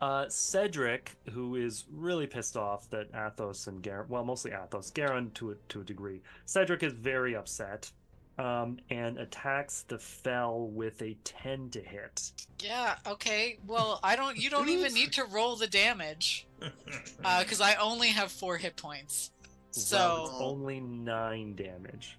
Uh, 0.00 0.26
Cedric, 0.28 1.16
who 1.32 1.56
is 1.56 1.84
really 1.92 2.26
pissed 2.26 2.56
off 2.56 2.88
that 2.90 3.08
Athos 3.14 3.66
and 3.66 3.82
Garen, 3.82 4.06
well, 4.08 4.24
mostly 4.24 4.52
Athos, 4.52 4.90
Garen 4.90 5.30
to 5.32 5.50
a, 5.50 5.54
to 5.68 5.80
a 5.80 5.84
degree. 5.84 6.20
Cedric 6.46 6.82
is 6.82 6.92
very 6.92 7.34
upset 7.36 7.90
um, 8.38 8.78
and 8.90 9.18
attacks 9.18 9.82
the 9.88 9.98
Fell 9.98 10.68
with 10.68 11.00
a 11.02 11.16
10 11.24 11.70
to 11.70 11.80
hit. 11.80 12.32
Yeah, 12.62 12.96
okay. 13.06 13.58
Well, 13.66 13.98
I 14.02 14.14
don't. 14.16 14.36
You 14.36 14.50
don't 14.50 14.68
even 14.68 14.92
need 14.94 15.12
to 15.14 15.24
roll 15.30 15.56
the 15.56 15.66
damage 15.66 16.46
because 17.18 17.60
I 17.60 17.74
only 17.76 18.08
have 18.08 18.30
four 18.30 18.56
hit 18.58 18.76
points. 18.76 19.30
Well, 19.42 19.82
So 19.82 20.24
it's 20.26 20.34
only 20.40 20.80
9 20.80 21.54
damage. 21.56 22.18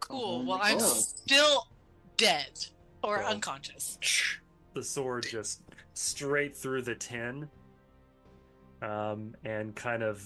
cool. 0.00 0.42
Oh 0.42 0.48
Well, 0.48 0.58
my 0.58 0.70
I'm 0.70 0.78
God. 0.78 0.86
still 0.96 1.68
dead 2.16 2.66
or 3.02 3.18
Well. 3.18 3.30
unconscious. 3.30 3.98
The 4.74 4.82
sword 4.84 5.26
just 5.28 5.60
straight 5.98 6.56
through 6.56 6.80
the 6.82 6.94
tin 6.94 7.48
um, 8.82 9.34
and 9.44 9.74
kind 9.74 10.02
of 10.04 10.24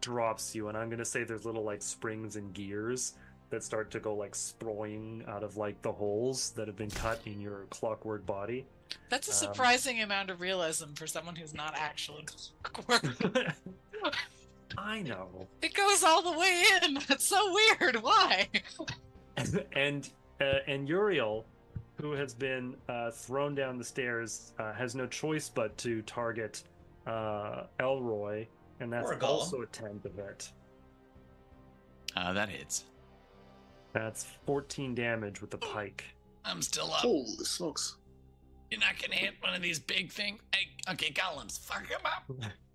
drops 0.00 0.52
you. 0.54 0.68
And 0.68 0.76
I'm 0.76 0.88
going 0.88 0.98
to 0.98 1.04
say 1.04 1.22
there's 1.22 1.44
little 1.44 1.62
like 1.62 1.80
springs 1.80 2.34
and 2.34 2.52
gears 2.52 3.14
that 3.50 3.62
start 3.62 3.92
to 3.92 4.00
go 4.00 4.14
like 4.16 4.34
sprawling 4.34 5.24
out 5.28 5.44
of 5.44 5.56
like 5.56 5.80
the 5.82 5.92
holes 5.92 6.50
that 6.50 6.66
have 6.66 6.76
been 6.76 6.90
cut 6.90 7.20
in 7.24 7.40
your 7.40 7.66
clockwork 7.70 8.26
body. 8.26 8.66
That's 9.08 9.28
a 9.28 9.30
Um, 9.30 9.52
surprising 9.54 10.02
amount 10.02 10.30
of 10.30 10.40
realism 10.40 10.92
for 10.94 11.06
someone 11.06 11.36
who's 11.36 11.54
not 11.54 11.74
actually 11.76 12.24
clockwork. 12.64 13.04
I 14.78 15.02
know. 15.02 15.46
It 15.62 15.72
goes 15.74 16.02
all 16.02 16.22
the 16.22 16.36
way 16.36 16.64
in. 16.82 16.94
That's 17.08 17.24
so 17.24 17.54
weird. 17.80 18.02
Why? 18.02 18.48
and 19.72 20.08
uh, 20.40 20.58
and 20.66 20.88
Uriel, 20.88 21.44
who 22.00 22.12
has 22.12 22.34
been 22.34 22.76
uh, 22.88 23.10
thrown 23.10 23.54
down 23.54 23.78
the 23.78 23.84
stairs, 23.84 24.52
uh, 24.58 24.72
has 24.72 24.94
no 24.94 25.06
choice 25.06 25.48
but 25.48 25.76
to 25.78 26.02
target 26.02 26.62
uh, 27.06 27.64
Elroy, 27.80 28.46
and 28.80 28.92
that's 28.92 29.10
a 29.10 29.26
also 29.26 29.62
a 29.62 29.66
ten 29.66 30.00
to 30.00 30.10
hit. 30.10 30.50
Uh, 32.16 32.32
that 32.32 32.48
hits. 32.48 32.84
That's 33.92 34.26
fourteen 34.44 34.94
damage 34.94 35.40
with 35.40 35.50
the 35.50 35.58
pike. 35.58 36.04
I'm 36.44 36.62
still 36.62 36.86
up. 36.86 37.00
Holy 37.00 37.26
smokes. 37.44 37.96
You're 38.70 38.80
not 38.80 39.00
gonna 39.00 39.14
hit 39.14 39.34
one 39.40 39.54
of 39.54 39.62
these 39.62 39.78
big 39.78 40.10
things. 40.10 40.40
Hey, 40.52 40.68
okay, 40.92 41.12
golems, 41.12 41.58
fuck 41.58 41.86
him 41.86 42.00
up. 42.04 42.52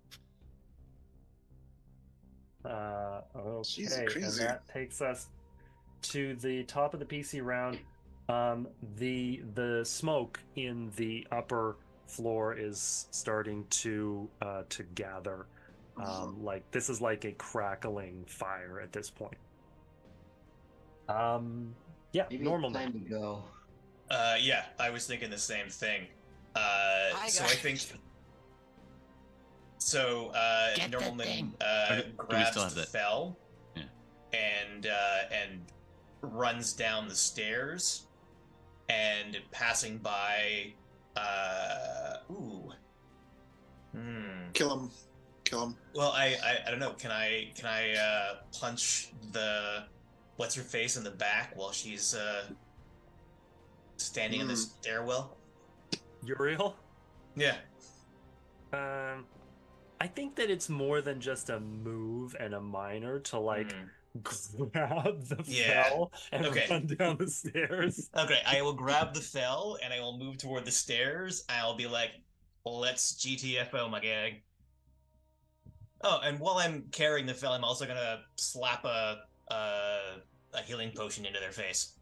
Uh, 2.64 3.22
okay, 3.34 3.80
Jeez, 3.80 4.38
and 4.38 4.48
that 4.48 4.62
takes 4.72 5.00
us 5.02 5.26
to 6.02 6.36
the 6.36 6.62
top 6.62 6.94
of 6.94 7.00
the 7.00 7.06
PC 7.06 7.44
round. 7.44 7.76
Um, 8.32 8.68
the 8.96 9.42
the 9.54 9.84
smoke 9.84 10.40
in 10.56 10.90
the 10.96 11.26
upper 11.30 11.76
floor 12.06 12.54
is 12.54 13.06
starting 13.10 13.66
to 13.70 14.28
uh, 14.40 14.62
to 14.70 14.82
gather. 14.94 15.46
Um, 16.02 16.42
like 16.42 16.68
this 16.70 16.88
is 16.88 17.02
like 17.02 17.26
a 17.26 17.32
crackling 17.32 18.24
fire 18.26 18.80
at 18.80 18.92
this 18.92 19.10
point. 19.10 19.36
Um, 21.08 21.74
yeah, 22.12 22.24
Maybe 22.30 22.42
normal. 22.44 22.70
it's 22.70 22.78
time 22.78 22.92
to 22.94 22.98
go. 23.00 23.44
Uh, 24.10 24.36
yeah, 24.40 24.64
I 24.80 24.88
was 24.88 25.06
thinking 25.06 25.28
the 25.28 25.36
same 25.38 25.68
thing. 25.68 26.06
Uh, 26.54 27.10
Hi, 27.12 27.28
so 27.28 27.44
I 27.44 27.48
think. 27.48 27.80
So 29.78 30.28
uh, 30.34 30.74
Get 30.76 30.90
the 30.92 30.96
Normalman 30.96 31.22
thing. 31.24 31.54
uh, 31.60 32.00
we 32.06 32.12
grabs 32.26 32.50
still 32.52 32.62
have 32.62 32.74
the 32.74 32.80
that? 32.82 32.88
fell, 32.88 33.36
Yeah. 33.76 33.82
and 34.32 34.86
uh, 34.86 35.18
and 35.30 35.60
runs 36.22 36.72
down 36.72 37.08
the 37.08 37.14
stairs, 37.14 38.06
and 38.88 39.38
passing 39.50 39.98
by. 39.98 40.72
Uh, 41.16 42.16
ooh. 42.30 42.72
Hmm. 43.94 44.50
Kill 44.54 44.78
him. 44.78 44.90
Kill 45.44 45.66
him. 45.66 45.76
Well, 45.94 46.12
I, 46.12 46.36
I 46.42 46.58
I 46.66 46.70
don't 46.70 46.80
know. 46.80 46.92
Can 46.92 47.10
I 47.10 47.50
can 47.54 47.66
I 47.66 47.92
uh, 47.94 48.34
punch 48.58 49.12
the 49.32 49.84
what's 50.36 50.54
her 50.54 50.62
face 50.62 50.96
in 50.96 51.04
the 51.04 51.10
back 51.10 51.52
while 51.54 51.72
she's 51.72 52.14
uh, 52.14 52.44
standing 53.96 54.40
in 54.40 54.46
the 54.46 54.54
Hmm. 54.54 54.60
stairwell? 54.60 55.36
Uriel. 56.24 56.76
Yeah. 57.36 57.56
Um, 58.72 59.26
I 60.00 60.06
think 60.06 60.36
that 60.36 60.50
it's 60.50 60.68
more 60.68 61.00
than 61.02 61.20
just 61.20 61.50
a 61.50 61.60
move 61.60 62.34
and 62.40 62.54
a 62.54 62.60
minor 62.60 63.18
to 63.20 63.38
like 63.38 63.72
Hmm. 63.72 63.84
Grab 64.22 65.20
the 65.28 65.42
Yeah. 65.46 65.84
fell 65.84 66.12
and 66.32 66.46
Okay. 66.46 66.66
run 66.70 66.86
down 66.86 67.16
the 67.18 67.28
stairs. 67.30 68.10
Okay, 68.16 68.40
I 68.46 68.60
will 68.62 68.74
grab 68.74 69.14
the 69.14 69.20
fell 69.20 69.78
and 69.82 69.92
I 69.92 70.00
will 70.00 70.18
move 70.18 70.38
toward 70.38 70.64
the 70.64 70.70
stairs. 70.70 71.44
I'll 71.48 71.76
be 71.76 71.86
like, 71.86 72.10
"Let's 72.64 73.14
GTFO, 73.14 73.90
my 73.90 74.00
gang." 74.00 74.42
Oh, 76.04 76.20
and 76.22 76.38
while 76.40 76.58
I'm 76.58 76.88
carrying 76.90 77.26
the 77.26 77.34
fell, 77.34 77.52
I'm 77.52 77.64
also 77.64 77.86
gonna 77.86 78.22
slap 78.36 78.84
a 78.84 79.22
a, 79.48 79.98
a 80.54 80.62
healing 80.66 80.92
potion 80.96 81.24
into 81.26 81.40
their 81.40 81.52
face. 81.52 81.98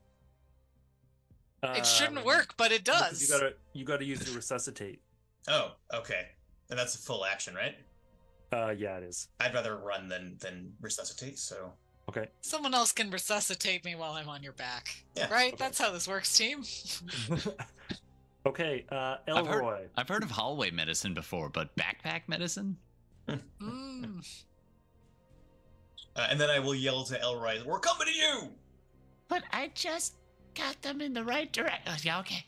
It 1.63 1.85
shouldn't 1.85 2.19
Um, 2.19 2.25
work, 2.25 2.55
but 2.57 2.73
it 2.73 2.85
does. 2.85 3.21
You 3.21 3.29
gotta 3.29 3.55
you 3.75 3.85
gotta 3.85 4.05
use 4.05 4.21
the 4.21 4.33
resuscitate. 4.33 5.03
Oh, 5.49 5.73
okay, 5.93 6.29
and 6.71 6.79
that's 6.79 6.95
a 6.95 6.99
full 6.99 7.25
action, 7.25 7.55
right? 7.55 7.77
Uh, 8.53 8.71
yeah, 8.77 8.97
it 8.97 9.05
is. 9.05 9.29
I'd 9.39 9.55
rather 9.55 9.77
run 9.79 10.09
than 10.09 10.39
than 10.39 10.73
resuscitate. 10.81 11.39
So 11.39 11.73
Okay. 12.11 12.27
Someone 12.41 12.75
else 12.75 12.91
can 12.91 13.09
resuscitate 13.09 13.85
me 13.85 13.95
while 13.95 14.15
I'm 14.15 14.29
on 14.29 14.43
your 14.43 14.53
back. 14.55 14.89
Yeah, 15.17 15.33
right? 15.33 15.53
okay. 15.53 15.57
That's 15.63 15.79
how 15.79 15.93
this 15.93 16.09
works, 16.09 16.37
team. 16.37 16.65
okay. 18.47 18.85
Uh, 18.91 19.19
I've 19.29 19.47
heard- 19.47 19.63
Elroy. 19.63 19.85
I've 19.97 20.09
heard 20.09 20.25
of 20.25 20.31
hallway 20.33 20.73
medicine 20.73 21.15
before, 21.15 21.51
but 21.51 21.71
backpack 21.77 22.23
medicine? 22.27 22.77
Mm. 23.29 24.27
Uh, 26.17 26.27
and 26.29 26.41
then 26.41 26.51
I 26.51 26.59
will 26.59 26.75
yell 26.75 27.05
to 27.05 27.21
Elroy, 27.21 27.63
"We're 27.65 27.79
coming 27.79 28.09
to 28.09 28.13
you!" 28.13 28.49
But 29.29 29.45
I 29.53 29.71
just 29.77 30.17
got 30.57 30.83
them 30.83 31.01
in 31.01 31.13
the 31.13 31.23
right 31.23 31.53
direction. 31.53 31.83
Oh, 31.87 31.97
yeah, 32.03 32.19
okay. 32.19 32.45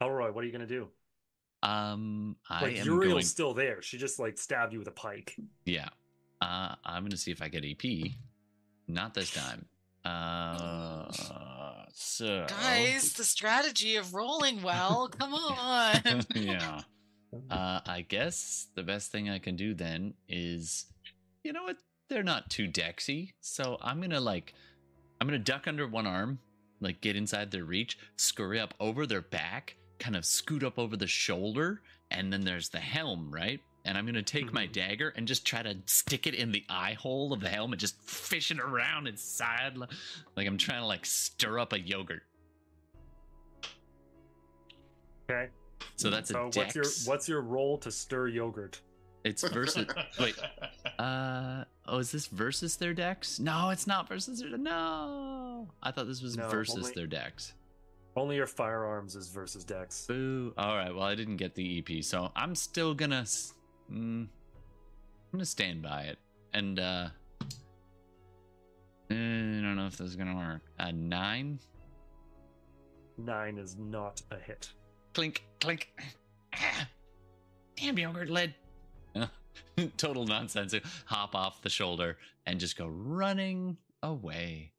Elroy, 0.00 0.32
what 0.32 0.42
are 0.42 0.46
you 0.48 0.52
gonna 0.52 0.66
do? 0.66 0.88
Um, 1.62 2.36
I 2.48 2.62
like 2.62 2.76
am 2.78 2.86
Uriel's 2.86 3.12
going. 3.12 3.24
still 3.24 3.54
there. 3.54 3.82
She 3.82 3.98
just 3.98 4.18
like 4.18 4.38
stabbed 4.38 4.72
you 4.72 4.78
with 4.78 4.88
a 4.88 4.92
pike. 4.92 5.36
Yeah. 5.64 5.88
Uh, 6.40 6.74
I'm 6.84 7.02
gonna 7.02 7.16
see 7.16 7.32
if 7.32 7.42
I 7.42 7.48
get 7.48 7.64
EP. 7.64 8.12
Not 8.86 9.14
this 9.14 9.32
time. 9.32 9.66
Uh, 10.04 11.10
so 11.92 12.46
Guys, 12.48 13.12
the 13.14 13.24
strategy 13.24 13.96
of 13.96 14.14
rolling 14.14 14.62
well. 14.62 15.08
Come 15.08 15.34
on. 15.34 16.24
yeah. 16.34 16.80
Uh, 17.50 17.80
I 17.86 18.06
guess 18.08 18.68
the 18.74 18.82
best 18.82 19.10
thing 19.12 19.28
I 19.28 19.38
can 19.38 19.56
do 19.56 19.74
then 19.74 20.14
is, 20.28 20.86
you 21.42 21.52
know 21.52 21.64
what? 21.64 21.76
They're 22.08 22.22
not 22.22 22.48
too 22.48 22.68
dexy, 22.68 23.32
so 23.40 23.76
I'm 23.82 24.00
gonna 24.00 24.20
like, 24.20 24.54
I'm 25.20 25.26
gonna 25.26 25.38
duck 25.38 25.66
under 25.68 25.86
one 25.86 26.06
arm, 26.06 26.38
like 26.80 27.02
get 27.02 27.16
inside 27.16 27.50
their 27.50 27.64
reach, 27.64 27.98
scurry 28.16 28.58
up 28.58 28.72
over 28.80 29.06
their 29.06 29.20
back, 29.20 29.76
kind 29.98 30.16
of 30.16 30.24
scoot 30.24 30.62
up 30.64 30.78
over 30.78 30.96
the 30.96 31.06
shoulder, 31.06 31.82
and 32.10 32.32
then 32.32 32.42
there's 32.42 32.68
the 32.68 32.78
helm, 32.80 33.30
right? 33.32 33.60
And 33.84 33.96
I'm 33.96 34.04
gonna 34.06 34.22
take 34.22 34.52
my 34.52 34.66
Mhm. 34.66 34.72
dagger 34.72 35.08
and 35.16 35.26
just 35.26 35.46
try 35.46 35.62
to 35.62 35.76
stick 35.86 36.26
it 36.26 36.34
in 36.34 36.52
the 36.52 36.64
eye 36.68 36.92
hole 36.94 37.32
of 37.32 37.40
the 37.40 37.48
helm 37.48 37.72
and 37.72 37.80
just 37.80 38.00
fish 38.02 38.50
it 38.50 38.58
around 38.60 39.06
inside, 39.06 39.76
like 39.76 40.46
I'm 40.46 40.58
trying 40.58 40.80
to 40.82 40.86
like 40.86 41.06
stir 41.06 41.58
up 41.58 41.72
a 41.72 41.80
yogurt. 41.80 42.22
Okay. 45.30 45.48
So 45.96 46.10
that's 46.10 46.30
a 46.30 46.34
So 46.34 46.50
dex. 46.50 46.56
what's 46.56 46.74
your 46.74 47.12
what's 47.12 47.28
your 47.28 47.40
roll 47.42 47.78
to 47.78 47.90
stir 47.90 48.28
yogurt? 48.28 48.80
It's 49.24 49.46
versus. 49.48 49.86
Wait. 50.20 50.34
Uh 50.98 51.64
oh, 51.86 51.98
is 51.98 52.12
this 52.12 52.26
versus 52.26 52.76
their 52.76 52.94
Dex? 52.94 53.38
No, 53.38 53.70
it's 53.70 53.86
not 53.86 54.08
versus 54.08 54.40
their. 54.40 54.56
No. 54.56 55.68
I 55.82 55.90
thought 55.90 56.06
this 56.06 56.22
was 56.22 56.36
No, 56.36 56.48
versus 56.48 56.76
only- 56.76 56.92
their 56.92 57.06
Dex. 57.06 57.52
Only 58.18 58.34
your 58.34 58.46
firearms 58.48 59.14
is 59.14 59.28
versus 59.28 59.64
Dex. 59.64 60.06
Boo. 60.06 60.52
All 60.58 60.76
right. 60.76 60.92
Well, 60.92 61.04
I 61.04 61.14
didn't 61.14 61.36
get 61.36 61.54
the 61.54 61.78
EP, 61.78 62.02
so 62.02 62.32
I'm 62.34 62.56
still 62.56 62.92
gonna. 62.92 63.22
Mm, 63.22 64.26
I'm 64.26 64.28
gonna 65.30 65.44
stand 65.44 65.82
by 65.82 66.02
it, 66.02 66.18
and 66.52 66.80
uh, 66.80 67.08
eh, 69.10 69.14
I 69.14 69.60
don't 69.62 69.76
know 69.76 69.86
if 69.86 69.96
this 69.96 70.08
is 70.08 70.16
gonna 70.16 70.34
work. 70.34 70.62
A 70.80 70.90
nine. 70.90 71.60
Nine 73.18 73.56
is 73.56 73.76
not 73.78 74.20
a 74.32 74.36
hit. 74.36 74.68
Clink, 75.14 75.44
clink. 75.60 75.88
Ah. 76.54 76.88
Damn 77.76 77.98
yogurt 77.98 78.30
lid. 78.30 78.54
Total 79.96 80.26
nonsense. 80.26 80.74
Hop 81.06 81.36
off 81.36 81.62
the 81.62 81.70
shoulder 81.70 82.18
and 82.46 82.58
just 82.58 82.76
go 82.76 82.88
running 82.88 83.76
away 84.02 84.72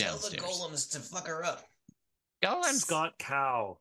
Tell 0.00 0.16
the 0.16 0.36
golems 0.38 0.90
to 0.92 0.98
fuck 0.98 1.26
her 1.26 1.44
up. 1.44 1.69
Golems. 2.42 2.80
Scott 2.80 3.18
Cow, 3.18 3.78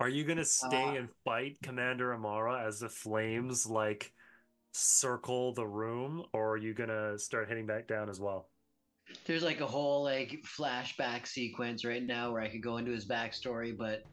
are 0.00 0.08
you 0.08 0.24
gonna 0.24 0.44
stay 0.44 0.88
Uh, 0.88 0.94
and 0.94 1.08
fight 1.24 1.58
Commander 1.62 2.12
Amara 2.14 2.66
as 2.66 2.80
the 2.80 2.88
flames 2.88 3.66
like 3.66 4.12
circle 4.72 5.54
the 5.54 5.66
room, 5.66 6.24
or 6.32 6.52
are 6.52 6.56
you 6.56 6.74
gonna 6.74 7.18
start 7.18 7.48
heading 7.48 7.66
back 7.66 7.86
down 7.88 8.08
as 8.08 8.20
well? 8.20 8.50
There's 9.24 9.42
like 9.42 9.60
a 9.60 9.66
whole 9.66 10.02
like 10.02 10.42
flashback 10.44 11.26
sequence 11.26 11.84
right 11.84 12.02
now 12.02 12.32
where 12.32 12.42
I 12.42 12.48
could 12.48 12.62
go 12.62 12.76
into 12.76 12.90
his 12.90 13.06
backstory, 13.06 13.76
but 13.76 14.04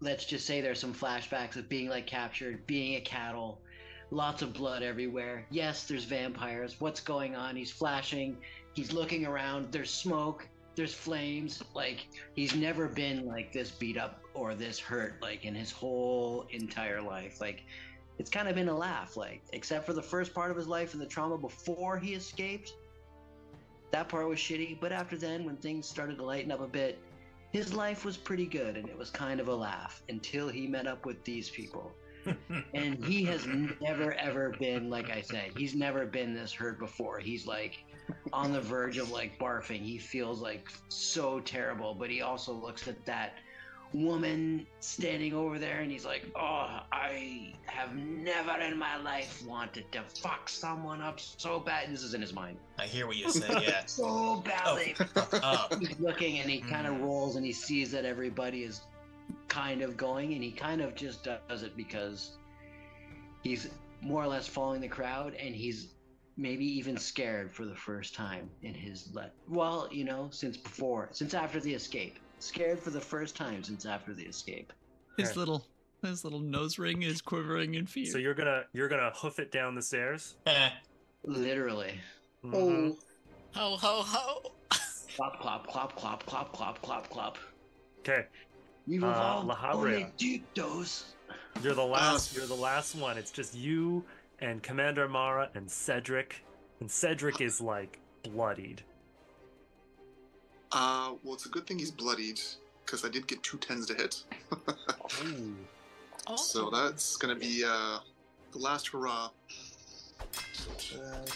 let's 0.00 0.24
just 0.24 0.46
say 0.46 0.60
there's 0.60 0.80
some 0.80 0.94
flashbacks 0.94 1.56
of 1.56 1.68
being 1.68 1.88
like 1.88 2.06
captured, 2.06 2.66
being 2.66 2.96
a 2.96 3.00
cattle, 3.00 3.62
lots 4.10 4.42
of 4.42 4.52
blood 4.52 4.82
everywhere. 4.82 5.46
Yes, 5.50 5.86
there's 5.86 6.04
vampires. 6.04 6.80
What's 6.80 7.00
going 7.00 7.36
on? 7.36 7.56
He's 7.56 7.70
flashing. 7.70 8.36
He's 8.72 8.92
looking 8.92 9.24
around. 9.26 9.70
There's 9.70 9.90
smoke. 9.90 10.48
There's 10.76 10.94
flames. 10.94 11.62
Like 11.74 12.06
he's 12.34 12.54
never 12.54 12.88
been 12.88 13.26
like 13.26 13.52
this 13.52 13.70
beat 13.70 13.96
up 13.96 14.22
or 14.34 14.54
this 14.54 14.78
hurt 14.78 15.20
like 15.22 15.44
in 15.44 15.54
his 15.54 15.70
whole 15.70 16.46
entire 16.50 17.00
life. 17.00 17.40
Like 17.40 17.64
it's 18.18 18.30
kind 18.30 18.48
of 18.48 18.54
been 18.54 18.68
a 18.68 18.76
laugh. 18.76 19.16
Like 19.16 19.42
except 19.52 19.86
for 19.86 19.92
the 19.92 20.02
first 20.02 20.34
part 20.34 20.50
of 20.50 20.56
his 20.56 20.66
life 20.66 20.92
and 20.92 21.02
the 21.02 21.06
trauma 21.06 21.38
before 21.38 21.98
he 21.98 22.14
escaped 22.14 22.74
that 23.94 24.08
part 24.08 24.26
was 24.28 24.40
shitty 24.40 24.76
but 24.80 24.90
after 24.90 25.16
then 25.16 25.44
when 25.44 25.56
things 25.56 25.86
started 25.86 26.16
to 26.16 26.24
lighten 26.24 26.50
up 26.50 26.60
a 26.60 26.66
bit 26.66 26.98
his 27.52 27.72
life 27.72 28.04
was 28.04 28.16
pretty 28.16 28.44
good 28.44 28.76
and 28.76 28.88
it 28.88 28.98
was 28.98 29.08
kind 29.08 29.38
of 29.38 29.46
a 29.46 29.54
laugh 29.54 30.02
until 30.08 30.48
he 30.48 30.66
met 30.66 30.88
up 30.88 31.06
with 31.06 31.22
these 31.22 31.48
people 31.48 31.92
and 32.74 33.04
he 33.04 33.22
has 33.22 33.46
never 33.80 34.14
ever 34.14 34.52
been 34.58 34.90
like 34.90 35.10
i 35.10 35.20
said 35.20 35.52
he's 35.56 35.76
never 35.76 36.06
been 36.06 36.34
this 36.34 36.52
hurt 36.52 36.80
before 36.80 37.20
he's 37.20 37.46
like 37.46 37.84
on 38.32 38.52
the 38.52 38.60
verge 38.60 38.98
of 38.98 39.10
like 39.10 39.38
barfing 39.38 39.80
he 39.80 39.98
feels 39.98 40.40
like 40.40 40.68
so 40.88 41.40
terrible 41.40 41.94
but 41.94 42.10
he 42.10 42.20
also 42.20 42.52
looks 42.52 42.88
at 42.88 43.04
that 43.06 43.34
woman 43.92 44.66
standing 44.80 45.32
over 45.34 45.56
there 45.58 45.78
and 45.80 45.90
he's 45.90 46.04
like 46.04 46.24
oh 46.34 46.80
i 46.90 47.52
have 47.66 47.94
never 47.94 48.58
in 48.60 48.76
my 48.76 48.96
life 48.96 49.44
wanted 49.46 49.84
to 49.92 50.02
fuck 50.20 50.48
someone 50.48 51.00
up 51.00 51.20
so 51.20 51.60
bad 51.60 51.88
this 51.92 52.02
is 52.02 52.12
in 52.14 52.20
his 52.20 52.32
mind 52.32 52.56
I 52.76 52.86
hear 52.86 53.06
what 53.06 53.14
you 53.16 53.30
say, 53.30 53.48
yeah. 53.62 53.84
so 53.86 54.02
Oh, 54.04 54.42
badly 54.44 54.96
up. 55.42 55.72
he's 55.78 55.98
looking 56.00 56.40
and 56.40 56.50
he 56.50 56.58
kind 56.60 56.88
of 56.88 56.94
Mm. 56.94 57.02
rolls 57.02 57.36
and 57.36 57.46
he 57.46 57.52
sees 57.52 57.92
that 57.92 58.04
everybody 58.04 58.64
is 58.64 58.80
kind 59.46 59.80
of 59.80 59.96
going 59.96 60.32
and 60.34 60.42
he 60.42 60.50
kind 60.50 60.80
of 60.80 60.96
just 60.96 61.22
does 61.22 61.62
it 61.62 61.76
because 61.76 62.32
he's 63.44 63.68
more 64.02 64.24
or 64.24 64.26
less 64.26 64.48
following 64.48 64.80
the 64.80 64.88
crowd 64.88 65.34
and 65.34 65.54
he's 65.54 65.88
maybe 66.36 66.64
even 66.64 66.96
scared 66.96 67.50
for 67.52 67.64
the 67.64 67.74
first 67.74 68.14
time 68.14 68.50
in 68.62 68.74
his 68.74 69.08
le- 69.14 69.30
well 69.48 69.88
you 69.92 70.04
know 70.04 70.28
since 70.32 70.56
before 70.56 71.08
since 71.12 71.32
after 71.34 71.60
the 71.60 71.72
escape 71.72 72.18
scared 72.40 72.78
for 72.78 72.90
the 72.90 73.00
first 73.00 73.36
time 73.36 73.62
since 73.62 73.86
after 73.86 74.12
the 74.12 74.24
escape 74.24 74.72
His 75.16 75.30
Okay. 75.30 75.38
little 75.40 75.66
his 76.02 76.24
little 76.24 76.40
nose 76.40 76.78
ring 76.78 77.02
is 77.02 77.22
quivering 77.22 77.76
in 77.76 77.86
fear. 77.86 78.04
So 78.04 78.18
you're 78.18 78.34
gonna 78.34 78.64
you're 78.74 78.88
gonna 78.88 79.10
hoof 79.14 79.38
it 79.38 79.50
down 79.50 79.74
the 79.74 79.80
stairs. 79.80 80.34
Eh, 80.46 80.70
literally 81.24 81.98
Mhm. 82.44 82.96
Ho 83.54 83.76
ho 83.76 84.02
ho! 84.02 84.52
clop 85.16 85.40
clop 85.40 85.66
clop 85.68 85.94
clop 85.96 86.26
clop 86.26 86.52
clop 86.52 86.82
clop 86.82 87.08
clop 87.08 87.38
Okay, 88.00 88.26
you've 88.86 89.04
Uh, 89.04 89.08
evolved 89.08 89.46
La 89.48 89.56
Habrea. 89.56 89.74
only 89.74 90.12
deep 90.18 90.52
dose 90.54 91.14
you're 91.62 91.72
the 91.74 91.82
last. 91.86 92.34
Uh, 92.34 92.40
You're 92.40 92.48
the 92.48 92.54
last 92.56 92.96
one. 92.96 93.16
It's 93.16 93.30
just 93.30 93.54
you 93.54 94.04
and 94.40 94.62
Commander 94.62 95.08
Mara 95.08 95.50
and 95.54 95.70
Cedric, 95.70 96.44
and 96.80 96.90
Cedric 96.90 97.40
is 97.40 97.60
like 97.60 97.98
bloodied. 98.22 98.82
Uh, 100.72 101.12
well, 101.22 101.34
it's 101.34 101.46
a 101.46 101.48
good 101.48 101.66
thing 101.66 101.78
he's 101.78 101.90
bloodied 101.90 102.40
because 102.84 103.04
I 103.04 103.08
did 103.08 103.26
get 103.26 103.42
two 103.42 103.58
tens 103.58 103.86
to 103.86 103.94
hit. 103.94 104.22
Ooh. 105.24 105.54
Oh. 106.26 106.36
So 106.36 106.70
that's 106.70 107.16
gonna 107.16 107.34
be 107.34 107.62
uh, 107.66 107.98
the 108.52 108.58
last 108.58 108.88
hurrah. 108.88 109.28
So, 110.78 111.00
uh, 111.00 111.26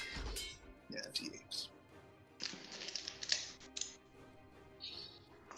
yeah, 0.88 1.00
d8. 1.12 1.68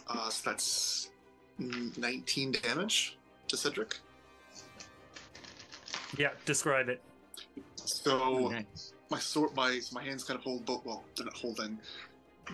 Uh, 0.09 0.29
so 0.29 0.51
that's 0.51 1.11
mm, 1.61 1.97
19 1.97 2.53
damage 2.53 3.17
to 3.47 3.57
Cedric. 3.57 3.99
Yeah, 6.19 6.31
describe 6.45 6.89
it. 6.89 7.01
So 7.85 8.53
my 9.11 9.19
sword, 9.19 9.55
my 9.55 9.81
my 9.93 10.03
hands 10.03 10.25
kind 10.25 10.39
of 10.39 10.45
hold 10.45 10.65
both. 10.65 10.85
Well, 10.85 11.05
they're 11.17 11.27
not 11.27 11.37
holding. 11.37 11.79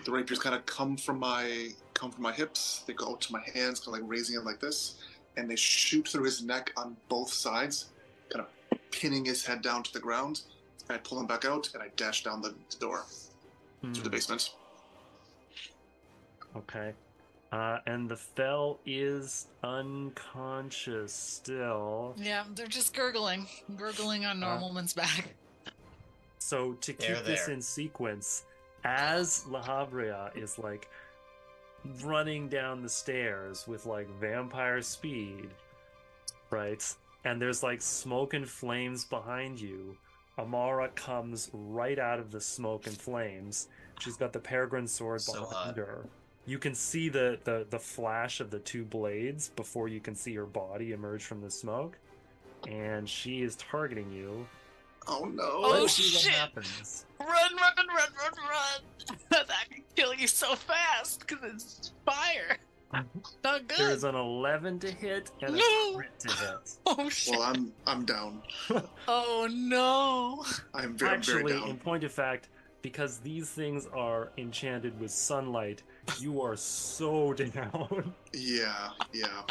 The 0.05 0.11
rapiers 0.11 0.39
kind 0.39 0.55
of 0.55 0.65
come 0.65 0.97
from 0.97 1.19
my 1.19 1.69
come 1.93 2.11
from 2.11 2.23
my 2.23 2.33
hips. 2.33 2.83
They 2.85 2.93
go 2.93 3.11
out 3.11 3.21
to 3.21 3.33
my 3.33 3.41
hands, 3.53 3.79
kind 3.79 3.95
of 3.95 4.01
like 4.01 4.09
raising 4.09 4.35
it 4.35 4.43
like 4.43 4.59
this, 4.59 5.01
and 5.37 5.49
they 5.49 5.55
shoot 5.55 6.07
through 6.07 6.23
his 6.25 6.43
neck 6.43 6.71
on 6.77 6.95
both 7.09 7.31
sides, 7.31 7.87
kind 8.29 8.45
of 8.45 8.79
pinning 8.91 9.25
his 9.25 9.45
head 9.45 9.61
down 9.61 9.83
to 9.83 9.93
the 9.93 9.99
ground. 9.99 10.41
I 10.89 10.97
pull 10.97 11.19
him 11.19 11.27
back 11.27 11.45
out, 11.45 11.69
and 11.73 11.83
I 11.83 11.87
dash 11.97 12.23
down 12.23 12.41
the, 12.41 12.55
door 12.79 13.03
to 13.81 14.01
the 14.01 14.09
Hmm, 14.09 14.15
basement. 14.15 14.51
Okay. 16.55 16.93
Uh, 17.51 17.77
and 17.85 18.09
the 18.09 18.17
fell 18.17 18.79
is 18.85 19.47
unconscious 19.63 21.13
still. 21.13 22.13
Yeah, 22.17 22.43
they're 22.55 22.67
just 22.67 22.93
gurgling, 22.93 23.47
gurgling 23.77 24.25
on 24.25 24.43
Uh, 24.43 24.59
Normalman's 24.59 24.93
back. 24.93 25.33
So 26.39 26.73
to 26.73 26.93
keep 26.93 27.07
They're 27.07 27.21
this 27.23 27.45
there. 27.45 27.55
in 27.55 27.61
sequence, 27.61 28.43
as 28.83 29.45
La 29.47 29.61
Habrea 29.61 30.35
is 30.37 30.59
like 30.59 30.89
running 32.03 32.47
down 32.49 32.81
the 32.81 32.89
stairs 32.89 33.65
with 33.67 33.85
like 33.85 34.07
vampire 34.19 34.81
speed, 34.81 35.49
right? 36.49 36.83
And 37.25 37.41
there's 37.41 37.63
like 37.63 37.81
smoke 37.81 38.33
and 38.33 38.47
flames 38.47 39.03
behind 39.05 39.59
you. 39.59 39.97
Amara 40.37 40.89
comes 40.89 41.49
right 41.53 41.97
out 41.97 42.19
of 42.19 42.31
the 42.31 42.39
smoke 42.39 42.87
and 42.87 42.95
flames. 42.97 43.67
She's 43.99 44.15
got 44.17 44.31
the 44.33 44.39
peregrine 44.39 44.87
sword 44.87 45.21
So 45.21 45.33
behind 45.33 45.53
hot. 45.53 45.77
her. 45.77 46.05
You 46.47 46.57
can 46.57 46.73
see 46.73 47.09
the, 47.09 47.37
the 47.43 47.67
the 47.69 47.77
flash 47.77 48.39
of 48.39 48.49
the 48.49 48.59
two 48.59 48.85
blades 48.85 49.49
before 49.49 49.87
you 49.89 49.99
can 49.99 50.15
see 50.15 50.33
her 50.35 50.45
body 50.45 50.93
emerge 50.93 51.23
from 51.23 51.41
the 51.41 51.51
smoke. 51.51 51.99
And 52.67 53.07
she 53.07 53.41
is 53.43 53.55
targeting 53.57 54.11
you. 54.11 54.47
Oh 55.09 55.25
no! 55.25 55.43
Oh, 55.45 55.77
Let's 55.81 55.93
see 55.93 56.13
what 56.15 56.21
shit. 56.23 56.33
happens. 56.33 57.05
Run, 57.19 57.29
run, 57.29 57.73
run, 57.77 57.87
run, 57.95 58.49
run! 58.49 59.17
that 59.31 59.47
can 59.69 59.83
kill 59.95 60.13
you 60.13 60.27
so 60.27 60.55
fast 60.55 61.19
because 61.27 61.39
it's 61.53 61.91
fire. 62.05 62.57
Mm-hmm. 62.93 63.19
Not 63.43 63.67
good. 63.67 63.77
There's 63.79 64.03
an 64.05 64.15
11 64.15 64.79
to 64.79 64.91
hit 64.91 65.29
and 65.41 65.55
a 65.55 65.57
No. 65.57 65.93
crit 65.95 66.19
to 66.19 66.33
hit. 66.33 66.71
Oh 66.85 67.09
shit! 67.09 67.33
Well, 67.37 67.43
I'm 67.43 67.73
I'm 67.85 68.05
down. 68.05 68.41
oh 69.09 69.47
no! 69.51 70.45
I'm 70.73 70.97
very, 70.97 71.11
I'm 71.11 71.17
Actually, 71.17 71.53
very 71.53 71.69
in 71.69 71.77
point 71.77 72.03
of 72.05 72.11
fact, 72.13 72.47
because 72.81 73.19
these 73.19 73.49
things 73.49 73.87
are 73.93 74.31
enchanted 74.37 74.97
with 74.99 75.11
sunlight, 75.11 75.83
you 76.19 76.41
are 76.41 76.55
so 76.55 77.33
down. 77.33 78.13
Yeah, 78.33 78.89
yeah. 79.13 79.41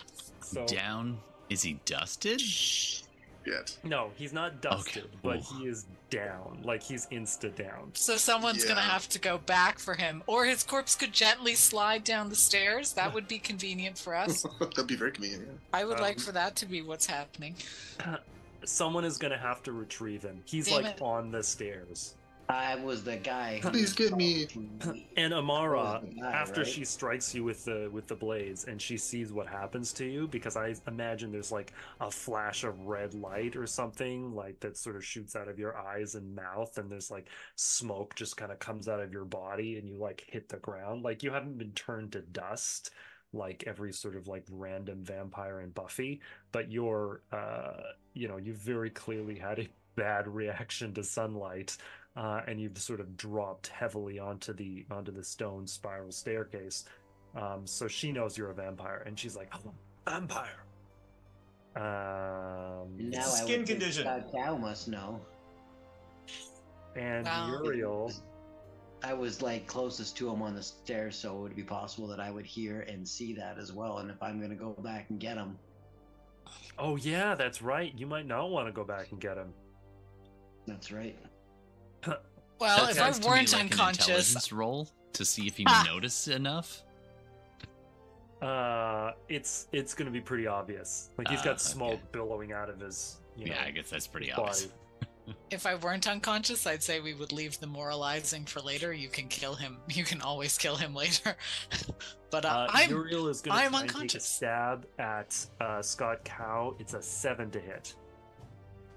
so 0.40 0.66
Down. 0.66 1.18
Is 1.48 1.62
he 1.62 1.78
dusted? 1.84 2.42
Yet. 3.46 3.78
no, 3.84 4.10
he's 4.16 4.32
not 4.32 4.60
dusted, 4.60 5.04
Okay. 5.04 5.12
but 5.22 5.36
he 5.38 5.68
is 5.68 5.86
down. 6.10 6.58
Like 6.64 6.82
he's 6.82 7.06
insta 7.12 7.54
down. 7.54 7.92
So 7.94 8.16
someone's 8.16 8.64
gonna 8.64 8.80
have 8.80 9.08
to 9.10 9.20
go 9.20 9.38
back 9.38 9.78
for 9.78 9.94
him, 9.94 10.24
or 10.26 10.44
his 10.46 10.64
corpse 10.64 10.96
could 10.96 11.12
gently 11.12 11.54
slide 11.54 12.02
down 12.02 12.28
the 12.28 12.34
stairs. 12.34 12.92
That 12.94 13.14
would 13.14 13.28
be 13.28 13.38
convenient 13.38 13.98
for 13.98 14.16
us. 14.16 14.44
That'd 14.60 14.88
be 14.88 14.96
very 14.96 15.12
convenient. 15.12 15.60
I 15.72 15.84
would 15.84 16.00
like 16.00 16.16
Um, 16.16 16.22
for 16.24 16.32
that 16.32 16.56
to 16.56 16.66
be 16.66 16.82
what's 16.82 17.06
happening. 17.06 17.54
Someone 18.64 19.04
is 19.04 19.16
gonna 19.16 19.38
have 19.38 19.62
to 19.62 19.70
retrieve 19.72 20.22
him. 20.24 20.42
He's 20.44 20.66
Damn 20.66 20.82
like 20.82 20.96
it. 20.96 21.00
on 21.02 21.30
the 21.30 21.44
stairs. 21.44 22.15
I 22.48 22.76
was 22.76 23.02
the 23.04 23.16
guy. 23.16 23.58
who- 23.62 23.70
Please 23.70 23.92
get 23.92 24.16
me. 24.16 24.46
And 25.16 25.34
Amara, 25.34 26.02
guy, 26.20 26.30
after 26.30 26.60
right? 26.62 26.70
she 26.70 26.84
strikes 26.84 27.34
you 27.34 27.42
with 27.44 27.64
the 27.64 27.88
with 27.92 28.06
the 28.06 28.14
blades, 28.14 28.64
and 28.64 28.80
she 28.80 28.96
sees 28.96 29.32
what 29.32 29.46
happens 29.46 29.92
to 29.94 30.04
you, 30.04 30.28
because 30.28 30.56
I 30.56 30.74
imagine 30.86 31.32
there's 31.32 31.50
like 31.52 31.72
a 32.00 32.10
flash 32.10 32.64
of 32.64 32.78
red 32.86 33.14
light 33.14 33.56
or 33.56 33.66
something 33.66 34.34
like 34.34 34.60
that 34.60 34.76
sort 34.76 34.96
of 34.96 35.04
shoots 35.04 35.34
out 35.34 35.48
of 35.48 35.58
your 35.58 35.76
eyes 35.76 36.14
and 36.14 36.34
mouth, 36.34 36.78
and 36.78 36.90
there's 36.90 37.10
like 37.10 37.28
smoke 37.56 38.14
just 38.14 38.36
kind 38.36 38.52
of 38.52 38.58
comes 38.58 38.88
out 38.88 39.00
of 39.00 39.12
your 39.12 39.24
body, 39.24 39.76
and 39.78 39.88
you 39.88 39.96
like 39.98 40.24
hit 40.28 40.48
the 40.48 40.58
ground, 40.58 41.02
like 41.02 41.22
you 41.22 41.30
haven't 41.32 41.58
been 41.58 41.72
turned 41.72 42.12
to 42.12 42.20
dust 42.20 42.90
like 43.32 43.64
every 43.66 43.92
sort 43.92 44.14
of 44.16 44.28
like 44.28 44.44
random 44.50 45.02
vampire 45.04 45.60
in 45.60 45.70
Buffy, 45.70 46.20
but 46.52 46.70
you're 46.70 47.22
uh 47.32 47.72
you 48.14 48.28
know 48.28 48.36
you 48.36 48.54
very 48.54 48.88
clearly 48.88 49.34
had 49.36 49.58
a 49.58 49.68
bad 49.96 50.28
reaction 50.28 50.92
to 50.94 51.02
sunlight 51.02 51.76
uh, 52.16 52.40
and 52.46 52.60
you've 52.60 52.78
sort 52.78 53.00
of 53.00 53.16
dropped 53.16 53.68
heavily 53.68 54.18
onto 54.18 54.52
the 54.52 54.84
onto 54.90 55.12
the 55.12 55.22
stone 55.24 55.66
spiral 55.66 56.10
staircase. 56.12 56.84
Um, 57.34 57.66
so 57.66 57.86
she 57.88 58.12
knows 58.12 58.38
you're 58.38 58.50
a 58.50 58.54
vampire, 58.54 59.02
and 59.06 59.18
she's 59.18 59.36
like, 59.36 59.52
oh, 59.54 59.72
"Vampire." 60.08 60.64
Um, 61.76 62.88
Now 62.96 63.18
I 63.20 63.22
Skin 63.22 63.60
would 63.60 63.68
condition. 63.68 64.04
Scott 64.04 64.32
Cow 64.32 64.56
must 64.56 64.88
know. 64.88 65.20
and 66.94 67.26
Wow. 67.26 67.60
Uriel. 67.62 68.12
I 69.04 69.12
was 69.12 69.42
like 69.42 69.66
closest 69.66 70.16
to 70.16 70.30
him 70.30 70.40
on 70.40 70.54
the 70.54 70.62
stairs, 70.62 71.16
so 71.16 71.36
it 71.36 71.40
would 71.42 71.56
be 71.56 71.62
possible 71.62 72.08
that 72.08 72.18
I 72.18 72.30
would 72.30 72.46
hear 72.46 72.80
and 72.82 73.06
see 73.06 73.34
that 73.34 73.58
as 73.58 73.72
well. 73.72 73.98
And 73.98 74.10
if 74.10 74.22
I'm 74.22 74.40
gonna 74.40 74.54
go 74.54 74.70
back 74.78 75.10
and 75.10 75.20
get 75.20 75.36
him, 75.36 75.58
Oh 76.78 76.96
yeah, 76.96 77.34
that's 77.34 77.60
right. 77.60 77.92
You 77.96 78.06
might 78.06 78.26
not 78.26 78.50
want 78.50 78.68
to 78.68 78.72
go 78.72 78.84
back 78.84 79.10
and 79.10 79.20
get 79.20 79.36
him. 79.36 79.52
that's 80.66 80.90
right. 80.90 81.16
Well, 82.58 82.86
That 82.86 82.90
if 82.92 82.96
I 82.96 83.04
sounds 83.04 83.18
to 83.18 83.24
me 83.24 83.28
weren't 83.28 83.52
like 83.52 83.62
unconscious, 83.62 84.08
intelligence 84.08 84.52
roll 84.52 84.88
to 85.12 85.24
see 85.24 85.46
if 85.46 85.58
you 85.58 85.66
Ah. 85.68 85.84
notice 85.86 86.26
enough. 86.28 86.82
Uh, 88.42 89.12
it's 89.28 89.66
it's 89.72 89.94
going 89.94 90.06
to 90.06 90.12
be 90.12 90.20
pretty 90.20 90.46
obvious. 90.46 91.10
Like 91.16 91.28
he's 91.28 91.40
Ah, 91.40 91.44
got 91.44 91.60
smoke 91.60 91.92
okay. 91.94 92.02
billowing 92.12 92.52
out 92.52 92.68
of 92.68 92.80
his. 92.80 93.18
You 93.36 93.46
yeah, 93.46 93.54
know, 93.62 93.66
I 93.68 93.70
guess 93.70 93.90
that's 93.90 94.06
pretty 94.06 94.30
body. 94.30 94.42
obvious. 94.42 94.68
if 95.50 95.66
I 95.66 95.74
weren't 95.74 96.06
unconscious, 96.06 96.66
I'd 96.66 96.82
say 96.82 97.00
we 97.00 97.14
would 97.14 97.32
leave 97.32 97.58
the 97.60 97.66
moralizing 97.66 98.44
for 98.44 98.60
later. 98.60 98.92
You 98.92 99.08
can 99.08 99.28
kill 99.28 99.54
him. 99.54 99.78
You 99.88 100.04
can 100.04 100.20
always 100.20 100.56
kill 100.58 100.76
him 100.76 100.94
later. 100.94 101.36
but 102.30 102.44
uh, 102.44 102.48
Uh, 102.48 102.66
I'm 102.70 102.90
Uriel 102.90 103.28
is 103.28 103.40
going 103.40 103.56
to 103.58 103.64
I'm 103.64 103.70
try 103.70 103.80
take 103.82 103.90
a 103.90 103.92
unconscious. 103.94 104.24
stab 104.24 104.86
at 104.98 105.46
uh, 105.60 105.80
Scott 105.82 106.24
Cow. 106.24 106.74
It's 106.78 106.92
a 106.94 107.02
seven 107.02 107.50
to 107.50 107.60
hit. 107.60 107.94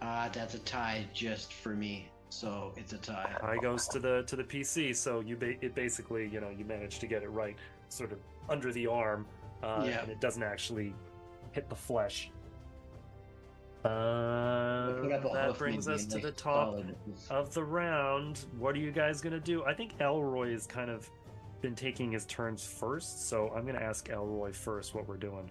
Uh, 0.01 0.29
that's 0.29 0.53
a 0.55 0.59
tie 0.59 1.05
just 1.13 1.51
for 1.53 1.69
me, 1.75 2.07
so 2.29 2.73
it's 2.77 2.93
a 2.93 2.97
tie. 2.97 3.35
Tie 3.41 3.57
goes 3.61 3.87
to 3.89 3.99
the 3.99 4.23
to 4.23 4.35
the 4.35 4.43
PC. 4.43 4.95
So 4.95 5.19
you 5.19 5.35
ba- 5.35 5.63
it 5.63 5.75
basically 5.75 6.27
you 6.27 6.39
know 6.41 6.49
you 6.49 6.65
manage 6.65 6.99
to 6.99 7.07
get 7.07 7.23
it 7.23 7.29
right, 7.29 7.55
sort 7.89 8.11
of 8.11 8.19
under 8.49 8.71
the 8.71 8.87
arm, 8.87 9.25
uh, 9.63 9.83
Yeah. 9.85 10.01
and 10.01 10.09
it 10.11 10.19
doesn't 10.21 10.43
actually 10.43 10.93
hit 11.51 11.69
the 11.69 11.75
flesh. 11.75 12.31
Uh, 13.85 15.07
that 15.31 15.55
brings 15.57 15.87
us 15.87 16.05
to 16.05 16.19
the 16.19 16.31
top 16.31 16.73
solid. 16.73 16.95
of 17.29 17.53
the 17.53 17.63
round. 17.63 18.45
What 18.57 18.75
are 18.75 18.79
you 18.79 18.91
guys 18.91 19.21
gonna 19.21 19.39
do? 19.39 19.63
I 19.63 19.73
think 19.73 19.93
Elroy 20.01 20.51
has 20.51 20.67
kind 20.67 20.91
of 20.91 21.09
been 21.61 21.75
taking 21.75 22.11
his 22.11 22.25
turns 22.25 22.65
first, 22.65 23.29
so 23.29 23.49
I'm 23.55 23.65
gonna 23.65 23.79
ask 23.79 24.09
Elroy 24.09 24.51
first 24.51 24.93
what 24.93 25.07
we're 25.07 25.17
doing. 25.17 25.49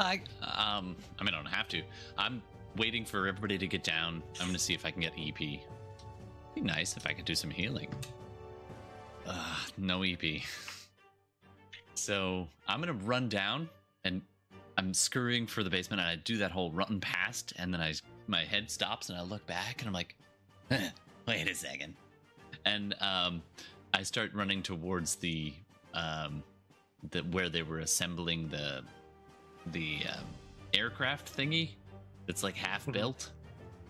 I 0.00 0.20
um 0.42 0.96
I 1.18 1.24
mean 1.24 1.32
I 1.32 1.38
don't 1.38 1.46
have 1.46 1.66
to. 1.68 1.82
I'm 2.18 2.42
waiting 2.76 3.06
for 3.06 3.26
everybody 3.26 3.56
to 3.56 3.66
get 3.66 3.82
down. 3.82 4.22
I'm 4.38 4.46
gonna 4.48 4.58
see 4.58 4.74
if 4.74 4.84
I 4.84 4.90
can 4.90 5.00
get 5.00 5.14
EP. 5.16 5.60
Be 6.56 6.62
nice 6.62 6.96
if 6.96 7.06
I 7.06 7.12
could 7.12 7.26
do 7.26 7.34
some 7.34 7.50
healing. 7.50 7.88
Uh, 9.26 9.56
no 9.76 10.02
EP. 10.02 10.40
So 11.94 12.48
I'm 12.66 12.80
gonna 12.80 12.94
run 12.94 13.28
down 13.28 13.68
and 14.04 14.22
I'm 14.78 14.94
scurrying 14.94 15.46
for 15.46 15.62
the 15.62 15.68
basement 15.68 16.00
and 16.00 16.08
I 16.08 16.16
do 16.16 16.38
that 16.38 16.50
whole 16.50 16.70
run 16.70 16.98
past 17.00 17.52
and 17.56 17.72
then 17.74 17.80
I 17.82 17.92
my 18.26 18.42
head 18.44 18.70
stops 18.70 19.10
and 19.10 19.18
I 19.18 19.22
look 19.22 19.46
back 19.46 19.80
and 19.80 19.88
I'm 19.88 19.92
like, 19.92 20.14
"Huh, 20.70 20.78
wait 21.28 21.46
a 21.50 21.54
second. 21.54 21.94
And 22.64 22.94
um 23.02 23.42
I 23.92 24.02
start 24.02 24.32
running 24.32 24.62
towards 24.62 25.16
the 25.16 25.52
um 25.92 26.42
the 27.10 27.20
where 27.32 27.50
they 27.50 27.62
were 27.64 27.80
assembling 27.80 28.48
the 28.48 28.82
the 29.72 29.98
um, 30.08 30.24
aircraft 30.72 31.36
thingy 31.36 31.70
that's 32.26 32.42
like 32.42 32.56
half 32.56 32.86
Mhm. 32.86 32.92
built. 32.94 33.30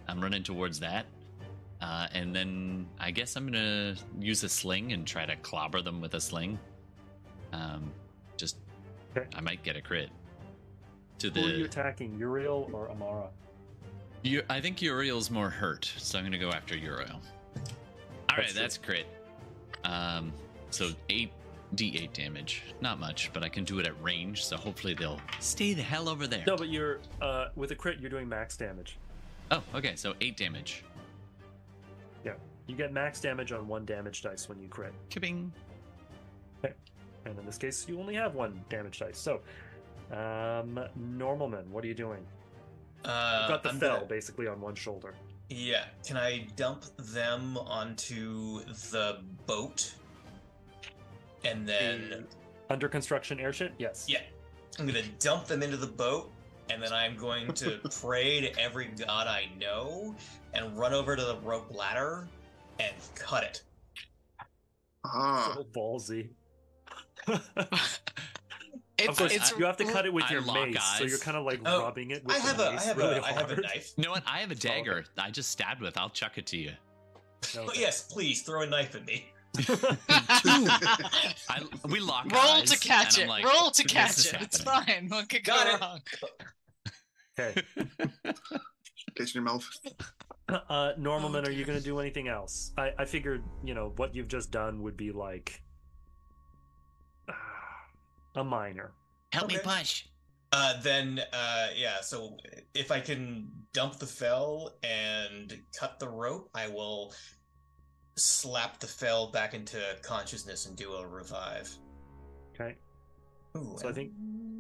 I'm 0.09 0.21
running 0.21 0.43
towards 0.43 0.81
that. 0.81 1.07
Uh, 1.81 2.07
and 2.13 2.35
then 2.35 2.87
I 2.99 3.11
guess 3.11 3.37
I'm 3.37 3.47
gonna 3.47 3.95
use 4.19 4.43
a 4.45 4.49
sling 4.49 4.93
and 4.93 5.07
try 5.07 5.27
to 5.27 5.37
clobber 5.37 5.83
them 5.83 6.01
with 6.01 6.15
a 6.15 6.21
sling. 6.21 6.59
Um, 7.53 7.93
just 8.37 8.57
Okay. 9.17 9.27
I 9.35 9.41
might 9.41 9.63
get 9.63 9.77
a 9.77 9.81
crit. 9.81 10.11
To 11.19 11.31
Who 11.31 11.41
are 11.41 11.49
you 11.49 11.57
the 11.59 11.65
attacking, 11.65 12.19
Uriel 12.19 12.69
or 12.73 12.91
Amara? 12.91 13.29
I 14.51 14.61
think 14.61 14.83
Uriel's 14.83 15.31
more 15.31 15.49
hurt, 15.49 15.91
so 15.97 16.19
I'm 16.19 16.25
gonna 16.25 16.39
go 16.39 16.51
after 16.51 16.77
Uriel. 16.77 17.21
All 18.29 18.37
right, 18.37 18.47
That's 18.49 18.55
that's 18.55 18.79
crit. 18.79 19.07
Um, 19.85 20.33
so 20.71 20.91
eight 21.09 21.31
d8 21.75 22.13
damage, 22.13 22.63
not 22.81 22.99
much, 22.99 23.31
but 23.33 23.43
I 23.43 23.49
can 23.49 23.65
do 23.65 23.79
it 23.79 23.87
at 23.87 24.01
range, 24.03 24.45
so 24.45 24.57
hopefully 24.57 24.95
they'll 24.95 25.21
stay 25.41 25.75
the 25.75 25.83
hell 25.83 26.09
over 26.09 26.27
there. 26.27 26.45
No, 26.47 26.57
but 26.57 26.69
you're 26.69 26.99
uh, 27.21 27.49
with 27.55 27.71
a 27.71 27.75
crit. 27.75 28.01
You're 28.01 28.11
doing 28.11 28.29
max 28.29 28.57
damage. 28.57 28.99
Oh, 29.51 29.63
okay, 29.75 29.95
so 29.97 30.15
eight 30.21 30.37
damage. 30.37 30.85
Yeah, 32.27 32.33
you 32.67 32.75
get 32.77 32.93
max 32.93 33.21
damage 33.21 33.53
on 33.53 33.67
one 33.69 33.85
damage 33.87 34.21
dice 34.23 34.49
when 34.49 34.61
you 34.61 34.69
crit, 34.69 34.93
Kipping. 35.11 35.53
and 36.65 37.39
in 37.39 37.47
this 37.47 37.57
case, 37.59 37.87
you 37.89 37.99
only 38.01 38.15
have 38.15 38.35
one 38.35 38.61
damage 38.69 38.99
dice. 38.99 39.19
So, 39.19 39.41
um, 40.13 40.81
Normalman, 41.17 41.67
what 41.69 41.85
are 41.85 41.87
you 41.87 41.95
doing? 41.95 42.25
Uh, 43.05 43.39
You've 43.43 43.49
got 43.51 43.63
the 43.63 43.69
I'm 43.71 43.79
fell 43.79 43.95
gonna- 43.97 44.07
basically 44.07 44.49
on 44.49 44.61
one 44.61 44.75
shoulder. 44.75 45.15
Yeah. 45.49 45.85
Can 46.05 46.17
I 46.17 46.49
dump 46.57 46.85
them 46.99 47.57
onto 47.59 48.65
the 48.91 49.23
boat? 49.47 49.95
And 51.45 51.69
then, 51.69 52.27
Under 52.71 52.89
construction 52.89 53.39
airship? 53.39 53.73
Yes. 53.79 54.07
yeah, 54.09 54.23
I'm 54.81 54.87
gonna 54.87 55.03
dump 55.21 55.47
them 55.47 55.63
into 55.63 55.77
the 55.77 55.87
boat, 55.87 56.33
and 56.71 56.83
then 56.83 56.93
I'm 56.93 57.17
going 57.17 57.53
to 57.55 57.81
pray 58.01 58.41
to 58.41 58.59
every 58.61 58.87
god 58.87 59.27
I 59.27 59.49
know, 59.61 60.15
and 60.55 60.77
run 60.79 60.93
over 60.93 61.17
to 61.17 61.23
the 61.23 61.37
rope 61.43 61.75
ladder 61.75 62.27
and 62.79 62.95
cut 63.15 63.45
it. 63.45 63.63
Ah, 65.05 65.53
So 65.55 65.65
ballsy. 65.65 66.31
it's, 67.29 69.09
of 69.09 69.17
course, 69.17 69.35
it's 69.35 69.59
you 69.59 69.65
have 69.65 69.77
to 69.79 69.85
cut 69.85 70.07
it 70.07 70.13
with 70.13 70.25
I 70.25 70.33
your 70.33 70.41
lock 70.43 70.69
mace, 70.71 70.83
so 70.99 71.05
you're 71.05 71.19
kind 71.19 71.37
of 71.37 71.45
like 71.45 71.61
Oh, 71.65 71.83
rubbing 71.83 72.11
it 72.11 72.25
with 72.25 72.37
I 72.37 72.39
have 72.41 72.57
the 72.57 72.65
a, 72.65 72.69
I 72.69 72.73
mace 72.75 72.85
have 72.85 72.97
really 72.97 73.17
a, 73.17 73.23
I 73.23 73.33
have 73.33 73.51
a 73.51 73.61
knife. 73.61 73.93
You 73.97 74.05
know 74.05 74.11
what? 74.11 74.23
I 74.27 74.39
have 74.39 74.51
a 74.51 74.55
dagger. 74.55 75.05
I 75.19 75.31
just 75.31 75.51
stabbed 75.51 75.81
with. 75.81 75.97
I'll 75.99 76.11
chuck 76.11 76.39
it 76.39 76.47
to 76.49 76.57
you. 76.57 76.73
Oh, 77.57 77.63
Okay. 77.65 77.81
yes, 77.81 78.03
please 78.03 78.43
throw 78.43 78.63
a 78.63 78.67
knife 78.67 78.95
at 78.95 79.05
me. 79.07 79.33
I, 81.49 81.63
we 81.89 82.01
lock 82.01 82.31
roll 82.31 82.43
eyes, 82.43 82.71
to 82.71 82.79
catch 82.79 83.19
it. 83.19 83.23
I'm 83.23 83.29
like, 83.29 83.45
roll 83.45 83.71
to 83.71 83.85
catch 83.85 84.19
is 84.19 84.27
it. 84.27 84.43
It's 84.43 84.61
fine. 84.61 85.07
What 85.09 85.29
could 85.29 85.45
Got 85.45 85.67
go 85.67 85.75
it. 85.75 85.81
wrong? 85.81 86.01
Okay. 87.39 87.63
taste 89.17 89.35
in 89.35 89.43
your 89.43 89.45
mouth. 89.45 89.67
Uh, 90.49 90.93
Normalman, 90.99 91.47
are 91.47 91.51
you 91.51 91.65
going 91.65 91.79
to 91.79 91.85
do 91.85 91.99
anything 91.99 92.29
else? 92.29 92.73
I, 92.77 92.93
I 92.99 93.05
figured, 93.05 93.43
you 93.65 93.75
know, 93.75 93.93
what 93.97 94.15
you've 94.15 94.29
just 94.29 94.51
done 94.51 94.83
would 94.83 94.97
be 94.97 95.11
like 95.11 95.61
a 98.37 98.45
minor. 98.45 98.93
Help 99.33 99.49
me 99.49 99.57
Okay. 99.59 99.65
push. 99.65 100.05
Uh, 100.53 100.81
then, 100.83 101.21
uh, 101.33 101.69
yeah. 101.75 102.01
So 102.01 102.37
if 102.75 102.91
I 102.93 103.01
can 103.01 103.49
dump 103.75 103.99
the 103.99 104.07
fell 104.07 104.77
and 104.83 105.53
cut 105.79 105.99
the 105.99 106.09
rope, 106.09 106.49
I 106.55 106.69
will 106.69 107.13
slap 108.17 108.79
the 108.81 108.87
fell 108.87 109.27
back 109.29 109.55
into 109.55 109.79
consciousness 110.03 110.67
and 110.67 110.77
do 110.77 110.93
a 110.95 111.07
revive. 111.07 111.71
Okay. 112.55 112.75
Ooh, 113.57 113.77
So 113.79 113.89
I 113.89 113.93
think 113.93 114.13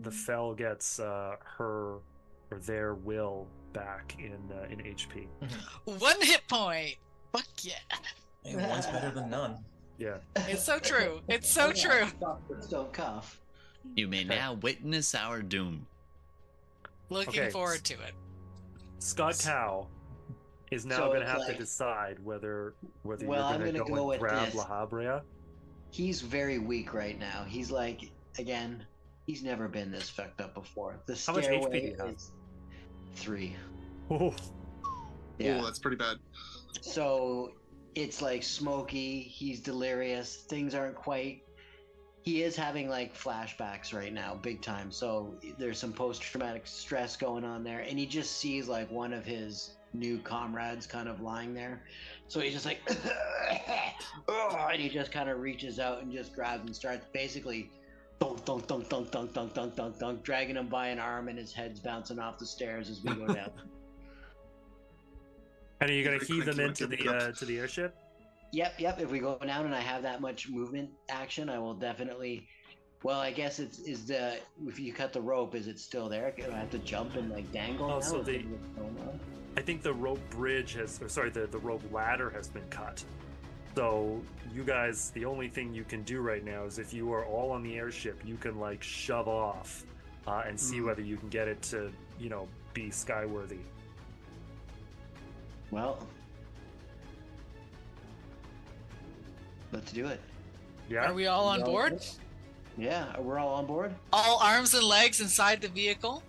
the 0.03 0.11
fell 0.11 0.55
gets 0.55 1.01
uh, 1.01 1.37
her 1.59 1.99
or 2.51 2.59
their 2.61 2.95
will 2.95 3.49
back 3.73 4.15
in 4.19 4.39
uh, 4.53 4.67
in 4.71 4.79
HP. 4.81 5.27
One 5.99 6.21
hit 6.21 6.47
point. 6.49 6.97
Fuck 7.33 7.47
yeah. 7.63 7.75
Hey, 8.45 8.57
one's 8.57 8.87
better 8.87 9.11
than 9.11 9.29
none. 9.31 9.57
Yeah. 9.99 10.19
It's 10.37 10.63
so 10.63 10.79
true. 10.79 11.21
It's 11.29 11.51
so 11.51 11.73
true. 11.73 12.07
Don't 12.71 12.93
cough. 12.93 13.41
You 13.95 14.09
may 14.09 14.25
now 14.25 14.55
witness 14.55 15.15
our 15.15 15.43
doom. 15.43 15.87
Looking 17.09 17.41
Okay. 17.41 17.51
forward 17.51 17.85
to 17.85 17.95
it. 17.95 18.13
Scott 18.99 19.39
Cow 19.43 19.87
is 20.71 20.85
now 20.87 20.97
So 20.97 21.07
going 21.09 21.21
to 21.21 21.27
have 21.27 21.39
like- 21.39 21.53
to 21.53 21.59
decide 21.59 22.19
whether 22.25 22.75
whether 23.03 23.27
Well, 23.27 23.51
you're 23.51 23.59
going 23.59 23.73
to 23.75 23.79
go, 23.81 23.95
go 23.95 24.11
and 24.13 24.21
grab 24.21 24.47
this. 24.47 24.55
La 24.55 24.67
Habrea. 24.67 25.23
He's 25.91 26.21
very 26.21 26.59
weak 26.59 26.93
right 26.93 27.19
now. 27.19 27.45
He's 27.47 27.71
like, 27.71 28.11
again, 28.39 28.85
he's 29.27 29.43
never 29.43 29.69
been 29.69 29.91
this 29.91 30.11
fucked 30.11 30.41
up 30.41 30.55
before. 30.55 30.99
The 31.07 31.15
How 31.27 31.33
much 31.35 31.45
HP 31.45 31.47
stairway 31.47 31.81
do 31.81 31.87
you 31.87 31.97
have? 31.99 32.09
is 32.15 32.33
three. 33.15 33.57
Oh, 34.11 34.35
Yeah. 35.39 35.59
Oh, 35.61 35.65
that's 35.65 35.79
pretty 35.79 35.97
bad. 35.97 36.17
So 36.81 37.53
it's 37.95 38.21
like 38.23 38.43
smoky. 38.43 39.21
He's 39.23 39.61
delirious. 39.61 40.37
Things 40.49 40.75
aren't 40.75 40.97
quite. 40.97 41.43
He 42.23 42.43
is 42.43 42.57
having 42.57 42.89
like 42.89 43.15
flashbacks 43.17 43.95
right 43.95 44.13
now, 44.13 44.35
big 44.35 44.61
time. 44.61 44.91
So 44.91 45.39
there's 45.59 45.79
some 45.79 45.93
post 45.93 46.21
traumatic 46.23 46.67
stress 46.67 47.17
going 47.17 47.45
on 47.45 47.63
there. 47.63 47.81
And 47.81 47.99
he 47.99 48.05
just 48.07 48.39
sees 48.39 48.67
like 48.69 48.91
one 48.91 49.13
of 49.13 49.25
his 49.25 49.76
new 49.93 50.19
comrades 50.19 50.87
kind 50.87 51.09
of 51.09 51.21
lying 51.21 51.55
there. 51.55 51.83
So 52.29 52.41
he's 52.41 52.53
just 52.53 52.67
like, 52.67 52.81
and 54.29 54.81
he 54.81 54.89
just 54.89 55.13
kind 55.13 55.29
of 55.29 55.41
reaches 55.41 55.79
out 55.79 56.03
and 56.03 56.13
just 56.13 56.35
grabs 56.35 56.67
and 56.67 56.75
starts 56.75 57.07
basically 57.13 57.71
dunk, 58.21 58.45
dunk, 58.45 58.67
dunk, 58.67 58.89
dunk, 58.89 59.11
dunk, 59.11 59.33
dunk, 59.33 59.55
dunk, 59.55 59.77
dunk, 59.77 59.99
dunk, 59.99 60.23
dragging 60.23 60.57
him 60.57 60.69
by 60.69 60.89
an 60.89 60.99
arm, 60.99 61.29
and 61.29 61.39
his 61.39 61.53
head's 61.53 61.81
bouncing 61.81 62.19
off 62.19 62.39
the 62.39 62.47
stairs 62.47 62.91
as 62.91 63.03
we 63.03 63.15
go 63.15 63.27
down. 63.27 63.51
And 65.81 65.91
are 65.91 65.93
you 65.93 66.05
going 66.05 66.19
to 66.19 66.25
heave 66.25 66.47
them 66.47 66.59
into 66.59 66.87
the 66.87 66.97
to 66.97 67.15
uh, 67.15 67.33
to 67.33 67.45
the 67.45 67.59
airship? 67.59 67.95
Yep, 68.53 68.81
yep. 68.81 68.99
If 68.99 69.11
we 69.11 69.19
go 69.19 69.39
down 69.45 69.67
and 69.67 69.75
I 69.75 69.81
have 69.81 70.03
that 70.05 70.23
much 70.23 70.49
movement 70.49 70.89
action, 71.11 71.51
I 71.51 71.59
will 71.59 71.75
definitely. 71.75 72.49
Well, 73.03 73.21
I 73.21 73.31
guess 73.31 73.59
it's 73.59 73.81
is 73.81 74.07
the 74.07 74.39
if 74.67 74.81
you 74.81 74.95
cut 74.95 75.13
the 75.13 75.21
rope, 75.21 75.55
is 75.55 75.67
it 75.67 75.79
still 75.79 76.09
there? 76.09 76.33
Do 76.35 76.51
I 76.51 76.57
have 76.57 76.71
to 76.71 76.79
jump 76.79 77.17
and 77.17 77.31
like 77.31 77.53
dangle? 77.53 77.91
Oh, 77.91 77.95
now? 77.97 78.01
so 78.01 78.21
Is 78.21 78.29
they- 79.57 79.63
that 79.63 79.63
what's 79.63 79.63
going 79.63 79.63
on? 79.63 79.63
I 79.63 79.63
think 79.63 79.83
the 79.83 79.93
rope 79.95 80.31
bridge 80.31 80.75
has, 80.75 81.01
or 81.03 81.09
sorry, 81.09 81.31
the, 81.31 81.47
the 81.47 81.59
rope 81.59 81.83
ladder 81.93 82.31
has 82.31 82.49
been 82.49 82.67
cut. 82.71 83.03
So 83.75 84.21
you 84.55 84.65
guys, 84.65 85.11
the 85.11 85.25
only 85.27 85.49
thing 85.49 85.75
you 85.75 85.85
can 85.85 86.03
do 86.03 86.21
right 86.21 86.45
now 86.45 86.65
is 86.65 86.79
if 86.79 86.95
you 86.95 87.13
are 87.13 87.25
all 87.27 87.51
on 87.51 87.63
the 87.63 87.77
airship, 87.77 88.21
you 88.25 88.37
can 88.37 88.59
like 88.59 88.83
shove 88.83 89.29
off 89.29 89.85
uh, 90.27 90.43
and 90.47 90.59
see 90.59 90.79
Mm. 90.79 90.87
whether 90.87 91.03
you 91.03 91.17
can 91.17 91.29
get 91.29 91.47
it 91.49 91.61
to, 91.63 91.93
you 92.19 92.29
know, 92.31 92.49
be 92.73 92.89
skyworthy. 92.89 93.61
Well, 95.71 96.07
let's 99.73 99.93
do 99.93 100.07
it. 100.07 100.21
Yeah. 100.89 101.11
Are 101.11 101.15
we 101.15 101.27
all 101.27 101.47
on 101.49 101.63
board? 101.65 102.05
Yeah, 102.79 103.19
we're 103.19 103.39
all 103.39 103.55
on 103.55 103.67
board. 103.67 103.95
All 104.13 104.39
arms 104.43 104.75
and 104.75 104.85
legs 104.85 105.21
inside 105.21 105.61
the 105.61 105.69
vehicle. 105.69 106.23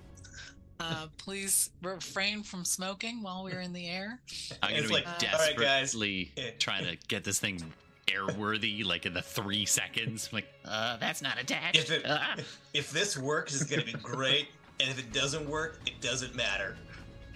Uh, 0.80 1.08
please 1.18 1.72
refrain 1.82 2.44
from 2.44 2.64
smoking 2.64 3.22
while 3.24 3.44
we're 3.44 3.62
in 3.62 3.74
the 3.74 3.88
air. 3.88 4.20
I'm 4.62 4.70
gonna 4.70 4.80
It's 4.84 4.88
be 4.88 4.94
like, 4.94 5.08
all 5.08 5.14
right, 5.40 5.56
guys. 5.58 5.82
desperately 5.94 6.32
Yeah. 6.36 6.52
trying 6.60 6.86
to 6.86 6.96
get 7.08 7.24
this 7.24 7.40
thing 7.40 7.74
airworthy, 8.08 8.86
like 8.86 9.06
in 9.06 9.14
the 9.14 9.22
three 9.22 9.66
seconds. 9.66 10.30
I'm 10.32 10.38
like, 10.38 10.48
Uh, 10.66 10.98
that's 10.98 11.22
not 11.22 11.40
attached. 11.40 11.78
If 11.78 11.92
it 11.92 12.04
Ah. 12.08 12.36
if 12.74 12.92
this 12.92 13.18
works, 13.18 13.56
it's 13.60 13.70
gonna 13.70 13.84
be 13.84 13.94
great, 13.94 14.50
and 14.80 14.90
if 14.90 15.00
it 15.00 15.12
doesn't 15.12 15.50
work, 15.50 15.80
it 15.88 16.00
doesn't 16.00 16.36
matter. 16.36 16.78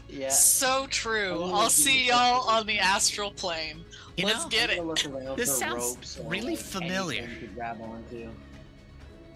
Yeah. 0.08 0.30
So 0.30 0.88
true. 0.88 1.40
Oh, 1.42 1.54
I'll 1.54 1.70
see 1.70 2.08
y'all 2.10 2.48
on 2.48 2.68
the 2.68 2.80
astral 2.80 3.32
plane. 3.32 3.84
You 4.18 4.26
Let's 4.28 4.44
know, 4.44 4.50
get 4.50 4.70
it. 4.70 4.76
gonna 4.78 4.88
look 4.90 5.06
around 5.06 5.38
This 5.38 5.58
sounds 5.58 6.20
really 6.26 6.56
like, 6.56 6.60
familiar. 6.66 7.28
to 7.40 7.48
grab 7.48 7.82
onto. 7.82 8.30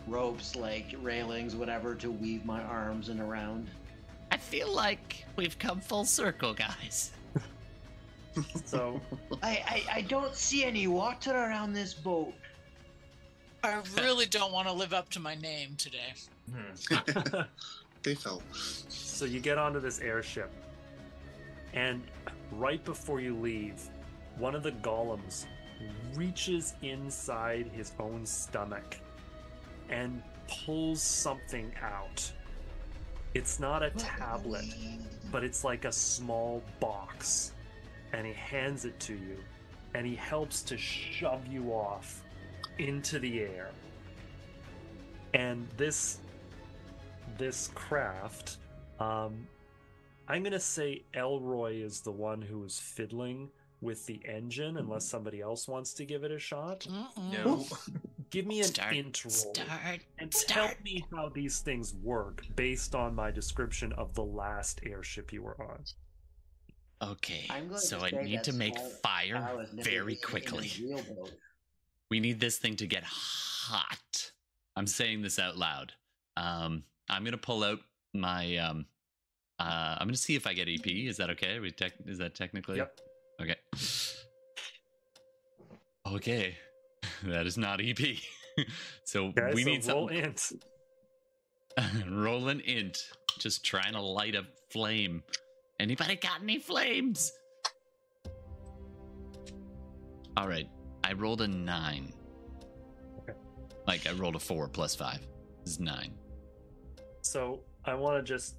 Ropes, 0.07 0.56
like 0.56 0.94
railings, 1.02 1.56
whatever, 1.56 1.95
to 1.95 2.11
weave 2.11 2.45
my 2.45 2.61
arms 2.61 3.10
and 3.10 3.19
around. 3.19 3.68
I 4.31 4.38
feel 4.38 4.73
like 4.73 5.26
we've 5.35 5.57
come 5.57 5.80
full 5.80 6.06
circle, 6.06 6.53
guys. 6.53 7.11
So 8.65 8.99
I, 9.41 9.64
I, 9.65 9.84
I 9.93 10.02
don't 10.02 10.35
see 10.35 10.65
any 10.65 10.88
water 10.88 11.31
around 11.31 11.72
this 11.72 11.93
boat. 11.93 12.34
I 13.64 13.81
really 13.95 14.26
don't 14.26 14.52
want 14.52 14.68
to 14.68 14.73
live 14.73 14.93
up 14.93 15.10
to 15.11 15.19
my 15.19 15.35
name 15.35 15.76
today. 15.77 16.14
Hmm. 16.52 17.41
they 18.03 18.14
fell. 18.14 18.41
So 18.52 19.23
you 19.26 19.39
get 19.39 19.57
onto 19.57 19.80
this 19.80 19.99
airship, 20.02 20.52
and 21.73 22.03
right 22.52 22.84
before 22.84 23.22
you 23.22 23.35
leave, 23.35 23.89
one 24.38 24.53
of 24.53 24.64
the 24.64 24.73
golems 24.73 25.45
reaches 26.14 26.73
inside 26.81 27.69
his 27.73 27.93
own 27.99 28.26
stomach 28.26 28.97
and 29.89 30.22
pulls 30.47 31.02
something 31.02 31.72
out. 31.81 32.31
It's 33.35 33.59
not 33.59 33.83
a 33.83 33.89
tablet, 33.91 34.63
but 35.29 35.43
it's 35.43 35.65
like 35.65 35.83
a 35.83 35.91
small 35.91 36.63
box. 36.79 37.51
And 38.13 38.25
he 38.25 38.31
hands 38.31 38.85
it 38.85 38.97
to 39.01 39.13
you, 39.13 39.37
and 39.93 40.07
he 40.07 40.15
helps 40.15 40.61
to 40.63 40.77
shove 40.77 41.45
you 41.45 41.71
off 41.71 42.23
into 42.79 43.19
the 43.19 43.41
air. 43.41 43.71
And 45.33 45.67
this 45.75 46.19
this 47.37 47.69
craft, 47.75 48.55
um, 49.01 49.45
I'm 50.29 50.41
gonna 50.41 50.57
say 50.57 51.03
Elroy 51.13 51.81
is 51.83 51.99
the 51.99 52.11
one 52.11 52.41
who 52.41 52.63
is 52.63 52.79
fiddling 52.79 53.49
with 53.81 54.05
the 54.05 54.21
engine, 54.25 54.77
unless 54.77 55.03
somebody 55.03 55.41
else 55.41 55.67
wants 55.67 55.93
to 55.95 56.05
give 56.05 56.23
it 56.23 56.31
a 56.31 56.39
shot. 56.39 56.87
Mm-mm. 56.89 57.33
No. 57.33 57.65
Give 58.35 58.47
me 58.47 58.59
an 58.59 58.65
Start. 58.65 58.93
int 58.93 59.23
roll 59.23 59.31
Start. 59.31 60.01
and 60.19 60.29
tell 60.29 60.69
me 60.83 61.05
how 61.09 61.29
these 61.29 61.59
things 61.59 61.93
work 62.03 62.43
based 62.57 62.93
on 62.93 63.15
my 63.15 63.31
description 63.31 63.93
of 63.93 64.13
the 64.13 64.25
last 64.25 64.81
airship 64.85 65.31
you 65.31 65.41
were 65.41 65.55
on. 65.57 65.85
Okay, 67.01 67.47
so 67.77 68.01
I 68.01 68.11
need 68.11 68.43
to 68.43 68.51
make 68.51 68.77
fire 69.01 69.35
Cow 69.35 69.59
has 69.59 69.71
never 69.71 69.89
very 69.89 69.99
been 69.99 70.11
in 70.11 70.17
a 70.17 70.21
quickly. 70.21 70.71
we 72.09 72.19
need 72.19 72.41
this 72.41 72.57
thing 72.57 72.75
to 72.75 72.85
get 72.85 73.05
hot. 73.05 74.31
I'm 74.75 74.87
saying 74.87 75.21
this 75.21 75.39
out 75.39 75.55
loud. 75.55 75.93
Um, 76.35 76.83
I'm 77.09 77.23
gonna 77.23 77.37
pull 77.37 77.63
out 77.63 77.79
my. 78.13 78.57
Um, 78.57 78.85
uh, 79.59 79.95
I'm 79.97 80.07
gonna 80.07 80.17
see 80.17 80.35
if 80.35 80.45
I 80.45 80.51
get 80.51 80.67
EP. 80.67 80.85
Is 80.85 81.15
that 81.17 81.29
okay? 81.29 81.57
We 81.59 81.71
tech, 81.71 81.93
is 82.05 82.17
that 82.17 82.35
technically? 82.35 82.79
Yep. 82.79 82.99
Okay. 83.41 83.55
Okay, 86.05 86.57
that 87.23 87.45
is 87.45 87.57
not 87.57 87.80
EP. 87.82 87.98
so 89.03 89.26
Okay, 89.27 89.52
we 89.53 89.64
so 89.64 89.69
need 89.69 89.86
roll 89.88 90.10
something. 90.10 90.26
int. 90.26 90.52
Roll 92.10 92.48
an 92.48 92.61
int. 92.61 92.98
Just 93.38 93.65
trying 93.65 93.94
to 93.94 94.02
light 94.02 94.34
a 94.34 94.44
flame. 94.69 95.22
Anybody 95.77 96.15
got 96.15 96.41
any 96.41 96.57
flames? 96.57 97.34
All 100.38 100.48
right. 100.48 100.69
I 101.03 101.14
rolled 101.14 101.41
a 101.41 101.48
nine. 101.48 102.14
Okay. 103.19 103.38
Like 103.88 104.07
I 104.07 104.14
rolled 104.14 104.36
a 104.36 104.40
four 104.40 104.69
plus 104.69 104.95
five. 104.95 105.19
This 105.64 105.73
is 105.73 105.80
nine. 105.82 106.14
So 107.22 107.60
I 107.84 107.94
want 107.94 108.18
to 108.18 108.23
just 108.23 108.56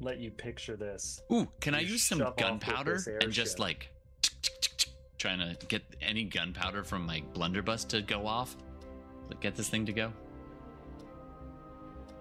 let 0.00 0.18
you 0.18 0.30
picture 0.30 0.76
this. 0.76 1.22
Ooh, 1.32 1.48
can 1.60 1.74
I 1.74 1.80
use 1.80 2.02
some 2.02 2.18
shove 2.18 2.28
off 2.28 2.36
with 2.36 2.44
gunpowder 2.44 3.18
and 3.22 3.32
just 3.32 3.58
like 3.58 3.90
trying 5.18 5.38
to 5.40 5.56
get 5.66 5.82
any 6.00 6.24
gunpowder 6.24 6.82
from 6.84 7.04
my 7.06 7.22
blunderbuss 7.34 7.84
to 7.88 8.02
go 8.02 8.26
off? 8.26 8.56
Like, 9.28 9.40
Get 9.40 9.54
this 9.56 9.68
thing 9.68 9.84
to 9.86 9.92
go? 9.92 10.12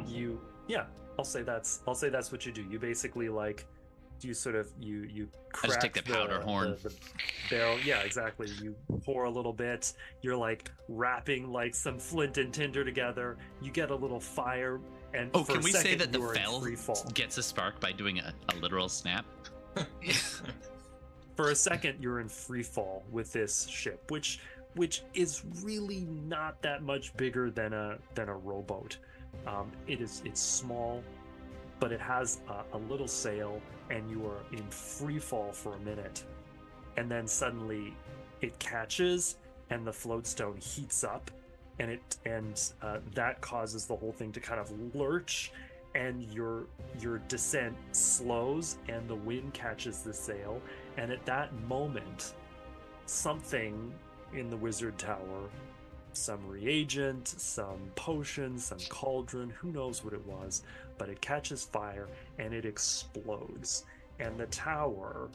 you 0.06 0.40
yeah 0.68 0.84
i'll 1.18 1.26
say 1.26 1.41
that's 1.41 1.82
i'll 1.88 1.95
say 1.95 2.07
that's 2.10 2.32
what 2.32 2.45
you 2.45 2.52
do 2.52 2.61
you 2.69 2.78
basically 2.78 3.30
like 3.30 3.65
you 4.22 4.32
sort 4.34 4.56
of 4.56 4.69
you 4.80 5.07
you 5.11 5.28
I 5.64 5.68
just 5.68 5.82
take 5.82 5.94
crack 5.94 6.06
the 6.06 6.14
powder 6.14 6.40
horn. 6.40 6.78
the, 6.84 6.90
the 6.90 6.95
barrel 7.49 7.80
yeah 7.80 8.02
exactly 8.02 8.48
you 8.61 8.76
pour 9.03 9.24
a 9.26 9.30
little 9.30 9.53
bit 9.53 9.94
you're 10.22 10.36
like 10.36 10.69
wrapping 10.88 11.52
like 11.52 11.74
some 11.74 11.98
flint 11.98 12.38
and 12.38 12.53
tinder 12.53 12.86
together 12.86 13.38
you 13.61 13.72
get 13.72 13.90
a 13.90 13.95
little 13.95 14.19
fire 14.19 14.80
and 15.15 15.32
Oh, 15.34 15.44
can 15.44 15.57
a 15.57 15.60
we 15.61 15.72
say 15.72 15.95
that 15.95 16.11
the 16.11 16.19
you 16.19 16.76
fell 16.78 17.03
gets 17.15 17.38
a 17.40 17.44
spark 17.44 17.80
by 17.80 17.91
doing 17.91 18.19
a, 18.19 18.34
a 18.53 18.56
literal 18.57 18.88
snap? 18.90 19.26
for 21.38 21.51
a 21.51 21.55
second 21.55 21.95
you're 22.01 22.19
in 22.19 22.27
free 22.27 22.64
fall 22.64 23.03
with 23.11 23.31
this 23.31 23.68
ship 23.68 24.11
which 24.11 24.39
which 24.77 25.01
is 25.14 25.43
really 25.64 26.01
not 26.27 26.61
that 26.61 26.84
much 26.84 27.15
bigger 27.18 27.49
than 27.49 27.73
a 27.73 27.97
than 28.15 28.30
a 28.30 28.35
rowboat. 28.35 28.97
Um, 29.45 29.72
it 29.88 30.01
is 30.01 30.22
it's 30.23 30.41
small 30.41 31.03
but 31.80 31.91
it 31.91 32.01
has 32.01 32.39
a, 32.49 32.76
a 32.76 32.80
little 32.89 33.07
sail 33.07 33.61
and 33.89 34.09
you 34.09 34.26
are 34.26 34.41
in 34.51 34.68
free 34.69 35.19
fall 35.19 35.51
for 35.51 35.76
a 35.76 35.80
minute. 35.80 36.23
And 36.97 37.09
then 37.09 37.27
suddenly 37.27 37.93
it 38.41 38.57
catches 38.59 39.38
and 39.69 39.85
the 39.85 39.91
floatstone 39.91 40.61
heats 40.64 41.03
up 41.03 41.30
and 41.80 41.91
it 41.91 42.18
and 42.26 42.72
uh, 42.81 42.99
that 43.14 43.41
causes 43.41 43.85
the 43.85 43.95
whole 43.95 44.11
thing 44.11 44.31
to 44.31 44.39
kind 44.39 44.59
of 44.59 44.72
lurch 44.95 45.51
and 45.95 46.23
your 46.34 46.68
your 46.99 47.19
descent 47.27 47.76
slows 47.91 48.77
and 48.89 49.07
the 49.07 49.15
wind 49.15 49.53
catches 49.53 50.01
the 50.01 50.14
sail 50.14 50.61
and 50.98 51.11
at 51.11 51.26
that 51.26 51.53
moment 51.68 52.34
something 53.06 53.94
in 54.34 54.49
the 54.49 54.57
wizard 54.57 54.98
tower 54.98 55.49
some 56.14 56.45
reagent 56.48 57.28
some 57.28 57.80
potion 57.95 58.57
some 58.57 58.80
cauldron 58.90 59.49
who 59.52 59.72
knows 59.72 60.03
what 60.03 60.14
it 60.14 60.26
was 60.26 60.64
but 60.98 61.10
it 61.10 61.22
catches 61.22 61.64
fire 61.64 62.07
and 62.40 62.53
it 62.53 62.65
explodes 62.65 63.86
and 64.19 64.38
the 64.38 64.48
tower 64.48 65.30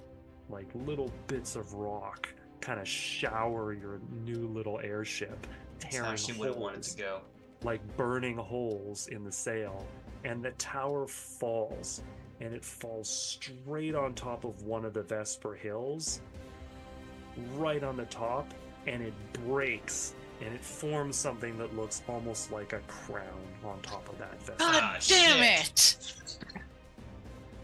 like 0.50 0.66
little 0.74 1.10
bits 1.28 1.56
of 1.56 1.72
rock 1.74 2.28
kind 2.60 2.80
of 2.80 2.86
shower 2.86 3.72
your 3.72 4.00
new 4.24 4.48
little 4.48 4.80
airship 4.80 5.46
tearing 5.90 6.18
would 6.38 6.48
have 6.48 6.56
wanted 6.56 6.76
holes 6.76 6.94
to 6.94 7.02
go. 7.02 7.20
like 7.62 7.96
burning 7.96 8.36
holes 8.36 9.08
in 9.08 9.24
the 9.24 9.32
sail, 9.32 9.86
and 10.24 10.42
the 10.42 10.52
tower 10.52 11.06
falls, 11.06 12.02
and 12.42 12.52
it 12.52 12.64
falls 12.64 13.08
straight 13.08 13.94
on 13.94 14.14
top 14.14 14.44
of 14.44 14.64
one 14.64 14.84
of 14.84 14.92
the 14.92 15.02
Vesper 15.02 15.54
hills, 15.54 16.20
right 17.54 17.84
on 17.84 17.96
the 17.96 18.04
top, 18.06 18.52
and 18.88 19.00
it 19.00 19.14
breaks, 19.46 20.14
and 20.44 20.52
it 20.52 20.60
forms 20.60 21.14
something 21.14 21.56
that 21.56 21.74
looks 21.76 22.02
almost 22.08 22.50
like 22.50 22.72
a 22.72 22.80
crown 22.88 23.46
on 23.64 23.80
top 23.80 24.08
of 24.08 24.18
that 24.18 24.36
vessel. 24.40 24.56
God 24.58 24.82
Ah, 24.82 24.96
damn 25.06 25.36
shit. 25.38 25.68
it! 25.68 26.36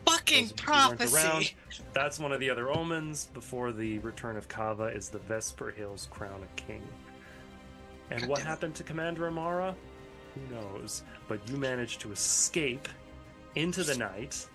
Fucking 0.07 0.47
Those 0.47 0.53
of 0.53 0.59
you 0.61 0.65
who 0.67 0.73
weren't 0.73 1.01
around, 1.01 1.11
prophecy. 1.11 1.57
That's 1.93 2.21
one 2.21 2.31
of 2.33 2.39
the 2.39 2.49
other 2.49 2.71
omens 2.71 3.29
before 3.35 3.73
the 3.73 3.99
return 3.99 4.37
of 4.37 4.47
Kava 4.47 4.85
is 4.85 5.09
the 5.09 5.19
Vesper 5.19 5.73
Hills 5.73 6.07
Crown 6.13 6.41
of 6.41 6.55
King. 6.57 6.83
And 8.13 8.27
what 8.27 8.39
happened 8.41 8.77
to 8.77 8.85
Commander 8.85 9.27
Amara? 9.27 9.75
Who 10.35 10.55
knows? 10.55 11.03
But 11.27 11.41
you 11.51 11.57
managed 11.57 12.01
to 12.03 12.13
escape 12.13 12.89
into 13.57 13.83
the 13.83 13.97
night 13.97 14.47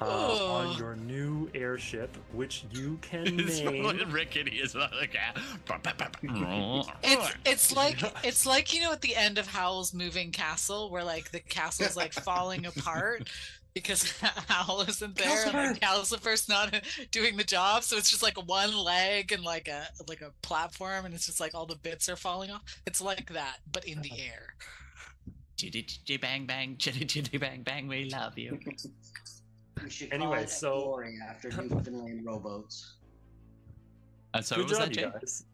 uh, 0.00 0.52
on 0.52 0.76
your 0.78 0.96
new 0.96 1.48
airship, 1.54 2.16
which 2.32 2.64
you 2.72 2.98
can 3.00 3.38
It's 3.40 3.60
name. 3.60 4.10
rickety 4.10 4.60
as 4.62 4.74
well. 4.74 4.88
Like, 4.98 5.16
ah. 5.18 5.40
It's 7.02 7.34
it's 7.44 7.72
like 7.76 7.98
it's 8.24 8.46
like 8.46 8.74
you 8.74 8.80
know 8.80 8.92
at 8.92 9.00
the 9.02 9.14
end 9.14 9.38
of 9.38 9.46
Howl's 9.46 9.94
Moving 9.94 10.30
Castle 10.32 10.90
where 10.90 11.04
like 11.04 11.30
the 11.30 11.40
castle's 11.40 11.96
like 11.96 12.12
falling 12.12 12.66
apart 12.66 13.28
because 13.74 14.10
Howl 14.48 14.82
isn't 14.82 15.16
there 15.16 15.46
and 15.46 15.52
like 15.54 15.80
Calcifer's 15.80 16.48
not 16.48 16.74
doing 17.10 17.36
the 17.36 17.44
job, 17.44 17.82
so 17.82 17.96
it's 17.96 18.10
just 18.10 18.22
like 18.22 18.36
one 18.48 18.76
leg 18.76 19.32
and 19.32 19.42
like 19.42 19.68
a 19.68 19.86
like 20.08 20.20
a 20.20 20.32
platform, 20.42 21.04
and 21.04 21.14
it's 21.14 21.26
just 21.26 21.40
like 21.40 21.54
all 21.54 21.66
the 21.66 21.76
bits 21.76 22.08
are 22.08 22.16
falling 22.16 22.50
off. 22.50 22.62
It's 22.86 23.00
like 23.00 23.32
that, 23.32 23.58
but 23.72 23.84
in 23.84 24.00
the 24.02 24.12
air. 24.20 24.54
Chitty 25.56 25.82
chitty 25.82 26.16
bang 26.16 26.46
bang, 26.46 26.76
chitty 26.78 27.04
chitty 27.04 27.38
bang 27.38 27.62
bang, 27.62 27.86
we 27.86 28.08
love 28.10 28.36
you. 28.38 28.58
We 29.82 29.90
should 29.90 30.12
Anyway, 30.12 30.34
call 30.36 30.42
it 30.44 30.50
so- 30.50 30.82
Glory 30.84 31.18
after 31.28 31.50
Newfoundland 31.50 32.24
rowboats. 32.24 32.94
Uh, 34.32 34.40
so 34.40 34.56
Good 34.56 34.62
what 34.62 34.70
was 34.70 34.78
job, 34.78 34.88
that, 34.88 35.00
you 35.00 35.10
guys. 35.20 35.44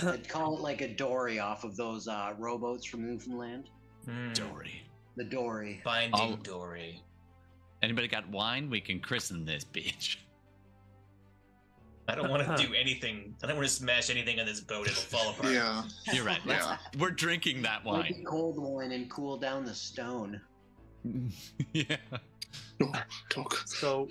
I'd 0.00 0.28
call 0.28 0.56
it 0.56 0.60
like 0.60 0.80
a 0.80 0.88
dory 0.88 1.38
off 1.38 1.62
of 1.64 1.76
those 1.76 2.08
uh, 2.08 2.34
rowboats 2.38 2.84
from 2.86 3.06
Newfoundland. 3.06 3.68
Hmm. 4.06 4.32
Dory. 4.32 4.82
The 5.16 5.24
dory. 5.24 5.80
Finding 5.84 6.18
Oh. 6.20 6.36
Dory. 6.36 7.02
Anybody 7.82 8.08
got 8.08 8.28
wine? 8.30 8.70
We 8.70 8.80
can 8.80 9.00
christen 9.00 9.44
this 9.44 9.64
bitch. 9.64 10.16
I 12.08 12.14
don't 12.14 12.30
want 12.30 12.44
to 12.46 12.66
do 12.66 12.72
anything. 12.74 13.34
I 13.42 13.46
don't 13.46 13.56
want 13.56 13.68
to 13.68 13.74
smash 13.74 14.10
anything 14.10 14.40
on 14.40 14.46
this 14.46 14.60
boat. 14.60 14.86
It'll 14.88 15.02
fall 15.02 15.30
apart. 15.30 15.52
Yeah. 15.52 15.82
You're 16.12 16.24
right. 16.24 16.40
Yeah. 16.46 16.78
We're 16.98 17.10
drinking 17.10 17.62
that 17.62 17.84
Maybe 17.84 18.14
wine. 18.14 18.24
cold 18.26 18.58
wine 18.58 18.92
and 18.92 19.08
cool 19.10 19.36
down 19.36 19.64
the 19.64 19.74
stone. 19.74 20.40
yeah. 21.72 21.96
No, 22.80 22.92
talk. 23.28 23.56
So 23.66 24.08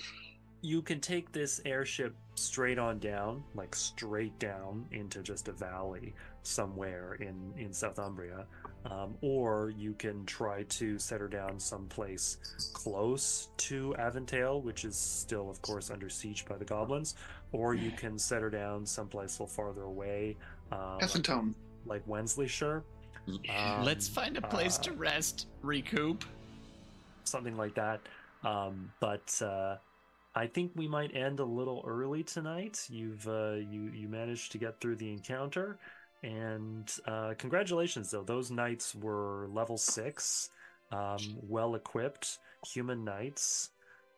you 0.62 0.82
can 0.82 1.00
take 1.00 1.32
this 1.32 1.62
airship 1.66 2.16
straight 2.36 2.78
on 2.78 3.00
down, 3.00 3.44
like 3.56 3.76
straight 3.76 4.38
down 4.40 4.86
into 4.92 5.22
just 5.24 5.48
a 5.48 5.52
valley 5.54 6.14
somewhere 6.44 7.16
in 7.16 7.54
in 7.58 7.70
Southumbria, 7.70 8.46
um, 8.86 9.16
or 9.22 9.72
you 9.78 9.94
can 9.94 10.26
try 10.26 10.64
to 10.64 10.98
set 11.00 11.20
her 11.22 11.28
down 11.28 11.60
someplace 11.60 12.38
close 12.74 13.50
to 13.58 13.96
Aventail, 14.00 14.62
which 14.64 14.86
is 14.86 14.96
still, 14.96 15.50
of 15.50 15.62
course, 15.62 15.90
under 15.90 16.10
siege 16.10 16.46
by 16.46 16.58
the 16.58 16.66
goblins, 16.66 17.16
or 17.52 17.74
you 17.74 17.92
can 17.92 18.18
set 18.18 18.42
her 18.42 18.50
down 18.50 18.86
someplace 18.86 19.40
a 19.40 19.44
little 19.44 19.56
farther 19.56 19.84
away, 19.84 20.38
uh, 20.72 20.98
like, 21.02 21.28
like 21.86 22.08
Wensleyshire. 22.08 22.84
Um, 23.28 23.84
Let's 23.84 24.08
find 24.08 24.38
a 24.38 24.42
place 24.42 24.80
uh, 24.80 24.84
to 24.84 24.94
rest, 24.94 25.48
recoup. 25.62 26.24
something 27.26 27.56
like 27.58 27.76
that. 27.76 28.02
Um, 28.44 28.92
but 29.00 29.42
uh, 29.42 29.78
I 30.36 30.48
think 30.48 30.72
we 30.76 30.88
might 30.88 31.16
end 31.16 31.40
a 31.40 31.46
little 31.46 31.84
early 31.86 32.24
tonight. 32.24 32.86
You've 32.90 33.28
uh, 33.28 33.54
you 33.54 33.92
you 33.94 34.08
managed 34.08 34.52
to 34.54 34.58
get 34.58 34.80
through 34.80 34.96
the 34.98 35.12
encounter, 35.12 35.78
and 36.24 36.90
uh, 37.06 37.34
congratulations 37.38 38.12
though. 38.12 38.24
Those 38.24 38.50
knights 38.52 38.96
were 38.96 39.48
level 39.52 39.78
six, 39.78 40.50
um, 40.92 41.18
well 41.42 41.76
equipped 41.76 42.38
human 42.66 43.04
knights, 43.04 43.70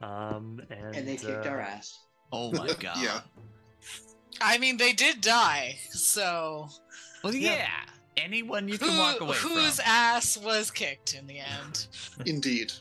um, 0.02 0.62
and, 0.70 0.96
And 0.96 1.08
they 1.08 1.16
kicked 1.18 1.46
uh, 1.46 1.50
our 1.50 1.60
ass. 1.60 2.00
Oh 2.32 2.52
my 2.52 2.68
god. 2.80 2.98
Yeah. 3.02 3.22
I 4.40 4.58
mean, 4.58 4.78
they 4.78 4.94
did 4.94 5.22
die, 5.22 5.78
so 5.90 6.68
Well, 7.24 7.34
Yeah. 7.36 7.54
yeah. 7.56 7.68
Anyone 8.18 8.68
you 8.68 8.76
who, 8.78 8.86
can 8.88 8.98
walk 8.98 9.22
away 9.22 9.36
whose 9.38 9.76
from. 9.78 9.86
ass 9.88 10.38
was 10.38 10.70
kicked 10.72 11.14
in 11.14 11.28
the 11.28 11.40
end? 11.40 11.88
Indeed. 12.26 12.72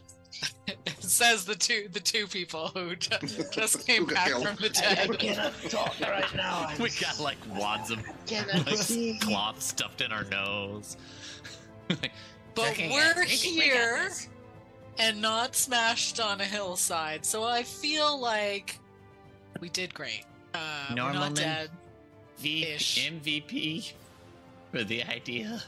Says 1.01 1.45
the 1.45 1.55
two 1.57 1.89
the 1.93 2.01
two 2.01 2.27
people 2.27 2.69
who 2.69 2.95
just, 2.97 3.53
just 3.53 3.87
came 3.87 4.07
Who 4.07 4.15
back 4.15 4.29
killed. 4.29 4.47
from 4.47 4.57
the 4.57 4.67
I 4.87 4.95
dead. 4.95 5.19
cannot 5.19 5.53
talk 5.69 5.95
right 6.01 6.35
now. 6.37 6.67
I'm 6.69 6.81
We 6.81 6.91
got 7.01 7.19
like 7.21 7.39
wads 7.59 7.91
of 7.91 7.99
like 8.31 9.21
cloth 9.21 9.61
stuffed 9.61 10.01
in 10.01 10.13
our 10.13 10.25
nose. 10.25 10.97
Like, 11.89 12.13
But 12.55 12.71
Okay, 12.71 12.91
we're 12.93 13.15
guys, 13.15 13.43
we- 13.45 13.59
we 13.59 13.65
here 13.65 14.09
and 14.99 15.21
not 15.21 15.57
smashed 15.57 16.21
on 16.21 16.41
a 16.41 16.45
hillside, 16.45 17.25
so 17.25 17.43
I 17.45 17.63
feel 17.63 18.19
like 18.21 18.79
we 19.61 19.69
did 19.71 19.93
great. 19.95 20.25
Uh, 20.55 20.87
we're 20.91 20.97
Normal 20.97 21.21
not 21.21 21.35
dead. 21.35 21.71
V- 22.39 22.65
MVP 22.77 23.93
for 24.73 24.85
the 24.85 25.03
idea. 25.05 25.63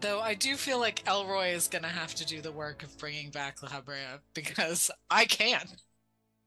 Though 0.00 0.20
I 0.20 0.34
do 0.34 0.56
feel 0.56 0.78
like 0.78 1.06
Elroy 1.06 1.48
is 1.52 1.68
going 1.68 1.82
to 1.82 1.88
have 1.88 2.14
to 2.16 2.26
do 2.26 2.40
the 2.40 2.52
work 2.52 2.82
of 2.82 2.96
bringing 2.98 3.30
back 3.30 3.62
La 3.62 3.68
Habrea 3.68 4.20
because 4.34 4.90
I 5.10 5.26
can, 5.26 5.60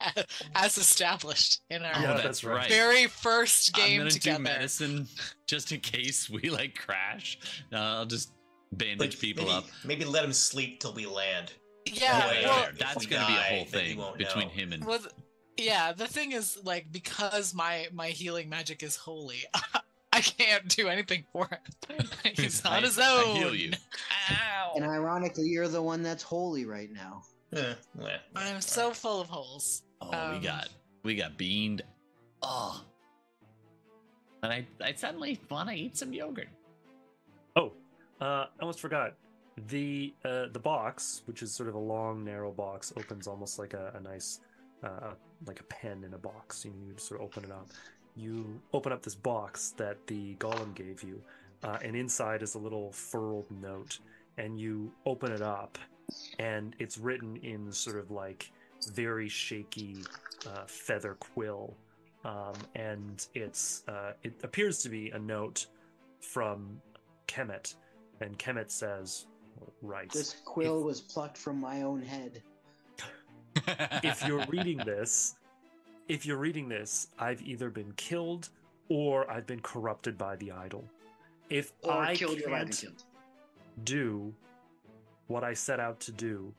as 0.55 0.77
established 0.77 1.61
in 1.69 1.83
our 1.83 1.91
Yeah, 2.01 2.07
that's, 2.13 2.23
that's 2.23 2.43
right. 2.43 2.55
right. 2.57 2.69
very 2.69 3.07
first 3.07 3.71
I'm 3.77 3.85
game 3.87 3.97
gonna 3.99 4.09
together. 4.11 4.37
do 4.37 4.43
medicine 4.43 5.07
just 5.47 5.71
in 5.71 5.79
case 5.81 6.29
we 6.29 6.49
like 6.49 6.75
crash. 6.75 7.37
Uh, 7.71 7.77
I'll 7.77 8.05
just 8.05 8.31
bandage 8.71 8.99
Like, 9.13 9.19
people 9.19 9.45
maybe, 9.45 9.55
up. 9.55 9.65
Maybe 9.85 10.05
let 10.05 10.25
him 10.25 10.33
sleep 10.33 10.79
till 10.79 10.93
we 10.93 11.05
land. 11.05 11.53
Yeah, 11.85 12.31
Yeah, 12.41 12.47
well, 12.47 12.67
that's 12.79 13.05
gonna 13.05 13.27
be 13.27 13.33
a 13.33 13.55
whole 13.55 13.65
thing 13.65 14.01
between 14.17 14.47
know. 14.47 14.53
him 14.53 14.73
and 14.73 14.85
well, 14.85 14.99
yeah. 15.57 15.91
The 15.93 16.07
thing 16.07 16.31
is, 16.31 16.57
like, 16.63 16.91
because 16.91 17.53
my 17.53 17.87
my 17.93 18.07
healing 18.07 18.49
magic 18.49 18.81
is 18.83 18.95
holy, 18.95 19.43
I 19.53 19.61
can't 20.23 20.67
do 20.67 20.87
anything 20.87 21.23
for 21.31 21.47
him. 21.47 22.05
He's 22.35 22.65
on 22.65 22.73
I- 22.73 22.81
his 22.81 22.97
I 22.99 23.23
heal 23.33 23.53
you. 23.55 23.71
Ow! 24.31 24.73
And 24.75 24.85
ironically, 24.85 25.47
you're 25.47 25.67
the 25.67 25.81
one 25.81 26.01
that's 26.03 26.23
holy 26.23 26.65
right 26.65 26.91
now. 26.91 27.23
Eh, 27.55 27.73
well, 27.95 28.17
I'm 28.35 28.61
so 28.61 28.91
full 28.91 29.21
of 29.21 29.27
holes. 29.29 29.83
Oh, 30.01 30.11
Um, 30.11 30.35
we 30.35 30.39
got 30.45 30.69
we 31.03 31.15
got 31.15 31.37
beaned. 31.37 31.83
Oh, 32.41 32.83
and 34.41 34.51
I, 34.51 34.65
I 34.83 34.93
suddenly 34.93 35.39
want 35.49 35.69
to 35.69 35.75
eat 35.75 35.95
some 35.97 36.11
yogurt. 36.13 36.49
Oh, 37.55 37.71
uh, 38.19 38.23
I 38.25 38.47
almost 38.61 38.79
forgot. 38.79 39.13
The 39.67 40.13
uh, 40.25 40.47
the 40.51 40.59
box, 40.59 41.21
which 41.25 41.43
is 41.43 41.53
sort 41.53 41.69
of 41.69 41.75
a 41.75 41.79
long, 41.79 42.23
narrow 42.25 42.51
box, 42.51 42.91
opens 42.97 43.27
almost 43.27 43.59
like 43.59 43.73
a, 43.75 43.93
a 43.95 44.01
nice, 44.01 44.39
uh, 44.83 45.11
like 45.45 45.59
a 45.59 45.63
pen 45.65 46.03
in 46.03 46.15
a 46.15 46.17
box. 46.17 46.65
You, 46.65 46.71
know, 46.71 46.77
you 46.87 46.93
sort 46.97 47.21
of 47.21 47.25
open 47.27 47.43
it 47.43 47.51
up. 47.51 47.69
You 48.15 48.61
open 48.73 48.91
up 48.91 49.01
this 49.01 49.15
box 49.15 49.73
that 49.77 50.05
the 50.07 50.35
golem 50.35 50.75
gave 50.75 51.03
you, 51.03 51.21
uh, 51.63 51.77
and 51.83 51.95
inside 51.95 52.43
is 52.43 52.55
a 52.55 52.59
little 52.59 52.91
furled 52.91 53.49
note. 53.49 53.99
And 54.37 54.59
you 54.59 54.91
open 55.05 55.31
it 55.31 55.41
up, 55.41 55.77
and 56.39 56.75
it's 56.79 56.97
written 56.97 57.37
in 57.37 57.71
sort 57.71 57.97
of 57.97 58.09
like 58.09 58.51
very 58.91 59.29
shaky 59.29 60.03
uh, 60.47 60.65
feather 60.65 61.15
quill, 61.15 61.75
um, 62.25 62.53
and 62.75 63.27
it's 63.35 63.83
uh, 63.87 64.13
it 64.23 64.33
appears 64.43 64.81
to 64.83 64.89
be 64.89 65.11
a 65.11 65.19
note 65.19 65.67
from 66.19 66.81
Kemet, 67.27 67.75
and 68.21 68.37
Kemet 68.39 68.71
says, 68.71 69.27
"Right, 69.81 70.09
This 70.11 70.35
quill 70.45 70.83
was 70.83 71.01
plucked 71.01 71.37
from 71.37 71.59
my 71.59 71.83
own 71.83 72.01
head. 72.01 72.41
if 74.03 74.25
you're 74.27 74.45
reading 74.47 74.77
this, 74.77 75.35
if 76.07 76.25
you're 76.25 76.37
reading 76.37 76.67
this, 76.69 77.07
I've 77.19 77.41
either 77.41 77.69
been 77.69 77.93
killed 77.93 78.49
or 78.89 79.29
I've 79.31 79.47
been 79.47 79.61
corrupted 79.61 80.17
by 80.17 80.35
the 80.35 80.51
idol. 80.51 80.83
If 81.49 81.73
Or 81.83 81.91
I 81.93 82.15
killed 82.15 82.39
can't 82.43 82.71
killed. 82.71 83.03
do 83.83 84.33
what 85.27 85.43
I 85.43 85.53
set 85.53 85.79
out 85.79 85.99
to 86.01 86.11
do 86.11 86.53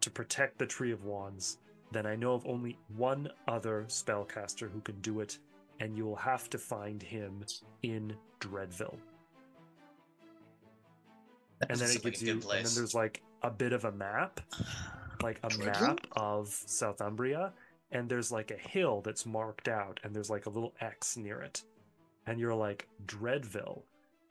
to 0.00 0.10
protect 0.10 0.58
the 0.58 0.66
Tree 0.66 0.92
of 0.92 1.04
Wands, 1.04 1.58
then 1.92 2.06
I 2.06 2.16
know 2.16 2.34
of 2.34 2.46
only 2.46 2.78
one 2.96 3.30
other 3.48 3.84
spellcaster 3.88 4.70
who 4.70 4.80
can 4.80 5.00
do 5.00 5.20
it, 5.20 5.38
and 5.80 5.96
you 5.96 6.04
will 6.04 6.16
have 6.16 6.50
to 6.50 6.58
find 6.58 7.02
him 7.02 7.44
in 7.82 8.16
Dreadville. 8.40 8.96
that 11.60 11.70
and 11.70 11.78
then 11.78 11.90
it 11.90 12.02
gives 12.02 12.22
a 12.22 12.26
you 12.26 12.34
good 12.34 12.44
and 12.50 12.66
then 12.66 12.74
there's 12.74 12.94
like 12.94 13.22
a 13.42 13.50
bit 13.50 13.72
of 13.72 13.84
a 13.84 13.92
map 13.92 14.40
like 15.22 15.38
a 15.44 15.48
Dreadville? 15.48 15.80
map 15.80 16.06
of 16.16 16.48
southumbria 16.48 17.52
and 17.92 18.08
there's 18.08 18.32
like 18.32 18.50
a 18.50 18.68
hill 18.68 19.00
that's 19.02 19.24
marked 19.26 19.68
out 19.68 20.00
and 20.02 20.14
there's 20.14 20.30
like 20.30 20.46
a 20.46 20.50
little 20.50 20.74
x 20.80 21.16
near 21.16 21.40
it 21.40 21.62
and 22.26 22.40
you're 22.40 22.54
like 22.54 22.88
dreadville 23.06 23.82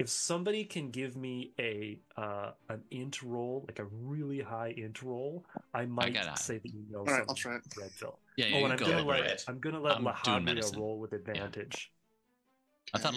if 0.02 0.10
somebody 0.10 0.64
can 0.64 0.90
give 0.90 1.16
me 1.16 1.52
a 1.60 2.00
uh, 2.18 2.52
an 2.70 2.82
int 2.90 3.22
roll, 3.22 3.64
like 3.68 3.78
a 3.78 3.86
really 3.86 4.40
high 4.42 4.74
int 4.76 5.04
roll, 5.04 5.46
I 5.76 5.86
might 5.86 6.16
got 6.16 6.28
a- 6.40 6.42
say 6.42 6.58
that 6.58 6.66
you 6.74 6.84
know 6.90 7.00
All 7.00 7.06
right, 7.06 7.18
something 7.18 7.26
I'll 7.30 7.36
try 7.36 7.56
it. 7.56 7.62
about 7.78 7.92
Redville. 7.92 8.18
Yeah, 8.36 8.48
yeah 8.48 8.56
oh, 8.56 8.58
you 8.60 8.64
and 8.66 8.74
I'm 8.74 8.80
go 8.80 8.86
gonna 8.88 9.02
over 9.02 9.12
let 9.12 9.26
it. 9.26 9.44
I'm 9.48 9.60
gonna 9.60 9.80
let 9.80 9.98
I'm 9.98 10.04
La 10.04 10.18
doing 10.24 10.38
Habrea 10.40 10.44
medicine. 10.44 10.80
roll 10.80 10.98
with 11.00 11.14
advantage. 11.14 11.92
I 12.96 12.98
thought 12.98 13.16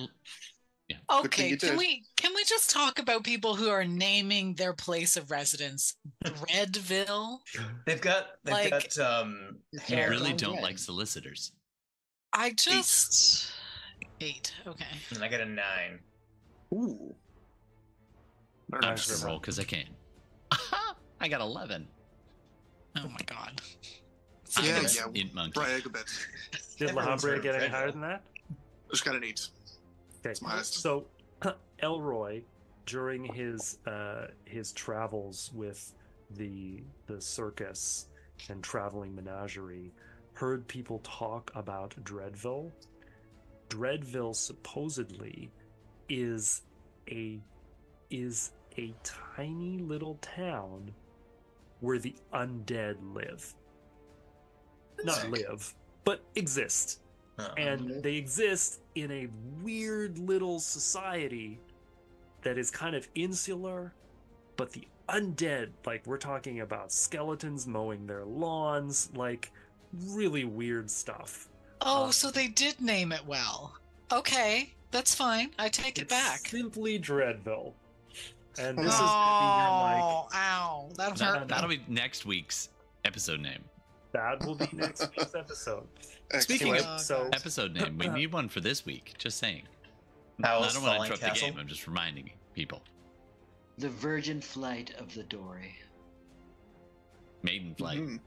thing 0.88 0.98
Okay, 1.10 1.56
can 1.56 1.76
we 1.76 2.04
can 2.16 2.34
we 2.34 2.44
just 2.44 2.70
talk 2.70 2.98
about 2.98 3.24
people 3.24 3.54
who 3.56 3.68
are 3.68 3.84
naming 3.84 4.54
their 4.54 4.72
place 4.72 5.16
of 5.16 5.30
residence 5.30 5.96
Redville? 6.24 7.38
They've 7.86 8.00
got 8.00 8.26
they've 8.44 8.52
Like- 8.54 8.94
got 8.94 8.98
um 8.98 9.58
you 9.72 9.78
Hair 9.80 10.10
really 10.10 10.32
don't 10.32 10.54
red. 10.54 10.62
like 10.62 10.78
solicitors. 10.78 11.52
I 12.32 12.50
just 12.52 13.50
eight. 14.20 14.52
Okay. 14.66 14.84
and 15.10 15.22
I 15.22 15.28
got 15.28 15.40
a 15.40 15.46
nine. 15.46 16.00
Ooh. 16.72 17.14
Very 18.70 18.82
I'm 18.84 18.90
nice. 18.90 19.06
just 19.06 19.20
gonna 19.22 19.30
roll 19.32 19.40
because 19.40 19.58
I 19.58 19.64
can. 19.64 19.86
I 21.20 21.28
got 21.28 21.40
eleven. 21.40 21.86
Oh 22.96 23.08
my 23.08 23.20
god. 23.26 23.60
Yeah, 24.62 24.82
yeah. 24.82 25.06
int 25.20 25.34
monkey. 25.34 25.52
Brag 25.60 25.84
a 25.86 25.88
bit. 25.88 26.04
Did 26.78 26.92
La 26.94 27.02
Everyone's 27.02 27.22
Habrea 27.24 27.28
heard 27.28 27.36
of 27.38 27.42
get 27.42 27.54
any 27.56 27.68
higher 27.68 27.90
than 27.90 28.00
that? 28.02 28.22
Just 28.90 29.04
got 29.04 29.16
an 29.16 29.24
eight. 29.24 29.48
Okay, 30.24 30.34
so 30.62 31.06
Elroy, 31.82 32.42
during 32.86 33.24
his 33.24 33.78
uh, 33.86 34.28
his 34.44 34.72
travels 34.72 35.50
with 35.54 35.92
the 36.30 36.82
the 37.06 37.20
circus 37.20 38.06
and 38.48 38.62
traveling 38.62 39.14
menagerie, 39.14 39.92
heard 40.32 40.66
people 40.66 41.00
talk 41.00 41.50
about 41.54 41.94
Dreadville. 42.04 42.72
Dreadville 43.68 44.34
supposedly 44.34 45.50
is 46.08 46.62
a 47.10 47.38
is 48.10 48.52
a 48.78 48.94
tiny 49.02 49.78
little 49.78 50.18
town 50.22 50.90
where 51.80 51.98
the 51.98 52.14
undead 52.32 52.96
live. 53.12 53.54
Not 55.04 55.30
live, 55.30 55.74
but 56.04 56.24
exist 56.34 57.00
Uh, 57.38 57.48
and 57.56 58.02
they 58.02 58.14
exist 58.14 58.80
in 58.94 59.10
a 59.10 59.28
weird 59.62 60.18
little 60.18 60.60
society 60.60 61.58
that 62.42 62.56
is 62.58 62.70
kind 62.70 62.94
of 62.94 63.08
insular 63.16 63.92
but 64.56 64.70
the 64.72 64.86
undead 65.08 65.70
like 65.84 66.06
we're 66.06 66.16
talking 66.16 66.60
about 66.60 66.92
skeletons 66.92 67.66
mowing 67.66 68.06
their 68.06 68.24
lawns 68.24 69.10
like 69.16 69.50
really 70.08 70.44
weird 70.44 70.90
stuff 70.90 71.48
Oh, 71.86 72.04
Uh, 72.06 72.10
so 72.12 72.30
they 72.30 72.46
did 72.48 72.80
name 72.80 73.12
it 73.12 73.26
well. 73.26 73.74
Okay, 74.12 74.72
that's 74.90 75.14
fine. 75.14 75.50
I 75.58 75.68
take 75.68 75.98
it 75.98 76.08
back. 76.08 76.46
simply 76.46 76.98
dreadville 76.98 77.72
and 78.58 78.78
this 78.78 78.84
This 78.86 78.94
is 78.94 79.00
gonna 79.00 80.00
oh, 80.02 80.28
ow, 80.32 80.88
that 80.96 81.16
That, 81.16 81.38
hurt. 81.40 81.48
that'll 81.48 81.68
be 81.68 81.82
next 81.88 82.24
week's 82.24 82.70
episode 83.04 83.40
name. 83.40 83.64
be 84.12 84.18
your 84.22 84.28
like 84.28 84.38
that 84.38 84.46
will 84.46 84.54
be 84.54 84.68
next 84.72 85.10
week's 85.16 85.34
episode 85.34 85.86
Excellent. 86.32 86.84
of 86.84 87.00
so 87.00 87.28
Episode 87.32 87.74
name. 87.74 87.98
We 87.98 88.08
need 88.08 88.32
one 88.32 88.48
for 88.48 88.60
this 88.60 88.84
week. 88.86 89.14
Just 89.18 89.38
saying. 89.38 89.62
I 90.42 90.50
don't 90.52 90.60
want 90.60 90.72
to 90.72 90.80
Falling 90.80 91.02
interrupt 91.04 91.22
Castle. 91.22 91.46
the 91.48 91.52
game. 91.52 91.60
I'm 91.60 91.68
just 91.68 91.86
reminding 91.86 92.30
people. 92.54 92.82
The 93.78 93.88
Virgin 93.88 94.40
Flight 94.40 94.94
of 94.98 95.12
the 95.14 95.22
Dory. 95.24 95.76
Maiden 97.42 97.74
flight. 97.74 97.98
Mhm. 97.98 98.20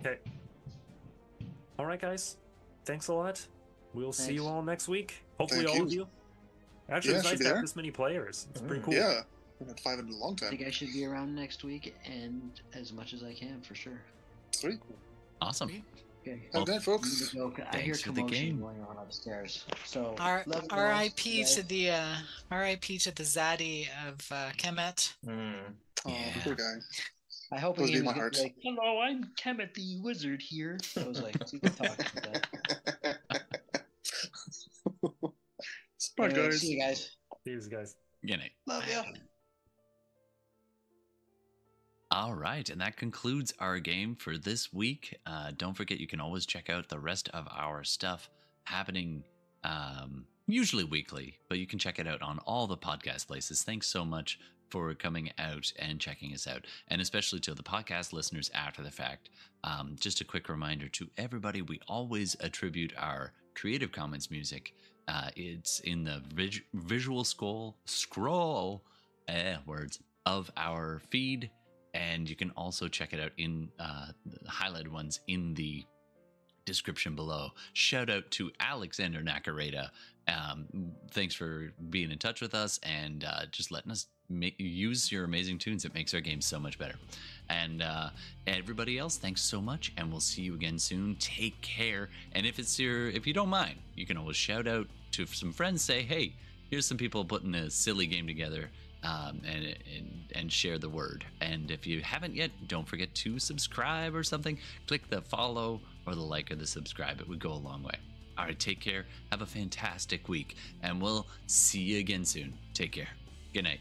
okay 0.00 0.18
all 1.78 1.86
right 1.86 2.00
guys 2.00 2.36
thanks 2.84 3.08
a 3.08 3.12
lot 3.12 3.44
we'll 3.94 4.12
see 4.12 4.34
you 4.34 4.46
all 4.46 4.62
next 4.62 4.86
week 4.86 5.24
hopefully 5.38 5.64
Thank 5.64 5.76
all 5.80 5.86
of 5.86 5.92
you. 5.92 6.00
you 6.00 6.08
actually 6.88 7.12
Yeah, 7.14 7.18
it's 7.18 7.28
nice 7.30 7.38
to 7.38 7.44
have 7.46 7.54
there. 7.54 7.62
this 7.62 7.74
many 7.76 7.90
players 7.90 8.46
it's 8.52 8.60
pretty 8.60 8.80
Mm, 8.82 8.84
cool 8.84 8.94
Yeah. 8.94 9.22
We've 9.58 9.68
had 9.68 9.80
five 9.80 9.98
in 9.98 10.08
a 10.08 10.16
long 10.16 10.36
time. 10.36 10.46
I 10.46 10.50
think 10.50 10.60
time. 10.60 10.68
I 10.68 10.70
should 10.70 10.92
be 10.92 11.04
around 11.04 11.34
next 11.34 11.64
week 11.64 11.94
and 12.06 12.52
as 12.74 12.92
much 12.92 13.12
as 13.12 13.22
I 13.24 13.34
can 13.34 13.60
for 13.60 13.74
sure. 13.74 14.00
Sweet. 14.52 14.78
Awesome. 15.42 15.82
Okay. 16.22 16.42
Have 16.52 16.62
a 16.62 16.64
good 16.66 16.74
I'm 16.76 16.80
folks. 16.82 17.28
gonna 17.32 17.50
I 17.72 17.78
hear 17.78 17.94
Thanks 17.94 18.02
for 18.02 18.12
the 18.12 18.20
commotion 18.22 18.46
game. 18.48 18.60
going 18.60 18.76
on 18.88 18.96
upstairs. 18.98 19.64
So 19.84 20.14
R- 20.18 20.44
love 20.46 20.64
you 20.64 20.68
all. 20.70 20.78
R.I.P. 20.78 21.38
Guys. 21.42 21.54
to 21.56 21.62
the 21.66 21.90
uh, 21.90 22.14
R.I.P. 22.50 22.98
to 22.98 23.14
the 23.14 23.22
Zaddy 23.22 23.86
of 24.06 24.20
uh, 24.30 24.50
Kemet. 24.58 25.14
Hmm. 25.24 25.52
Oh, 26.04 26.10
Yeah. 26.10 26.32
poor 26.44 26.54
guy. 26.54 26.74
I 27.52 27.58
hope 27.58 27.78
Goes 27.78 27.88
he 27.88 27.96
was 27.96 28.04
my 28.04 28.12
heart. 28.12 28.38
like, 28.40 28.54
"Hello, 28.62 29.00
I'm 29.00 29.24
Kemet 29.42 29.74
the 29.74 29.98
Wizard 30.02 30.40
here." 30.40 30.78
I 30.96 31.08
was 31.08 31.20
like, 31.22 31.36
"Super 31.48 31.68
talk 31.70 31.98
about 31.98 32.46
that." 33.02 33.18
Smart 35.98 36.32
Anyway, 36.32 36.48
guys. 36.50 36.60
See 36.60 36.72
you 36.72 36.80
guys. 36.80 37.10
See 37.44 37.50
you 37.52 37.60
guys 37.70 37.96
Good 38.26 38.38
night. 38.38 38.52
Love 38.66 38.84
you. 38.88 39.02
All 42.12 42.34
right, 42.34 42.68
and 42.68 42.80
that 42.80 42.96
concludes 42.96 43.54
our 43.60 43.78
game 43.78 44.16
for 44.16 44.36
this 44.36 44.72
week. 44.72 45.16
Uh, 45.26 45.52
don't 45.56 45.76
forget, 45.76 46.00
you 46.00 46.08
can 46.08 46.20
always 46.20 46.44
check 46.44 46.68
out 46.68 46.88
the 46.88 46.98
rest 46.98 47.28
of 47.28 47.46
our 47.56 47.84
stuff 47.84 48.28
happening 48.64 49.22
um, 49.62 50.24
usually 50.48 50.82
weekly, 50.82 51.38
but 51.48 51.58
you 51.58 51.68
can 51.68 51.78
check 51.78 52.00
it 52.00 52.08
out 52.08 52.20
on 52.20 52.40
all 52.40 52.66
the 52.66 52.76
podcast 52.76 53.28
places. 53.28 53.62
Thanks 53.62 53.86
so 53.86 54.04
much 54.04 54.40
for 54.70 54.92
coming 54.94 55.30
out 55.38 55.72
and 55.78 56.00
checking 56.00 56.34
us 56.34 56.48
out, 56.48 56.66
and 56.88 57.00
especially 57.00 57.38
to 57.40 57.54
the 57.54 57.62
podcast 57.62 58.12
listeners 58.12 58.50
after 58.54 58.82
the 58.82 58.90
fact. 58.90 59.30
Um, 59.62 59.94
just 60.00 60.20
a 60.20 60.24
quick 60.24 60.48
reminder 60.48 60.88
to 60.88 61.08
everybody: 61.16 61.62
we 61.62 61.78
always 61.86 62.36
attribute 62.40 62.92
our 62.98 63.32
Creative 63.54 63.92
Commons 63.92 64.32
music. 64.32 64.74
Uh, 65.06 65.30
it's 65.36 65.78
in 65.78 66.02
the 66.02 66.20
vis- 66.34 66.60
visual 66.74 67.22
scroll 67.22 67.76
scroll 67.84 68.82
eh, 69.28 69.58
words 69.64 70.00
of 70.26 70.50
our 70.56 71.00
feed 71.10 71.50
and 71.94 72.28
you 72.28 72.36
can 72.36 72.50
also 72.52 72.88
check 72.88 73.12
it 73.12 73.20
out 73.20 73.32
in 73.38 73.68
uh, 73.78 74.06
the 74.26 74.48
highlighted 74.48 74.88
ones 74.88 75.20
in 75.26 75.54
the 75.54 75.84
description 76.64 77.16
below. 77.16 77.50
Shout 77.72 78.10
out 78.10 78.30
to 78.32 78.50
Alexander 78.60 79.20
Nakarada. 79.20 79.90
Um, 80.28 80.66
thanks 81.10 81.34
for 81.34 81.72
being 81.88 82.10
in 82.10 82.18
touch 82.18 82.40
with 82.40 82.54
us 82.54 82.78
and 82.82 83.24
uh, 83.24 83.46
just 83.50 83.72
letting 83.72 83.90
us 83.90 84.06
use 84.28 85.10
your 85.10 85.24
amazing 85.24 85.58
tunes. 85.58 85.84
It 85.84 85.94
makes 85.94 86.14
our 86.14 86.20
game 86.20 86.40
so 86.40 86.60
much 86.60 86.78
better. 86.78 86.94
And 87.48 87.82
uh, 87.82 88.10
everybody 88.46 88.98
else, 88.98 89.16
thanks 89.16 89.42
so 89.42 89.60
much, 89.60 89.92
and 89.96 90.10
we'll 90.10 90.20
see 90.20 90.42
you 90.42 90.54
again 90.54 90.78
soon. 90.78 91.16
Take 91.18 91.60
care. 91.60 92.08
And 92.32 92.46
if 92.46 92.60
it's 92.60 92.78
your, 92.78 93.08
if 93.08 93.26
you 93.26 93.32
don't 93.32 93.48
mind, 93.48 93.78
you 93.96 94.06
can 94.06 94.16
always 94.16 94.36
shout 94.36 94.68
out 94.68 94.86
to 95.12 95.26
some 95.26 95.52
friends. 95.52 95.82
Say, 95.82 96.02
hey, 96.02 96.34
here's 96.70 96.86
some 96.86 96.96
people 96.96 97.24
putting 97.24 97.54
a 97.56 97.68
silly 97.70 98.06
game 98.06 98.28
together 98.28 98.70
um, 99.02 99.40
and, 99.46 99.76
and, 99.96 100.32
and 100.34 100.52
share 100.52 100.78
the 100.78 100.88
word. 100.88 101.24
And 101.40 101.70
if 101.70 101.86
you 101.86 102.00
haven't 102.00 102.34
yet, 102.34 102.50
don't 102.68 102.86
forget 102.86 103.14
to 103.16 103.38
subscribe 103.38 104.14
or 104.14 104.22
something. 104.22 104.58
Click 104.86 105.08
the 105.08 105.22
follow 105.22 105.80
or 106.06 106.14
the 106.14 106.20
like 106.20 106.50
or 106.50 106.56
the 106.56 106.66
subscribe. 106.66 107.20
It 107.20 107.28
would 107.28 107.40
go 107.40 107.52
a 107.52 107.54
long 107.54 107.82
way. 107.82 107.94
All 108.38 108.44
right, 108.46 108.58
take 108.58 108.80
care. 108.80 109.06
Have 109.30 109.42
a 109.42 109.46
fantastic 109.46 110.28
week, 110.28 110.56
and 110.82 111.00
we'll 111.00 111.26
see 111.46 111.80
you 111.80 111.98
again 111.98 112.24
soon. 112.24 112.54
Take 112.72 112.92
care. 112.92 113.08
Good 113.52 113.64
night. 113.64 113.80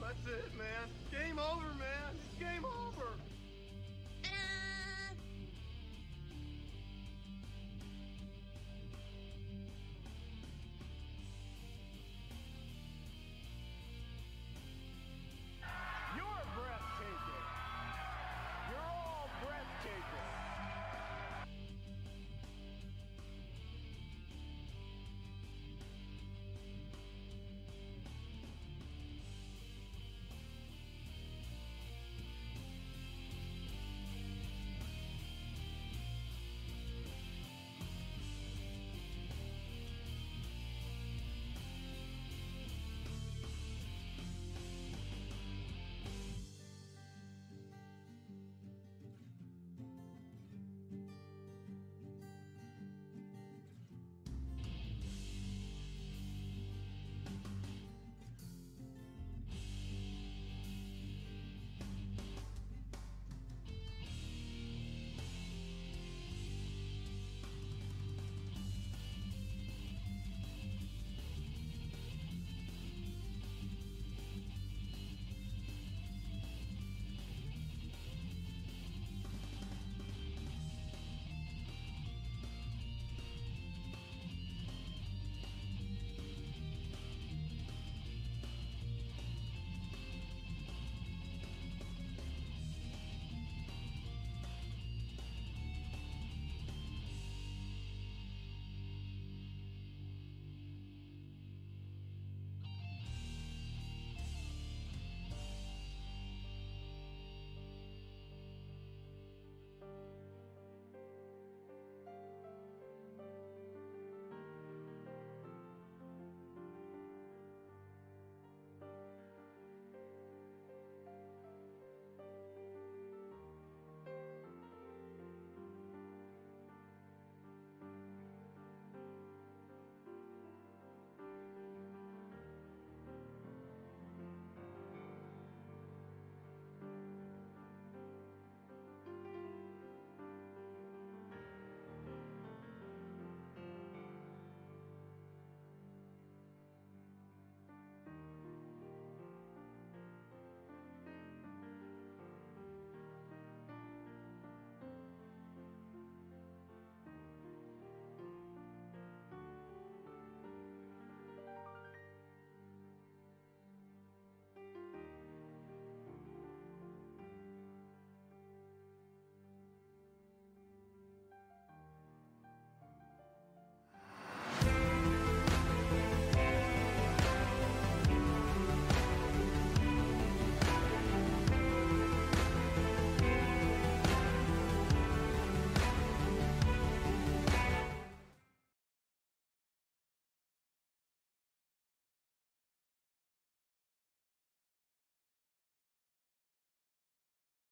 That's 0.00 0.28
it. 0.28 0.45